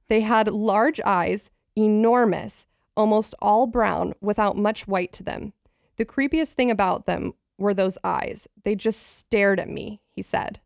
They 0.08 0.20
had 0.20 0.50
large 0.50 1.00
eyes, 1.06 1.50
enormous, 1.76 2.66
almost 2.96 3.34
all 3.40 3.66
brown, 3.66 4.14
without 4.20 4.56
much 4.56 4.86
white 4.86 5.12
to 5.12 5.22
them. 5.22 5.52
The 5.96 6.04
creepiest 6.04 6.52
thing 6.52 6.70
about 6.70 7.06
them 7.06 7.34
were 7.58 7.74
those 7.74 7.98
eyes. 8.02 8.48
They 8.64 8.74
just 8.74 9.02
stared 9.02 9.60
at 9.60 9.68
me, 9.68 10.00
he 10.10 10.22
said. 10.22 10.60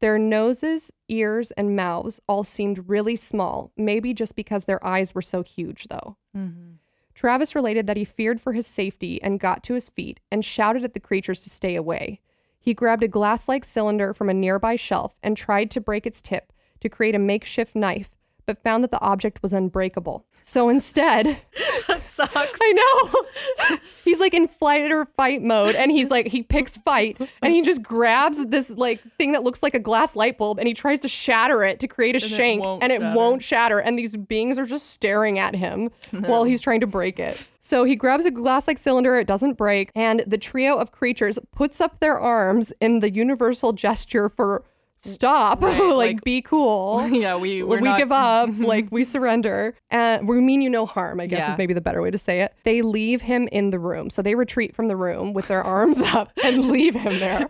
Their 0.00 0.18
noses, 0.18 0.92
ears, 1.08 1.50
and 1.52 1.76
mouths 1.76 2.20
all 2.28 2.44
seemed 2.44 2.88
really 2.88 3.16
small, 3.16 3.72
maybe 3.76 4.12
just 4.12 4.36
because 4.36 4.64
their 4.64 4.84
eyes 4.86 5.14
were 5.14 5.22
so 5.22 5.42
huge, 5.42 5.88
though. 5.88 6.16
Mm-hmm. 6.36 6.72
Travis 7.14 7.54
related 7.54 7.86
that 7.86 7.96
he 7.96 8.04
feared 8.04 8.40
for 8.40 8.52
his 8.52 8.66
safety 8.66 9.22
and 9.22 9.40
got 9.40 9.62
to 9.64 9.74
his 9.74 9.88
feet 9.88 10.20
and 10.30 10.44
shouted 10.44 10.84
at 10.84 10.94
the 10.94 11.00
creatures 11.00 11.42
to 11.42 11.50
stay 11.50 11.76
away. 11.76 12.20
He 12.58 12.74
grabbed 12.74 13.02
a 13.02 13.08
glass 13.08 13.48
like 13.48 13.64
cylinder 13.64 14.12
from 14.12 14.28
a 14.28 14.34
nearby 14.34 14.76
shelf 14.76 15.18
and 15.22 15.36
tried 15.36 15.70
to 15.70 15.80
break 15.80 16.06
its 16.06 16.20
tip 16.20 16.52
to 16.80 16.88
create 16.88 17.14
a 17.14 17.18
makeshift 17.20 17.76
knife, 17.76 18.10
but 18.46 18.62
found 18.62 18.84
that 18.84 18.90
the 18.90 19.00
object 19.00 19.42
was 19.42 19.52
unbreakable. 19.52 20.24
So 20.42 20.68
instead, 20.68 21.38
That 21.86 22.02
sucks. 22.02 22.60
I 22.62 22.72
know. 22.72 23.78
he's 24.04 24.20
like 24.20 24.34
in 24.34 24.48
flight 24.48 24.90
or 24.90 25.04
fight 25.04 25.42
mode 25.42 25.74
and 25.74 25.90
he's 25.90 26.10
like 26.10 26.28
he 26.28 26.42
picks 26.42 26.76
fight 26.78 27.18
and 27.42 27.52
he 27.52 27.62
just 27.62 27.82
grabs 27.82 28.44
this 28.46 28.70
like 28.70 29.00
thing 29.18 29.32
that 29.32 29.42
looks 29.42 29.62
like 29.62 29.74
a 29.74 29.78
glass 29.78 30.16
light 30.16 30.38
bulb 30.38 30.58
and 30.58 30.66
he 30.66 30.74
tries 30.74 31.00
to 31.00 31.08
shatter 31.08 31.62
it 31.64 31.80
to 31.80 31.88
create 31.88 32.16
a 32.16 32.20
shank 32.20 32.62
won't 32.62 32.82
and 32.82 32.92
it 32.92 33.00
shatter. 33.00 33.16
won't 33.16 33.42
shatter 33.42 33.78
and 33.78 33.98
these 33.98 34.16
beings 34.16 34.58
are 34.58 34.64
just 34.64 34.90
staring 34.90 35.38
at 35.38 35.54
him 35.54 35.90
while 36.10 36.44
he's 36.44 36.60
trying 36.60 36.80
to 36.80 36.86
break 36.86 37.18
it. 37.18 37.48
So 37.60 37.84
he 37.84 37.96
grabs 37.96 38.26
a 38.26 38.30
glass 38.30 38.68
like 38.68 38.78
cylinder, 38.78 39.16
it 39.16 39.26
doesn't 39.26 39.54
break, 39.54 39.90
and 39.94 40.22
the 40.26 40.36
trio 40.36 40.76
of 40.76 40.92
creatures 40.92 41.38
puts 41.54 41.80
up 41.80 42.00
their 42.00 42.18
arms 42.18 42.74
in 42.80 43.00
the 43.00 43.10
universal 43.10 43.72
gesture 43.72 44.28
for 44.28 44.64
stop, 45.04 45.60
like, 45.62 45.80
like- 45.80 46.24
be 46.24 46.40
cool 46.42 47.06
yeah, 47.12 47.36
we 47.36 47.62
we 47.62 47.80
not- 47.80 47.98
give 47.98 48.12
up, 48.12 48.50
like 48.58 48.86
we 48.90 49.04
surrender, 49.04 49.74
and 49.90 50.26
we 50.28 50.40
mean 50.40 50.60
you 50.62 50.70
no 50.70 50.86
harm. 50.86 51.20
I 51.20 51.26
guess 51.26 51.40
Yeah. 51.40 51.52
is 51.52 51.58
maybe 51.58 51.74
the 51.74 51.80
better 51.80 52.00
way 52.02 52.10
to 52.10 52.18
say 52.18 52.40
it. 52.40 52.54
They 52.64 52.82
leave 52.82 53.22
him 53.22 53.48
in 53.52 53.70
the 53.70 53.78
room, 53.78 54.10
so 54.10 54.22
they 54.22 54.34
retreat 54.34 54.74
from 54.74 54.88
the 54.88 54.96
room 54.96 55.32
with 55.32 55.48
their 55.48 55.62
arms 55.62 56.00
up 56.00 56.32
and 56.42 56.70
leave 56.70 56.94
him 56.94 57.18
there. 57.18 57.48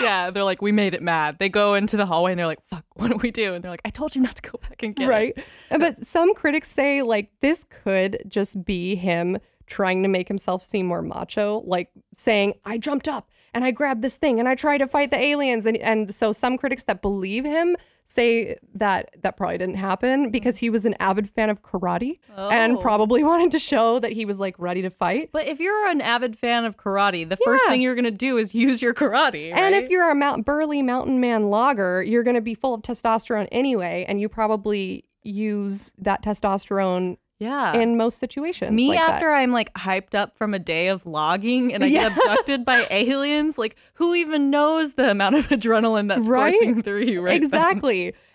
Yeah, 0.00 0.30
they're 0.30 0.44
like, 0.44 0.62
we 0.62 0.72
made 0.72 0.94
it 0.94 1.02
mad. 1.02 1.38
They 1.38 1.48
go 1.48 1.74
into 1.74 1.96
the 1.96 2.06
hallway 2.06 2.32
and 2.32 2.38
they're 2.38 2.46
like, 2.46 2.64
fuck, 2.68 2.84
what 2.94 3.10
do 3.10 3.16
we 3.16 3.30
do? 3.30 3.54
And 3.54 3.62
they're 3.62 3.70
like, 3.70 3.82
I 3.84 3.90
told 3.90 4.14
you 4.14 4.22
not 4.22 4.36
to 4.36 4.42
go 4.50 4.58
back 4.62 4.82
and 4.82 4.94
get 4.94 5.04
it. 5.04 5.08
right? 5.08 5.38
But 5.70 6.04
some 6.06 6.34
critics 6.34 6.70
say 6.70 7.02
like 7.02 7.30
this 7.40 7.64
could 7.64 8.22
just 8.28 8.64
be 8.64 8.94
him 8.94 9.38
trying 9.66 10.02
to 10.02 10.08
make 10.08 10.28
himself 10.28 10.64
seem 10.64 10.86
more 10.86 11.02
macho, 11.02 11.62
like 11.66 11.90
saying, 12.12 12.54
I 12.64 12.78
jumped 12.78 13.08
up 13.08 13.30
and 13.54 13.64
I 13.64 13.70
grabbed 13.70 14.02
this 14.02 14.16
thing 14.16 14.38
and 14.38 14.48
I 14.48 14.54
tried 14.54 14.78
to 14.78 14.86
fight 14.86 15.10
the 15.10 15.22
aliens. 15.22 15.66
And, 15.66 15.76
and 15.78 16.14
so 16.14 16.32
some 16.32 16.56
critics 16.58 16.84
that 16.84 17.02
believe 17.02 17.44
him 17.44 17.76
say 18.04 18.56
that 18.74 19.10
that 19.22 19.36
probably 19.36 19.58
didn't 19.58 19.76
happen 19.76 20.24
mm-hmm. 20.24 20.30
because 20.30 20.58
he 20.58 20.70
was 20.70 20.84
an 20.84 20.94
avid 21.00 21.28
fan 21.30 21.48
of 21.50 21.62
karate 21.62 22.18
and 22.36 22.76
Oh. 22.76 22.80
probably 22.80 23.22
wanted 23.32 23.52
to 23.52 23.58
show 23.58 23.98
that 24.00 24.12
he 24.12 24.24
was 24.24 24.38
like 24.40 24.58
ready 24.58 24.82
to 24.82 24.90
fight. 24.90 25.30
But 25.32 25.46
if 25.46 25.60
you're 25.60 25.88
an 25.88 26.00
avid 26.00 26.36
fan 26.36 26.64
of 26.64 26.76
karate, 26.76 27.28
the 27.28 27.36
first 27.36 27.66
thing 27.68 27.80
you're 27.80 27.94
gonna 27.94 28.10
do 28.10 28.38
is 28.38 28.54
use 28.54 28.82
your 28.82 28.92
karate. 28.92 29.54
And 29.54 29.74
if 29.74 29.88
you're 29.88 30.10
a 30.10 30.14
mount, 30.14 30.44
burly 30.44 30.82
mountain 30.82 31.20
man 31.20 31.48
logger, 31.48 32.02
you're 32.02 32.22
going 32.22 32.34
to 32.34 32.40
be 32.40 32.54
full 32.54 32.74
of 32.74 32.82
testosterone 32.82 33.48
anyway, 33.52 34.04
and 34.08 34.20
you 34.20 34.28
probably 34.28 35.04
use 35.22 35.92
that 35.98 36.22
testosterone 36.22 37.16
yeah. 37.42 37.74
in 37.76 37.96
most 37.96 38.18
situations. 38.18 38.70
me 38.72 38.88
like 38.88 38.98
that. 38.98 39.10
after 39.14 39.30
I'm 39.30 39.52
like 39.52 39.72
hyped 39.74 40.14
up 40.14 40.36
from 40.36 40.54
a 40.54 40.58
day 40.58 40.88
of 40.88 41.04
logging 41.06 41.72
and 41.74 41.82
I 41.84 41.88
Yeah. 41.88 42.08
get 42.08 42.12
abducted 42.18 42.64
by 42.64 42.86
aliens, 42.90 43.58
like 43.58 43.76
who 43.94 44.14
even 44.14 44.50
knows 44.50 44.92
the 44.94 45.10
amount 45.10 45.34
of 45.36 45.48
adrenaline 45.48 46.08
that's 46.08 46.28
Right? 46.28 46.52
coursing 46.52 46.82
through 46.82 47.02
you 47.04 47.20
right 47.20 47.40
then? 47.50 47.50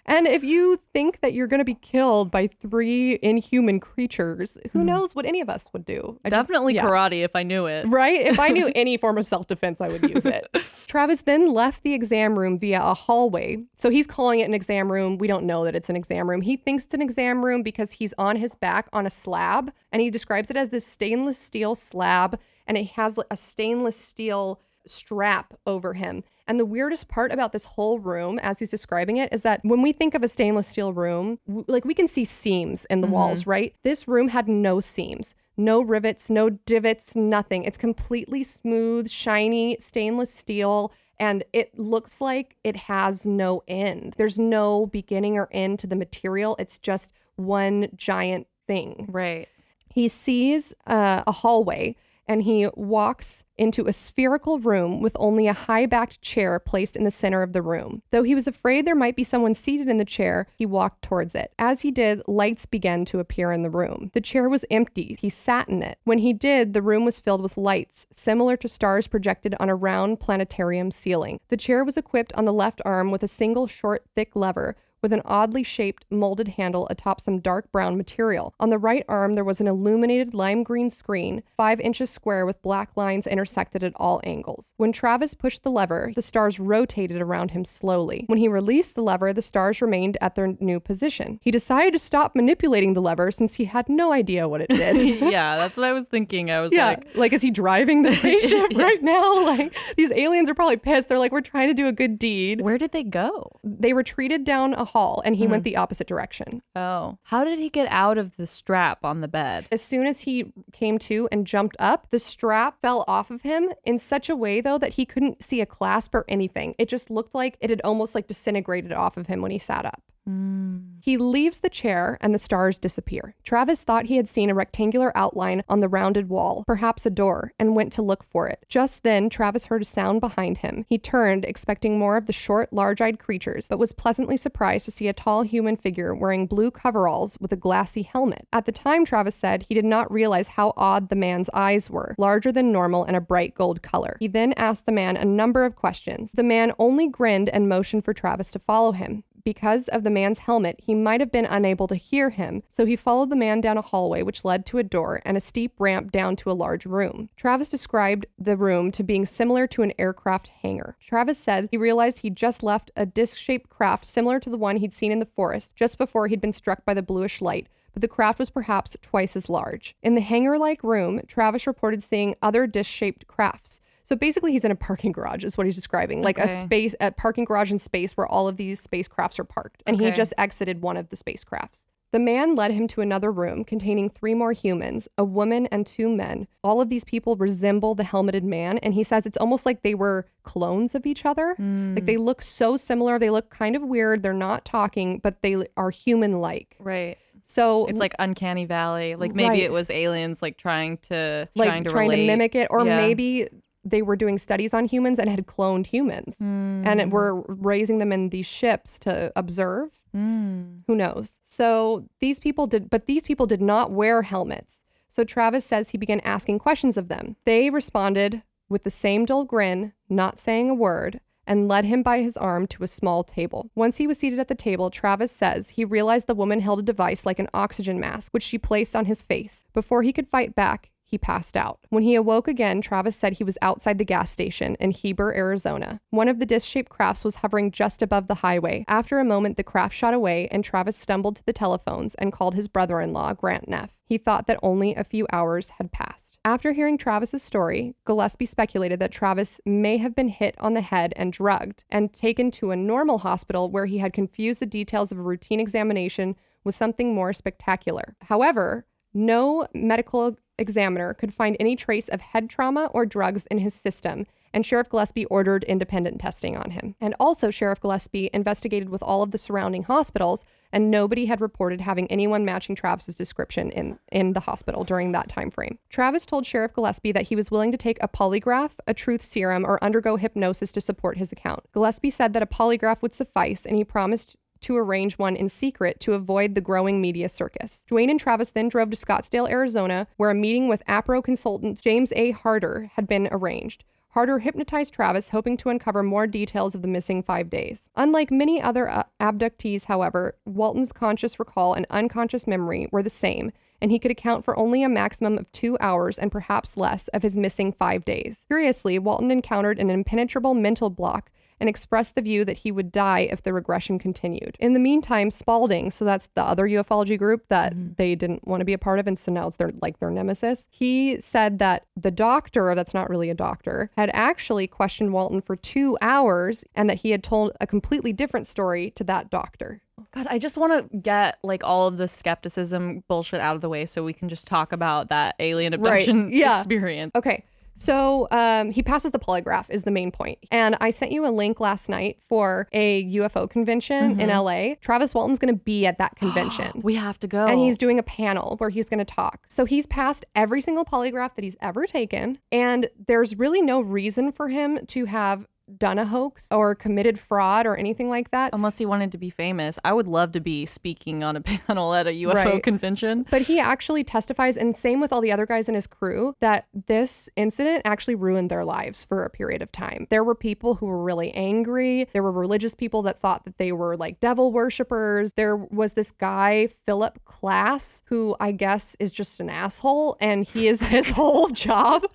And 0.07 0.25
if 0.25 0.41
you 0.43 0.79
think 0.93 1.19
that 1.19 1.33
you're 1.33 1.47
going 1.47 1.59
to 1.59 1.65
be 1.65 1.75
killed 1.75 2.31
by 2.31 2.47
three 2.47 3.19
inhuman 3.21 3.81
creatures, 3.81 4.57
who 4.71 4.79
mm-hmm. 4.79 4.85
knows 4.85 5.13
what 5.13 5.25
any 5.25 5.41
of 5.41 5.49
us 5.49 5.69
would 5.73 5.85
do? 5.85 6.17
I 6.23 6.29
just- 6.29 6.47
Definitely 6.47 6.75
yeah. 6.75 6.85
karate 6.85 7.25
if 7.25 7.35
I 7.35 7.43
knew 7.43 7.65
it. 7.65 7.85
Right? 7.87 8.21
If 8.21 8.39
I 8.39 8.49
knew 8.49 8.71
any 8.75 8.95
form 8.95 9.17
of 9.17 9.27
self 9.27 9.47
defense, 9.47 9.81
I 9.81 9.89
would 9.89 10.09
use 10.09 10.25
it. 10.25 10.47
Travis 10.87 11.21
then 11.21 11.51
left 11.51 11.83
the 11.83 11.93
exam 11.93 12.39
room 12.39 12.57
via 12.57 12.81
a 12.81 12.93
hallway. 12.93 13.63
So 13.75 13.89
he's 13.89 14.07
calling 14.07 14.39
it 14.39 14.47
an 14.47 14.53
exam 14.53 14.89
room. 14.89 15.17
We 15.17 15.27
don't 15.27 15.43
know 15.43 15.65
that 15.65 15.75
it's 15.75 15.89
an 15.89 15.97
exam 15.97 16.29
room. 16.29 16.41
He 16.41 16.55
thinks 16.55 16.85
it's 16.85 16.93
an 16.93 17.01
exam 17.01 17.43
room 17.43 17.61
because 17.61 17.91
he's 17.91 18.13
on 18.17 18.37
his 18.37 18.55
back 18.55 18.87
on 18.93 19.05
a 19.05 19.09
slab 19.09 19.73
and 19.91 20.01
he 20.01 20.09
describes 20.09 20.49
it 20.49 20.55
as 20.55 20.69
this 20.69 20.85
stainless 20.85 21.37
steel 21.37 21.75
slab 21.75 22.39
and 22.65 22.77
it 22.77 22.91
has 22.91 23.19
a 23.29 23.35
stainless 23.37 23.99
steel 23.99 24.61
strap 24.85 25.53
over 25.65 25.93
him. 25.93 26.23
And 26.47 26.59
the 26.59 26.65
weirdest 26.65 27.07
part 27.09 27.31
about 27.31 27.51
this 27.51 27.65
whole 27.65 27.99
room, 27.99 28.39
as 28.39 28.59
he's 28.59 28.71
describing 28.71 29.17
it, 29.17 29.31
is 29.33 29.41
that 29.41 29.59
when 29.63 29.81
we 29.81 29.91
think 29.91 30.15
of 30.15 30.23
a 30.23 30.27
stainless 30.29 30.67
steel 30.67 30.93
room, 30.93 31.39
w- 31.47 31.65
like 31.67 31.83
we 31.85 31.93
can 31.93 32.07
see 32.07 32.23
seams 32.25 32.85
in 32.85 33.01
the 33.01 33.07
walls, 33.07 33.45
right? 33.45 33.75
This 33.83 34.07
room 34.07 34.29
had 34.29 34.47
no 34.47 34.79
seams, 34.79 35.35
no 35.57 35.81
rivets, 35.81 36.29
no 36.29 36.49
divots, 36.49 37.15
nothing. 37.15 37.63
It's 37.65 37.77
completely 37.77 38.43
smooth, 38.43 39.09
shiny, 39.09 39.77
stainless 39.79 40.33
steel. 40.33 40.91
And 41.19 41.43
it 41.51 41.77
looks 41.77 42.21
like 42.21 42.55
it 42.63 42.75
has 42.75 43.25
no 43.25 43.63
end. 43.67 44.15
There's 44.17 44.37
no 44.39 44.85
beginning 44.85 45.37
or 45.37 45.49
end 45.51 45.79
to 45.79 45.87
the 45.87 45.95
material. 45.95 46.55
It's 46.59 46.77
just 46.77 47.11
one 47.35 47.89
giant 47.95 48.47
thing 48.67 49.07
Right. 49.11 49.47
he 49.93 50.07
sees 50.07 50.73
uh, 50.87 51.23
a 51.25 51.31
hallway 51.31 51.95
and 52.27 52.43
he 52.43 52.67
walks 52.75 53.43
into 53.57 53.87
a 53.87 53.93
spherical 53.93 54.59
room 54.59 55.01
with 55.01 55.15
only 55.19 55.47
a 55.47 55.53
high 55.53 55.85
backed 55.85 56.21
chair 56.21 56.59
placed 56.59 56.95
in 56.95 57.03
the 57.03 57.11
center 57.11 57.41
of 57.41 57.53
the 57.53 57.61
room. 57.61 58.01
Though 58.11 58.23
he 58.23 58.35
was 58.35 58.47
afraid 58.47 58.85
there 58.85 58.95
might 58.95 59.15
be 59.15 59.23
someone 59.23 59.53
seated 59.53 59.87
in 59.87 59.97
the 59.97 60.05
chair, 60.05 60.47
he 60.55 60.65
walked 60.65 61.01
towards 61.01 61.33
it. 61.33 61.51
As 61.57 61.81
he 61.81 61.91
did, 61.91 62.21
lights 62.27 62.65
began 62.65 63.05
to 63.05 63.19
appear 63.19 63.51
in 63.51 63.63
the 63.63 63.69
room. 63.69 64.11
The 64.13 64.21
chair 64.21 64.49
was 64.49 64.65
empty. 64.69 65.17
He 65.19 65.29
sat 65.29 65.69
in 65.69 65.81
it. 65.81 65.97
When 66.03 66.19
he 66.19 66.33
did, 66.33 66.73
the 66.73 66.81
room 66.81 67.05
was 67.05 67.19
filled 67.19 67.41
with 67.41 67.57
lights, 67.57 68.05
similar 68.11 68.57
to 68.57 68.67
stars 68.67 69.07
projected 69.07 69.55
on 69.59 69.69
a 69.69 69.75
round 69.75 70.19
planetarium 70.19 70.91
ceiling. 70.91 71.39
The 71.49 71.57
chair 71.57 71.83
was 71.83 71.97
equipped 71.97 72.33
on 72.33 72.45
the 72.45 72.53
left 72.53 72.81
arm 72.85 73.11
with 73.11 73.23
a 73.23 73.27
single 73.27 73.67
short, 73.67 74.05
thick 74.15 74.35
lever 74.35 74.75
with 75.01 75.13
an 75.13 75.21
oddly 75.25 75.63
shaped 75.63 76.05
molded 76.09 76.47
handle 76.49 76.87
atop 76.89 77.21
some 77.21 77.39
dark 77.39 77.71
brown 77.71 77.97
material. 77.97 78.53
On 78.59 78.69
the 78.69 78.77
right 78.77 79.03
arm, 79.07 79.33
there 79.33 79.43
was 79.43 79.61
an 79.61 79.67
illuminated 79.67 80.33
lime 80.33 80.63
green 80.63 80.89
screen, 80.89 81.43
five 81.55 81.79
inches 81.79 82.09
square 82.09 82.45
with 82.45 82.61
black 82.61 82.89
lines 82.95 83.27
intersected 83.27 83.83
at 83.83 83.93
all 83.95 84.19
angles. 84.23 84.73
When 84.77 84.91
Travis 84.91 85.33
pushed 85.33 85.63
the 85.63 85.71
lever, 85.71 86.11
the 86.15 86.21
stars 86.21 86.59
rotated 86.59 87.21
around 87.21 87.51
him 87.51 87.65
slowly. 87.65 88.23
When 88.27 88.39
he 88.39 88.47
released 88.47 88.95
the 88.95 89.03
lever, 89.03 89.33
the 89.33 89.41
stars 89.41 89.81
remained 89.81 90.17
at 90.21 90.35
their 90.35 90.55
new 90.59 90.79
position. 90.79 91.39
He 91.41 91.51
decided 91.51 91.93
to 91.93 91.99
stop 91.99 92.35
manipulating 92.35 92.93
the 92.93 93.01
lever 93.01 93.31
since 93.31 93.55
he 93.55 93.65
had 93.65 93.87
no 93.89 94.11
idea 94.11 94.47
what 94.47 94.61
it 94.61 94.69
did. 94.69 95.21
yeah, 95.31 95.57
that's 95.57 95.77
what 95.77 95.85
I 95.85 95.93
was 95.93 96.05
thinking. 96.05 96.51
I 96.51 96.61
was 96.61 96.71
Yeah, 96.73 96.87
like, 96.87 97.07
like, 97.15 97.33
is 97.33 97.41
he 97.41 97.51
driving 97.51 98.03
the 98.03 98.11
spaceship 98.15 98.71
right 98.75 99.01
now? 99.03 99.35
Like 99.47 99.73
these 99.95 100.11
aliens 100.11 100.49
are 100.49 100.53
probably 100.55 100.77
pissed. 100.77 101.07
They're 101.07 101.17
like, 101.19 101.31
we're 101.31 101.41
trying 101.41 101.67
to 101.69 101.73
do 101.73 101.87
a 101.87 101.91
good 101.91 102.19
deed. 102.19 102.61
where 102.61 102.77
did 102.77 102.91
they 102.91 103.03
go? 103.03 103.51
They 103.63 103.93
retreated 103.93 104.43
down 104.43 104.73
a 104.73 104.83
hall, 104.87 105.21
and 105.23 105.35
he 105.35 105.43
Mm-hmm. 105.43 105.51
went 105.51 105.63
the 105.63 105.77
opposite 105.77 106.07
direction. 106.07 106.61
Oh. 106.75 107.17
How 107.23 107.43
did 107.43 107.59
he 107.59 107.69
get 107.69 107.87
out 107.91 108.17
of 108.17 108.35
the 108.37 108.47
strap 108.47 109.05
on 109.05 109.21
the 109.21 109.27
bed? 109.27 109.67
As 109.71 109.81
soon 109.81 110.07
as 110.07 110.21
he 110.21 110.51
came 110.73 110.97
to 110.99 111.29
and 111.31 111.45
jumped 111.45 111.75
up, 111.79 112.09
the 112.09 112.19
strap 112.19 112.81
fell 112.81 113.05
off 113.07 113.29
of 113.29 113.41
him 113.43 113.69
in 113.85 113.97
such 113.97 114.29
a 114.29 114.35
way, 114.35 114.59
though, 114.61 114.77
that 114.79 114.93
he 114.93 115.05
couldn't 115.05 115.43
see 115.43 115.61
a 115.61 115.65
clasp 115.65 116.15
or 116.15 116.25
anything. 116.27 116.73
It 116.79 116.89
just 116.89 117.09
looked 117.11 117.35
like 117.35 117.57
it 117.61 117.69
had 117.69 117.81
almost 117.83 118.15
like 118.15 118.27
disintegrated 118.27 118.91
off 118.91 119.15
of 119.17 119.27
him 119.27 119.41
when 119.41 119.51
he 119.51 119.59
sat 119.59 119.85
up. 119.85 120.01
Mm. 120.27 120.97
He 121.01 121.17
leaves 121.17 121.59
the 121.59 121.69
chair 121.69 122.17
and 122.19 122.33
the 122.33 122.39
stars 122.39 122.79
disappear. 122.79 123.33
Travis 123.43 123.83
thought 123.83 124.07
he 124.07 124.17
had 124.17 124.27
seen 124.27 124.49
a 124.49 124.53
rectangular 124.53 125.15
outline 125.15 125.63
on 125.69 125.79
the 125.79 125.87
rounded 125.87 126.27
wall, 126.27 126.65
perhaps 126.67 127.05
a 127.05 127.09
door, 127.09 127.53
and 127.57 127.75
went 127.75 127.93
to 127.93 128.01
look 128.01 128.23
for 128.23 128.47
it. 128.47 128.65
Just 128.67 129.03
then, 129.03 129.29
Travis 129.29 129.67
heard 129.67 129.83
a 129.83 129.85
sound 129.85 130.19
behind 130.19 130.57
him. 130.57 130.85
He 130.89 130.97
turned, 130.97 131.45
expecting 131.45 131.97
more 131.97 132.17
of 132.17 132.27
the 132.27 132.33
short, 132.33 132.73
large 132.73 132.99
eyed 132.99 133.19
creatures, 133.19 133.67
but 133.69 133.79
was 133.79 133.93
pleasantly 133.93 134.35
surprised 134.35 134.83
to 134.85 134.91
see 134.91 135.07
a 135.07 135.13
tall 135.13 135.43
human 135.43 135.77
figure 135.77 136.13
wearing 136.13 136.45
blue 136.45 136.71
coveralls 136.71 137.37
with 137.39 137.53
a 137.53 137.57
glassy 137.57 138.01
helmet. 138.01 138.45
At 138.51 138.65
the 138.65 138.71
time, 138.73 139.05
Travis 139.05 139.35
said 139.35 139.65
he 139.69 139.75
did 139.75 139.85
not 139.85 140.11
realize 140.11 140.47
how 140.47 140.73
odd 140.75 141.07
the 141.07 141.15
man's 141.15 141.49
eyes 141.53 141.89
were, 141.89 142.15
larger 142.17 142.51
than 142.51 142.71
normal 142.71 143.05
and 143.05 143.15
a 143.15 143.21
bright 143.21 143.55
gold 143.55 143.81
color. 143.81 144.17
He 144.19 144.27
then 144.27 144.53
asked 144.57 144.85
the 144.85 144.91
man 144.91 145.15
a 145.15 145.23
number 145.23 145.63
of 145.63 145.77
questions. 145.77 146.33
The 146.33 146.43
man 146.43 146.73
only 146.79 147.07
grinned 147.07 147.47
and 147.47 147.69
motioned 147.69 148.03
for 148.03 148.13
Travis 148.13 148.51
to 148.51 148.59
follow 148.59 148.91
him. 148.91 149.23
Because 149.47 149.87
of 149.87 150.03
the 150.03 150.09
man's 150.09 150.39
helmet, 150.39 150.77
he 150.83 150.93
might 150.93 151.21
have 151.21 151.31
been 151.31 151.45
unable 151.45 151.87
to 151.87 151.95
hear 151.95 152.31
him, 152.31 152.63
so 152.67 152.85
he 152.85 152.97
followed 152.97 153.29
the 153.29 153.35
man 153.37 153.61
down 153.61 153.77
a 153.77 153.81
hallway 153.81 154.21
which 154.21 154.43
led 154.43 154.65
to 154.65 154.77
a 154.77 154.83
door 154.83 155.21
and 155.23 155.37
a 155.37 155.39
steep 155.39 155.79
ramp 155.79 156.11
down 156.11 156.35
to 156.35 156.51
a 156.51 156.51
large 156.51 156.85
room. 156.85 157.29
Travis 157.37 157.69
described 157.69 158.25
the 158.37 158.57
room 158.57 158.91
to 158.91 159.03
being 159.03 159.25
similar 159.25 159.65
to 159.65 159.83
an 159.83 159.93
aircraft 159.97 160.49
hangar. 160.63 160.97
Travis 160.99 161.37
said 161.37 161.69
he 161.71 161.77
realized 161.77 162.19
he'd 162.19 162.35
just 162.35 162.61
left 162.61 162.91
a 162.97 163.05
disc 163.05 163.37
shaped 163.37 163.69
craft 163.69 164.03
similar 164.03 164.37
to 164.41 164.49
the 164.49 164.57
one 164.57 164.75
he'd 164.75 164.91
seen 164.91 165.13
in 165.13 165.19
the 165.19 165.25
forest 165.25 165.77
just 165.77 165.97
before 165.97 166.27
he'd 166.27 166.41
been 166.41 166.51
struck 166.51 166.83
by 166.83 166.93
the 166.93 167.01
bluish 167.01 167.39
light, 167.39 167.69
but 167.93 168.01
the 168.01 168.07
craft 168.09 168.39
was 168.39 168.49
perhaps 168.49 168.97
twice 169.01 169.37
as 169.37 169.49
large. 169.49 169.95
In 170.03 170.15
the 170.15 170.19
hangar 170.19 170.57
like 170.57 170.83
room, 170.83 171.21
Travis 171.25 171.65
reported 171.65 172.03
seeing 172.03 172.35
other 172.41 172.67
disc 172.67 172.91
shaped 172.91 173.27
crafts. 173.27 173.79
So 174.07 174.15
basically, 174.15 174.53
he's 174.53 174.63
in 174.63 174.71
a 174.71 174.75
parking 174.75 175.11
garage, 175.11 175.43
is 175.43 175.57
what 175.57 175.65
he's 175.65 175.75
describing, 175.75 176.21
like 176.21 176.37
a 176.37 176.47
space, 176.47 176.95
a 177.01 177.11
parking 177.11 177.43
garage 177.43 177.71
in 177.71 177.77
space 177.77 178.15
where 178.15 178.25
all 178.25 178.47
of 178.47 178.55
these 178.55 178.85
spacecrafts 178.85 179.37
are 179.37 179.43
parked. 179.43 179.83
And 179.85 179.99
he 179.99 180.11
just 180.11 180.33
exited 180.37 180.81
one 180.81 180.95
of 180.95 181.09
the 181.09 181.17
spacecrafts. 181.17 181.87
The 182.13 182.19
man 182.19 182.55
led 182.55 182.71
him 182.71 182.87
to 182.89 183.01
another 183.01 183.33
room 183.33 183.65
containing 183.65 184.09
three 184.09 184.33
more 184.33 184.53
humans, 184.53 185.09
a 185.17 185.25
woman 185.25 185.65
and 185.67 185.85
two 185.85 186.07
men. 186.07 186.47
All 186.63 186.79
of 186.79 186.87
these 186.87 187.03
people 187.03 187.35
resemble 187.35 187.95
the 187.95 188.05
helmeted 188.05 188.45
man, 188.45 188.77
and 188.77 188.93
he 188.93 189.03
says 189.03 189.25
it's 189.25 189.35
almost 189.35 189.65
like 189.65 189.83
they 189.83 189.93
were 189.93 190.25
clones 190.43 190.95
of 190.95 191.05
each 191.05 191.25
other. 191.25 191.47
Like 191.49 191.57
hmm. 191.57 191.95
they 191.95 192.15
look 192.15 192.41
so 192.41 192.77
similar. 192.77 193.19
They 193.19 193.29
look 193.29 193.49
kind 193.49 193.75
of 193.75 193.83
weird. 193.83 194.23
They're 194.23 194.31
not 194.31 194.63
talking, 194.63 195.19
but 195.19 195.41
they 195.41 195.65
are 195.75 195.89
human 195.89 196.39
like. 196.39 196.77
Right. 196.79 197.17
So 197.43 197.85
It's 197.87 197.99
like 197.99 198.13
uncanny 198.19 198.65
valley. 198.65 199.15
Like 199.15 199.35
maybe 199.35 199.49
Right. 199.49 199.59
it 199.63 199.71
was 199.71 199.89
aliens 199.89 200.41
like 200.41 200.57
trying 200.57 200.97
to 201.09 201.47
like 201.55 201.67
trying 201.69 201.83
to 201.83 201.89
trying 201.89 202.09
relate. 202.09 202.21
to 202.21 202.27
mimic 202.27 202.55
it, 202.55 202.67
or 202.69 202.85
Yeah. 202.85 202.97
maybe 202.97 203.47
they 203.89 204.01
were 204.01 204.15
doing 204.15 204.37
studies 204.37 204.73
on 204.73 204.85
humans 204.85 205.19
and 205.19 205.29
had 205.29 205.45
cloned 205.45 205.87
humans 205.87 206.37
and 206.39 206.99
it 207.01 207.09
were 207.09 207.41
raising 207.47 207.99
them 207.99 208.11
in 208.11 208.29
these 208.29 208.45
ships 208.45 208.99
to 208.99 209.31
observe. 209.35 210.01
Mm. 210.15 210.81
Who 210.87 210.95
knows? 210.95 211.39
So 211.43 212.07
these 212.19 212.39
people 212.39 212.67
did, 212.67 212.89
but 212.89 213.05
these 213.05 213.23
people 213.23 213.45
did 213.45 213.61
not 213.61 213.91
wear 213.91 214.21
helmets. 214.21 214.83
So 215.09 215.23
Travis 215.23 215.65
says 215.65 215.89
he 215.89 215.97
began 215.97 216.19
asking 216.21 216.59
questions 216.59 216.97
of 216.97 217.07
them. 217.07 217.35
They 217.45 217.69
responded 217.69 218.43
with 218.69 218.83
the 218.83 218.91
same 218.91 219.25
dull 219.25 219.45
grin, 219.45 219.93
not 220.09 220.37
saying 220.37 220.69
a 220.69 220.75
word, 220.75 221.21
and 221.45 221.67
led 221.67 221.85
him 221.85 222.03
by 222.03 222.19
his 222.19 222.35
arm 222.35 222.67
to 222.67 222.83
a 222.83 222.87
small 222.87 223.23
table. 223.23 223.71
Once 223.73 223.97
he 223.97 224.05
was 224.05 224.19
seated 224.19 224.37
at 224.37 224.49
the 224.49 224.55
table, 224.55 224.89
Travis 224.89 225.31
says 225.31 225.69
he 225.69 225.85
realized 225.85 226.27
the 226.27 226.35
woman 226.35 226.59
held 226.59 226.79
a 226.79 226.83
device 226.83 227.25
like 227.25 227.39
an 227.39 227.47
oxygen 227.53 227.99
mask, 227.99 228.33
which 228.33 228.43
she 228.43 228.57
placed 228.57 228.95
on 228.95 229.05
his 229.05 229.21
face. 229.21 229.63
Before 229.73 230.03
he 230.03 230.11
could 230.11 230.27
fight 230.27 230.55
back, 230.55 230.91
he 231.07 231.17
passed 231.17 231.55
out. 231.55 231.79
When 231.89 232.03
he 232.03 232.15
awoke 232.15 232.47
again, 232.47 232.81
Travis 232.81 233.15
said 233.15 233.33
he 233.33 233.43
was 233.43 233.57
outside 233.61 233.97
the 233.97 234.05
gas 234.05 234.29
station 234.29 234.75
in 234.79 234.91
Heber, 234.91 235.33
Arizona. 235.33 236.01
One 236.09 236.27
of 236.27 236.39
the 236.39 236.45
disc 236.45 236.67
shaped 236.67 236.89
crafts 236.89 237.23
was 237.23 237.35
hovering 237.35 237.71
just 237.71 238.01
above 238.01 238.27
the 238.27 238.35
highway. 238.35 238.83
After 238.89 239.17
a 239.17 239.25
moment, 239.25 239.55
the 239.55 239.63
craft 239.63 239.95
shot 239.95 240.13
away, 240.13 240.49
and 240.51 240.63
Travis 240.63 240.97
stumbled 240.97 241.37
to 241.37 241.45
the 241.45 241.53
telephones 241.53 242.13
and 242.15 242.33
called 242.33 242.55
his 242.55 242.67
brother 242.67 242.99
in 242.99 243.13
law, 243.13 243.33
Grant 243.33 243.69
Neff. 243.69 243.95
He 244.03 244.17
thought 244.17 244.47
that 244.47 244.59
only 244.61 244.95
a 244.95 245.03
few 245.03 245.27
hours 245.31 245.69
had 245.77 245.91
passed. 245.91 246.37
After 246.43 246.73
hearing 246.73 246.97
Travis's 246.97 247.43
story, 247.43 247.95
Gillespie 248.05 248.45
speculated 248.45 248.99
that 248.99 249.11
Travis 249.11 249.59
may 249.65 249.97
have 249.97 250.15
been 250.15 250.29
hit 250.29 250.55
on 250.59 250.73
the 250.73 250.81
head 250.81 251.13
and 251.15 251.33
drugged 251.33 251.83
and 251.89 252.13
taken 252.13 252.51
to 252.51 252.71
a 252.71 252.75
normal 252.75 253.19
hospital 253.19 253.69
where 253.69 253.85
he 253.85 253.97
had 253.97 254.13
confused 254.13 254.61
the 254.61 254.65
details 254.65 255.11
of 255.11 255.19
a 255.19 255.23
routine 255.23 255.59
examination 255.59 256.35
with 256.63 256.75
something 256.75 257.13
more 257.13 257.33
spectacular. 257.33 258.15
However, 258.21 258.85
no 259.13 259.67
medical 259.73 260.37
examiner 260.57 261.13
could 261.13 261.33
find 261.33 261.55
any 261.59 261.75
trace 261.75 262.07
of 262.07 262.21
head 262.21 262.49
trauma 262.49 262.89
or 262.93 263.05
drugs 263.05 263.45
in 263.47 263.59
his 263.59 263.73
system, 263.73 264.25
and 264.53 264.65
Sheriff 264.65 264.89
Gillespie 264.89 265.25
ordered 265.25 265.63
independent 265.65 266.19
testing 266.19 266.57
on 266.57 266.71
him. 266.71 266.95
And 266.99 267.13
also, 267.19 267.51
Sheriff 267.51 267.79
Gillespie 267.79 268.29
investigated 268.33 268.89
with 268.89 269.03
all 269.03 269.21
of 269.21 269.31
the 269.31 269.37
surrounding 269.37 269.83
hospitals, 269.83 270.45
and 270.71 270.89
nobody 270.89 271.25
had 271.25 271.41
reported 271.41 271.81
having 271.81 272.09
anyone 272.09 272.45
matching 272.45 272.75
Travis's 272.75 273.15
description 273.15 273.69
in, 273.71 273.99
in 274.11 274.33
the 274.33 274.39
hospital 274.41 274.83
during 274.83 275.11
that 275.11 275.29
time 275.29 275.51
frame. 275.51 275.79
Travis 275.89 276.25
told 276.25 276.45
Sheriff 276.45 276.73
Gillespie 276.73 277.11
that 277.11 277.27
he 277.27 277.35
was 277.35 277.51
willing 277.51 277.71
to 277.71 277.77
take 277.77 277.97
a 278.01 278.07
polygraph, 278.07 278.71
a 278.87 278.93
truth 278.93 279.21
serum, 279.21 279.65
or 279.65 279.83
undergo 279.83 280.15
hypnosis 280.15 280.71
to 280.71 280.81
support 280.81 281.17
his 281.17 281.31
account. 281.31 281.63
Gillespie 281.73 282.09
said 282.09 282.33
that 282.33 282.43
a 282.43 282.47
polygraph 282.47 283.01
would 283.01 283.13
suffice, 283.13 283.65
and 283.65 283.75
he 283.75 283.83
promised 283.83 284.35
to 284.61 284.77
arrange 284.77 285.17
one 285.17 285.35
in 285.35 285.49
secret 285.49 285.99
to 286.01 286.13
avoid 286.13 286.55
the 286.55 286.61
growing 286.61 287.01
media 287.01 287.29
circus. 287.29 287.83
Duane 287.87 288.09
and 288.09 288.19
Travis 288.19 288.51
then 288.51 288.69
drove 288.69 288.89
to 288.89 288.97
Scottsdale, 288.97 289.49
Arizona, 289.49 290.07
where 290.17 290.29
a 290.29 290.35
meeting 290.35 290.67
with 290.67 290.85
APRO 290.87 291.23
consultant 291.23 291.81
James 291.81 292.11
A. 292.15 292.31
Harder 292.31 292.91
had 292.95 293.07
been 293.07 293.27
arranged. 293.31 293.83
Harder 294.11 294.39
hypnotized 294.39 294.95
Travis, 294.95 295.29
hoping 295.29 295.57
to 295.57 295.69
uncover 295.69 296.01
more 296.01 296.25
details 296.25 296.73
of 296.73 296.81
the 296.81 296.87
missing 296.87 297.21
five 297.21 297.51
days. 297.51 297.87
Unlike 297.95 298.31
many 298.31 298.59
other 298.59 298.89
uh, 298.89 299.03
abductees, 299.19 299.83
however, 299.83 300.35
Walton's 300.43 300.91
conscious 300.91 301.37
recall 301.37 301.75
and 301.75 301.85
unconscious 301.91 302.47
memory 302.47 302.87
were 302.91 303.03
the 303.03 303.11
same, 303.11 303.51
and 303.79 303.91
he 303.91 303.99
could 303.99 304.09
account 304.09 304.43
for 304.43 304.57
only 304.57 304.81
a 304.81 304.89
maximum 304.89 305.37
of 305.37 305.51
two 305.51 305.77
hours 305.79 306.17
and 306.17 306.31
perhaps 306.31 306.77
less 306.77 307.09
of 307.09 307.21
his 307.21 307.37
missing 307.37 307.71
five 307.71 308.05
days. 308.05 308.45
Curiously, 308.47 308.97
Walton 308.97 309.29
encountered 309.29 309.77
an 309.77 309.91
impenetrable 309.91 310.55
mental 310.55 310.89
block 310.89 311.29
and 311.59 311.69
expressed 311.69 312.15
the 312.15 312.21
view 312.21 312.45
that 312.45 312.57
he 312.57 312.71
would 312.71 312.91
die 312.91 313.27
if 313.31 313.43
the 313.43 313.53
regression 313.53 313.99
continued. 313.99 314.55
In 314.59 314.73
the 314.73 314.79
meantime, 314.79 315.31
Spaulding, 315.31 315.91
so 315.91 316.05
that's 316.05 316.29
the 316.35 316.43
other 316.43 316.67
ufology 316.67 317.17
group 317.17 317.43
that 317.49 317.73
mm-hmm. 317.73 317.93
they 317.97 318.15
didn't 318.15 318.47
want 318.47 318.61
to 318.61 318.65
be 318.65 318.73
a 318.73 318.77
part 318.77 318.99
of, 318.99 319.07
and 319.07 319.17
so 319.17 319.31
now 319.31 319.47
it's 319.47 319.57
their 319.57 319.71
like 319.81 319.99
their 319.99 320.11
nemesis. 320.11 320.67
He 320.71 321.19
said 321.19 321.59
that 321.59 321.85
the 321.95 322.11
doctor, 322.11 322.73
that's 322.75 322.93
not 322.93 323.09
really 323.09 323.29
a 323.29 323.35
doctor, 323.35 323.89
had 323.97 324.09
actually 324.13 324.67
questioned 324.67 325.13
Walton 325.13 325.41
for 325.41 325.55
two 325.55 325.97
hours 326.01 326.63
and 326.75 326.89
that 326.89 326.99
he 326.99 327.11
had 327.11 327.23
told 327.23 327.51
a 327.59 327.67
completely 327.67 328.13
different 328.13 328.47
story 328.47 328.91
to 328.91 329.03
that 329.05 329.29
doctor. 329.29 329.81
God, 330.11 330.27
I 330.29 330.37
just 330.37 330.57
want 330.57 330.91
to 330.91 330.97
get 330.97 331.39
like 331.43 331.63
all 331.63 331.87
of 331.87 331.97
the 331.97 332.07
skepticism 332.07 333.03
bullshit 333.07 333.41
out 333.41 333.55
of 333.55 333.61
the 333.61 333.69
way 333.69 333.85
so 333.85 334.03
we 334.03 334.13
can 334.13 334.29
just 334.29 334.47
talk 334.47 334.71
about 334.71 335.09
that 335.09 335.35
alien 335.39 335.73
abduction 335.73 336.31
yeah. 336.31 336.59
experience. 336.59 337.13
Okay. 337.15 337.43
So 337.77 338.27
um, 338.31 338.71
he 338.71 338.81
passes 338.83 339.11
the 339.11 339.19
polygraph 339.19 339.69
is 339.69 339.83
the 339.83 339.91
main 339.91 340.11
point. 340.11 340.39
And 340.51 340.75
I 340.81 340.89
sent 340.89 341.11
you 341.11 341.25
a 341.25 341.29
link 341.29 341.59
last 341.59 341.89
night 341.89 342.21
for 342.21 342.67
a 342.73 343.05
UFO 343.15 343.49
convention 343.49 344.19
in 344.19 344.29
LA. 344.29 344.75
Travis 344.81 345.13
Walton's 345.13 345.39
going 345.39 345.53
to 345.53 345.61
be 345.63 345.85
at 345.85 345.97
that 345.99 346.15
convention. 346.17 346.71
We 346.83 346.95
have 346.95 347.19
to 347.19 347.27
go. 347.27 347.45
and 347.45 347.59
he's 347.59 347.77
doing 347.77 347.99
a 347.99 348.03
panel 348.03 348.55
where 348.57 348.69
he's 348.69 348.89
going 348.89 348.99
to 348.99 349.05
talk. 349.05 349.45
So 349.47 349.65
he's 349.65 349.85
passed 349.85 350.25
every 350.35 350.59
single 350.61 350.85
polygraph 350.85 351.35
that 351.35 351.43
he's 351.43 351.55
ever 351.61 351.85
taken, 351.85 352.39
and 352.51 352.89
there's 353.07 353.37
really 353.37 353.61
no 353.61 353.79
reason 353.81 354.31
for 354.31 354.49
him 354.49 354.79
to 354.87 355.05
have 355.05 355.45
done 355.77 355.99
a 355.99 356.05
hoax 356.05 356.47
or 356.51 356.73
committed 356.75 357.19
fraud 357.19 357.65
or 357.65 357.75
anything 357.75 358.09
like 358.09 358.31
that. 358.31 358.51
Unless 358.53 358.77
he 358.77 358.85
wanted 358.85 359.11
to 359.11 359.17
be 359.17 359.29
famous, 359.29 359.77
I 359.83 359.91
would 359.93 360.07
love 360.07 360.31
to 360.33 360.39
be 360.39 360.65
speaking 360.65 361.23
on 361.23 361.35
a 361.35 361.41
panel 361.67 361.93
at 361.93 362.07
a 362.07 362.11
UFO 362.11 362.33
Right. 362.35 362.63
convention. 362.63 363.25
But 363.29 363.41
he 363.43 363.59
actually 363.59 364.03
testifies, 364.03 364.55
and 364.57 364.75
same 364.75 365.01
with 365.01 365.11
all 365.11 365.21
the 365.21 365.31
other 365.31 365.45
guys 365.45 365.67
in 365.67 365.75
his 365.75 365.87
crew, 365.87 366.33
that 366.39 366.67
this 366.87 367.29
incident 367.35 367.81
actually 367.85 368.15
ruined 368.15 368.49
their 368.49 368.63
lives 368.63 369.03
for 369.03 369.23
a 369.23 369.29
period 369.29 369.61
of 369.61 369.71
time. 369.71 370.07
There 370.09 370.23
were 370.23 370.35
people 370.35 370.75
who 370.75 370.85
were 370.85 371.03
really 371.03 371.31
angry. 371.33 372.07
There 372.13 372.23
were 372.23 372.31
religious 372.31 372.73
people 372.75 373.01
that 373.03 373.19
thought 373.19 373.43
that 373.45 373.57
they 373.57 373.71
were 373.71 373.97
like 373.97 374.19
devil 374.19 374.51
worshippers. 374.51 375.33
There 375.33 375.57
was 375.57 375.93
this 375.93 376.11
guy, 376.11 376.69
Philip 376.85 377.19
Klass, 377.25 378.01
who 378.05 378.35
I 378.39 378.51
guess 378.51 378.95
is 378.99 379.11
just 379.11 379.39
an 379.39 379.49
asshole, 379.49 380.17
and 380.21 380.45
he 380.45 380.67
is 380.67 380.81
his 380.97 381.09
whole 381.09 381.49
job. 381.49 382.05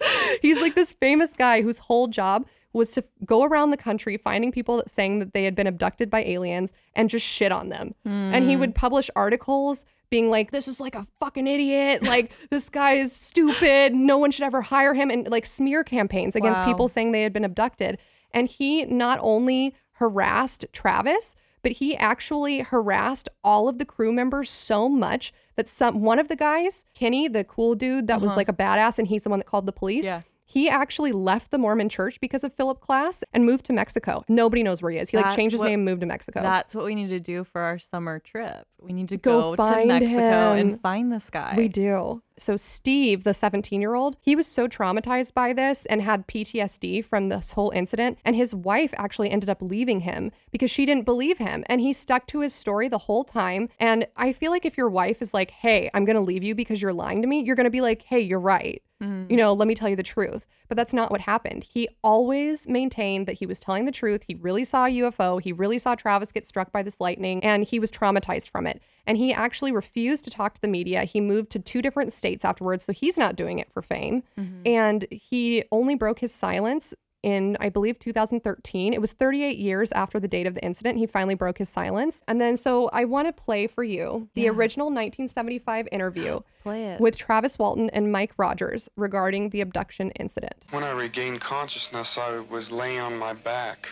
He's 0.40 0.60
like 0.60 0.74
this 0.74 0.92
famous 0.92 1.34
guy 1.34 1.62
whose 1.62 1.78
whole 1.78 2.06
job 2.08 2.46
was 2.72 2.90
to 2.92 3.04
go 3.24 3.44
around 3.44 3.70
the 3.70 3.76
country 3.76 4.16
finding 4.16 4.52
people 4.52 4.78
that 4.78 4.90
saying 4.90 5.18
that 5.18 5.32
they 5.34 5.44
had 5.44 5.54
been 5.54 5.66
abducted 5.66 6.10
by 6.10 6.22
aliens 6.24 6.72
and 6.94 7.10
just 7.10 7.26
shit 7.26 7.52
on 7.52 7.68
them. 7.68 7.94
And 8.04 8.44
he 8.44 8.54
hmm. 8.54 8.60
would 8.60 8.74
publish 8.74 9.10
articles 9.14 9.84
being 10.10 10.30
like, 10.30 10.50
this 10.50 10.68
is 10.68 10.80
like 10.80 10.94
a 10.94 11.06
fucking 11.20 11.46
idiot. 11.46 12.02
Like, 12.12 12.32
this 12.50 12.68
guy 12.68 12.92
is 12.92 13.12
stupid. 13.12 13.94
No 13.94 14.18
one 14.18 14.30
should 14.30 14.44
ever 14.44 14.60
hire 14.60 14.92
him. 14.92 15.10
And 15.10 15.28
like 15.30 15.46
smear 15.46 15.82
campaigns 15.82 16.36
against 16.36 16.60
Wow. 16.60 16.66
people 16.66 16.88
saying 16.88 17.12
they 17.12 17.22
had 17.22 17.32
been 17.32 17.44
abducted. 17.44 17.98
And 18.32 18.48
he 18.48 18.84
not 18.84 19.18
only 19.22 19.74
harassed 19.92 20.66
Travis, 20.72 21.34
but 21.62 21.72
he 21.72 21.96
actually 21.96 22.60
harassed 22.60 23.28
all 23.42 23.68
of 23.68 23.78
the 23.78 23.84
crew 23.84 24.12
members 24.12 24.50
so 24.50 24.88
much 24.88 25.32
that 25.56 25.68
some 25.68 26.02
one 26.02 26.18
of 26.18 26.28
the 26.28 26.36
guys, 26.36 26.84
Kenny, 26.94 27.28
the 27.28 27.44
cool 27.44 27.74
dude 27.74 28.08
that 28.08 28.20
was 28.20 28.32
uh-huh. 28.32 28.38
like 28.38 28.48
a 28.48 28.52
badass, 28.52 28.98
and 28.98 29.08
he's 29.08 29.22
the 29.22 29.30
one 29.30 29.38
that 29.38 29.46
called 29.46 29.66
the 29.66 29.72
police. 29.72 30.04
Yeah. 30.04 30.22
He 30.52 30.68
actually 30.68 31.12
left 31.12 31.50
the 31.50 31.56
Mormon 31.56 31.88
church 31.88 32.20
because 32.20 32.44
of 32.44 32.52
Philip 32.52 32.78
Klass 32.86 33.22
and 33.32 33.46
moved 33.46 33.64
to 33.66 33.72
Mexico. 33.72 34.22
Nobody 34.28 34.62
knows 34.62 34.82
where 34.82 34.92
he 34.92 34.98
is. 34.98 35.08
He 35.08 35.16
like 35.16 35.24
That's 35.24 35.36
changed 35.36 35.52
his 35.52 35.62
what- 35.62 35.68
name 35.68 35.78
and 35.80 35.84
moved 35.86 36.02
to 36.02 36.06
Mexico. 36.06 36.42
That's 36.42 36.74
what 36.74 36.84
we 36.84 36.94
need 36.94 37.08
to 37.08 37.20
do 37.20 37.42
for 37.42 37.62
our 37.62 37.78
summer 37.78 38.18
trip. 38.18 38.66
We 38.78 38.92
need 38.92 39.08
to 39.08 39.16
Go 39.16 39.54
go, 39.54 39.56
to 39.56 39.62
find 39.64 39.88
Mexico 39.88 40.54
him. 40.54 40.58
and 40.72 40.80
find 40.80 41.10
this 41.10 41.30
guy. 41.30 41.54
We 41.56 41.68
do. 41.68 42.20
So 42.38 42.56
Steve, 42.56 43.22
the 43.24 43.32
17 43.32 43.80
year 43.80 43.94
old, 43.94 44.16
he 44.20 44.34
was 44.36 44.46
so 44.46 44.66
traumatized 44.68 45.32
by 45.32 45.52
this 45.54 45.86
and 45.86 46.02
had 46.02 46.26
PTSD 46.26 47.02
from 47.04 47.28
this 47.28 47.52
whole 47.52 47.70
incident. 47.74 48.18
And 48.24 48.34
his 48.36 48.54
wife 48.54 48.92
actually 48.98 49.30
ended 49.30 49.48
up 49.48 49.62
leaving 49.62 50.00
him 50.00 50.32
because 50.50 50.70
she 50.70 50.84
didn't 50.84 51.04
believe 51.04 51.38
him. 51.38 51.62
And 51.66 51.80
he 51.80 51.92
stuck 51.92 52.26
to 52.28 52.40
his 52.40 52.52
story 52.54 52.88
the 52.88 52.98
whole 52.98 53.22
time. 53.24 53.68
And 53.78 54.06
I 54.16 54.32
feel 54.32 54.50
like 54.50 54.66
if 54.66 54.76
your 54.76 54.88
wife 54.90 55.22
is 55.22 55.32
like, 55.32 55.50
hey, 55.52 55.88
I'm 55.94 56.04
going 56.04 56.16
to 56.16 56.22
leave 56.22 56.42
you 56.42 56.54
because 56.56 56.82
you're 56.82 56.92
lying 56.92 57.22
to 57.22 57.28
me, 57.28 57.42
you're 57.44 57.56
going 57.56 57.64
to 57.64 57.70
be 57.70 57.80
like, 57.80 58.02
hey, 58.02 58.20
you're 58.20 58.40
right. 58.40 58.82
Mm-hmm. 59.02 59.30
You 59.30 59.36
know, 59.36 59.52
let 59.52 59.66
me 59.66 59.74
tell 59.74 59.88
you 59.88 59.96
the 59.96 60.02
truth. 60.02 60.46
But 60.68 60.76
that's 60.76 60.92
not 60.92 61.10
what 61.10 61.20
happened. 61.20 61.64
He 61.64 61.88
always 62.04 62.68
maintained 62.68 63.26
that 63.26 63.34
he 63.34 63.46
was 63.46 63.60
telling 63.60 63.84
the 63.84 63.92
truth. 63.92 64.24
He 64.26 64.34
really 64.36 64.64
saw 64.64 64.86
a 64.86 64.90
UFO. 64.90 65.42
He 65.42 65.52
really 65.52 65.78
saw 65.78 65.94
Travis 65.94 66.32
get 66.32 66.46
struck 66.46 66.72
by 66.72 66.82
this 66.82 67.00
lightning 67.00 67.42
and 67.44 67.64
he 67.64 67.78
was 67.78 67.90
traumatized 67.90 68.48
from 68.48 68.66
it. 68.66 68.80
And 69.06 69.18
he 69.18 69.32
actually 69.32 69.72
refused 69.72 70.24
to 70.24 70.30
talk 70.30 70.54
to 70.54 70.60
the 70.60 70.68
media. 70.68 71.04
He 71.04 71.20
moved 71.20 71.50
to 71.50 71.58
two 71.58 71.82
different 71.82 72.12
states 72.12 72.44
afterwards. 72.44 72.84
So 72.84 72.92
he's 72.92 73.18
not 73.18 73.36
doing 73.36 73.58
it 73.58 73.70
for 73.72 73.82
fame. 73.82 74.22
Mm-hmm. 74.38 74.62
And 74.66 75.06
he 75.10 75.64
only 75.72 75.94
broke 75.94 76.20
his 76.20 76.32
silence 76.32 76.94
in, 77.22 77.56
I 77.60 77.68
believe, 77.68 77.98
2013. 77.98 78.92
It 78.92 79.00
was 79.00 79.12
38 79.12 79.58
years 79.58 79.92
after 79.92 80.18
the 80.18 80.28
date 80.28 80.46
of 80.46 80.54
the 80.54 80.64
incident. 80.64 80.98
He 80.98 81.06
finally 81.06 81.34
broke 81.34 81.58
his 81.58 81.68
silence. 81.68 82.22
And 82.28 82.40
then, 82.40 82.56
so 82.56 82.88
I 82.92 83.04
want 83.04 83.28
to 83.28 83.32
play 83.32 83.66
for 83.66 83.84
you 83.84 84.28
the 84.34 84.48
original 84.48 84.86
1975 84.86 85.88
interview 85.92 86.40
Play 86.62 86.84
it. 86.84 87.00
with 87.00 87.16
Travis 87.16 87.58
Walton 87.58 87.90
and 87.90 88.10
Mike 88.10 88.32
Rogers 88.36 88.88
regarding 88.96 89.50
the 89.50 89.60
abduction 89.60 90.10
incident. 90.12 90.66
When 90.70 90.84
I 90.84 90.90
regained 90.90 91.40
consciousness, 91.40 92.18
I 92.18 92.40
was 92.40 92.70
laying 92.70 93.00
on 93.00 93.16
my 93.16 93.32
back. 93.32 93.88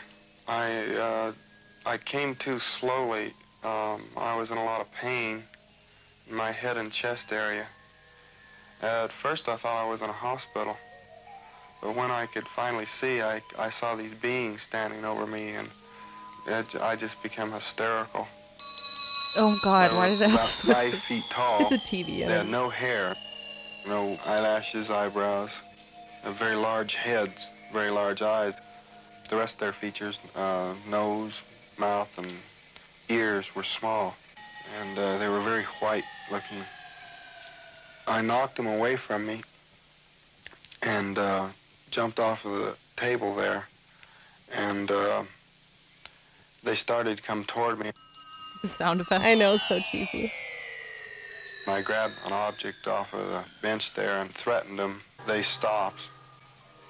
I 0.48 0.86
uh, 0.97 1.32
I 1.86 1.97
came 1.97 2.35
to 2.36 2.59
slowly. 2.59 3.32
Um, 3.62 4.05
I 4.16 4.35
was 4.36 4.51
in 4.51 4.59
a 4.59 4.65
lot 4.65 4.81
of 4.81 4.90
pain 4.93 5.44
in 6.28 6.35
my 6.35 6.51
head 6.52 6.77
and 6.77 6.90
chest 6.90 7.32
area. 7.32 7.66
At 8.82 9.12
first, 9.12 9.48
I 9.48 9.57
thought 9.57 9.77
I 9.77 9.89
was 9.89 10.02
in 10.02 10.09
a 10.09 10.12
hospital, 10.12 10.77
but 11.81 11.94
when 11.94 12.11
I 12.11 12.27
could 12.27 12.47
finally 12.47 12.85
see, 12.85 13.23
I, 13.23 13.43
I 13.59 13.70
saw 13.70 13.94
these 13.94 14.12
beings 14.12 14.62
standing 14.62 15.05
over 15.05 15.27
me, 15.27 15.55
and 15.55 15.69
it, 16.47 16.77
I 16.81 16.97
just 16.97 17.23
became 17.23 17.52
hysterical. 17.52 18.27
oh 19.36 19.59
God, 19.62 19.94
why 19.94 20.11
did 20.11 20.23
I 20.23 20.28
have 20.28 20.35
about 20.35 20.48
five 20.48 20.94
feet 20.94 21.24
tall. 21.31 21.62
It's 21.62 21.73
a 21.73 21.78
TV 21.78 22.19
They 22.27 22.36
had 22.39 22.48
no 22.48 22.69
hair, 22.69 23.16
no 23.86 24.19
eyelashes, 24.27 24.90
eyebrows, 24.90 25.52
very 26.24 26.57
large 26.57 26.94
heads. 26.94 27.51
very 27.73 27.90
large 27.90 28.20
eyes. 28.23 28.55
The 29.31 29.36
rest 29.36 29.55
of 29.55 29.61
their 29.61 29.73
features, 29.73 30.19
uh, 30.35 30.74
nose, 30.89 31.43
mouth, 31.78 32.19
and 32.19 32.28
ears 33.09 33.55
were 33.55 33.62
small, 33.62 34.16
and 34.81 34.98
uh, 34.98 35.19
they 35.19 35.28
were 35.28 35.40
very 35.40 35.65
white 35.81 36.05
looking. 36.31 36.62
I 38.07 38.20
knocked 38.23 38.57
them 38.57 38.66
away 38.66 38.97
from 38.97 39.24
me 39.24 39.43
and 40.82 41.19
uh, 41.19 41.48
jumped 41.90 42.20
off 42.20 42.44
of 42.44 42.52
the 42.52 42.76
table 42.96 43.34
there, 43.34 43.64
and 44.52 44.90
uh, 44.90 45.22
they 46.62 46.74
started 46.74 47.16
to 47.16 47.22
come 47.22 47.44
toward 47.44 47.78
me. 47.78 47.90
The 48.62 48.68
sound 48.68 49.00
effects. 49.00 49.24
I 49.24 49.34
know, 49.34 49.56
so 49.56 49.78
cheesy. 49.80 50.30
I 51.66 51.82
grabbed 51.82 52.14
an 52.26 52.32
object 52.32 52.86
off 52.88 53.12
of 53.14 53.26
the 53.28 53.44
bench 53.62 53.92
there 53.94 54.18
and 54.18 54.30
threatened 54.32 54.78
them. 54.78 55.02
They 55.26 55.42
stopped 55.42 56.08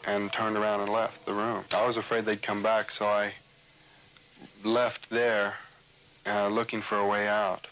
and 0.06 0.32
turned 0.32 0.56
around 0.56 0.80
and 0.80 0.90
left 0.90 1.24
the 1.26 1.34
room. 1.34 1.64
I 1.74 1.84
was 1.84 1.96
afraid 1.96 2.24
they'd 2.24 2.42
come 2.42 2.62
back, 2.62 2.90
so 2.90 3.06
I 3.06 3.32
left 4.64 5.10
there 5.10 5.54
uh, 6.26 6.48
looking 6.48 6.80
for 6.80 6.98
a 6.98 7.06
way 7.06 7.28
out. 7.28 7.66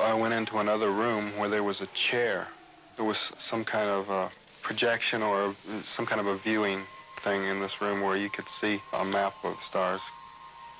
I 0.00 0.14
went 0.14 0.32
into 0.32 0.58
another 0.58 0.90
room 0.90 1.36
where 1.36 1.48
there 1.48 1.62
was 1.62 1.80
a 1.80 1.86
chair. 1.88 2.48
There 2.96 3.04
was 3.04 3.32
some 3.38 3.64
kind 3.64 3.90
of 3.90 4.08
a 4.10 4.30
projection 4.62 5.22
or 5.22 5.54
some 5.84 6.06
kind 6.06 6.20
of 6.20 6.26
a 6.26 6.36
viewing 6.36 6.82
thing 7.20 7.44
in 7.44 7.60
this 7.60 7.80
room 7.80 8.00
where 8.00 8.16
you 8.16 8.30
could 8.30 8.48
see 8.48 8.80
a 8.92 9.04
map 9.04 9.34
of 9.44 9.56
the 9.56 9.62
stars. 9.62 10.02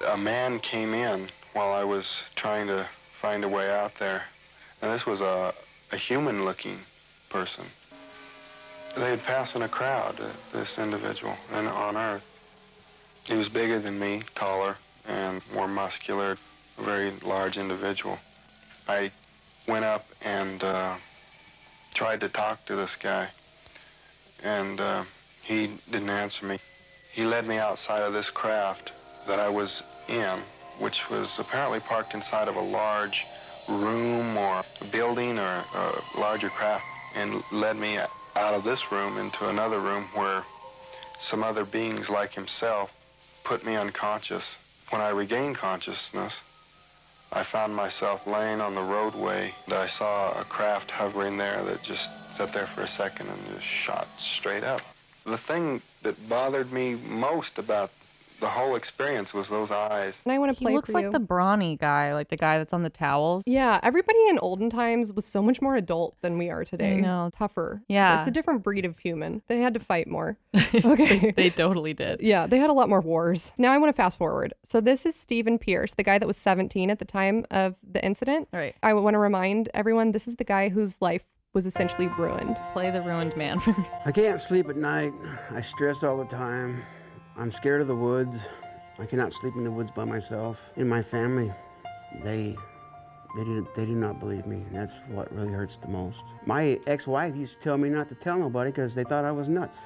A 0.08 0.16
man 0.16 0.58
came 0.60 0.94
in 0.94 1.28
while 1.52 1.72
I 1.72 1.84
was 1.84 2.24
trying 2.34 2.66
to 2.68 2.86
find 3.20 3.44
a 3.44 3.48
way 3.48 3.70
out 3.70 3.94
there. 3.96 4.22
And 4.80 4.90
this 4.90 5.06
was 5.06 5.20
a, 5.20 5.54
a 5.92 5.96
human-looking 5.96 6.78
person. 7.28 7.64
They 8.96 9.10
had 9.10 9.22
passed 9.22 9.56
in 9.56 9.62
a 9.62 9.68
crowd, 9.68 10.20
uh, 10.20 10.28
this 10.52 10.78
individual, 10.78 11.36
and 11.52 11.68
on 11.68 11.96
Earth. 11.96 12.24
He 13.24 13.34
was 13.34 13.48
bigger 13.48 13.78
than 13.78 13.98
me, 13.98 14.22
taller, 14.34 14.76
and 15.06 15.40
more 15.54 15.68
muscular, 15.68 16.36
a 16.78 16.82
very 16.82 17.12
large 17.22 17.56
individual. 17.56 18.18
I 18.88 19.10
went 19.66 19.84
up 19.84 20.06
and 20.22 20.62
uh, 20.64 20.96
tried 21.94 22.20
to 22.20 22.28
talk 22.28 22.64
to 22.66 22.74
this 22.74 22.96
guy, 22.96 23.28
and 24.44 24.80
uh, 24.80 25.04
he 25.42 25.70
didn't 25.90 26.10
answer 26.10 26.46
me. 26.46 26.58
He 27.12 27.24
led 27.24 27.46
me 27.46 27.58
outside 27.58 28.02
of 28.02 28.12
this 28.12 28.30
craft 28.30 28.92
that 29.26 29.38
I 29.38 29.48
was 29.48 29.82
in, 30.08 30.40
which 30.78 31.10
was 31.10 31.38
apparently 31.38 31.80
parked 31.80 32.14
inside 32.14 32.48
of 32.48 32.56
a 32.56 32.60
large 32.60 33.26
room 33.68 34.36
or 34.36 34.64
building 34.90 35.38
or 35.38 35.64
a 35.74 36.02
larger 36.18 36.50
craft, 36.50 36.86
and 37.14 37.42
led 37.50 37.76
me 37.76 37.98
out 37.98 38.54
of 38.54 38.64
this 38.64 38.90
room 38.90 39.18
into 39.18 39.48
another 39.48 39.80
room 39.80 40.08
where 40.14 40.44
some 41.18 41.42
other 41.44 41.64
beings 41.64 42.10
like 42.10 42.34
himself 42.34 42.92
put 43.44 43.64
me 43.64 43.76
unconscious. 43.76 44.58
When 44.90 45.00
I 45.00 45.10
regained 45.10 45.56
consciousness, 45.56 46.42
I 47.32 47.44
found 47.44 47.74
myself 47.74 48.26
laying 48.26 48.60
on 48.60 48.74
the 48.74 48.82
roadway. 48.82 49.54
And 49.66 49.74
I 49.74 49.86
saw 49.86 50.32
a 50.38 50.44
craft 50.44 50.90
hovering 50.90 51.36
there 51.36 51.62
that 51.62 51.82
just 51.82 52.10
sat 52.34 52.52
there 52.52 52.66
for 52.66 52.82
a 52.82 52.88
second 52.88 53.28
and 53.28 53.38
just 53.54 53.66
shot 53.66 54.08
straight 54.16 54.64
up. 54.64 54.80
The 55.24 55.36
thing 55.36 55.80
that 56.02 56.28
bothered 56.28 56.72
me 56.72 56.94
most 56.94 57.58
about 57.58 57.90
the 58.42 58.48
whole 58.48 58.74
experience 58.74 59.32
was 59.32 59.48
those 59.48 59.70
eyes. 59.70 60.20
And 60.24 60.32
I 60.32 60.38
want 60.38 60.52
to 60.52 60.58
play. 60.60 60.72
He 60.72 60.76
looks 60.76 60.90
for 60.90 60.94
like 60.94 61.04
you. 61.04 61.10
the 61.12 61.20
brawny 61.20 61.76
guy, 61.76 62.12
like 62.12 62.28
the 62.28 62.36
guy 62.36 62.58
that's 62.58 62.72
on 62.72 62.82
the 62.82 62.90
towels. 62.90 63.46
Yeah, 63.46 63.78
everybody 63.84 64.18
in 64.28 64.38
olden 64.40 64.68
times 64.68 65.12
was 65.12 65.24
so 65.24 65.40
much 65.40 65.62
more 65.62 65.76
adult 65.76 66.16
than 66.22 66.36
we 66.38 66.50
are 66.50 66.64
today. 66.64 67.00
No, 67.00 67.30
Tougher. 67.32 67.82
Yeah. 67.86 68.18
It's 68.18 68.26
a 68.26 68.32
different 68.32 68.64
breed 68.64 68.84
of 68.84 68.98
human. 68.98 69.42
They 69.46 69.60
had 69.60 69.74
to 69.74 69.80
fight 69.80 70.08
more. 70.08 70.36
Okay. 70.84 71.30
they 71.36 71.50
totally 71.50 71.94
did. 71.94 72.20
yeah, 72.22 72.46
they 72.46 72.58
had 72.58 72.70
a 72.70 72.72
lot 72.72 72.88
more 72.88 73.00
wars. 73.00 73.52
Now 73.58 73.72
I 73.72 73.78
want 73.78 73.94
to 73.94 73.96
fast 73.96 74.18
forward. 74.18 74.54
So 74.64 74.80
this 74.80 75.06
is 75.06 75.14
Stephen 75.14 75.58
Pierce, 75.58 75.94
the 75.94 76.02
guy 76.02 76.18
that 76.18 76.26
was 76.26 76.36
17 76.36 76.90
at 76.90 76.98
the 76.98 77.04
time 77.04 77.44
of 77.50 77.76
the 77.88 78.04
incident. 78.04 78.48
All 78.52 78.58
right. 78.58 78.74
I 78.82 78.94
want 78.94 79.14
to 79.14 79.18
remind 79.18 79.68
everyone 79.74 80.10
this 80.10 80.26
is 80.26 80.36
the 80.36 80.44
guy 80.44 80.70
whose 80.70 81.00
life 81.00 81.24
was 81.54 81.66
essentially 81.66 82.08
ruined. 82.08 82.58
Play 82.72 82.90
the 82.90 83.02
ruined 83.02 83.36
man 83.36 83.60
for 83.60 83.70
me. 83.78 83.86
I 84.06 84.12
can't 84.12 84.40
sleep 84.40 84.68
at 84.68 84.76
night. 84.76 85.12
I 85.50 85.60
stress 85.60 86.02
all 86.02 86.16
the 86.16 86.24
time. 86.24 86.82
I'm 87.36 87.52
scared 87.52 87.82
of 87.82 87.88
the 87.88 87.94
woods. 87.94 88.36
I 88.98 89.04
cannot 89.04 89.32
sleep 89.32 89.54
in 89.56 89.64
the 89.64 89.70
woods 89.70 89.90
by 89.90 90.04
myself. 90.04 90.58
In 90.76 90.88
my 90.88 91.02
family, 91.02 91.52
they 92.22 92.56
they 93.36 93.44
do, 93.44 93.66
they 93.74 93.86
do 93.86 93.94
not 93.94 94.20
believe 94.20 94.46
me. 94.46 94.62
That's 94.72 94.92
what 95.08 95.32
really 95.34 95.52
hurts 95.52 95.78
the 95.78 95.88
most. 95.88 96.22
My 96.44 96.78
ex-wife 96.86 97.34
used 97.34 97.54
to 97.54 97.60
tell 97.60 97.78
me 97.78 97.88
not 97.88 98.10
to 98.10 98.14
tell 98.14 98.38
nobody 98.38 98.70
because 98.70 98.94
they 98.94 99.04
thought 99.04 99.24
I 99.24 99.32
was 99.32 99.48
nuts. 99.48 99.78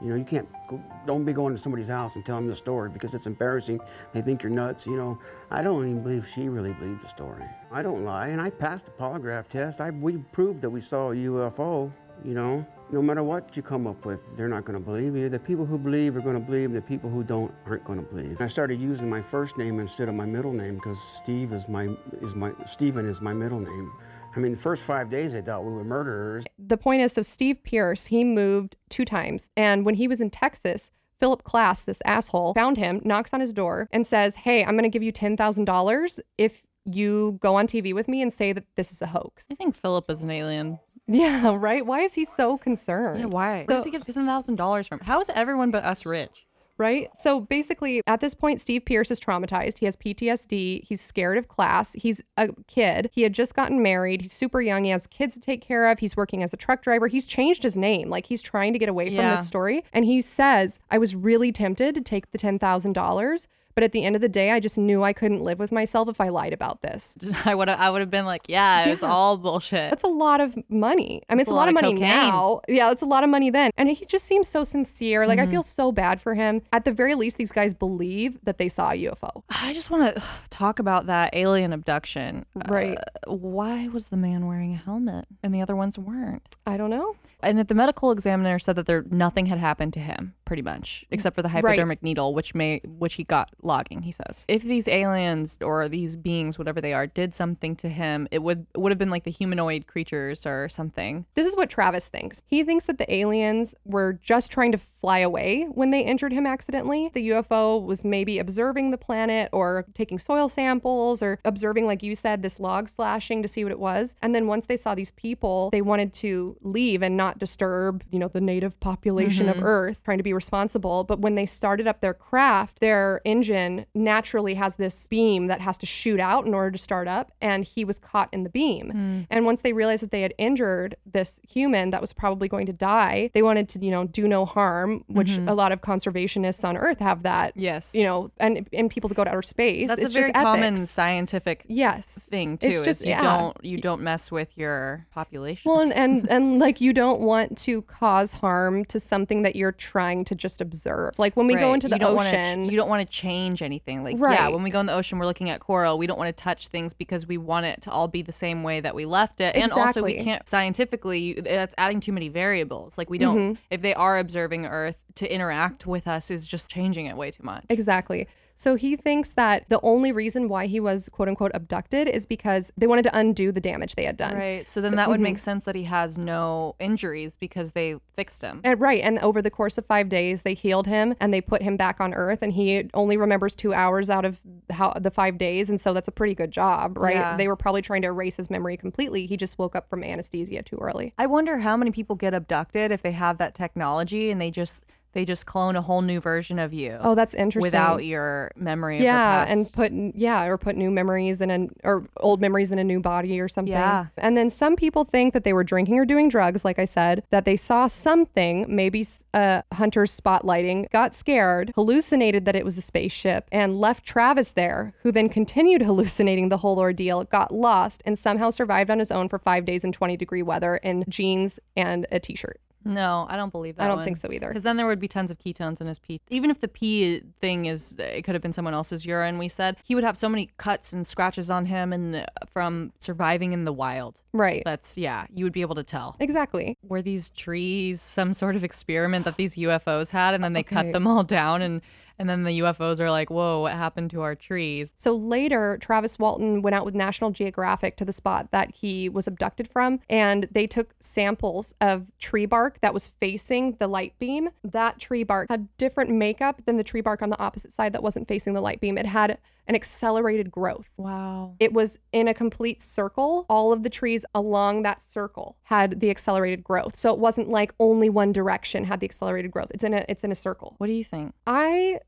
You 0.00 0.10
know, 0.10 0.14
you 0.14 0.24
can't 0.24 0.48
go, 0.68 0.82
don't 1.06 1.24
be 1.24 1.32
going 1.32 1.54
to 1.54 1.60
somebody's 1.60 1.88
house 1.88 2.14
and 2.14 2.24
telling 2.24 2.44
them 2.44 2.50
the 2.50 2.56
story 2.56 2.88
because 2.88 3.14
it's 3.14 3.26
embarrassing. 3.26 3.80
They 4.12 4.22
think 4.22 4.42
you're 4.42 4.50
nuts. 4.50 4.86
You 4.86 4.96
know, 4.96 5.18
I 5.50 5.62
don't 5.62 5.88
even 5.88 6.02
believe 6.02 6.26
she 6.34 6.48
really 6.48 6.72
believed 6.72 7.02
the 7.02 7.08
story. 7.08 7.44
I 7.72 7.82
don't 7.82 8.04
lie, 8.04 8.28
and 8.28 8.40
I 8.40 8.50
passed 8.50 8.84
the 8.84 8.92
polygraph 8.92 9.48
test. 9.48 9.80
I 9.80 9.90
we 9.90 10.18
proved 10.18 10.60
that 10.62 10.70
we 10.70 10.80
saw 10.80 11.10
a 11.10 11.14
UFO. 11.14 11.92
You 12.24 12.34
know, 12.34 12.66
no 12.90 13.00
matter 13.00 13.22
what 13.22 13.56
you 13.56 13.62
come 13.62 13.86
up 13.86 14.04
with, 14.04 14.20
they're 14.36 14.48
not 14.48 14.64
going 14.64 14.76
to 14.76 14.84
believe 14.84 15.14
you. 15.14 15.28
The 15.28 15.38
people 15.38 15.64
who 15.64 15.78
believe 15.78 16.16
are 16.16 16.20
going 16.20 16.34
to 16.34 16.44
believe. 16.44 16.66
And 16.66 16.76
the 16.76 16.80
people 16.80 17.08
who 17.08 17.22
don't 17.22 17.52
aren't 17.66 17.84
going 17.84 18.04
to 18.04 18.04
believe. 18.04 18.40
I 18.40 18.48
started 18.48 18.80
using 18.80 19.08
my 19.08 19.22
first 19.22 19.56
name 19.56 19.78
instead 19.78 20.08
of 20.08 20.14
my 20.14 20.26
middle 20.26 20.52
name 20.52 20.76
because 20.76 20.98
Steve 21.22 21.52
is 21.52 21.68
my 21.68 21.88
is 22.22 22.34
my 22.34 22.52
Stephen 22.66 23.08
is 23.08 23.20
my 23.20 23.32
middle 23.32 23.60
name. 23.60 23.92
I 24.38 24.40
mean, 24.40 24.52
the 24.52 24.58
first 24.62 24.84
five 24.84 25.10
days 25.10 25.32
they 25.32 25.40
thought 25.40 25.64
we 25.64 25.72
were 25.72 25.82
murderers. 25.82 26.44
The 26.60 26.76
point 26.76 27.02
is, 27.02 27.12
so 27.12 27.22
Steve 27.22 27.60
Pierce, 27.64 28.06
he 28.06 28.22
moved 28.22 28.76
two 28.88 29.04
times. 29.04 29.48
And 29.56 29.84
when 29.84 29.96
he 29.96 30.06
was 30.06 30.20
in 30.20 30.30
Texas, 30.30 30.92
Philip 31.18 31.42
Klass, 31.42 31.84
this 31.84 32.00
asshole, 32.04 32.54
found 32.54 32.76
him, 32.76 33.00
knocks 33.04 33.34
on 33.34 33.40
his 33.40 33.52
door, 33.52 33.88
and 33.90 34.06
says, 34.06 34.36
Hey, 34.36 34.64
I'm 34.64 34.74
going 34.76 34.84
to 34.84 34.88
give 34.88 35.02
you 35.02 35.12
$10,000 35.12 36.20
if 36.38 36.62
you 36.84 37.36
go 37.40 37.56
on 37.56 37.66
TV 37.66 37.92
with 37.92 38.06
me 38.06 38.22
and 38.22 38.32
say 38.32 38.52
that 38.52 38.64
this 38.76 38.92
is 38.92 39.02
a 39.02 39.06
hoax. 39.06 39.48
I 39.50 39.56
think 39.56 39.74
Philip 39.74 40.08
is 40.08 40.22
an 40.22 40.30
alien. 40.30 40.78
Yeah, 41.08 41.56
right? 41.58 41.84
Why 41.84 42.02
is 42.02 42.14
he 42.14 42.24
so 42.24 42.56
concerned? 42.58 43.18
Yeah, 43.18 43.26
why? 43.26 43.64
Where 43.64 43.78
does 43.78 43.84
he 43.84 43.90
get 43.90 44.06
ten 44.06 44.24
thousand 44.24 44.54
dollars 44.54 44.86
from? 44.86 45.00
How 45.00 45.20
is 45.20 45.28
everyone 45.34 45.72
but 45.72 45.84
us 45.84 46.06
rich? 46.06 46.46
Right? 46.78 47.08
So 47.16 47.40
basically, 47.40 48.02
at 48.06 48.20
this 48.20 48.34
point, 48.34 48.60
Steve 48.60 48.84
Pierce 48.84 49.10
is 49.10 49.18
traumatized. 49.18 49.78
He 49.80 49.84
has 49.86 49.96
PTSD. 49.96 50.84
He's 50.84 51.00
scared 51.00 51.36
of 51.36 51.48
Klass. 51.48 52.00
He's 52.00 52.22
a 52.36 52.50
kid. 52.68 53.10
He 53.12 53.22
had 53.22 53.32
just 53.32 53.54
gotten 53.56 53.82
married. 53.82 54.22
He's 54.22 54.32
super 54.32 54.60
young. 54.62 54.84
He 54.84 54.90
has 54.90 55.08
kids 55.08 55.34
to 55.34 55.40
take 55.40 55.60
care 55.60 55.86
of. 55.86 55.98
He's 55.98 56.16
working 56.16 56.42
as 56.42 56.52
a 56.52 56.56
truck 56.56 56.82
driver. 56.82 57.08
He's 57.08 57.26
changed 57.26 57.64
his 57.64 57.76
name. 57.76 58.08
Like 58.10 58.26
he's 58.26 58.42
trying 58.42 58.72
to 58.74 58.78
get 58.78 58.88
away 58.88 59.06
from 59.06 59.16
Yeah. 59.24 59.34
this 59.36 59.46
story. 59.48 59.82
And 59.92 60.04
he 60.04 60.20
says, 60.20 60.78
I 60.90 60.98
was 60.98 61.16
really 61.16 61.50
tempted 61.50 61.96
to 61.96 62.00
take 62.00 62.30
the 62.30 62.38
$10,000. 62.38 63.46
But 63.78 63.84
at 63.84 63.92
the 63.92 64.04
end 64.04 64.16
of 64.16 64.22
the 64.22 64.28
day, 64.28 64.50
I 64.50 64.58
just 64.58 64.76
knew 64.76 65.04
I 65.04 65.12
couldn't 65.12 65.40
live 65.40 65.60
with 65.60 65.70
myself 65.70 66.08
if 66.08 66.20
I 66.20 66.30
lied 66.30 66.52
about 66.52 66.82
this. 66.82 67.16
I 67.44 67.54
would 67.54 67.68
I 67.68 67.88
would 67.90 68.00
have 68.00 68.10
been 68.10 68.26
like, 68.26 68.46
yeah, 68.48 68.86
it's 68.88 69.04
all 69.04 69.36
bullshit. 69.36 69.90
That's 69.90 70.02
a 70.02 70.08
lot 70.08 70.40
of 70.40 70.58
money. 70.68 71.22
I 71.28 71.36
mean, 71.36 71.42
it's 71.42 71.48
That's 71.48 71.52
a 71.52 71.54
lot, 71.54 71.68
of 71.68 71.74
money 71.74 71.92
cocaine. 71.92 72.08
now. 72.08 72.60
Yeah, 72.66 72.90
it's 72.90 73.02
a 73.02 73.06
lot 73.06 73.22
of 73.22 73.30
money 73.30 73.50
then. 73.50 73.70
And 73.76 73.88
he 73.88 74.04
just 74.04 74.24
seems 74.24 74.48
so 74.48 74.64
sincere. 74.64 75.28
Like, 75.28 75.38
I 75.38 75.46
feel 75.46 75.62
so 75.62 75.92
bad 75.92 76.20
for 76.20 76.34
him. 76.34 76.60
At 76.72 76.86
the 76.86 76.92
very 76.92 77.14
least, 77.14 77.36
these 77.36 77.52
guys 77.52 77.72
believe 77.72 78.40
that 78.42 78.58
they 78.58 78.68
saw 78.68 78.90
a 78.90 78.96
UFO. 78.96 79.44
I 79.48 79.72
just 79.72 79.92
want 79.92 80.16
to 80.16 80.22
talk 80.50 80.80
about 80.80 81.06
that 81.06 81.36
alien 81.36 81.72
abduction. 81.72 82.46
Right. 82.68 82.98
Uh, 83.28 83.34
why 83.36 83.86
was 83.86 84.08
the 84.08 84.16
man 84.16 84.48
wearing 84.48 84.74
a 84.74 84.76
helmet 84.76 85.26
and 85.44 85.54
the 85.54 85.62
other 85.62 85.76
ones 85.76 85.96
weren't? 85.96 86.56
I 86.66 86.76
don't 86.76 86.90
know. 86.90 87.14
And 87.40 87.60
the 87.68 87.74
medical 87.74 88.10
examiner 88.10 88.58
said 88.58 88.74
that 88.76 88.86
there 88.86 89.04
nothing 89.08 89.46
had 89.46 89.58
happened 89.58 89.92
to 89.92 90.00
him, 90.00 90.34
pretty 90.48 90.62
much, 90.62 91.02
mm-hmm. 91.04 91.14
except 91.14 91.36
for 91.36 91.42
the 91.42 91.48
Right. 91.48 91.64
hypodermic 91.64 92.02
needle, 92.02 92.34
which 92.34 92.54
may 92.54 92.80
which 92.84 93.14
he 93.14 93.24
got 93.24 93.50
logging. 93.62 94.02
He 94.02 94.12
says, 94.12 94.44
if 94.48 94.62
these 94.62 94.88
aliens 94.88 95.58
or 95.62 95.88
these 95.88 96.16
beings, 96.16 96.58
whatever 96.58 96.80
they 96.80 96.92
are, 96.94 97.06
did 97.06 97.34
something 97.34 97.76
to 97.76 97.88
him, 97.88 98.26
it 98.30 98.42
would 98.42 98.66
would 98.74 98.90
have 98.90 98.98
been 98.98 99.10
like 99.10 99.24
the 99.24 99.30
humanoid 99.30 99.86
creatures 99.86 100.46
or 100.46 100.68
something. 100.68 101.26
This 101.34 101.46
is 101.46 101.54
what 101.54 101.68
Travis 101.68 102.08
thinks. 102.08 102.42
He 102.46 102.64
thinks 102.64 102.86
that 102.86 102.96
the 102.98 103.14
aliens 103.14 103.74
were 103.84 104.14
just 104.22 104.50
trying 104.50 104.72
to 104.72 104.78
fly 104.78 105.18
away 105.18 105.64
when 105.70 105.90
they 105.90 106.00
injured 106.00 106.32
him 106.32 106.46
accidentally. 106.46 107.10
The 107.12 107.28
UFO 107.30 107.84
was 107.84 108.04
maybe 108.04 108.38
observing 108.38 108.90
the 108.90 108.98
planet 108.98 109.50
or 109.52 109.84
taking 109.92 110.18
soil 110.18 110.48
samples 110.48 111.22
or 111.22 111.38
observing, 111.44 111.86
like 111.86 112.02
you 112.02 112.14
said, 112.14 112.42
this 112.42 112.58
log 112.58 112.88
slashing 112.88 113.42
to 113.42 113.48
see 113.48 113.64
what 113.64 113.70
it 113.70 113.78
was. 113.78 114.14
And 114.22 114.34
then 114.34 114.46
once 114.46 114.66
they 114.66 114.78
saw 114.78 114.94
these 114.94 115.10
people, 115.10 115.68
they 115.70 115.82
wanted 115.82 116.14
to 116.14 116.56
leave 116.62 117.02
and 117.02 117.16
not 117.16 117.38
disturb, 117.38 118.02
you 118.10 118.18
know, 118.18 118.28
the 118.28 118.40
native 118.40 118.80
population 118.80 119.48
of 119.48 119.56
mm-hmm. 119.56 119.66
Earth, 119.66 120.02
trying 120.04 120.18
to 120.18 120.24
be 120.24 120.32
responsible. 120.38 121.04
But 121.04 121.20
when 121.20 121.34
they 121.34 121.46
started 121.46 121.86
up 121.86 122.00
their 122.00 122.14
craft, 122.14 122.80
their 122.80 123.20
engine 123.24 123.84
naturally 123.94 124.54
has 124.54 124.76
this 124.76 125.06
beam 125.08 125.48
that 125.48 125.60
has 125.60 125.76
to 125.78 125.86
shoot 125.86 126.20
out 126.20 126.46
in 126.46 126.54
order 126.54 126.70
to 126.70 126.78
start 126.78 127.08
up. 127.08 127.32
And 127.40 127.64
he 127.64 127.84
was 127.84 127.98
caught 127.98 128.28
in 128.32 128.44
the 128.44 128.48
beam. 128.48 128.90
Hmm. 128.90 129.20
And 129.30 129.44
once 129.44 129.62
they 129.62 129.72
realized 129.72 130.02
that 130.02 130.10
they 130.10 130.22
had 130.22 130.34
injured 130.38 130.96
this 131.04 131.40
human 131.48 131.90
that 131.90 132.00
was 132.00 132.12
probably 132.12 132.48
going 132.48 132.66
to 132.66 132.72
die, 132.72 133.30
they 133.34 133.42
wanted 133.42 133.68
to, 133.70 133.84
you 133.84 133.90
know, 133.90 134.04
do 134.04 134.28
no 134.28 134.44
harm, 134.44 135.04
which 135.08 135.32
mm-hmm. 135.32 135.48
a 135.48 135.54
lot 135.54 135.72
of 135.72 135.80
conservationists 135.80 136.66
on 136.66 136.76
Earth 136.76 137.00
have 137.00 137.24
that. 137.24 137.52
Yes. 137.56 137.94
You 137.94 138.04
know, 138.04 138.30
and 138.38 138.68
and 138.72 138.90
people 138.90 139.08
to 139.08 139.14
go 139.14 139.24
to 139.24 139.30
outer 139.30 139.42
space. 139.42 139.88
That's 139.88 140.02
it's 140.02 140.14
a 140.14 140.20
very 140.20 140.32
just 140.32 140.44
common 140.44 140.76
scientific 140.76 141.64
Yes. 141.68 142.26
thing 142.30 142.58
too. 142.58 142.68
It's 142.68 142.78
is 142.78 142.84
just- 142.84 143.04
you 143.04 143.10
yeah. 143.10 143.22
don't 143.22 143.56
you 143.62 143.78
don't 143.78 144.02
mess 144.02 144.30
with 144.30 144.56
your 144.56 145.06
population. 145.12 145.70
Well, 145.70 145.80
and, 145.80 145.92
and 145.92 146.28
and 146.30 146.58
like 146.58 146.80
you 146.80 146.92
don't 146.92 147.20
want 147.20 147.58
to 147.58 147.82
cause 147.82 148.32
harm 148.32 148.84
to 148.86 149.00
something 149.00 149.42
that 149.42 149.56
you're 149.56 149.72
trying 149.72 150.24
to 150.28 150.34
just 150.34 150.60
observe. 150.60 151.18
Like 151.18 151.36
when 151.36 151.46
we 151.46 151.54
go 151.54 151.72
into 151.72 151.88
the 151.88 151.98
you 151.98 152.06
ocean, 152.06 152.66
ch- 152.66 152.70
you 152.70 152.76
don't 152.76 152.88
want 152.88 153.00
to 153.00 153.12
change 153.12 153.62
anything. 153.62 154.04
Like, 154.04 154.16
yeah, 154.18 154.48
when 154.48 154.62
we 154.62 154.70
go 154.70 154.80
in 154.80 154.86
the 154.86 154.92
ocean, 154.92 155.18
we're 155.18 155.26
looking 155.26 155.50
at 155.50 155.60
coral. 155.60 155.98
We 155.98 156.06
don't 156.06 156.18
want 156.18 156.34
to 156.34 156.42
touch 156.42 156.68
things 156.68 156.92
because 156.92 157.26
we 157.26 157.38
want 157.38 157.66
it 157.66 157.82
to 157.82 157.90
all 157.90 158.08
be 158.08 158.22
the 158.22 158.32
same 158.32 158.62
way 158.62 158.80
that 158.80 158.94
we 158.94 159.06
left 159.06 159.40
it. 159.40 159.56
And 159.56 159.72
also, 159.72 160.02
we 160.02 160.22
can't 160.22 160.46
scientifically. 160.48 161.34
That's 161.34 161.74
adding 161.78 162.00
too 162.00 162.12
many 162.12 162.28
variables. 162.28 162.98
Like, 162.98 163.10
we 163.10 163.18
don't. 163.18 163.38
Mm-hmm. 163.38 163.62
If 163.70 163.82
they 163.82 163.94
are 163.94 164.18
observing 164.18 164.66
Earth, 164.66 164.98
to 165.16 165.32
interact 165.32 165.86
with 165.86 166.06
us 166.06 166.30
is 166.30 166.46
just 166.46 166.70
changing 166.70 167.06
it 167.06 167.16
way 167.16 167.30
too 167.30 167.42
much. 167.42 167.64
Exactly. 167.68 168.28
So 168.58 168.74
he 168.74 168.96
thinks 168.96 169.34
that 169.34 169.68
the 169.68 169.78
only 169.84 170.10
reason 170.10 170.48
why 170.48 170.66
he 170.66 170.80
was 170.80 171.08
quote 171.10 171.28
unquote 171.28 171.52
abducted 171.54 172.08
is 172.08 172.26
because 172.26 172.72
they 172.76 172.88
wanted 172.88 173.04
to 173.04 173.16
undo 173.16 173.52
the 173.52 173.60
damage 173.60 173.94
they 173.94 174.04
had 174.04 174.16
done. 174.16 174.34
Right. 174.34 174.66
So 174.66 174.80
then 174.80 174.96
that 174.96 175.08
would 175.08 175.20
make 175.20 175.36
mm-hmm. 175.36 175.42
sense 175.42 175.64
that 175.64 175.76
he 175.76 175.84
has 175.84 176.18
no 176.18 176.74
injuries 176.80 177.36
because 177.36 177.70
they 177.70 177.94
fixed 178.14 178.42
him. 178.42 178.60
And 178.64 178.80
right. 178.80 179.00
And 179.00 179.20
over 179.20 179.40
the 179.40 179.50
course 179.50 179.78
of 179.78 179.86
five 179.86 180.08
days, 180.08 180.42
they 180.42 180.54
healed 180.54 180.88
him 180.88 181.14
and 181.20 181.32
they 181.32 181.40
put 181.40 181.62
him 181.62 181.76
back 181.76 182.00
on 182.00 182.12
Earth. 182.12 182.42
And 182.42 182.52
he 182.52 182.90
only 182.94 183.16
remembers 183.16 183.54
two 183.54 183.72
hours 183.72 184.10
out 184.10 184.24
of 184.24 184.40
how 184.70 184.92
the 184.94 185.12
five 185.12 185.38
days. 185.38 185.70
And 185.70 185.80
so 185.80 185.92
that's 185.92 186.08
a 186.08 186.12
pretty 186.12 186.34
good 186.34 186.50
job, 186.50 186.98
right? 186.98 187.14
Yeah. 187.14 187.36
They 187.36 187.46
were 187.46 187.56
probably 187.56 187.82
trying 187.82 188.02
to 188.02 188.08
erase 188.08 188.36
his 188.36 188.50
memory 188.50 188.76
completely. 188.76 189.26
He 189.26 189.36
just 189.36 189.56
woke 189.56 189.76
up 189.76 189.88
from 189.88 190.02
anesthesia 190.02 190.64
too 190.64 190.78
early. 190.80 191.14
I 191.16 191.26
wonder 191.26 191.58
how 191.58 191.76
many 191.76 191.92
people 191.92 192.16
get 192.16 192.34
abducted 192.34 192.90
if 192.90 193.02
they 193.02 193.12
have 193.12 193.38
that 193.38 193.54
technology 193.54 194.32
and 194.32 194.40
they 194.40 194.50
just 194.50 194.84
they 195.12 195.24
just 195.24 195.46
clone 195.46 195.74
a 195.74 195.82
whole 195.82 196.02
new 196.02 196.20
version 196.20 196.58
of 196.58 196.72
you 196.72 196.96
Oh, 197.00 197.14
that's 197.14 197.34
interesting. 197.34 197.62
without 197.62 198.04
your 198.04 198.50
memory. 198.56 198.96
Of 198.98 199.02
yeah, 199.02 199.46
and 199.48 199.70
put 199.72 199.92
yeah, 200.14 200.44
or 200.46 200.58
put 200.58 200.76
new 200.76 200.90
memories 200.90 201.40
in 201.40 201.50
an 201.50 201.70
or 201.84 202.04
old 202.18 202.40
memories 202.40 202.70
in 202.70 202.78
a 202.78 202.84
new 202.84 203.00
body 203.00 203.40
or 203.40 203.48
something. 203.48 203.72
Yeah. 203.72 204.06
And 204.18 204.36
then 204.36 204.50
some 204.50 204.76
people 204.76 205.04
think 205.04 205.32
that 205.34 205.44
they 205.44 205.52
were 205.52 205.64
drinking 205.64 205.98
or 205.98 206.04
doing 206.04 206.28
drugs, 206.28 206.64
like 206.64 206.78
I 206.78 206.84
said, 206.84 207.24
that 207.30 207.44
they 207.44 207.56
saw 207.56 207.86
something, 207.86 208.66
maybe 208.68 209.00
s- 209.00 209.24
uh, 209.34 209.62
hunters 209.72 210.18
spotlighting, 210.18 210.90
got 210.90 211.14
scared, 211.14 211.72
hallucinated 211.74 212.44
that 212.44 212.54
it 212.56 212.64
was 212.64 212.76
a 212.78 212.82
spaceship, 212.82 213.48
and 213.50 213.78
left 213.80 214.04
Travis 214.04 214.52
there, 214.52 214.92
who 215.02 215.10
then 215.12 215.28
continued 215.28 215.82
hallucinating 215.88 216.48
the 216.48 216.58
whole 216.58 216.78
ordeal, 216.78 217.24
got 217.24 217.50
lost, 217.52 218.02
and 218.06 218.18
somehow 218.18 218.50
survived 218.50 218.90
on 218.90 218.98
his 218.98 219.10
own 219.10 219.28
for 219.28 219.38
five 219.38 219.64
days 219.64 219.84
in 219.84 219.92
20 219.92 220.16
degree 220.16 220.42
weather 220.42 220.76
in 220.76 221.04
jeans 221.08 221.58
and 221.76 222.06
a 222.12 222.20
t-shirt. 222.20 222.60
No, 222.88 223.26
I 223.28 223.36
don't 223.36 223.52
believe 223.52 223.76
that. 223.76 223.84
I 223.90 223.94
don't 223.94 224.02
think 224.04 224.16
so 224.16 224.32
either. 224.32 224.48
Because 224.48 224.62
then 224.62 224.76
there 224.78 224.86
would 224.86 224.98
be 224.98 225.06
tons 225.08 225.30
of 225.30 225.38
ketones 225.38 225.80
in 225.80 225.86
his 225.86 225.98
pee. 225.98 226.20
Even 226.30 226.50
if 226.50 226.58
the 226.60 226.68
pee 226.68 227.20
thing 227.40 227.66
is, 227.66 227.94
it 227.98 228.22
could 228.22 228.34
have 228.34 228.40
been 228.42 228.52
someone 228.52 228.72
else's 228.74 229.04
urine. 229.04 229.36
We 229.38 229.48
said 229.48 229.76
he 229.84 229.94
would 229.94 230.04
have 230.04 230.16
so 230.16 230.28
many 230.28 230.48
cuts 230.56 230.92
and 230.92 231.06
scratches 231.06 231.50
on 231.50 231.66
him, 231.66 231.92
and 231.92 232.16
uh, 232.16 232.24
from 232.50 232.92
surviving 232.98 233.52
in 233.52 233.64
the 233.66 233.72
wild. 233.72 234.22
Right. 234.32 234.62
That's 234.64 234.96
yeah, 234.96 235.26
you 235.34 235.44
would 235.44 235.52
be 235.52 235.60
able 235.60 235.74
to 235.74 235.84
tell. 235.84 236.16
Exactly. 236.18 236.76
Were 236.82 237.02
these 237.02 237.30
trees 237.30 238.00
some 238.00 238.32
sort 238.32 238.56
of 238.56 238.64
experiment 238.64 239.26
that 239.26 239.36
these 239.36 239.56
UFOs 239.56 240.10
had, 240.10 240.34
and 240.34 240.42
then 240.42 240.54
they 240.54 240.60
Okay. 240.60 240.74
cut 240.74 240.92
them 240.92 241.06
all 241.06 241.22
down, 241.24 241.60
and 241.62 241.82
and 242.18 242.28
then 242.28 242.44
the 242.44 242.60
UFOs 242.60 243.00
are 243.00 243.10
like, 243.10 243.30
whoa, 243.30 243.60
what 243.60 243.72
happened 243.72 244.10
to 244.10 244.22
our 244.22 244.34
trees? 244.34 244.90
So 244.96 245.14
later, 245.14 245.78
Travis 245.80 246.18
Walton 246.18 246.62
went 246.62 246.74
out 246.74 246.84
with 246.84 246.94
National 246.94 247.30
Geographic 247.30 247.96
to 247.96 248.04
the 248.04 248.12
spot 248.12 248.50
that 248.50 248.74
he 248.74 249.08
was 249.08 249.26
abducted 249.26 249.68
from, 249.68 250.00
and 250.08 250.48
they 250.50 250.66
took 250.66 250.94
samples 251.00 251.74
of 251.80 252.06
tree 252.18 252.46
bark 252.46 252.80
that 252.80 252.94
was 252.94 253.06
facing 253.06 253.76
the 253.78 253.88
light 253.88 254.14
beam. 254.18 254.50
That 254.64 254.98
tree 254.98 255.22
bark 255.22 255.48
had 255.50 255.68
different 255.76 256.10
makeup 256.10 256.62
than 256.64 256.76
the 256.76 256.84
tree 256.84 257.00
bark 257.00 257.22
on 257.22 257.30
the 257.30 257.38
opposite 257.38 257.72
side 257.72 257.92
that 257.92 258.02
wasn't 258.02 258.28
facing 258.28 258.54
the 258.54 258.60
light 258.60 258.80
beam. 258.80 258.98
It 258.98 259.06
had 259.06 259.38
an 259.68 259.74
accelerated 259.74 260.50
growth. 260.50 260.88
Wow. 260.96 261.54
It 261.60 261.72
was 261.72 261.98
in 262.12 262.26
a 262.26 262.34
complete 262.34 262.80
circle. 262.80 263.46
All 263.48 263.72
of 263.72 263.82
the 263.82 263.90
trees 263.90 264.24
along 264.34 264.82
that 264.82 265.00
circle 265.00 265.56
had 265.62 266.00
the 266.00 266.10
accelerated 266.10 266.64
growth. 266.64 266.96
So 266.96 267.12
it 267.12 267.18
wasn't 267.18 267.48
like 267.48 267.72
only 267.78 268.08
one 268.08 268.32
direction 268.32 268.84
had 268.84 269.00
the 269.00 269.04
accelerated 269.04 269.50
growth. 269.50 269.70
It's 269.70 269.84
in 269.84 269.94
a 269.94 270.04
it's 270.08 270.24
in 270.24 270.32
a 270.32 270.34
circle. 270.34 270.74
What 270.78 270.86
do 270.86 270.94
you 270.94 271.04
think? 271.04 271.34
I 271.46 272.00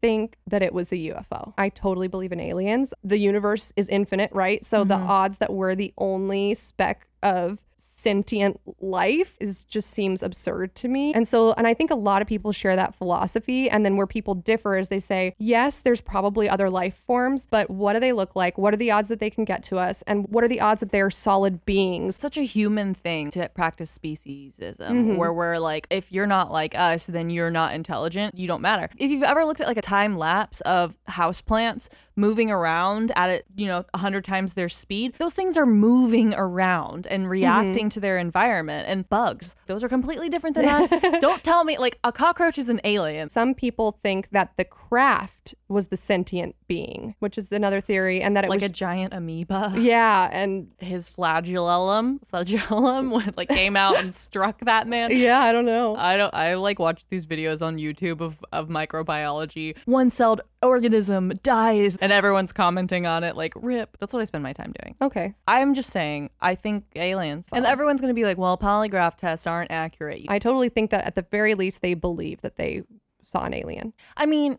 think 0.00 0.36
that 0.46 0.62
it 0.62 0.72
was 0.72 0.92
a 0.92 0.96
UFO. 0.96 1.52
I 1.58 1.70
totally 1.70 2.06
believe 2.06 2.30
in 2.30 2.38
aliens. 2.38 2.94
The 3.02 3.18
universe 3.18 3.72
is 3.76 3.88
infinite, 3.88 4.30
right? 4.32 4.64
So 4.64 4.84
the 4.84 4.94
mm-hmm. 4.94 5.10
odds 5.10 5.38
that 5.38 5.52
we're 5.52 5.74
the 5.74 5.92
only 5.98 6.54
speck 6.54 7.08
of 7.22 7.64
sentient 7.98 8.60
life 8.80 9.36
is 9.40 9.64
just 9.64 9.90
seems 9.90 10.22
absurd 10.22 10.74
to 10.76 10.88
me. 10.88 11.12
And 11.14 11.26
so 11.26 11.52
and 11.54 11.66
I 11.66 11.74
think 11.74 11.90
a 11.90 11.96
lot 11.96 12.22
of 12.22 12.28
people 12.28 12.52
share 12.52 12.76
that 12.76 12.94
philosophy 12.94 13.68
and 13.68 13.84
then 13.84 13.96
where 13.96 14.06
people 14.06 14.34
differ 14.34 14.78
is 14.78 14.88
they 14.88 15.00
say, 15.00 15.34
"Yes, 15.38 15.80
there's 15.80 16.00
probably 16.00 16.48
other 16.48 16.70
life 16.70 16.94
forms, 16.96 17.46
but 17.46 17.68
what 17.68 17.94
do 17.94 18.00
they 18.00 18.12
look 18.12 18.36
like? 18.36 18.56
What 18.56 18.72
are 18.72 18.76
the 18.76 18.90
odds 18.92 19.08
that 19.08 19.18
they 19.18 19.30
can 19.30 19.44
get 19.44 19.62
to 19.64 19.78
us? 19.78 20.02
And 20.06 20.26
what 20.28 20.44
are 20.44 20.48
the 20.48 20.60
odds 20.60 20.80
that 20.80 20.92
they're 20.92 21.10
solid 21.10 21.64
beings?" 21.64 22.16
such 22.16 22.38
a 22.38 22.42
human 22.42 22.94
thing 22.94 23.30
to 23.32 23.48
practice 23.54 23.96
speciesism 23.96 24.78
Mm-hmm. 24.78 25.16
where 25.16 25.32
we're 25.32 25.58
like 25.58 25.86
if 25.90 26.12
you're 26.12 26.26
not 26.26 26.50
like 26.52 26.74
us 26.78 27.06
then 27.06 27.30
you're 27.30 27.50
not 27.50 27.74
intelligent 27.74 28.36
you 28.36 28.46
don't 28.46 28.60
matter 28.62 28.88
if 28.96 29.10
you've 29.10 29.22
ever 29.22 29.44
looked 29.44 29.60
at 29.60 29.66
like 29.66 29.76
a 29.76 29.82
time 29.82 30.16
lapse 30.16 30.60
of 30.62 30.96
houseplants 31.08 31.88
moving 32.18 32.50
around 32.50 33.12
at 33.14 33.30
it 33.30 33.46
you 33.56 33.66
know 33.66 33.84
100 33.94 34.24
times 34.24 34.54
their 34.54 34.68
speed 34.68 35.14
those 35.18 35.34
things 35.34 35.56
are 35.56 35.66
moving 35.66 36.34
around 36.34 37.06
and 37.06 37.22
mm-hmm. 37.22 37.30
reacting 37.30 37.88
to 37.90 38.00
their 38.00 38.18
environment. 38.18 38.88
And 38.88 39.08
bugs 39.08 39.54
those 39.66 39.84
are 39.84 39.88
completely 39.88 40.28
different 40.28 40.56
than 40.56 40.68
us. 40.68 40.90
Don't 41.20 41.42
tell 41.44 41.64
me 41.64 41.78
like 41.78 41.98
a 42.04 42.12
cockroach 42.12 42.58
is 42.58 42.68
an 42.68 42.80
alien. 42.84 43.28
Some 43.28 43.54
people 43.54 43.98
think 44.02 44.30
that 44.30 44.52
the 44.56 44.64
craft 44.64 45.54
was 45.68 45.88
the 45.88 45.96
sentient 45.96 46.56
being, 46.68 47.14
which 47.18 47.36
is 47.36 47.50
another 47.50 47.80
theory, 47.80 48.20
and 48.20 48.36
that 48.36 48.44
it 48.44 48.50
like 48.50 48.62
a 48.62 48.68
giant 48.68 49.14
amoeba 49.14 49.72
yeah, 49.76 50.28
and 50.30 50.70
his 50.78 51.08
flagellum 51.08 52.20
flagellum 52.20 53.10
like 53.36 53.48
came 53.48 53.76
out 53.76 53.98
and 53.98 54.14
struck 54.14 54.60
that 54.60 54.86
man 54.86 55.10
yeah, 55.10 55.40
I 55.40 55.52
don't 55.52 55.64
know. 55.64 55.96
I 55.96 56.16
don't. 56.16 56.32
I 56.34 56.54
like 56.54 56.78
watch 56.78 57.06
these 57.08 57.26
videos 57.26 57.66
on 57.66 57.78
YouTube 57.78 58.20
of 58.20 58.44
of 58.52 58.68
microbiology. 58.68 59.76
One 59.86 60.10
celled 60.10 60.42
organism 60.62 61.30
dies, 61.42 61.96
and 61.96 62.12
everyone's 62.12 62.52
commenting 62.52 63.06
on 63.06 63.24
it 63.24 63.36
like 63.36 63.54
"rip." 63.56 63.96
That's 63.98 64.12
what 64.12 64.20
I 64.20 64.24
spend 64.24 64.44
my 64.44 64.52
time 64.52 64.72
doing. 64.82 64.94
Okay, 65.00 65.34
I'm 65.46 65.74
just 65.74 65.90
saying. 65.90 66.30
I 66.40 66.54
think 66.54 66.84
aliens, 66.94 67.48
and 67.52 67.66
everyone's 67.66 68.00
gonna 68.00 68.14
be 68.14 68.24
like, 68.24 68.38
"Well, 68.38 68.56
polygraph 68.58 69.16
tests 69.16 69.46
aren't 69.46 69.70
accurate." 69.70 70.26
I 70.28 70.38
totally 70.38 70.68
think 70.68 70.90
that 70.90 71.06
at 71.06 71.14
the 71.14 71.26
very 71.30 71.54
least 71.54 71.82
they 71.82 71.94
believe 71.94 72.42
that 72.42 72.56
they 72.56 72.82
saw 73.24 73.44
an 73.44 73.54
alien. 73.54 73.92
I 74.16 74.26
mean, 74.26 74.56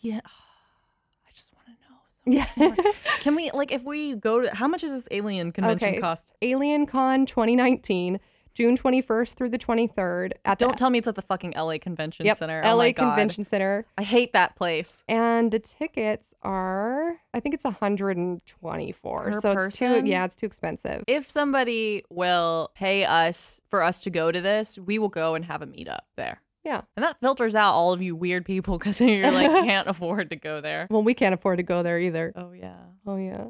yeah. 0.00 0.20
I 0.24 1.30
just 1.32 1.52
want 1.54 1.66
to 1.66 1.72
know. 1.72 1.96
So 2.00 2.08
Yeah. 2.24 2.46
Can 3.20 3.34
we 3.34 3.50
like 3.52 3.72
if 3.72 3.82
we 3.82 4.14
go 4.14 4.40
to 4.42 4.54
how 4.54 4.68
much 4.68 4.82
does 4.82 4.92
this 4.92 5.08
alien 5.10 5.52
convention 5.52 5.88
okay. 5.90 6.00
cost? 6.00 6.32
Alien 6.42 6.86
Con 6.86 7.26
2019, 7.26 8.20
June 8.54 8.76
21st 8.76 9.34
through 9.34 9.48
the 9.48 9.58
23rd 9.58 10.32
at 10.44 10.58
Don't 10.58 10.72
the 10.72 10.76
tell 10.76 10.90
me 10.90 10.98
it's 10.98 11.08
at 11.08 11.14
the 11.14 11.22
fucking 11.22 11.54
LA 11.56 11.78
Convention 11.78 12.26
yep, 12.26 12.36
Center. 12.36 12.60
LA 12.62 12.70
oh 12.70 12.92
God. 12.92 12.96
Convention 12.96 13.44
Center. 13.44 13.86
I 13.96 14.02
hate 14.02 14.32
that 14.34 14.56
place. 14.56 15.02
And 15.08 15.50
the 15.50 15.58
tickets 15.58 16.34
are, 16.42 17.18
I 17.32 17.40
think 17.40 17.54
it's 17.54 17.64
124. 17.64 19.22
Per 19.22 19.32
so 19.32 19.50
it's 19.52 19.76
too, 19.76 19.86
person? 19.86 20.06
yeah, 20.06 20.24
it's 20.24 20.36
too 20.36 20.46
expensive. 20.46 21.04
if 21.06 21.30
somebody 21.30 22.04
will 22.10 22.70
pay 22.74 23.04
us 23.04 23.60
for 23.68 23.82
us 23.82 24.00
to 24.02 24.10
go 24.10 24.30
to 24.30 24.40
this, 24.40 24.78
we 24.78 24.98
will 24.98 25.08
go 25.08 25.34
and 25.34 25.44
have 25.46 25.62
a 25.62 25.66
meetup 25.66 26.00
there. 26.16 26.40
Yeah. 26.64 26.82
And 26.96 27.04
that 27.04 27.18
filters 27.20 27.54
out 27.54 27.74
all 27.74 27.92
of 27.92 28.00
you 28.00 28.14
weird 28.14 28.44
people 28.44 28.78
because 28.78 29.00
you're 29.00 29.30
like 29.30 29.50
can't 29.64 29.88
afford 29.88 30.30
to 30.30 30.36
go 30.36 30.60
there. 30.60 30.86
Well, 30.90 31.02
we 31.02 31.14
can't 31.14 31.34
afford 31.34 31.58
to 31.58 31.62
go 31.62 31.82
there 31.82 31.98
either. 31.98 32.32
Oh 32.36 32.52
yeah. 32.52 32.78
Oh 33.06 33.16
yeah. 33.16 33.46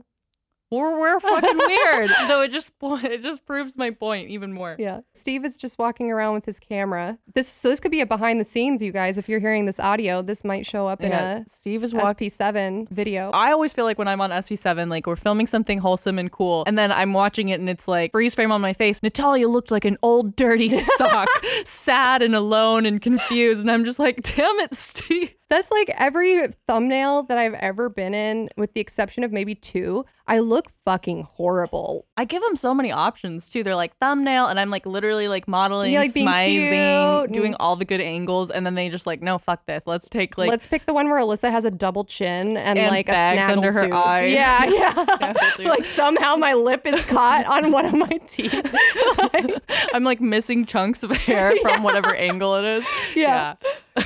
We're 0.72 0.98
we're 0.98 1.20
fucking 1.20 1.58
weird. 1.58 2.10
So 2.26 2.40
it 2.42 2.48
just 2.48 2.72
it 2.82 3.22
just 3.22 3.44
proves 3.44 3.76
my 3.76 3.90
point 3.90 4.30
even 4.30 4.52
more. 4.52 4.76
Yeah. 4.78 5.00
Steve 5.12 5.44
is 5.44 5.56
just 5.56 5.78
walking 5.78 6.10
around 6.10 6.34
with 6.34 6.46
his 6.46 6.58
camera. 6.58 7.18
This 7.34 7.46
so 7.48 7.68
this 7.68 7.78
could 7.78 7.90
be 7.90 8.00
a 8.00 8.06
behind 8.06 8.40
the 8.40 8.44
scenes, 8.44 8.82
you 8.82 8.90
guys. 8.92 9.18
If 9.18 9.28
you're 9.28 9.40
hearing 9.40 9.66
this 9.66 9.78
audio, 9.78 10.22
this 10.22 10.44
might 10.44 10.64
show 10.64 10.86
up 10.86 11.02
Yeah, 11.02 11.38
in 11.38 11.46
Steve 11.48 11.84
is 11.84 11.92
a 11.92 11.96
walking. 11.96 12.30
SP7 12.30 12.88
video. 12.90 13.30
I 13.34 13.52
always 13.52 13.72
feel 13.72 13.84
like 13.84 13.98
when 13.98 14.08
I'm 14.08 14.20
on 14.20 14.30
SV7, 14.30 14.88
like 14.88 15.06
we're 15.06 15.16
filming 15.16 15.46
something 15.46 15.78
wholesome 15.78 16.18
and 16.18 16.32
cool, 16.32 16.64
and 16.66 16.78
then 16.78 16.90
I'm 16.90 17.12
watching 17.12 17.50
it 17.50 17.60
and 17.60 17.68
it's 17.68 17.86
like 17.86 18.12
freeze 18.12 18.34
frame 18.34 18.50
on 18.52 18.60
my 18.62 18.72
face. 18.72 19.02
Natalia 19.02 19.48
looked 19.48 19.70
like 19.70 19.84
an 19.84 19.98
old 20.02 20.36
dirty 20.36 20.70
sock, 20.96 21.28
sad 21.64 22.22
and 22.22 22.34
alone 22.34 22.86
and 22.86 23.00
confused, 23.02 23.60
and 23.60 23.70
I'm 23.70 23.84
just 23.84 23.98
like, 23.98 24.22
damn 24.22 24.58
it, 24.60 24.74
Steve. 24.74 25.34
That's 25.48 25.70
like 25.70 25.90
every 25.98 26.46
thumbnail 26.66 27.24
that 27.24 27.36
I've 27.36 27.52
ever 27.54 27.90
been 27.90 28.14
in, 28.14 28.48
with 28.56 28.72
the 28.72 28.80
exception 28.80 29.22
of 29.22 29.32
maybe 29.32 29.54
two. 29.54 30.06
I 30.26 30.38
look 30.38 30.70
fucking 30.70 31.22
horrible. 31.32 32.06
I 32.16 32.24
give 32.24 32.42
them 32.42 32.56
so 32.56 32.72
many 32.74 32.92
options 32.92 33.50
too. 33.50 33.62
They're 33.62 33.74
like 33.74 33.96
thumbnail, 33.98 34.46
and 34.46 34.58
I'm 34.60 34.70
like 34.70 34.86
literally 34.86 35.26
like 35.28 35.48
modeling, 35.48 35.92
Yeah, 35.92 36.00
like 36.00 36.14
being 36.14 36.28
smizing, 36.28 37.20
cute 37.24 37.32
doing 37.32 37.54
all 37.58 37.76
the 37.76 37.84
good 37.84 38.00
angles, 38.00 38.50
and 38.50 38.64
then 38.64 38.74
they 38.74 38.88
just 38.88 39.06
like, 39.06 39.20
no, 39.20 39.38
fuck 39.38 39.66
this. 39.66 39.86
Let's 39.86 40.08
take 40.08 40.38
like 40.38 40.48
Let's 40.48 40.66
pick 40.66 40.86
the 40.86 40.94
one 40.94 41.08
where 41.08 41.20
Alyssa 41.20 41.50
has 41.50 41.64
a 41.64 41.70
double 41.70 42.04
chin 42.04 42.56
and, 42.56 42.78
And 42.78 42.90
like 42.90 43.08
a 43.08 43.12
bags 43.12 43.36
snaggle 43.36 43.58
under 43.58 43.72
her 43.72 43.84
tooth. 43.86 43.92
eyes. 43.92 44.32
Yeah, 44.32 44.64
yeah. 45.58 45.68
Like 45.68 45.84
somehow 45.84 46.36
my 46.36 46.54
lip 46.54 46.86
is 46.86 47.02
caught 47.02 47.46
on 47.46 47.72
one 47.72 47.86
of 47.86 47.94
my 47.94 48.20
teeth. 48.26 48.52
I'm 49.92 50.04
like 50.04 50.20
missing 50.20 50.66
chunks 50.66 51.02
of 51.02 51.10
hair 51.10 51.52
from 51.62 51.82
whatever 51.82 52.14
angle 52.14 52.54
it 52.56 52.64
is. 52.64 52.86
Yeah. 53.14 53.54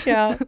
yeah. 0.07 0.39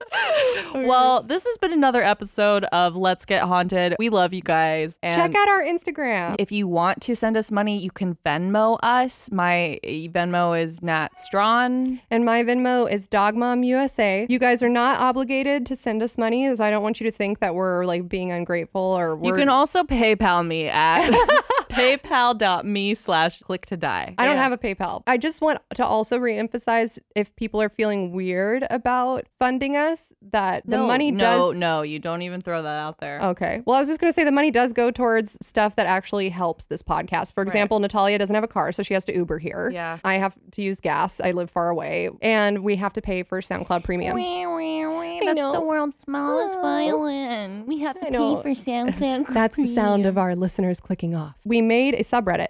Well, 0.74 1.22
this 1.22 1.44
has 1.44 1.58
been 1.58 1.72
another 1.72 2.02
episode 2.02 2.64
of 2.66 2.96
Let's 2.96 3.24
Get 3.24 3.42
Haunted. 3.42 3.96
We 3.98 4.08
love 4.08 4.32
you 4.32 4.40
guys. 4.42 4.98
And 5.02 5.14
Check 5.14 5.34
out 5.34 5.48
our 5.48 5.62
Instagram. 5.62 6.36
if 6.38 6.50
you 6.52 6.66
want 6.68 7.00
to 7.02 7.14
send 7.14 7.36
us 7.36 7.50
money, 7.50 7.78
you 7.78 7.90
can 7.90 8.16
Venmo 8.24 8.78
us. 8.82 9.30
My 9.30 9.78
eh, 9.84 10.08
Venmo 10.08 10.58
is 10.60 10.82
Nat 10.82 11.18
Strawn. 11.18 12.00
And 12.10 12.24
my 12.24 12.42
Venmo 12.42 12.90
is 12.90 13.06
Dogmom 13.08 13.66
USA. 13.66 14.26
You 14.28 14.38
guys 14.38 14.62
are 14.62 14.68
not 14.68 15.00
obligated 15.00 15.66
to 15.66 15.76
send 15.76 16.02
us 16.02 16.16
money, 16.18 16.46
as 16.46 16.60
I 16.60 16.70
don't 16.70 16.82
want 16.82 17.00
you 17.00 17.06
to 17.10 17.12
think 17.14 17.40
that 17.40 17.54
we're 17.54 17.84
like 17.84 18.08
being 18.08 18.32
ungrateful 18.32 18.80
or 18.80 19.18
You 19.22 19.34
can 19.34 19.48
also 19.48 19.82
PayPal 19.82 20.46
me 20.46 20.68
at 20.68 21.10
paypal.me 21.70 22.94
slash 22.94 23.40
click 23.40 23.66
to 23.66 23.76
die. 23.76 24.14
I 24.18 24.26
don't 24.26 24.36
have 24.36 24.52
a 24.52 24.58
PayPal. 24.58 25.02
I 25.06 25.16
just 25.16 25.40
want 25.40 25.60
to 25.74 25.84
also 25.84 26.18
reemphasize 26.18 26.98
if 27.14 27.34
people 27.36 27.60
are 27.62 27.68
feeling 27.68 28.12
weird 28.12 28.66
about 28.70 29.26
funding 29.38 29.76
us, 29.76 29.85
that 30.30 30.64
the 30.64 30.76
no, 30.76 30.86
money 30.86 31.12
no, 31.12 31.18
does. 31.18 31.54
No, 31.56 31.82
you 31.82 31.98
don't 31.98 32.22
even 32.22 32.40
throw 32.40 32.62
that 32.62 32.78
out 32.78 32.98
there. 32.98 33.20
Okay. 33.20 33.62
Well, 33.66 33.76
I 33.76 33.80
was 33.80 33.88
just 33.88 34.00
going 34.00 34.08
to 34.10 34.14
say 34.14 34.24
the 34.24 34.32
money 34.32 34.50
does 34.50 34.72
go 34.72 34.90
towards 34.90 35.36
stuff 35.42 35.76
that 35.76 35.86
actually 35.86 36.28
helps 36.28 36.66
this 36.66 36.82
podcast. 36.82 37.32
For 37.32 37.42
example, 37.42 37.78
Natalia 37.80 38.18
doesn't 38.18 38.34
have 38.34 38.44
a 38.44 38.48
car, 38.48 38.72
so 38.72 38.82
she 38.82 38.94
has 38.94 39.04
to 39.06 39.14
Uber 39.14 39.38
here. 39.38 39.70
Yeah. 39.72 39.98
I 40.04 40.14
have 40.14 40.36
to 40.52 40.62
use 40.62 40.80
gas. 40.80 41.20
I 41.20 41.32
live 41.32 41.50
far 41.50 41.68
away. 41.70 42.10
And 42.22 42.60
we 42.60 42.76
have 42.76 42.92
to 42.94 43.02
pay 43.02 43.22
for 43.22 43.40
SoundCloud 43.40 43.84
Premium. 43.84 44.14
Wee, 44.14 44.46
wee, 44.46 44.86
wee. 44.86 45.20
That's 45.24 45.36
know. 45.36 45.52
the 45.52 45.60
world's 45.60 45.98
smallest 45.98 46.56
Oh. 46.58 46.62
violin. 46.62 47.66
We 47.66 47.80
have 47.80 47.98
to 48.00 48.06
pay 48.06 48.12
for 48.12 48.50
SoundCloud. 48.50 49.28
That's 49.32 49.56
the 49.56 49.66
sound 49.66 50.06
of 50.06 50.18
our 50.18 50.34
listeners 50.36 50.80
clicking 50.80 51.14
off. 51.14 51.36
We 51.44 51.60
made 51.62 51.94
a 51.94 52.02
subreddit. 52.02 52.48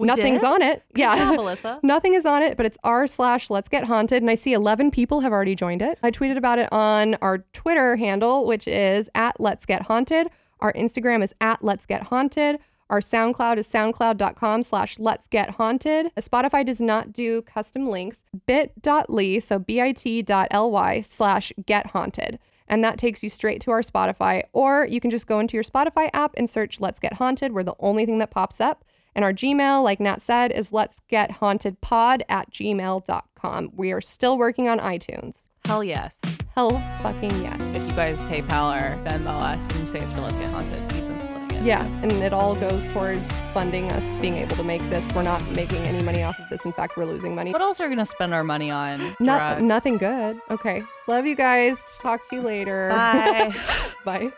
Nothing's 0.00 0.40
did? 0.40 0.46
on 0.46 0.62
it. 0.62 0.82
yeah. 0.94 1.16
job, 1.16 1.38
Alyssa. 1.40 1.80
Nothing 1.82 2.14
is 2.14 2.26
on 2.26 2.42
it, 2.42 2.56
but 2.56 2.66
it's 2.66 2.78
r 2.84 3.06
slash 3.06 3.50
let's 3.50 3.68
get 3.68 3.84
haunted. 3.84 4.22
And 4.22 4.30
I 4.30 4.34
see 4.34 4.52
11 4.52 4.90
people 4.90 5.20
have 5.20 5.32
already 5.32 5.54
joined 5.54 5.82
it. 5.82 5.98
I 6.02 6.10
tweeted 6.10 6.36
about 6.36 6.58
it 6.58 6.68
on 6.72 7.14
our 7.16 7.38
Twitter 7.52 7.96
handle, 7.96 8.46
which 8.46 8.66
is 8.66 9.08
at 9.14 9.40
let's 9.40 9.66
get 9.66 9.82
haunted. 9.82 10.28
Our 10.60 10.72
Instagram 10.72 11.22
is 11.22 11.34
at 11.40 11.62
let's 11.62 11.86
get 11.86 12.04
haunted. 12.04 12.58
Our 12.90 13.00
SoundCloud 13.00 13.56
is 13.56 13.68
soundcloud.com 13.68 14.62
slash 14.62 14.98
let's 14.98 15.26
get 15.26 15.50
haunted. 15.50 16.12
Spotify 16.16 16.66
does 16.66 16.80
not 16.80 17.12
do 17.12 17.42
custom 17.42 17.88
links. 17.88 18.22
bit.ly, 18.46 19.38
so 19.38 19.58
bit.ly 19.58 21.00
slash 21.00 21.52
get 21.66 21.86
haunted. 21.88 22.38
And 22.68 22.82
that 22.84 22.98
takes 22.98 23.22
you 23.22 23.28
straight 23.28 23.60
to 23.62 23.70
our 23.70 23.82
Spotify. 23.82 24.42
Or 24.52 24.86
you 24.86 25.00
can 25.00 25.10
just 25.10 25.26
go 25.26 25.38
into 25.38 25.54
your 25.56 25.64
Spotify 25.64 26.08
app 26.12 26.34
and 26.36 26.48
search 26.48 26.80
Let's 26.80 26.98
Get 26.98 27.14
Haunted. 27.14 27.52
We're 27.52 27.62
the 27.62 27.74
only 27.78 28.06
thing 28.06 28.18
that 28.18 28.30
pops 28.30 28.60
up. 28.60 28.84
And 29.14 29.24
our 29.24 29.32
Gmail, 29.32 29.82
like 29.82 30.00
Nat 30.00 30.20
said, 30.22 30.50
is 30.52 30.72
let's 30.72 31.00
get 31.08 31.30
haunted 31.30 31.80
pod 31.80 32.24
at 32.28 32.50
gmail.com. 32.50 33.70
We 33.74 33.92
are 33.92 34.00
still 34.00 34.36
working 34.38 34.68
on 34.68 34.78
iTunes. 34.80 35.42
Hell 35.66 35.82
yes. 35.84 36.20
Hell 36.54 36.70
fucking 37.02 37.30
yes. 37.42 37.60
If 37.74 37.88
you 37.88 37.96
guys 37.96 38.22
PayPal 38.24 38.74
or 38.76 38.96
Venmo 39.04 39.28
us 39.40 39.68
and 39.70 39.80
you 39.80 39.86
say 39.86 40.00
it's 40.00 40.12
for 40.12 40.20
Let's 40.20 40.36
Get 40.36 40.50
Haunted, 40.50 40.92
splitting 40.92 41.56
it. 41.56 41.64
Yeah, 41.64 41.86
and 42.02 42.12
it 42.12 42.34
all 42.34 42.54
goes 42.56 42.86
towards 42.88 43.32
funding 43.54 43.90
us 43.92 44.04
being 44.20 44.36
able 44.36 44.54
to 44.56 44.64
make 44.64 44.82
this. 44.90 45.10
We're 45.14 45.22
not 45.22 45.42
making 45.52 45.78
any 45.86 46.02
money 46.02 46.22
off 46.22 46.38
of 46.38 46.50
this. 46.50 46.66
In 46.66 46.72
fact, 46.74 46.98
we're 46.98 47.06
losing 47.06 47.34
money. 47.34 47.52
What 47.52 47.62
else 47.62 47.80
are 47.80 47.88
we 47.88 47.94
gonna 47.94 48.04
spend 48.04 48.34
our 48.34 48.44
money 48.44 48.70
on? 48.70 49.16
No- 49.20 49.58
nothing 49.60 49.96
good. 49.96 50.38
Okay. 50.50 50.82
Love 51.06 51.24
you 51.24 51.34
guys. 51.34 51.98
Talk 51.98 52.28
to 52.28 52.36
you 52.36 52.42
later. 52.42 52.90
Bye. 52.90 53.54
Bye. 54.04 54.32